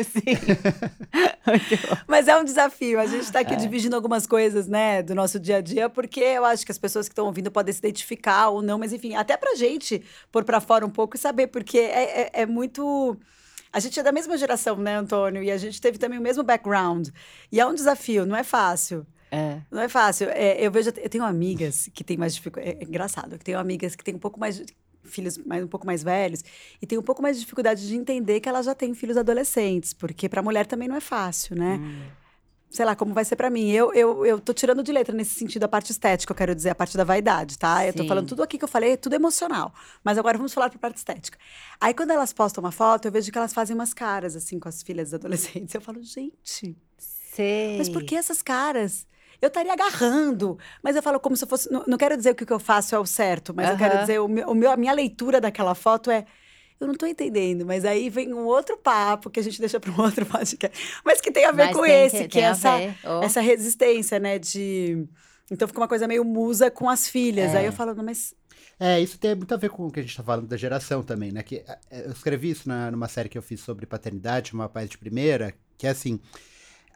Mas 2.08 2.28
é 2.28 2.38
um 2.38 2.44
desafio. 2.44 3.00
A 3.00 3.06
gente 3.06 3.32
tá 3.32 3.40
aqui 3.40 3.56
dividindo 3.56 3.96
algumas 3.96 4.26
coisas, 4.26 4.68
né, 4.68 5.04
do 5.04 5.14
nosso 5.16 5.40
dia 5.40 5.58
a 5.58 5.62
dia, 5.62 5.90
porque 5.90 6.20
eu 6.20 6.46
acho 6.46 6.66
que 6.66 6.72
as 6.72 6.78
pessoas 6.78 7.08
que 7.08 7.14
estão 7.14 7.26
ouvindo 7.26 7.52
podem 7.52 7.74
se 7.74 7.80
identificar 7.80 8.50
ou 8.50 8.62
não, 8.62 8.78
mas 8.78 8.94
enfim, 8.94 9.16
até 9.16 9.38
pra 9.38 9.56
gente 9.56 10.02
pôr 10.32 10.44
pra 10.44 10.60
fora 10.60 10.86
um 10.86 10.90
pouco 10.90 11.16
e 11.16 11.20
saber, 11.20 11.48
porque 11.48 11.78
é, 11.78 12.22
é, 12.22 12.32
é 12.42 12.46
muito. 12.46 13.18
A 13.74 13.80
gente 13.80 14.00
é 14.00 14.04
da 14.04 14.12
mesma 14.12 14.38
geração, 14.38 14.78
né, 14.78 14.96
Antônio? 14.96 15.42
E 15.44 15.50
a 15.52 15.58
gente 15.58 15.82
teve 15.82 15.98
também 15.98 16.20
o 16.20 16.22
mesmo 16.22 16.44
background. 16.44 17.10
E 17.52 17.60
é 17.60 17.66
um 17.66 17.74
desafio, 17.74 18.26
não 18.26 18.36
é 18.36 18.44
fácil. 18.44 19.06
É. 19.32 19.62
Não 19.72 19.82
é 19.82 19.90
fácil. 19.90 20.30
É, 20.30 20.64
eu 20.64 20.72
vejo, 20.72 20.92
eu 20.96 21.10
tenho 21.10 21.24
amigas 21.24 21.90
que 21.92 22.04
têm 22.04 22.16
mais 22.16 22.36
dificuldade. 22.36 22.78
É 22.80 22.84
engraçado, 22.84 23.36
que 23.38 23.44
tenho 23.44 23.58
amigas 23.58 23.96
que 23.96 24.04
têm 24.04 24.14
um 24.14 24.20
pouco 24.20 24.40
mais 24.40 24.58
de- 24.58 24.66
filhos 25.06 25.38
mais 25.40 25.62
um 25.64 25.68
pouco 25.68 25.86
mais 25.86 26.02
velhos 26.02 26.42
e 26.82 26.86
têm 26.88 26.98
um 26.98 27.02
pouco 27.02 27.22
mais 27.22 27.36
de 27.36 27.42
dificuldade 27.42 27.86
de 27.86 27.96
entender 27.96 28.40
que 28.40 28.48
elas 28.48 28.66
já 28.68 28.74
têm 28.76 28.94
filhos 28.94 29.18
adolescentes, 29.18 29.92
porque 29.94 30.30
para 30.30 30.42
mulher 30.42 30.66
também 30.66 30.88
não 30.88 30.96
é 30.96 31.02
fácil, 31.02 31.58
né? 31.58 31.78
Sei 32.74 32.84
lá, 32.84 32.96
como 32.96 33.14
vai 33.14 33.24
ser 33.24 33.36
para 33.36 33.52
mim. 33.52 33.70
Eu, 33.70 33.94
eu, 33.94 34.26
eu 34.26 34.40
tô 34.40 34.52
tirando 34.52 34.82
de 34.82 34.92
letra 34.92 35.16
nesse 35.16 35.36
sentido 35.36 35.64
a 35.64 35.68
parte 35.68 35.92
estética, 35.92 36.32
eu 36.32 36.36
quero 36.36 36.56
dizer, 36.56 36.72
a 36.72 36.76
parte 36.76 36.98
da 36.98 37.04
vaidade, 37.04 37.56
tá? 37.60 37.86
Eu 37.86 37.94
tô 37.94 38.02
Sim. 38.02 38.08
falando 38.10 38.28
tudo 38.28 38.42
aqui 38.42 38.58
que 38.58 38.64
eu 38.64 38.68
falei, 38.68 38.98
tudo 38.98 39.14
emocional. 39.14 39.72
Mas 40.04 40.18
agora 40.18 40.38
vamos 40.40 40.54
falar 40.56 40.72
pra 40.72 40.80
parte 40.80 40.98
estética. 40.98 41.38
Aí 41.80 41.94
quando 41.94 42.10
elas 42.10 42.34
postam 42.34 42.64
uma 42.64 42.72
foto, 42.72 43.08
eu 43.08 43.12
vejo 43.12 43.32
que 43.32 43.38
elas 43.38 43.54
fazem 43.54 43.76
umas 43.76 43.94
caras 43.94 44.36
assim 44.36 44.60
com 44.60 44.68
as 44.68 44.82
filhas 44.82 45.14
adolescentes. 45.14 45.76
Eu 45.76 45.82
falo, 45.82 46.02
gente, 46.02 46.76
Sei. 46.98 47.78
mas 47.78 47.90
por 47.90 48.04
que 48.04 48.16
essas 48.16 48.42
caras? 48.42 49.06
Eu 49.40 49.50
estaria 49.50 49.74
agarrando. 49.74 50.58
Mas 50.82 50.96
eu 50.96 51.04
falo 51.04 51.20
como 51.20 51.38
se 51.38 51.44
eu 51.44 51.48
fosse. 51.48 51.72
Não, 51.72 51.84
não 51.86 51.98
quero 51.98 52.18
dizer 52.18 52.34
que 52.34 52.44
o 52.44 52.48
que 52.48 52.54
eu 52.54 52.60
faço 52.60 52.96
é 52.96 53.00
o 53.00 53.06
certo, 53.06 53.54
mas 53.54 53.70
eu 53.70 53.78
quero 53.78 54.00
dizer, 54.00 54.20
o 54.20 54.28
meu, 54.28 54.50
o 54.50 54.56
meu- 54.56 54.72
a 54.72 54.78
minha 54.78 54.94
leitura 54.94 55.40
daquela 55.40 55.76
foto 55.76 56.10
é. 56.10 56.26
Eu 56.80 56.88
não 56.88 56.96
tô 56.96 57.06
entendendo, 57.06 57.66
mas 57.66 57.86
aí 57.86 58.10
vem 58.10 58.34
um 58.34 58.46
outro 58.46 58.78
papo 58.78 59.30
que 59.30 59.40
a 59.40 59.44
gente 59.44 59.60
deixa 59.60 59.80
para 59.80 59.92
um 59.92 60.00
outro 60.02 60.26
podcast. 60.26 60.78
Mas 61.06 61.22
que 61.22 61.32
tem 61.32 61.46
a 61.46 61.52
ver 61.52 61.66
Mas 61.68 61.76
com 61.76 61.86
esse, 61.86 62.24
que, 62.24 62.30
tem 62.30 62.44
é 62.44 62.48
essa. 62.48 62.70
Oh. 63.06 63.24
essa 63.24 63.42
resistência, 63.42 64.20
né? 64.20 64.38
De. 64.40 65.08
Então 65.52 65.68
fica 65.68 65.80
uma 65.80 65.88
coisa 65.88 66.08
meio 66.08 66.24
musa 66.26 66.70
com 66.72 66.90
as 66.90 67.08
filhas. 67.08 67.54
É. 67.54 67.60
Aí 67.60 67.66
eu 67.66 67.74
falo, 67.74 67.94
não, 67.94 68.04
mas. 68.04 68.34
É, 68.80 69.00
isso 69.00 69.18
tem 69.18 69.36
muito 69.36 69.54
a 69.54 69.58
ver 69.58 69.70
com 69.70 69.86
o 69.88 69.92
que 69.92 70.00
a 70.00 70.04
gente 70.04 70.18
tá 70.18 70.24
falando 70.24 70.48
da 70.48 70.58
geração 70.58 71.04
também, 71.04 71.32
né? 71.32 71.44
Que, 71.44 71.64
é, 71.92 72.08
eu 72.08 72.12
escrevi 72.12 72.50
isso 72.50 72.68
na- 72.68 72.90
numa 72.92 73.08
série 73.08 73.30
que 73.30 73.38
eu 73.38 73.42
fiz 73.42 73.62
sobre 73.62 73.86
paternidade, 73.86 74.54
uma 74.54 74.68
paz 74.68 74.90
de 74.90 74.98
primeira, 74.98 75.54
que 75.78 75.86
é 75.86 75.92
assim, 75.92 76.20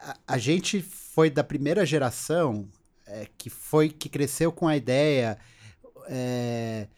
a, 0.00 0.16
a 0.26 0.38
gente 0.38 0.80
foi 0.82 1.30
da 1.30 1.44
primeira 1.44 1.86
geração 1.86 2.68
é, 3.06 3.26
que 3.38 3.48
foi, 3.48 3.88
que 3.88 4.08
cresceu 4.08 4.50
com 4.52 4.66
a 4.68 4.76
ideia, 4.76 5.38
é, 6.08 6.88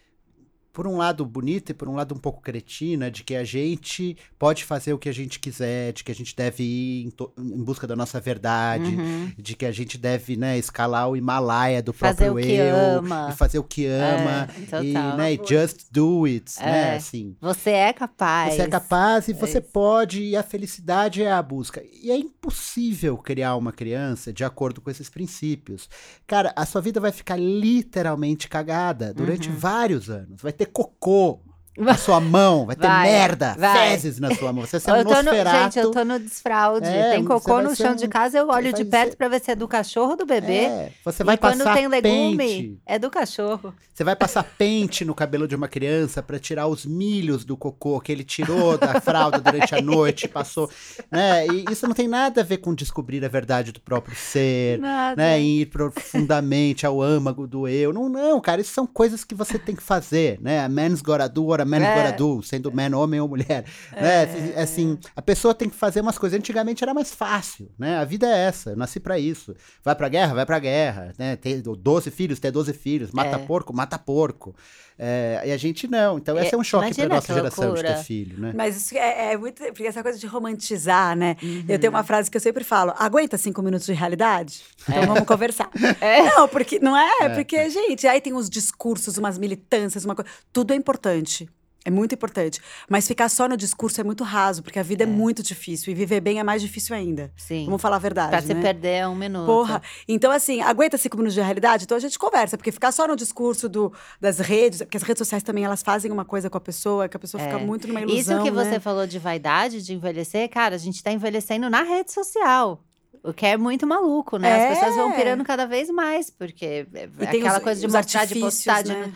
por 0.80 0.86
um 0.86 0.96
lado 0.96 1.26
bonita 1.26 1.72
e 1.72 1.74
por 1.74 1.90
um 1.90 1.94
lado 1.94 2.14
um 2.14 2.18
pouco 2.18 2.40
cretina, 2.40 3.10
de 3.10 3.22
que 3.22 3.36
a 3.36 3.44
gente 3.44 4.16
pode 4.38 4.64
fazer 4.64 4.94
o 4.94 4.98
que 4.98 5.10
a 5.10 5.12
gente 5.12 5.38
quiser, 5.38 5.92
de 5.92 6.02
que 6.02 6.10
a 6.10 6.14
gente 6.14 6.34
deve 6.34 6.62
ir 6.64 7.04
em, 7.04 7.12
em 7.38 7.62
busca 7.62 7.86
da 7.86 7.94
nossa 7.94 8.18
verdade, 8.18 8.96
Uhum. 8.96 9.30
de 9.36 9.54
que 9.54 9.66
a 9.66 9.72
gente 9.72 9.98
deve, 9.98 10.36
né, 10.38 10.56
escalar 10.56 11.06
o 11.10 11.14
Himalaia 11.18 11.82
do 11.82 11.92
Fazer 11.92 12.24
próprio 12.30 12.46
eu 12.50 13.02
e 13.28 13.32
fazer 13.36 13.58
o 13.58 13.62
que 13.62 13.84
ama 13.84 14.48
É, 14.56 14.60
e, 14.82 14.92
total. 14.94 15.16
né, 15.18 15.34
e 15.34 15.40
just 15.46 15.82
do 15.92 16.24
it, 16.24 16.58
né, 16.58 16.94
É. 16.94 16.96
assim. 16.96 17.36
Você 17.42 17.70
é 17.72 17.92
capaz. 17.92 18.54
Você 18.54 18.62
é 18.62 18.66
capaz 18.66 19.28
e 19.28 19.32
É 19.32 19.34
você 19.34 19.58
isso. 19.58 19.68
pode, 19.70 20.22
e 20.22 20.34
a 20.34 20.42
felicidade 20.42 21.22
é 21.22 21.30
a 21.30 21.42
busca. 21.42 21.82
E 22.02 22.10
é 22.10 22.16
impossível 22.16 23.18
criar 23.18 23.54
uma 23.56 23.70
criança 23.70 24.32
de 24.32 24.44
acordo 24.44 24.80
com 24.80 24.90
esses 24.90 25.10
princípios. 25.10 25.90
Cara, 26.26 26.54
a 26.56 26.64
sua 26.64 26.80
vida 26.80 26.98
vai 26.98 27.12
ficar 27.12 27.36
literalmente 27.38 28.48
cagada 28.48 29.12
durante 29.12 29.50
Uhum. 29.50 29.56
vários 29.56 30.08
anos. 30.08 30.40
Vai 30.40 30.52
ter 30.52 30.69
cocô 30.72 31.40
na 31.80 31.96
sua 31.96 32.20
mão, 32.20 32.66
vai 32.66 32.76
ter 32.76 32.86
Vai, 32.86 33.08
merda, 33.10 33.56
vai. 33.58 33.90
fezes 33.90 34.18
na 34.20 34.34
sua 34.34 34.52
mão. 34.52 34.64
Você 34.66 34.78
vai 34.78 34.80
ser 34.80 35.06
um 35.06 35.10
tô 35.10 35.22
no, 35.22 35.32
gente, 35.32 35.78
eu 35.78 35.90
tô 35.90 36.04
no 36.04 36.18
desfraude. 36.18 36.86
É, 36.86 37.10
tem 37.12 37.24
cocô 37.24 37.60
no 37.62 37.74
chão 37.74 37.92
um- 37.92 37.96
de 37.96 38.06
casa, 38.08 38.38
eu 38.38 38.48
olho 38.48 38.72
de 38.72 38.84
perto 38.84 39.10
ser- 39.10 39.16
pra 39.16 39.28
ver 39.28 39.40
se 39.40 39.50
é 39.50 39.54
do 39.56 39.66
cachorro 39.66 40.10
ou 40.12 40.16
do 40.16 40.26
bebê. 40.26 40.64
É, 40.64 40.92
você 41.04 41.24
vai 41.24 41.34
e 41.34 41.38
quando 41.38 41.58
passar 41.58 41.74
tem 41.74 41.88
legume, 41.88 42.36
pente. 42.36 42.78
é 42.86 42.98
do 42.98 43.10
cachorro. 43.10 43.74
Você 43.92 44.04
vai 44.04 44.16
passar 44.16 44.42
pente 44.44 45.04
no 45.04 45.14
cabelo 45.14 45.46
de 45.48 45.54
uma 45.54 45.68
criança 45.68 46.22
pra 46.22 46.38
tirar 46.38 46.66
os 46.66 46.86
milhos 46.86 47.44
do 47.44 47.56
cocô 47.56 48.00
que 48.00 48.10
ele 48.12 48.24
tirou 48.24 48.78
da 48.78 49.00
fralda 49.00 49.38
durante 49.40 49.74
a 49.74 49.80
noite, 49.82 50.26
passou, 50.28 50.70
né? 51.10 51.46
E 51.46 51.64
isso 51.70 51.86
não 51.86 51.94
tem 51.94 52.08
nada 52.08 52.40
a 52.40 52.44
ver 52.44 52.58
com 52.58 52.74
descobrir 52.74 53.24
a 53.24 53.28
verdade 53.28 53.72
do 53.72 53.80
próprio 53.80 54.16
ser, 54.16 54.78
Nada. 54.78 55.20
né? 55.20 55.38
Em 55.40 55.60
ir 55.60 55.66
profundamente 55.66 56.86
ao 56.86 57.00
âmago 57.00 57.46
do 57.46 57.68
eu. 57.68 57.92
Não, 57.92 58.08
não, 58.08 58.40
cara, 58.40 58.60
isso 58.60 58.72
são 58.72 58.86
coisas 58.86 59.24
que 59.24 59.34
você 59.34 59.58
tem 59.58 59.74
que 59.76 59.82
fazer, 59.82 60.38
né? 60.40 60.64
A 60.64 60.68
man's 60.68 61.00
gotta 61.02 61.28
do 61.28 61.46
or 61.46 61.60
a 61.60 61.64
man's 61.70 61.84
É. 61.84 62.16
sendo 62.42 62.72
man 62.72 62.94
homem 62.96 63.20
ou 63.20 63.28
mulher, 63.28 63.64
né? 63.92 64.22
Assim, 64.24 64.50
Assim, 64.70 64.98
a 65.14 65.22
pessoa 65.22 65.54
tem 65.54 65.68
que 65.68 65.76
fazer 65.76 66.00
umas 66.00 66.18
coisas. 66.18 66.38
Antigamente 66.38 66.82
era 66.82 66.92
mais 66.94 67.12
fácil, 67.14 67.70
né? 67.78 67.98
A 67.98 68.04
vida 68.04 68.26
é 68.26 68.46
essa, 68.46 68.70
eu 68.70 68.76
nasci 68.76 68.98
pra 69.00 69.18
isso. 69.18 69.54
Vai 69.84 69.94
pra 69.94 70.08
guerra, 70.08 70.34
vai 70.34 70.46
pra 70.46 70.58
guerra, 70.58 71.12
né? 71.18 71.36
Ter 71.36 71.60
12 71.62 72.10
filhos, 72.10 72.38
ter 72.40 72.50
12 72.50 72.72
filhos, 72.72 73.10
mata 73.12 73.36
É. 73.36 73.38
porco, 73.38 73.72
mata 73.74 73.98
porco. 73.98 74.54
É, 75.02 75.42
e 75.46 75.52
a 75.52 75.56
gente 75.56 75.88
não. 75.88 76.18
Então, 76.18 76.38
esse 76.38 76.54
é 76.54 76.58
um 76.58 76.62
choque 76.62 76.94
pra 76.94 77.08
nossa 77.08 77.32
geração 77.32 77.64
de 77.64 77.70
loucura. 77.70 77.94
ter 77.96 78.04
filho, 78.04 78.38
né? 78.38 78.52
Mas 78.54 78.76
isso 78.76 78.94
é, 78.96 79.32
é 79.32 79.36
muito. 79.38 79.62
Porque 79.62 79.84
essa 79.86 80.02
coisa 80.02 80.18
de 80.18 80.26
romantizar, 80.26 81.16
né? 81.16 81.36
Eu 81.42 81.48
Uhum. 81.74 81.78
tenho 81.80 81.90
uma 81.92 82.04
frase 82.04 82.30
que 82.30 82.36
eu 82.36 82.40
sempre 82.40 82.62
falo: 82.64 82.92
aguenta 82.98 83.38
cinco 83.38 83.62
minutos 83.62 83.86
de 83.86 83.94
realidade? 83.94 84.60
Então 84.82 85.02
É. 85.02 85.06
vamos 85.06 85.24
conversar. 85.24 85.70
Não, 86.36 86.46
porque 86.48 86.78
não 86.80 86.94
é, 86.96 87.30
porque, 87.30 87.70
gente, 87.70 88.06
aí 88.06 88.20
tem 88.20 88.34
uns 88.34 88.50
discursos, 88.50 89.16
umas 89.16 89.38
militâncias, 89.38 90.04
uma 90.04 90.14
coisa. 90.14 90.30
Tudo 90.52 90.72
é 90.74 90.76
importante. 90.76 91.48
É 91.82 91.90
muito 91.90 92.14
importante. 92.14 92.60
Mas 92.90 93.08
ficar 93.08 93.28
só 93.30 93.48
no 93.48 93.56
discurso 93.56 94.00
é 94.00 94.04
muito 94.04 94.22
raso, 94.22 94.62
porque 94.62 94.78
a 94.78 94.82
vida 94.82 95.04
é, 95.04 95.06
muito 95.06 95.42
difícil. 95.42 95.90
E 95.90 95.94
viver 95.94 96.20
bem 96.20 96.38
é 96.38 96.42
mais 96.42 96.60
difícil 96.60 96.94
ainda. 96.94 97.32
Sim. 97.36 97.64
Vamos 97.64 97.80
falar 97.80 97.96
a 97.96 97.98
verdade. 97.98 98.28
Pra 98.30 98.42
se 98.42 98.52
né? 98.52 98.60
perder 98.60 98.88
é 98.96 99.08
um 99.08 99.14
minuto. 99.14 99.46
Porra. 99.46 99.80
Então, 100.06 100.30
assim, 100.30 100.60
aguenta 100.60 100.98
cinco 100.98 101.16
minutos 101.16 101.34
de 101.34 101.40
realidade? 101.40 101.84
Então 101.84 101.96
a 101.96 102.00
gente 102.00 102.18
conversa, 102.18 102.58
porque 102.58 102.70
ficar 102.70 102.92
só 102.92 103.08
no 103.08 103.16
discurso 103.16 103.66
do, 103.66 103.92
das 104.20 104.38
redes, 104.38 104.80
porque 104.82 104.98
as 104.98 105.02
redes 105.02 105.20
sociais 105.20 105.42
também 105.42 105.64
elas 105.64 105.82
fazem 105.82 106.10
uma 106.12 106.24
coisa 106.24 106.50
com 106.50 106.58
a 106.58 106.60
pessoa, 106.60 107.08
que 107.08 107.16
a 107.16 107.20
pessoa 107.20 107.42
fica 107.42 107.56
É. 107.58 107.64
muito 107.64 107.88
numa 107.88 108.00
ilusão. 108.02 108.36
Isso 108.36 108.44
que 108.44 108.50
você 108.50 108.72
né? 108.72 108.80
falou 108.80 109.06
de 109.06 109.18
vaidade, 109.18 109.82
de 109.82 109.94
envelhecer, 109.94 110.50
cara, 110.50 110.74
a 110.74 110.78
gente 110.78 111.02
tá 111.02 111.10
envelhecendo 111.10 111.70
na 111.70 111.82
rede 111.82 112.12
social. 112.12 112.84
O 113.22 113.32
que 113.34 113.44
é 113.44 113.56
muito 113.56 113.86
maluco, 113.86 114.38
né? 114.38 114.48
É. 114.50 114.68
As 114.72 114.78
pessoas 114.78 114.96
vão 114.96 115.12
pirando 115.12 115.44
cada 115.44 115.66
vez 115.66 115.90
mais, 115.90 116.30
porque 116.30 116.64
é 116.64 116.86
E 117.20 117.24
é 117.24 117.28
aquela 117.28 117.58
os- 117.58 117.62
coisa 117.64 117.80
de 117.80 117.86
os 117.86 117.92
mostrar, 117.92 118.24
de 118.26 118.34
postar. 118.40 118.82
de- 118.82 118.92
né? 118.92 119.12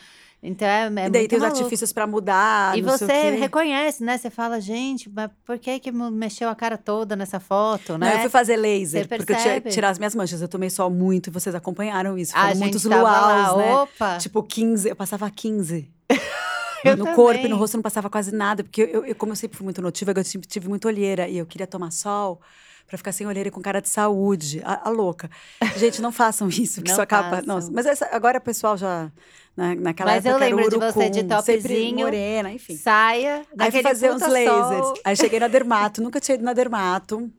Então 0.46 0.68
é, 0.68 0.84
é 0.84 1.06
e 1.06 1.10
daí 1.10 1.26
tem 1.26 1.38
os 1.38 1.42
maluco. 1.42 1.58
artifícios 1.60 1.90
pra 1.90 2.06
mudar. 2.06 2.76
E 2.76 2.82
não 2.82 2.98
você 2.98 3.30
reconhece, 3.30 4.04
né? 4.04 4.18
Você 4.18 4.28
fala, 4.28 4.60
gente, 4.60 5.08
mas 5.08 5.30
por 5.46 5.58
que 5.58 5.78
que 5.80 5.90
mexeu 5.90 6.50
a 6.50 6.54
cara 6.54 6.76
toda 6.76 7.16
nessa 7.16 7.40
foto, 7.40 7.92
Não, 7.92 7.98
né? 8.06 8.16
eu 8.16 8.20
fui 8.20 8.28
fazer 8.28 8.56
laser, 8.56 9.08
porque 9.08 9.32
eu 9.32 9.36
tinha 9.38 9.60
tirar 9.62 9.88
as 9.88 9.98
minhas 9.98 10.14
manchas. 10.14 10.42
Eu 10.42 10.48
tomei 10.48 10.68
sol 10.68 10.90
muito 10.90 11.28
e 11.28 11.30
vocês 11.30 11.54
acompanharam 11.54 12.18
isso. 12.18 12.32
a 12.36 12.40
Foram 12.40 12.48
gente 12.52 12.60
muitos 12.60 12.82
tava 12.82 13.02
lá, 13.02 13.52
luaus, 13.52 13.58
né? 13.58 13.74
opa! 13.74 14.18
Tipo, 14.18 14.42
15, 14.42 14.88
eu 14.90 14.94
passava 14.96 15.30
15. 15.30 15.90
Eu 16.84 16.98
no 16.98 17.04
também. 17.04 17.14
corpo 17.14 17.46
e 17.46 17.48
no 17.48 17.56
rosto 17.56 17.78
não 17.78 17.82
passava 17.82 18.10
quase 18.10 18.30
nada, 18.30 18.62
porque 18.62 18.82
eu, 18.82 19.06
eu- 19.06 19.14
como 19.14 19.32
eu 19.32 19.36
sempre 19.36 19.56
fui 19.56 19.64
muito 19.64 19.80
notiva, 19.80 20.12
eu 20.14 20.22
tive, 20.22 20.44
tive 20.46 20.68
muita 20.68 20.86
olheira 20.86 21.26
e 21.26 21.38
eu 21.38 21.46
queria 21.46 21.66
tomar 21.66 21.90
sol 21.90 22.42
pra 22.86 22.98
ficar 22.98 23.12
sem 23.12 23.26
olheira 23.26 23.50
com 23.50 23.60
cara 23.60 23.80
de 23.80 23.88
saúde. 23.88 24.60
A, 24.64 24.88
a 24.88 24.90
louca. 24.90 25.30
Gente, 25.76 26.00
não 26.02 26.12
façam 26.12 26.48
isso, 26.48 26.82
que 26.82 26.88
Não 26.88 26.94
isso 26.94 27.02
acaba. 27.02 27.42
Nossa, 27.42 27.70
mas 27.72 27.86
essa- 27.86 28.08
agora 28.12 28.38
o 28.38 28.40
pessoal 28.40 28.76
já. 28.76 29.10
na- 29.56 29.74
naquela 29.74 30.10
Mas 30.12 30.24
eu 30.24 30.32
época 30.32 30.44
era 30.46 30.54
lembro 30.56 30.70
de 30.70 30.76
você 30.78 31.10
de 31.10 31.18
urucum, 31.20 31.28
topzinho, 31.36 31.96
morena, 31.98 32.52
enfim. 32.52 32.76
Saia, 32.76 33.42
Aí 33.58 33.70
fui 33.70 33.82
fazer 33.82 34.10
uns 34.12 34.20
lasers. 34.22 34.48
sol. 34.86 34.94
Aí 35.04 35.16
cheguei 35.16 35.38
na 35.40 35.48
Dermato, 35.48 36.02
nunca 36.02 36.20
tinha 36.20 36.34
ido 36.34 36.44
na 36.44 36.52
Dermato. 36.52 37.30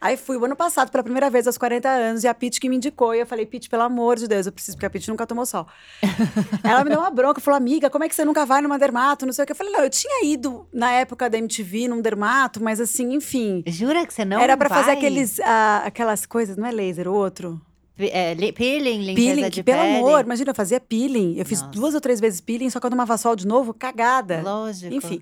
Aí 0.00 0.16
fui 0.16 0.36
o 0.36 0.44
ano 0.44 0.54
passado 0.54 0.90
pela 0.90 1.02
primeira 1.02 1.28
vez 1.28 1.46
aos 1.46 1.58
40 1.58 1.88
anos 1.88 2.22
e 2.22 2.28
a 2.28 2.34
Pete 2.34 2.60
que 2.60 2.68
me 2.68 2.76
indicou. 2.76 3.14
E 3.14 3.20
eu 3.20 3.26
falei, 3.26 3.44
Pete, 3.44 3.68
pelo 3.68 3.82
amor 3.82 4.16
de 4.16 4.28
Deus, 4.28 4.46
eu 4.46 4.52
preciso, 4.52 4.76
porque 4.76 4.86
a 4.86 4.90
Pete 4.90 5.08
nunca 5.10 5.26
tomou 5.26 5.44
sol. 5.44 5.66
Ela 6.62 6.84
me 6.84 6.90
deu 6.90 7.00
uma 7.00 7.10
bronca, 7.10 7.40
falou, 7.40 7.56
amiga, 7.56 7.90
como 7.90 8.04
é 8.04 8.08
que 8.08 8.14
você 8.14 8.24
nunca 8.24 8.46
vai 8.46 8.60
numa 8.60 8.78
dermato? 8.78 9.26
Não 9.26 9.32
sei 9.32 9.42
o 9.42 9.46
que. 9.46 9.52
Eu 9.52 9.56
falei, 9.56 9.72
não, 9.72 9.80
eu 9.82 9.90
tinha 9.90 10.24
ido 10.24 10.68
na 10.72 10.92
época 10.92 11.28
da 11.28 11.36
MTV 11.38 11.88
num 11.88 12.00
dermato, 12.00 12.62
mas 12.62 12.80
assim, 12.80 13.12
enfim. 13.14 13.64
Jura 13.66 14.06
que 14.06 14.14
você 14.14 14.24
não 14.24 14.40
era 14.40 14.56
pra 14.56 14.68
fazer 14.68 14.92
aqueles, 14.92 15.40
ah, 15.40 15.82
aquelas 15.84 16.24
coisas, 16.26 16.56
não 16.56 16.66
é 16.66 16.70
laser, 16.70 17.08
o 17.08 17.12
outro? 17.14 17.60
É, 17.98 18.34
li- 18.34 18.52
peeling, 18.52 19.02
limpeza 19.02 19.34
Peeling, 19.34 19.50
que, 19.50 19.62
pelo 19.64 19.82
pele. 19.82 19.96
amor, 19.96 20.20
imagina, 20.24 20.52
eu 20.52 20.54
fazia 20.54 20.78
peeling. 20.78 21.34
Eu 21.36 21.44
fiz 21.44 21.60
Nossa. 21.60 21.72
duas 21.72 21.94
ou 21.94 22.00
três 22.00 22.20
vezes 22.20 22.40
peeling, 22.40 22.70
só 22.70 22.78
que 22.78 22.86
eu 22.86 22.90
tomava 22.90 23.16
sol 23.18 23.34
de 23.34 23.44
novo, 23.44 23.74
cagada. 23.74 24.40
Lógico. 24.42 24.94
Enfim. 24.94 25.20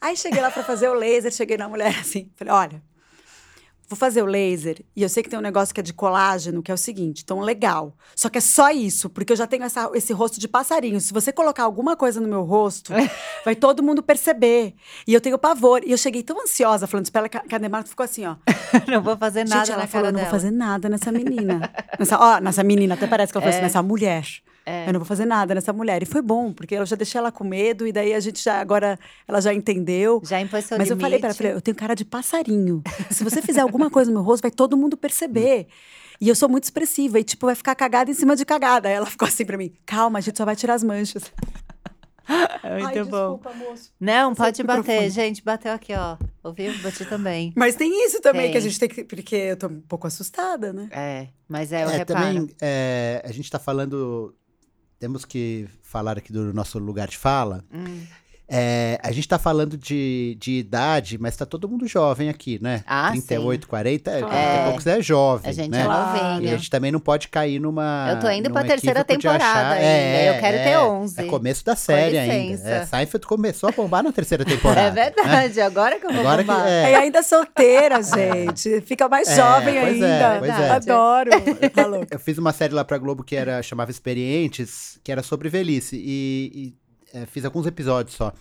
Aí 0.00 0.16
cheguei 0.16 0.40
lá 0.40 0.48
pra 0.50 0.62
fazer 0.62 0.88
o 0.88 0.94
laser, 0.94 1.32
cheguei 1.32 1.56
na 1.56 1.68
mulher 1.68 1.88
assim, 1.98 2.30
falei, 2.36 2.52
olha, 2.54 2.82
vou 3.88 3.96
fazer 3.96 4.22
o 4.22 4.26
laser 4.26 4.84
e 4.94 5.02
eu 5.02 5.08
sei 5.08 5.22
que 5.22 5.28
tem 5.30 5.38
um 5.38 5.42
negócio 5.42 5.74
que 5.74 5.80
é 5.80 5.82
de 5.82 5.92
colágeno, 5.92 6.62
que 6.62 6.70
é 6.70 6.74
o 6.74 6.78
seguinte, 6.78 7.22
então 7.24 7.40
legal. 7.40 7.94
Só 8.14 8.28
que 8.28 8.38
é 8.38 8.40
só 8.40 8.70
isso, 8.70 9.08
porque 9.10 9.32
eu 9.32 9.36
já 9.36 9.46
tenho 9.46 9.62
essa- 9.64 9.90
esse 9.94 10.12
rosto 10.12 10.40
de 10.40 10.48
passarinho. 10.48 11.00
Se 11.00 11.12
você 11.12 11.32
colocar 11.32 11.62
alguma 11.64 11.96
coisa 11.96 12.20
no 12.20 12.26
meu 12.28 12.42
rosto, 12.42 12.92
vai 13.44 13.54
todo 13.54 13.82
mundo 13.82 14.02
perceber. 14.02 14.74
E 15.06 15.14
eu 15.14 15.20
tenho 15.20 15.38
pavor. 15.38 15.82
E 15.84 15.92
eu 15.92 15.98
cheguei 15.98 16.22
tão 16.22 16.40
ansiosa 16.42 16.86
falando 16.86 17.04
isso 17.04 17.12
pra 17.12 17.20
ela 17.20 17.28
que 17.28 17.54
a- 17.54 17.58
Demarco 17.58 17.88
ficou 17.88 18.04
assim, 18.04 18.24
ó. 18.26 18.36
não 18.88 19.02
vou 19.02 19.16
fazer 19.16 19.44
nada 19.48 19.64
Gente, 19.64 19.74
ela 19.74 19.86
falou, 19.86 20.06
não 20.06 20.12
dela. 20.18 20.24
vou 20.30 20.38
fazer 20.40 20.50
nada 20.50 20.88
nessa 20.88 21.10
menina. 21.12 21.70
nessa, 21.98 22.18
ó, 22.18 22.40
nessa 22.40 22.62
menina, 22.64 22.94
até 22.94 23.06
parece 23.06 23.32
que 23.32 23.38
ela 23.38 23.42
falou 23.44 23.54
assim, 23.56 23.62
nessa 23.62 23.82
mulher. 23.82 24.26
É. 24.68 24.88
Eu 24.88 24.92
não 24.94 24.98
vou 24.98 25.06
fazer 25.06 25.24
nada 25.24 25.54
nessa 25.54 25.72
mulher. 25.72 26.02
E 26.02 26.06
foi 26.06 26.20
bom, 26.20 26.52
porque 26.52 26.74
eu 26.74 26.84
já 26.84 26.96
deixei 26.96 27.18
ela 27.20 27.30
com 27.30 27.44
medo, 27.44 27.86
e 27.86 27.92
daí 27.92 28.12
a 28.12 28.18
gente 28.18 28.42
já, 28.42 28.60
agora, 28.60 28.98
ela 29.28 29.40
já 29.40 29.54
entendeu. 29.54 30.20
Já 30.24 30.40
impôs 30.40 30.64
seu 30.64 30.76
Mas 30.76 30.90
eu 30.90 30.96
limite. 30.96 31.04
falei 31.20 31.20
pra 31.20 31.48
ela, 31.48 31.56
eu 31.56 31.60
tenho 31.60 31.76
cara 31.76 31.94
de 31.94 32.04
passarinho. 32.04 32.82
Se 33.08 33.22
você 33.22 33.40
fizer 33.40 33.60
alguma 33.60 33.88
coisa 33.88 34.10
no 34.10 34.16
meu 34.18 34.24
rosto, 34.24 34.42
vai 34.42 34.50
todo 34.50 34.76
mundo 34.76 34.96
perceber. 34.96 35.68
E 36.20 36.28
eu 36.28 36.34
sou 36.34 36.48
muito 36.48 36.64
expressiva, 36.64 37.20
e 37.20 37.22
tipo, 37.24 37.46
vai 37.46 37.54
ficar 37.54 37.74
cagada 37.76 38.10
em 38.10 38.14
cima 38.14 38.34
de 38.34 38.44
cagada. 38.44 38.88
Aí 38.88 38.94
ela 38.94 39.06
ficou 39.06 39.28
assim 39.28 39.44
pra 39.44 39.56
mim, 39.56 39.72
calma, 39.86 40.18
a 40.18 40.22
gente 40.22 40.36
só 40.36 40.44
vai 40.44 40.56
tirar 40.56 40.74
as 40.74 40.82
manchas. 40.82 41.30
É 42.64 42.80
muito 42.80 42.86
Ai, 42.98 43.04
bom. 43.04 43.38
desculpa, 43.38 43.52
moço. 43.54 43.92
Não, 44.00 44.32
o 44.32 44.34
pode 44.34 44.60
bater. 44.64 44.78
microfone. 44.80 45.10
Gente, 45.10 45.44
bateu 45.44 45.72
aqui, 45.72 45.92
ó. 45.94 46.16
Ouviu? 46.42 46.76
Bati 46.82 47.04
também. 47.04 47.52
Mas 47.56 47.76
tem 47.76 48.04
isso 48.04 48.20
também, 48.20 48.42
Tem. 48.44 48.52
que 48.52 48.58
a 48.58 48.60
gente 48.60 48.80
tem 48.80 48.88
que... 48.88 49.04
Porque 49.04 49.36
eu 49.36 49.56
tô 49.56 49.68
um 49.68 49.80
pouco 49.82 50.08
assustada, 50.08 50.72
né? 50.72 50.88
É, 50.90 51.28
mas 51.48 51.72
é, 51.72 51.84
eu 51.84 51.88
É, 51.88 51.98
reparo. 51.98 52.06
também 52.20 52.48
é, 52.60 53.22
a 53.24 53.30
gente 53.30 53.44
está 53.44 53.60
falando. 53.60 54.34
Temos 54.98 55.24
que 55.24 55.68
falar 55.82 56.18
aqui 56.18 56.32
do 56.32 56.52
nosso 56.52 56.78
lugar 56.78 57.08
de 57.08 57.18
fala. 57.18 57.64
Hum. 57.72 58.06
É, 58.48 59.00
a 59.02 59.08
gente 59.08 59.20
está 59.24 59.38
falando 59.40 59.76
de, 59.76 60.36
de 60.40 60.52
idade, 60.58 61.18
mas 61.18 61.34
está 61.34 61.44
todo 61.44 61.68
mundo 61.68 61.84
jovem 61.88 62.28
aqui, 62.28 62.60
né? 62.62 62.84
Ah, 62.86 63.10
38, 63.10 63.66
40, 63.66 64.10
é, 64.10 64.18
Claro. 64.20 64.34
daqui 64.34 64.58
a 64.60 64.64
pouco 64.66 64.82
você 64.82 64.90
é 64.90 65.02
jovem, 65.02 65.50
A 65.50 65.52
gente 65.52 65.70
né? 65.70 65.80
é 65.80 65.84
Claro. 65.84 66.16
E 66.16 66.20
a 66.20 66.32
novinha. 66.34 66.56
gente 66.58 66.70
também 66.70 66.92
não 66.92 67.00
pode 67.00 67.26
cair 67.26 67.58
numa. 67.58 68.08
Eu 68.12 68.20
tô 68.20 68.30
indo 68.30 68.48
pra 68.52 68.62
num 68.62 68.68
terceira 68.68 69.02
temporada 69.02 69.44
achar- 69.44 69.72
ainda, 69.72 70.22
eu 70.36 70.40
quero 70.40 70.56
ter 70.58 70.68
é, 70.70 70.78
11. 70.80 71.20
É 71.20 71.24
começo 71.24 71.64
da 71.64 71.74
série 71.74 72.16
ainda. 72.18 72.68
É, 72.68 72.86
Seinfeld 72.86 73.26
começou 73.26 73.68
a 73.68 73.72
bombar 73.72 74.04
na 74.04 74.12
terceira 74.12 74.44
temporada. 74.46 75.00
É 75.00 75.04
né? 75.06 75.10
verdade, 75.16 75.60
agora 75.60 75.98
que 75.98 76.06
eu 76.06 76.10
vou 76.12 76.20
Agora 76.20 76.44
que, 76.44 76.48
bombar. 76.50 76.68
é, 76.68 76.92
E 76.92 76.94
ainda 76.94 77.22
solteira, 77.24 78.00
gente. 78.02 78.80
Fica 78.82 79.08
mais 79.08 79.26
É, 79.28 79.34
jovem 79.36 79.74
pois 79.80 80.00
é, 80.02 80.24
ainda. 80.24 80.38
pois 80.38 80.50
é. 80.60 80.70
Adoro. 80.70 81.30
Tá. 81.74 81.82
Eu 82.10 82.18
fiz 82.20 82.38
uma 82.38 82.52
série 82.52 82.72
lá 82.72 82.84
pra 82.84 82.96
Globo 82.96 83.24
que 83.24 83.34
era, 83.34 83.60
chamava 83.62 83.90
Experientes, 83.90 84.98
que 85.02 85.10
era 85.10 85.22
sobre 85.22 85.48
velhice. 85.48 85.96
E, 85.96 86.52
e, 86.54 86.85
é, 87.22 87.26
fiz 87.26 87.44
alguns 87.44 87.66
episódios 87.66 88.14
só. 88.16 88.32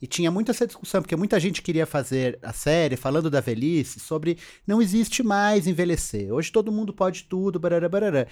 E 0.00 0.06
tinha 0.06 0.30
muita 0.30 0.52
essa 0.52 0.66
discussão, 0.66 1.02
porque 1.02 1.16
muita 1.16 1.40
gente 1.40 1.60
queria 1.60 1.84
fazer 1.86 2.38
a 2.42 2.52
série 2.52 2.96
falando 2.96 3.28
da 3.28 3.40
velhice, 3.40 3.98
sobre 3.98 4.38
não 4.66 4.80
existe 4.80 5.22
mais 5.24 5.66
envelhecer. 5.66 6.32
Hoje 6.32 6.52
todo 6.52 6.70
mundo 6.70 6.92
pode 6.92 7.24
tudo, 7.24 7.58
barará, 7.58 7.88
barará. 7.88 8.26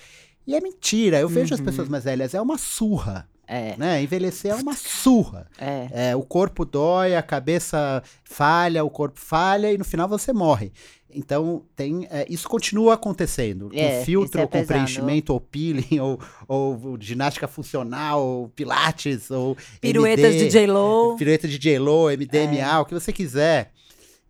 E 0.47 0.55
é 0.55 0.61
mentira. 0.61 1.19
Eu 1.19 1.29
vejo 1.29 1.53
as 1.55 1.59
Uhum. 1.61 1.67
pessoas 1.67 1.89
mais 1.89 2.05
velhas, 2.05 2.35
é 2.35 2.41
uma 2.41 2.57
surra. 2.57 3.29
É, 3.49 3.77
Né? 3.77 4.03
Envelhecer 4.03 4.51
é 4.51 4.55
uma 4.57 4.75
surra. 4.75 5.47
é. 5.59 5.89
É, 6.11 6.17
o 6.17 6.23
corpo 6.23 6.65
dói, 6.65 7.15
a 7.15 7.23
cabeça 7.23 8.03
falha, 8.25 8.83
o 8.85 8.91
corpo 8.91 9.21
falha 9.21 9.73
e 9.73 9.79
no 9.79 9.85
final 9.85 10.09
você 10.09 10.33
morre. 10.33 10.73
Então, 11.11 11.63
tem, 11.75 12.07
é, 12.11 12.27
isso 12.29 12.49
continua 12.49 12.95
acontecendo. 12.95 13.71
É, 13.73 14.01
com 14.01 14.05
filtro, 14.05 14.41
é 14.41 14.43
ou 14.43 14.49
com 14.49 14.59
pesado. 14.59 14.67
preenchimento, 14.69 15.33
ou 15.33 15.41
peeling, 15.41 16.01
ou, 16.01 16.21
ou 16.47 16.99
ginástica 17.01 17.49
funcional, 17.49 18.23
ou 18.23 18.49
pilates, 18.49 19.31
ou 19.31 19.57
Piruetas 19.81 20.35
MD, 20.35 20.45
de 20.45 20.51
J-Lo. 20.51 21.17
Pirueta 21.17 21.49
de 21.49 21.59
J-Lo, 21.59 22.11
MDMA, 22.11 22.81
o 22.81 22.85
que 22.85 22.95
você 22.95 23.13
quiser. 23.13 23.73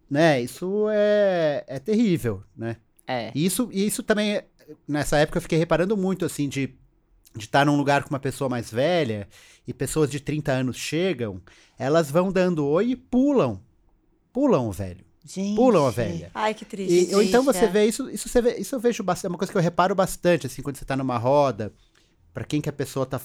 Né? 0.09 0.41
Isso 0.41 0.87
é, 0.91 1.65
é 1.67 1.79
terrível, 1.79 2.43
né? 2.57 2.77
É. 3.07 3.33
E 3.35 3.45
isso, 3.45 3.69
e 3.73 3.87
isso 3.87 4.03
também, 4.03 4.41
nessa 4.87 5.19
época, 5.19 5.39
eu 5.39 5.43
fiquei 5.43 5.59
reparando 5.59 5.97
muito, 5.97 6.25
assim, 6.25 6.49
de 6.49 6.75
de 7.37 7.45
estar 7.45 7.67
num 7.67 7.77
lugar 7.77 8.03
com 8.03 8.11
uma 8.11 8.19
pessoa 8.19 8.49
mais 8.49 8.71
velha 8.71 9.29
e 9.67 9.75
pessoas 9.75 10.11
de 10.11 10.21
30 10.21 10.53
anos 10.53 10.77
chegam, 10.77 11.41
elas 11.79 12.11
vão 12.11 12.33
dando 12.33 12.67
oi 12.67 12.91
e 12.91 12.97
pulam. 12.97 13.61
Pulam 14.33 14.69
o 14.69 14.73
velho. 14.73 15.05
Gente. 15.27 15.57
Pulam 15.57 15.87
a 15.87 15.91
velha. 15.91 16.31
Ai, 16.35 16.55
que 16.55 16.65
triste. 16.65 17.11
E, 17.11 17.15
ou 17.15 17.23
então 17.23 17.43
você 17.43 17.65
é. 17.65 17.69
vê 17.69 17.85
isso, 17.87 18.09
isso, 18.11 18.29
você 18.29 18.41
vê, 18.41 18.57
isso 18.57 18.75
eu 18.75 18.81
vejo 18.81 19.03
bastante, 19.03 19.27
é 19.27 19.29
uma 19.31 19.39
coisa 19.39 19.53
que 19.53 19.59
eu 19.59 19.63
reparo 19.63 19.95
bastante, 19.95 20.47
assim, 20.47 20.63
quando 20.63 20.77
você 20.77 20.85
tá 20.85 20.97
numa 20.97 21.19
roda, 21.19 21.73
pra 22.33 22.45
quem 22.45 22.61
que 22.61 22.69
a 22.69 22.73
pessoa 22.73 23.05
tá 23.05 23.21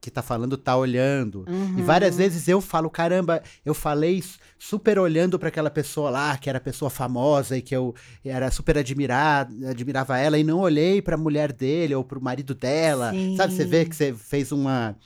que 0.00 0.10
tá 0.10 0.22
falando 0.22 0.56
tá 0.56 0.76
olhando. 0.76 1.44
Uhum. 1.46 1.78
E 1.78 1.82
várias 1.82 2.16
vezes 2.16 2.48
eu 2.48 2.60
falo, 2.60 2.88
caramba, 2.88 3.42
eu 3.64 3.74
falei 3.74 4.24
super 4.58 4.98
olhando 4.98 5.38
para 5.38 5.48
aquela 5.48 5.70
pessoa 5.70 6.08
lá, 6.08 6.38
que 6.38 6.48
era 6.48 6.58
pessoa 6.58 6.88
famosa 6.90 7.56
e 7.58 7.62
que 7.62 7.76
eu 7.76 7.94
era 8.24 8.50
super 8.50 8.78
admirado, 8.78 9.54
admirava 9.68 10.18
ela, 10.18 10.38
e 10.38 10.44
não 10.44 10.60
olhei 10.60 11.02
para 11.02 11.16
a 11.16 11.18
mulher 11.18 11.52
dele 11.52 11.94
ou 11.94 12.02
para 12.02 12.18
o 12.18 12.22
marido 12.22 12.54
dela. 12.54 13.10
Sim. 13.10 13.36
Sabe, 13.36 13.52
você 13.52 13.64
vê 13.64 13.84
que 13.84 13.94
você 13.94 14.14
fez 14.14 14.50
uma- 14.52 14.96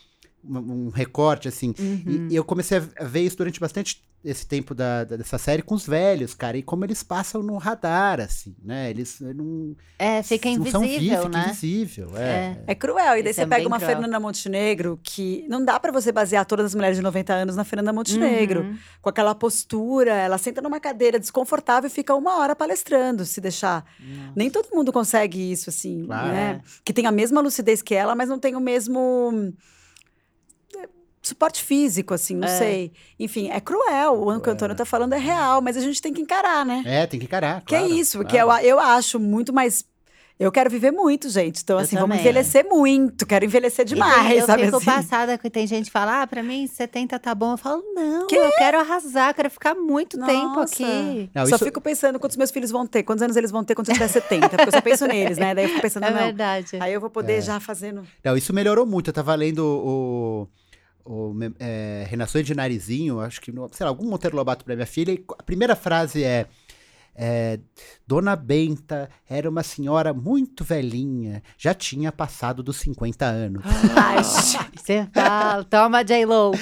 um 0.48 0.88
recorte 0.90 1.48
assim. 1.48 1.74
Uhum. 1.78 2.02
E, 2.28 2.32
e 2.32 2.36
eu 2.36 2.44
comecei 2.44 2.78
a 2.98 3.04
ver 3.04 3.20
isso 3.22 3.36
durante 3.36 3.58
bastante 3.60 4.02
esse 4.24 4.46
tempo 4.46 4.74
da, 4.74 5.04
da- 5.04 5.16
dessa 5.18 5.36
série 5.36 5.60
com 5.60 5.74
os 5.74 5.86
velhos, 5.86 6.32
cara, 6.32 6.56
e 6.56 6.62
como 6.62 6.82
eles 6.82 7.02
passam 7.02 7.42
no 7.42 7.58
radar, 7.58 8.20
assim, 8.20 8.56
né? 8.64 8.88
Eles 8.88 9.18
não. 9.20 9.76
É, 9.98 10.22
fica 10.22 10.48
não 10.56 10.64
são 10.64 10.80
vi- 10.80 10.96
invisível, 10.96 11.22
fica 11.24 11.28
né? 11.38 11.44
invisível, 11.44 12.08
é. 12.16 12.62
É 12.66 12.74
cruel. 12.74 13.18
E 13.18 13.22
daí 13.22 13.32
Isso 13.32 13.34
você 13.40 13.42
é 13.42 13.46
pega 13.46 13.66
uma 13.66 13.76
cruel. 13.76 13.90
Fernanda 13.92 14.18
Montenegro 14.18 14.98
que 15.02 15.44
não 15.46 15.62
dá 15.62 15.78
pra 15.78 15.92
você 15.92 16.10
basear 16.10 16.46
todas 16.46 16.64
as 16.66 16.74
mulheres 16.74 16.96
de 16.96 17.02
90 17.02 17.34
anos 17.34 17.54
na 17.56 17.64
Fernanda 17.64 17.92
Montenegro. 17.92 18.62
Uhum. 18.62 18.78
Com 19.02 19.10
aquela 19.10 19.34
postura, 19.34 20.14
ela 20.14 20.38
senta 20.38 20.62
numa 20.62 20.80
cadeira 20.80 21.18
desconfortável 21.20 21.88
e 21.88 21.90
fica 21.92 22.14
uma 22.14 22.38
hora 22.38 22.56
palestrando, 22.56 23.26
se 23.26 23.42
deixar. 23.42 23.84
Nem 24.34 24.48
todo 24.48 24.74
mundo 24.74 24.90
consegue 24.90 25.52
isso, 25.52 25.68
assim, 25.68 26.06
Claro. 26.06 26.28
né? 26.28 26.62
Que 26.82 26.94
tem 26.94 27.04
a 27.06 27.12
mesma 27.12 27.42
lucidez 27.42 27.82
que 27.82 27.94
ela, 27.94 28.14
mas 28.14 28.30
não 28.30 28.38
tem 28.38 28.56
o 28.56 28.60
mesmo 28.60 29.52
é, 29.52 29.52
suporte 31.28 31.62
físico, 31.62 32.12
assim, 32.14 32.36
não 32.36 32.48
É. 32.48 32.58
sei. 32.58 32.92
Enfim, 33.18 33.48
é 33.50 33.60
cruel. 33.60 34.22
O 34.28 34.40
que 34.40 34.48
o 34.48 34.52
Antônio 34.52 34.76
tá 34.76 34.84
falando 34.84 35.12
é 35.14 35.18
real, 35.18 35.60
mas 35.62 35.76
a 35.76 35.80
gente 35.80 36.00
tem 36.00 36.12
que 36.12 36.20
encarar, 36.20 36.64
né? 36.64 36.82
É, 36.86 37.06
tem 37.06 37.18
que 37.18 37.26
encarar. 37.26 37.62
Que 37.64 37.74
é 37.74 37.78
claro, 37.80 37.94
isso, 37.94 38.18
claro. 38.18 38.28
que 38.28 38.36
eu, 38.36 38.50
eu 38.70 38.78
acho 38.80 39.18
muito 39.18 39.52
mais. 39.52 39.84
Eu 40.36 40.50
quero 40.50 40.68
viver 40.68 40.90
muito, 40.90 41.28
gente. 41.30 41.62
Então, 41.62 41.76
Eu 41.76 41.84
assim, 41.84 41.94
vamos 41.94 42.08
também. 42.16 42.20
envelhecer 42.28 42.66
muito. 42.68 43.24
Quero 43.24 43.44
envelhecer 43.44 43.84
E 43.84 43.88
tem- 43.90 43.94
demais, 43.94 44.40
eu 44.40 44.44
sabe 44.46 44.64
fico 44.64 44.76
assim? 44.78 44.84
passada 44.86 45.38
que 45.38 45.48
tem 45.48 45.64
gente 45.64 45.84
que 45.86 45.92
fala, 45.92 46.22
ah, 46.22 46.26
pra 46.26 46.42
mim 46.42 46.66
70 46.66 47.16
tá 47.20 47.32
bom. 47.36 47.52
Eu 47.52 47.56
falo, 47.56 47.80
não, 47.94 48.26
Que? 48.26 48.34
eu 48.34 48.50
quero 48.58 48.80
arrasar, 48.80 49.32
quero 49.32 49.48
ficar 49.48 49.76
muito 49.76 50.18
tempo 50.26 50.56
Nossa. 50.56 50.74
aqui. 50.74 51.30
Não, 51.32 51.46
só 51.46 51.54
isso- 51.54 51.64
fico 51.64 51.80
pensando 51.80 52.18
quantos 52.18 52.36
meus 52.36 52.50
filhos 52.50 52.72
vão 52.72 52.84
ter, 52.84 53.04
quantos 53.04 53.22
anos 53.22 53.36
eles 53.36 53.52
vão 53.52 53.62
ter 53.62 53.76
quando 53.76 53.88
eu 53.90 53.94
tiver 53.94 54.08
70, 54.08 54.48
porque 54.48 54.68
eu 54.68 54.72
só 54.72 54.80
penso 54.80 55.06
neles, 55.06 55.38
né? 55.38 55.54
Daí 55.54 55.66
eu 55.66 55.68
fico 55.68 55.82
pensando, 55.82 56.04
É 56.06 56.10
não. 56.10 56.18
verdade. 56.18 56.78
Aí 56.80 56.92
eu 56.92 57.00
vou 57.00 57.10
poder 57.10 57.40
já 57.40 57.60
fazendo. 57.60 58.02
Não, 58.24 58.36
isso 58.36 58.52
melhorou 58.52 58.84
muito. 58.84 59.10
Eu 59.10 59.14
tava 59.14 59.36
lendo 59.36 59.60
o. 59.64 60.48
o 61.04 61.34
é, 61.58 62.06
Renações 62.08 62.46
de 62.46 62.54
Narizinho, 62.54 63.20
acho 63.20 63.40
que, 63.40 63.52
sei 63.72 63.84
lá, 63.84 63.90
algum 63.90 64.08
Monteiro 64.08 64.36
Lobato 64.36 64.64
pra 64.64 64.74
minha 64.74 64.86
filha. 64.86 65.12
E 65.12 65.24
a 65.38 65.42
primeira 65.42 65.76
frase 65.76 66.24
é. 66.24 66.46
É, 67.14 67.58
Dona 68.06 68.36
Benta 68.36 69.08
era 69.28 69.48
uma 69.48 69.62
senhora 69.62 70.12
muito 70.12 70.64
velhinha, 70.64 71.42
já 71.56 71.72
tinha 71.72 72.10
passado 72.12 72.62
dos 72.62 72.76
50 72.78 73.24
anos. 73.24 73.62
Ai, 73.96 74.22
Você 74.84 75.08
fala, 75.14 75.64
toma 75.64 76.04
J-Lo. 76.04 76.52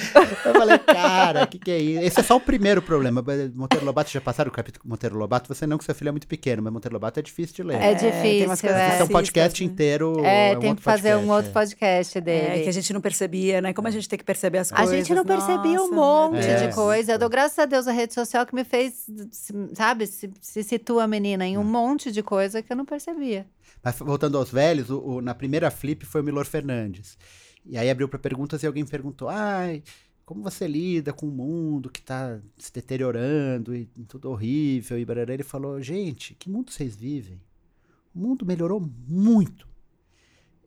Eu 0.45 0.53
falei, 0.53 0.79
cara, 0.79 1.43
o 1.43 1.47
que, 1.47 1.59
que 1.59 1.71
é 1.71 1.77
isso? 1.77 2.01
Esse 2.05 2.19
é 2.21 2.23
só 2.23 2.37
o 2.37 2.39
primeiro 2.39 2.81
problema. 2.81 3.23
Monteiro 3.53 3.85
Lobato, 3.85 4.09
já 4.09 4.21
passaram 4.21 4.49
o 4.49 4.53
capítulo 4.53 4.87
Monteiro 4.87 5.17
Lobato? 5.17 5.53
Você 5.53 5.67
não, 5.67 5.77
que 5.77 5.83
seu 5.83 5.93
filho 5.93 6.07
é 6.07 6.11
muito 6.11 6.27
pequeno, 6.27 6.61
mas 6.63 6.71
Monteiro 6.71 6.93
Lobato 6.93 7.19
é 7.19 7.23
difícil 7.23 7.55
de 7.55 7.63
ler. 7.63 7.81
É 7.81 7.95
tem 7.95 8.11
difícil, 8.11 8.69
é. 8.69 8.93
Esse 8.93 9.01
é 9.01 9.03
um 9.03 9.07
podcast 9.09 9.61
né? 9.61 9.69
inteiro. 9.71 10.25
É, 10.25 10.55
um 10.55 10.59
tem 10.61 10.75
que 10.75 10.81
fazer 10.81 11.15
um 11.15 11.27
podcast, 11.27 11.31
outro 11.33 11.49
é. 11.49 11.53
podcast 11.53 12.21
dele. 12.21 12.59
É, 12.59 12.63
que 12.63 12.69
a 12.69 12.73
gente 12.73 12.93
não 12.93 13.01
percebia, 13.01 13.61
né? 13.61 13.73
Como 13.73 13.87
a 13.87 13.91
gente 13.91 14.07
tem 14.07 14.17
que 14.17 14.25
perceber 14.25 14.59
as 14.59 14.71
A 14.71 14.77
coisas. 14.77 14.95
gente 14.95 15.13
não 15.13 15.25
percebia 15.25 15.81
um 15.81 15.91
monte 15.93 16.45
É. 16.45 16.67
de 16.67 16.73
coisa. 16.73 17.13
Eu 17.13 17.19
dou 17.19 17.29
graças 17.29 17.59
a 17.59 17.65
Deus 17.65 17.87
a 17.87 17.91
rede 17.91 18.13
social 18.13 18.45
que 18.45 18.55
me 18.55 18.63
fez, 18.63 19.05
sabe, 19.73 20.07
se, 20.07 20.31
se 20.45 20.61
situa 20.61 21.03
a 21.05 21.07
menina 21.07 21.47
em 21.47 21.57
um 21.57 21.63
monte 21.63 22.11
de 22.11 22.21
coisa 22.21 22.61
que 22.61 22.71
eu 22.71 22.75
não 22.75 22.85
percebia. 22.85 23.47
Mas 23.81 23.97
voltando 23.99 24.37
aos 24.37 24.49
velhos, 24.51 24.89
o- 24.89 24.99
o- 24.99 25.21
na 25.21 25.33
primeira 25.33 25.71
flip 25.71 26.05
foi 26.05 26.21
o 26.21 26.23
Milor 26.23 26.45
Fernandes. 26.45 27.17
E 27.65 27.77
aí 27.77 27.89
abriu 27.89 28.09
para 28.09 28.19
perguntas 28.19 28.61
e 28.61 28.67
alguém 28.67 28.85
perguntou: 28.85 29.29
ai, 29.29 29.81
como 30.25 30.43
você 30.43 30.67
lida 30.67 31.13
com 31.13 31.27
o 31.27 31.31
mundo 31.31 31.89
que 31.89 32.01
tá 32.01 32.39
se 32.57 32.71
deteriorando 32.73 33.73
e 33.75 33.85
tudo 34.07 34.29
horrível? 34.29 34.99
E 34.99 35.05
barará. 35.05 35.33
ele 35.33 35.43
falou: 35.43 35.81
gente, 35.81 36.33
que 36.35 36.49
mundo 36.49 36.71
vocês 36.71 36.95
vivem? 36.95 37.39
O 38.13 38.19
mundo 38.19 38.45
melhorou 38.45 38.85
muito. 39.07 39.65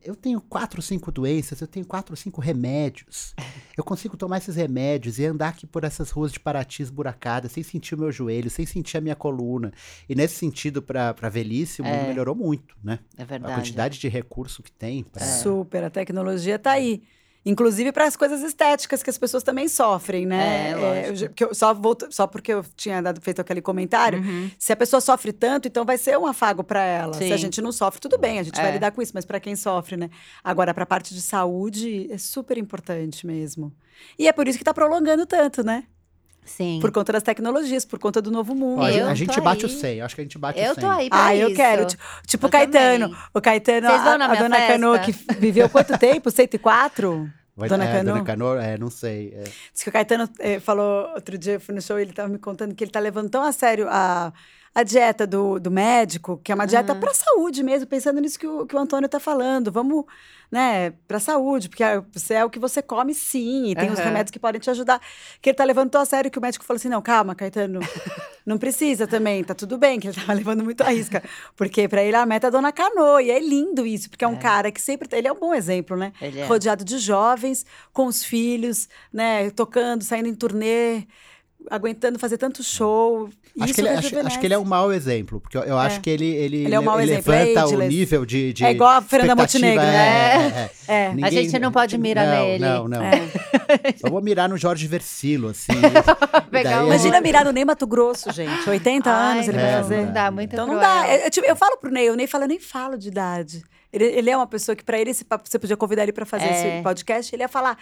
Eu 0.06 0.14
tenho 0.14 0.40
quatro, 0.40 0.80
cinco 0.80 1.10
doenças, 1.10 1.60
eu 1.60 1.66
tenho 1.66 1.84
quatro, 1.84 2.16
cinco 2.16 2.40
remédios. 2.40 3.34
Eu 3.76 3.82
consigo 3.82 4.16
tomar 4.16 4.38
esses 4.38 4.54
remédios 4.54 5.18
e 5.18 5.24
andar 5.24 5.48
aqui 5.48 5.66
por 5.66 5.82
essas 5.82 6.10
ruas 6.12 6.30
de 6.30 6.38
Paraty 6.38 6.80
esburacadas, 6.82 7.50
sem 7.50 7.64
sentir 7.64 7.96
o 7.96 7.98
meu 7.98 8.12
joelho, 8.12 8.48
sem 8.48 8.64
sentir 8.64 8.98
a 8.98 9.00
minha 9.00 9.16
coluna. 9.16 9.72
E 10.08 10.14
nesse 10.14 10.36
sentido, 10.36 10.80
para 10.80 11.12
a 11.20 11.28
velhice, 11.28 11.82
o 11.82 11.84
mundo 11.84 11.94
É. 11.96 12.06
melhorou 12.08 12.36
muito, 12.36 12.76
né? 12.84 13.00
É 13.18 13.22
A 13.22 13.24
verdade. 13.26 13.54
quantidade 13.54 13.98
de 13.98 14.08
recurso 14.08 14.62
que 14.62 14.70
tem 14.70 15.02
pra... 15.02 15.24
Super, 15.26 15.82
a 15.82 15.90
tecnologia 15.90 16.56
tá 16.58 16.70
aí. 16.70 17.02
Inclusive 17.46 17.92
para 17.92 18.04
as 18.06 18.16
coisas 18.16 18.42
estéticas 18.42 19.04
que 19.04 19.08
as 19.08 19.16
pessoas 19.16 19.44
também 19.44 19.68
sofrem, 19.68 20.26
né? 20.26 20.70
É, 20.72 20.76
lógico. 21.10 21.34
eu 21.44 21.54
só, 21.54 21.72
volto, 21.72 22.08
só 22.10 22.26
porque 22.26 22.52
eu 22.52 22.64
tinha 22.76 23.00
dado, 23.00 23.20
feito 23.20 23.40
aquele 23.40 23.62
comentário, 23.62 24.18
Uhum. 24.18 24.50
se 24.58 24.72
a 24.72 24.76
pessoa 24.76 25.00
sofre 25.00 25.32
tanto, 25.32 25.68
então 25.68 25.84
vai 25.84 25.96
ser 25.96 26.18
um 26.18 26.26
afago 26.26 26.64
para 26.64 26.82
ela. 26.82 27.12
Se 27.14 27.20
Sim. 27.28 27.32
a 27.32 27.36
gente 27.36 27.62
não 27.62 27.70
sofre, 27.70 28.00
tudo 28.00 28.18
bem, 28.18 28.40
a 28.40 28.42
gente 28.42 28.56
vai 28.56 28.70
É. 28.70 28.72
lidar 28.72 28.90
com 28.90 29.00
isso, 29.00 29.12
mas 29.14 29.24
para 29.24 29.38
quem 29.38 29.54
sofre, 29.54 29.96
né? 29.96 30.10
Agora, 30.42 30.74
para 30.74 30.82
a 30.82 30.86
parte 30.86 31.14
de 31.14 31.22
saúde, 31.22 32.08
é 32.10 32.18
super 32.18 32.58
importante 32.58 33.24
mesmo. 33.24 33.72
E 34.18 34.26
é 34.26 34.32
por 34.32 34.48
isso 34.48 34.58
que 34.58 34.64
tá 34.64 34.74
prolongando 34.74 35.24
tanto, 35.24 35.62
né? 35.62 35.84
Sim. 36.46 36.78
Por 36.80 36.90
conta 36.90 37.12
das 37.12 37.22
tecnologias, 37.22 37.84
por 37.84 37.98
conta 37.98 38.22
do 38.22 38.30
novo 38.30 38.54
mundo. 38.54 38.80
Ó, 38.80 38.84
a, 38.84 38.90
gente- 38.90 39.00
Eu 39.02 39.08
a 39.08 39.14
gente 39.14 39.40
bate 39.40 39.66
aí. 39.66 39.70
o 39.70 39.74
100, 39.74 40.00
acho 40.00 40.14
que 40.14 40.20
a 40.20 40.24
gente 40.24 40.38
bate 40.38 40.58
o 40.58 40.62
Eu 40.62 40.74
100. 40.74 40.84
tô 40.84 40.88
aí 40.90 41.08
pra 41.10 41.26
Ah, 41.26 41.36
eu 41.36 41.48
isso. 41.48 41.56
quero. 41.56 41.84
Ti- 41.86 41.98
Tipo 42.26 42.46
Eu 42.46 42.48
o 42.48 42.50
Caetano. 42.52 43.08
também. 43.08 43.22
O 43.34 43.40
Caetano, 43.40 43.86
Vocês 43.88 44.02
vão 44.02 44.12
a, 44.12 44.18
na 44.18 44.24
a 44.24 44.28
minha 44.28 44.42
dona 44.42 44.56
festa? 44.56 44.72
Cano, 44.72 44.98
que 45.00 45.12
viveu 45.40 45.68
quanto 45.68 45.98
tempo? 45.98 46.30
104? 46.30 47.30
Vai- 47.56 47.68
Dona 47.68 47.84
é, 47.84 47.92
Cano? 47.92 48.12
Dona 48.12 48.24
Cano, 48.24 48.54
é, 48.58 48.78
não 48.78 48.90
sei. 48.90 49.32
é. 49.34 49.44
Diz 49.72 49.82
que 49.82 49.88
o 49.88 49.92
Caetano 49.92 50.28
eh, 50.38 50.60
falou 50.60 51.08
outro 51.14 51.38
dia, 51.38 51.54
eu 51.54 51.60
fui 51.60 51.74
no 51.74 51.80
show, 51.80 51.98
ele 51.98 52.10
estava 52.10 52.28
me 52.28 52.38
contando 52.38 52.74
que 52.74 52.84
ele 52.84 52.90
está 52.90 53.00
levando 53.00 53.30
tão 53.30 53.42
a 53.42 53.50
sério 53.50 53.86
a, 53.88 54.30
a 54.78 54.82
dieta 54.82 55.26
do, 55.26 55.58
do 55.58 55.70
médico, 55.70 56.38
que 56.44 56.52
é 56.52 56.54
uma 56.54 56.66
dieta 56.66 56.92
Uhum. 56.92 57.00
para 57.00 57.14
saúde 57.14 57.62
mesmo, 57.62 57.86
pensando 57.86 58.20
nisso 58.20 58.38
que 58.38 58.46
o, 58.46 58.66
que 58.66 58.76
o 58.76 58.78
Antônio 58.78 59.06
está 59.06 59.18
falando. 59.18 59.72
Vamos, 59.72 60.04
né, 60.52 60.90
para 61.08 61.18
saúde, 61.18 61.70
porque 61.70 61.82
é- 61.82 62.02
você 62.12 62.34
é 62.34 62.44
o 62.44 62.50
que 62.50 62.58
você 62.58 62.82
come 62.82 63.14
sim, 63.14 63.70
e 63.70 63.74
tem 63.74 63.90
os 63.90 63.98
Aham. 63.98 64.08
remédios 64.08 64.30
que 64.30 64.38
podem 64.38 64.60
te 64.60 64.68
ajudar. 64.68 65.00
Que 65.40 65.48
ele 65.48 65.54
está 65.54 65.64
levando 65.64 65.88
tão 65.90 66.02
a 66.02 66.04
sério 66.04 66.30
que 66.30 66.38
o 66.38 66.42
médico 66.42 66.62
falou 66.62 66.76
assim: 66.76 66.90
não, 66.90 67.00
calma, 67.00 67.34
Caetano, 67.34 67.80
não 68.44 68.58
precisa 68.58 69.06
também, 69.06 69.42
tá 69.42 69.54
tudo 69.54 69.78
bem, 69.78 69.98
que 69.98 70.08
ele 70.08 70.14
estava 70.14 70.34
levando 70.38 70.62
muito 70.62 70.82
a 70.82 70.90
risca. 70.90 71.22
Porque 71.56 71.88
para 71.88 72.02
ele 72.02 72.14
a 72.16 72.26
meta 72.26 72.46
é 72.46 72.48
a 72.48 72.50
dona 72.50 72.70
Canoa, 72.70 73.22
e 73.22 73.30
é 73.30 73.40
lindo 73.40 73.86
isso, 73.86 74.10
porque 74.10 74.26
é 74.26 74.28
um 74.28 74.34
É. 74.34 74.38
cara 74.38 74.70
que 74.70 74.80
sempre. 74.82 75.08
Ele 75.16 75.26
é 75.26 75.32
um 75.32 75.40
bom 75.40 75.54
exemplo, 75.54 75.96
né? 75.96 76.12
Ele 76.20 76.38
é. 76.40 76.44
rodeado 76.46 76.84
de 76.84 76.98
jovens, 76.98 77.64
com 77.94 78.04
os 78.06 78.22
filhos, 78.22 78.90
né, 79.10 79.48
tocando, 79.50 80.04
saindo 80.04 80.28
em 80.28 80.34
turnê, 80.34 81.04
aguentando 81.70 82.18
fazer 82.18 82.36
tanto 82.36 82.62
show. 82.62 83.30
Acho 83.58 83.72
que, 83.74 83.80
ele, 83.80 83.88
acho, 83.88 84.18
acho 84.26 84.38
que 84.40 84.46
ele 84.46 84.54
é 84.54 84.58
um 84.58 84.64
mau 84.64 84.92
exemplo, 84.92 85.40
porque 85.40 85.56
eu, 85.56 85.62
eu 85.62 85.78
acho 85.78 86.00
que 86.00 86.10
ele, 86.10 86.26
ele, 86.26 86.64
Ele 86.64 86.74
é 86.74 86.78
um 86.80 86.82
mau 86.82 87.00
ele 87.00 87.12
é 87.12 87.16
levanta 87.16 87.66
o 87.66 87.78
nível 87.82 88.26
de, 88.26 88.52
de 88.52 88.64
É 88.64 88.70
igual 88.70 88.90
a 88.90 89.00
Fernanda 89.00 89.34
Montenegro, 89.34 89.82
é, 89.82 89.86
é, 89.86 90.70
é. 90.88 90.94
É. 91.06 91.08
Ninguém- 91.08 91.24
A 91.24 91.30
gente 91.30 91.58
não 91.58 91.72
pode 91.72 91.96
mirar 91.96 92.26
não, 92.26 92.44
nele. 92.44 92.58
Não, 92.64 92.88
não. 92.88 93.02
É. 93.02 93.22
Eu 94.04 94.10
vou 94.10 94.20
mirar 94.22 94.48
no 94.48 94.56
Jorge 94.58 94.86
Versilo, 94.86 95.48
assim. 95.48 95.72
Pegar 96.50 96.70
Daí 96.70 96.82
um- 96.82 96.86
Imagina 96.86 97.20
mirar 97.20 97.44
no 97.44 97.50
Ney 97.52 97.64
Mato 97.64 97.86
Grosso, 97.86 98.30
gente. 98.32 98.68
80 98.68 99.10
Ai, 99.10 99.32
anos 99.32 99.48
ele 99.48 99.56
É, 99.58 99.60
vai 99.62 99.70
não 99.72 99.82
fazer. 99.82 99.96
Não 100.06 100.12
dá, 100.12 100.30
muito 100.30 100.52
Então 100.52 100.66
não 100.66 100.74
cruel. 100.74 100.88
dá. 100.88 101.08
Eu, 101.14 101.20
eu, 101.24 101.30
tipo, 101.30 101.46
eu 101.46 101.56
falo 101.56 101.76
pro 101.78 101.90
Ney, 101.90 102.10
o 102.10 102.14
Ney 102.14 102.26
fala, 102.26 102.44
eu 102.44 102.48
nem 102.48 102.60
falo 102.60 102.96
de 102.98 103.08
idade. 103.08 103.62
Ele, 103.92 104.04
ele 104.04 104.28
é 104.30 104.36
uma 104.36 104.46
pessoa 104.46 104.76
que, 104.76 104.84
pra 104.84 104.98
ele, 104.98 105.10
esse 105.10 105.24
papo, 105.24 105.48
você 105.48 105.58
podia 105.58 105.76
convidar 105.76 106.02
ele 106.02 106.12
pra 106.12 106.26
fazer 106.26 106.44
É. 106.44 106.50
esse 106.76 106.82
podcast, 106.82 107.34
ele 107.34 107.42
ia 107.42 107.48
falar. 107.48 107.78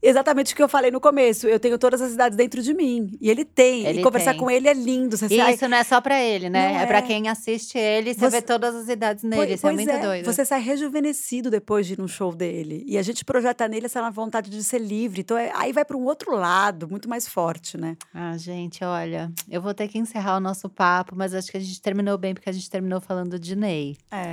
Exatamente 0.00 0.52
o 0.52 0.56
que 0.56 0.62
eu 0.62 0.68
falei 0.68 0.90
no 0.90 1.00
começo. 1.00 1.46
Eu 1.48 1.58
tenho 1.58 1.76
todas 1.78 2.00
as 2.00 2.12
idades 2.12 2.36
dentro 2.36 2.62
de 2.62 2.72
mim. 2.72 3.10
E 3.20 3.28
ele 3.30 3.44
tem. 3.44 3.84
Ele 3.84 4.00
e 4.00 4.02
conversar 4.02 4.30
tem. 4.32 4.40
com 4.40 4.50
ele 4.50 4.68
é 4.68 4.72
lindo. 4.72 5.16
Você 5.16 5.26
E 5.26 5.36
sai, 5.36 5.54
isso 5.54 5.68
não 5.68 5.76
é 5.76 5.82
só 5.84 6.00
pra 6.00 6.20
ele, 6.22 6.48
né? 6.48 6.72
Não 6.74 6.80
é, 6.80 6.86
pra 6.86 6.98
é. 6.98 7.02
quem 7.02 7.28
assiste 7.28 7.76
ele, 7.76 8.14
você, 8.14 8.20
Você- 8.20 8.30
vê 8.30 8.42
todas 8.42 8.74
as 8.76 8.88
idades 8.88 9.24
nele. 9.24 9.36
Pois- 9.36 9.50
isso 9.50 9.66
é 9.66 9.72
pois 9.74 9.84
muito 9.86 10.00
doido. 10.00 10.24
Você 10.24 10.44
sai 10.44 10.60
rejuvenescido 10.60 11.50
depois 11.50 11.86
de 11.86 11.94
ir 11.94 11.98
num 11.98 12.06
show 12.08 12.32
dele. 12.34 12.84
E 12.86 12.96
a 12.96 13.02
gente 13.02 13.24
projeta 13.24 13.66
nele 13.66 13.86
essa 13.86 14.08
vontade 14.10 14.50
de 14.50 14.62
ser 14.62 14.78
livre. 14.80 15.20
Então, 15.22 15.36
é- 15.36 15.50
aí 15.54 15.72
vai 15.72 15.84
para 15.84 15.96
um 15.96 16.04
outro 16.04 16.32
lado, 16.36 16.88
muito 16.88 17.08
mais 17.08 17.26
forte, 17.26 17.76
né? 17.76 17.96
Ah, 18.14 18.36
gente, 18.36 18.84
olha, 18.84 19.32
eu 19.50 19.60
vou 19.60 19.74
ter 19.74 19.88
que 19.88 19.98
encerrar 19.98 20.36
o 20.36 20.40
nosso 20.40 20.68
papo, 20.68 21.14
mas 21.16 21.34
acho 21.34 21.50
que 21.50 21.56
a 21.56 21.60
gente 21.60 21.80
terminou 21.82 22.16
bem, 22.16 22.34
porque 22.34 22.48
a 22.48 22.52
gente 22.52 22.70
terminou 22.70 23.00
falando 23.00 23.38
de 23.38 23.56
Ney. 23.56 23.96
É. 24.10 24.32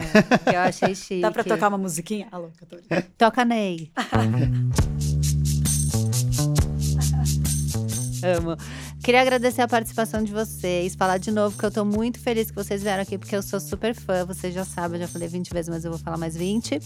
Que 0.49 0.55
eu 0.55 0.59
achei 0.59 0.93
chique. 0.95 1.21
Dá 1.21 1.31
para 1.31 1.43
tocar 1.43 1.69
uma 1.69 1.77
musiquinha? 1.77 2.27
Alô, 2.31 2.49
Catarina. 2.59 3.07
Toca 3.17 3.43
Ney. 3.43 3.89
Amo. 8.25 8.57
Queria 9.03 9.21
agradecer 9.21 9.61
a 9.61 9.67
participação 9.67 10.23
de 10.23 10.31
vocês. 10.31 10.95
Falar 10.95 11.17
de 11.17 11.31
novo 11.31 11.57
que 11.57 11.63
eu 11.63 11.71
tô 11.71 11.85
muito 11.85 12.19
feliz 12.19 12.49
que 12.49 12.55
vocês 12.55 12.81
vieram 12.81 13.03
aqui, 13.03 13.17
porque 13.17 13.35
eu 13.35 13.43
sou 13.43 13.59
super 13.59 13.93
fã. 13.93 14.25
Vocês 14.25 14.53
já 14.53 14.65
sabem, 14.65 14.99
eu 14.99 15.05
já 15.05 15.11
falei 15.11 15.27
20 15.27 15.53
vezes, 15.53 15.69
mas 15.69 15.85
eu 15.85 15.91
vou 15.91 15.99
falar 15.99 16.17
mais 16.17 16.35
20. 16.35 16.79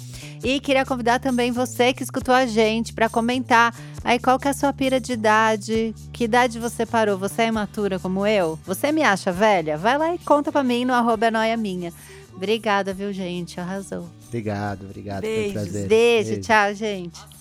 E 0.43 0.59
queria 0.59 0.85
convidar 0.85 1.19
também 1.19 1.51
você 1.51 1.93
que 1.93 2.03
escutou 2.03 2.35
a 2.35 2.45
gente 2.45 2.93
para 2.93 3.07
comentar 3.07 3.73
aí 4.03 4.19
qual 4.19 4.37
que 4.37 4.47
é 4.47 4.51
a 4.51 4.53
sua 4.53 4.73
pira 4.73 4.99
de 4.99 5.13
idade, 5.13 5.95
que 6.11 6.25
idade 6.25 6.59
você 6.59 6.85
parou. 6.85 7.17
Você 7.17 7.43
é 7.43 7.47
imatura 7.47 7.99
como 7.99 8.27
eu? 8.27 8.59
Você 8.65 8.91
me 8.91 9.03
acha 9.03 9.31
velha? 9.31 9.77
Vai 9.77 9.97
lá 9.97 10.13
e 10.13 10.17
conta 10.19 10.51
pra 10.51 10.63
mim 10.63 10.83
no 10.83 10.93
arroba 10.93 11.31
noia 11.31 11.55
minha. 11.55 11.93
Obrigada, 12.35 12.93
viu, 12.93 13.11
gente? 13.11 13.59
Arrasou. 13.59 14.09
Obrigado, 14.27 14.83
obrigado. 14.83 15.21
Foi 15.21 15.29
um 15.29 15.35
Beijos. 15.35 15.53
prazer. 15.53 15.87
Beijo, 15.87 16.41
tchau, 16.41 16.73
gente. 16.73 17.38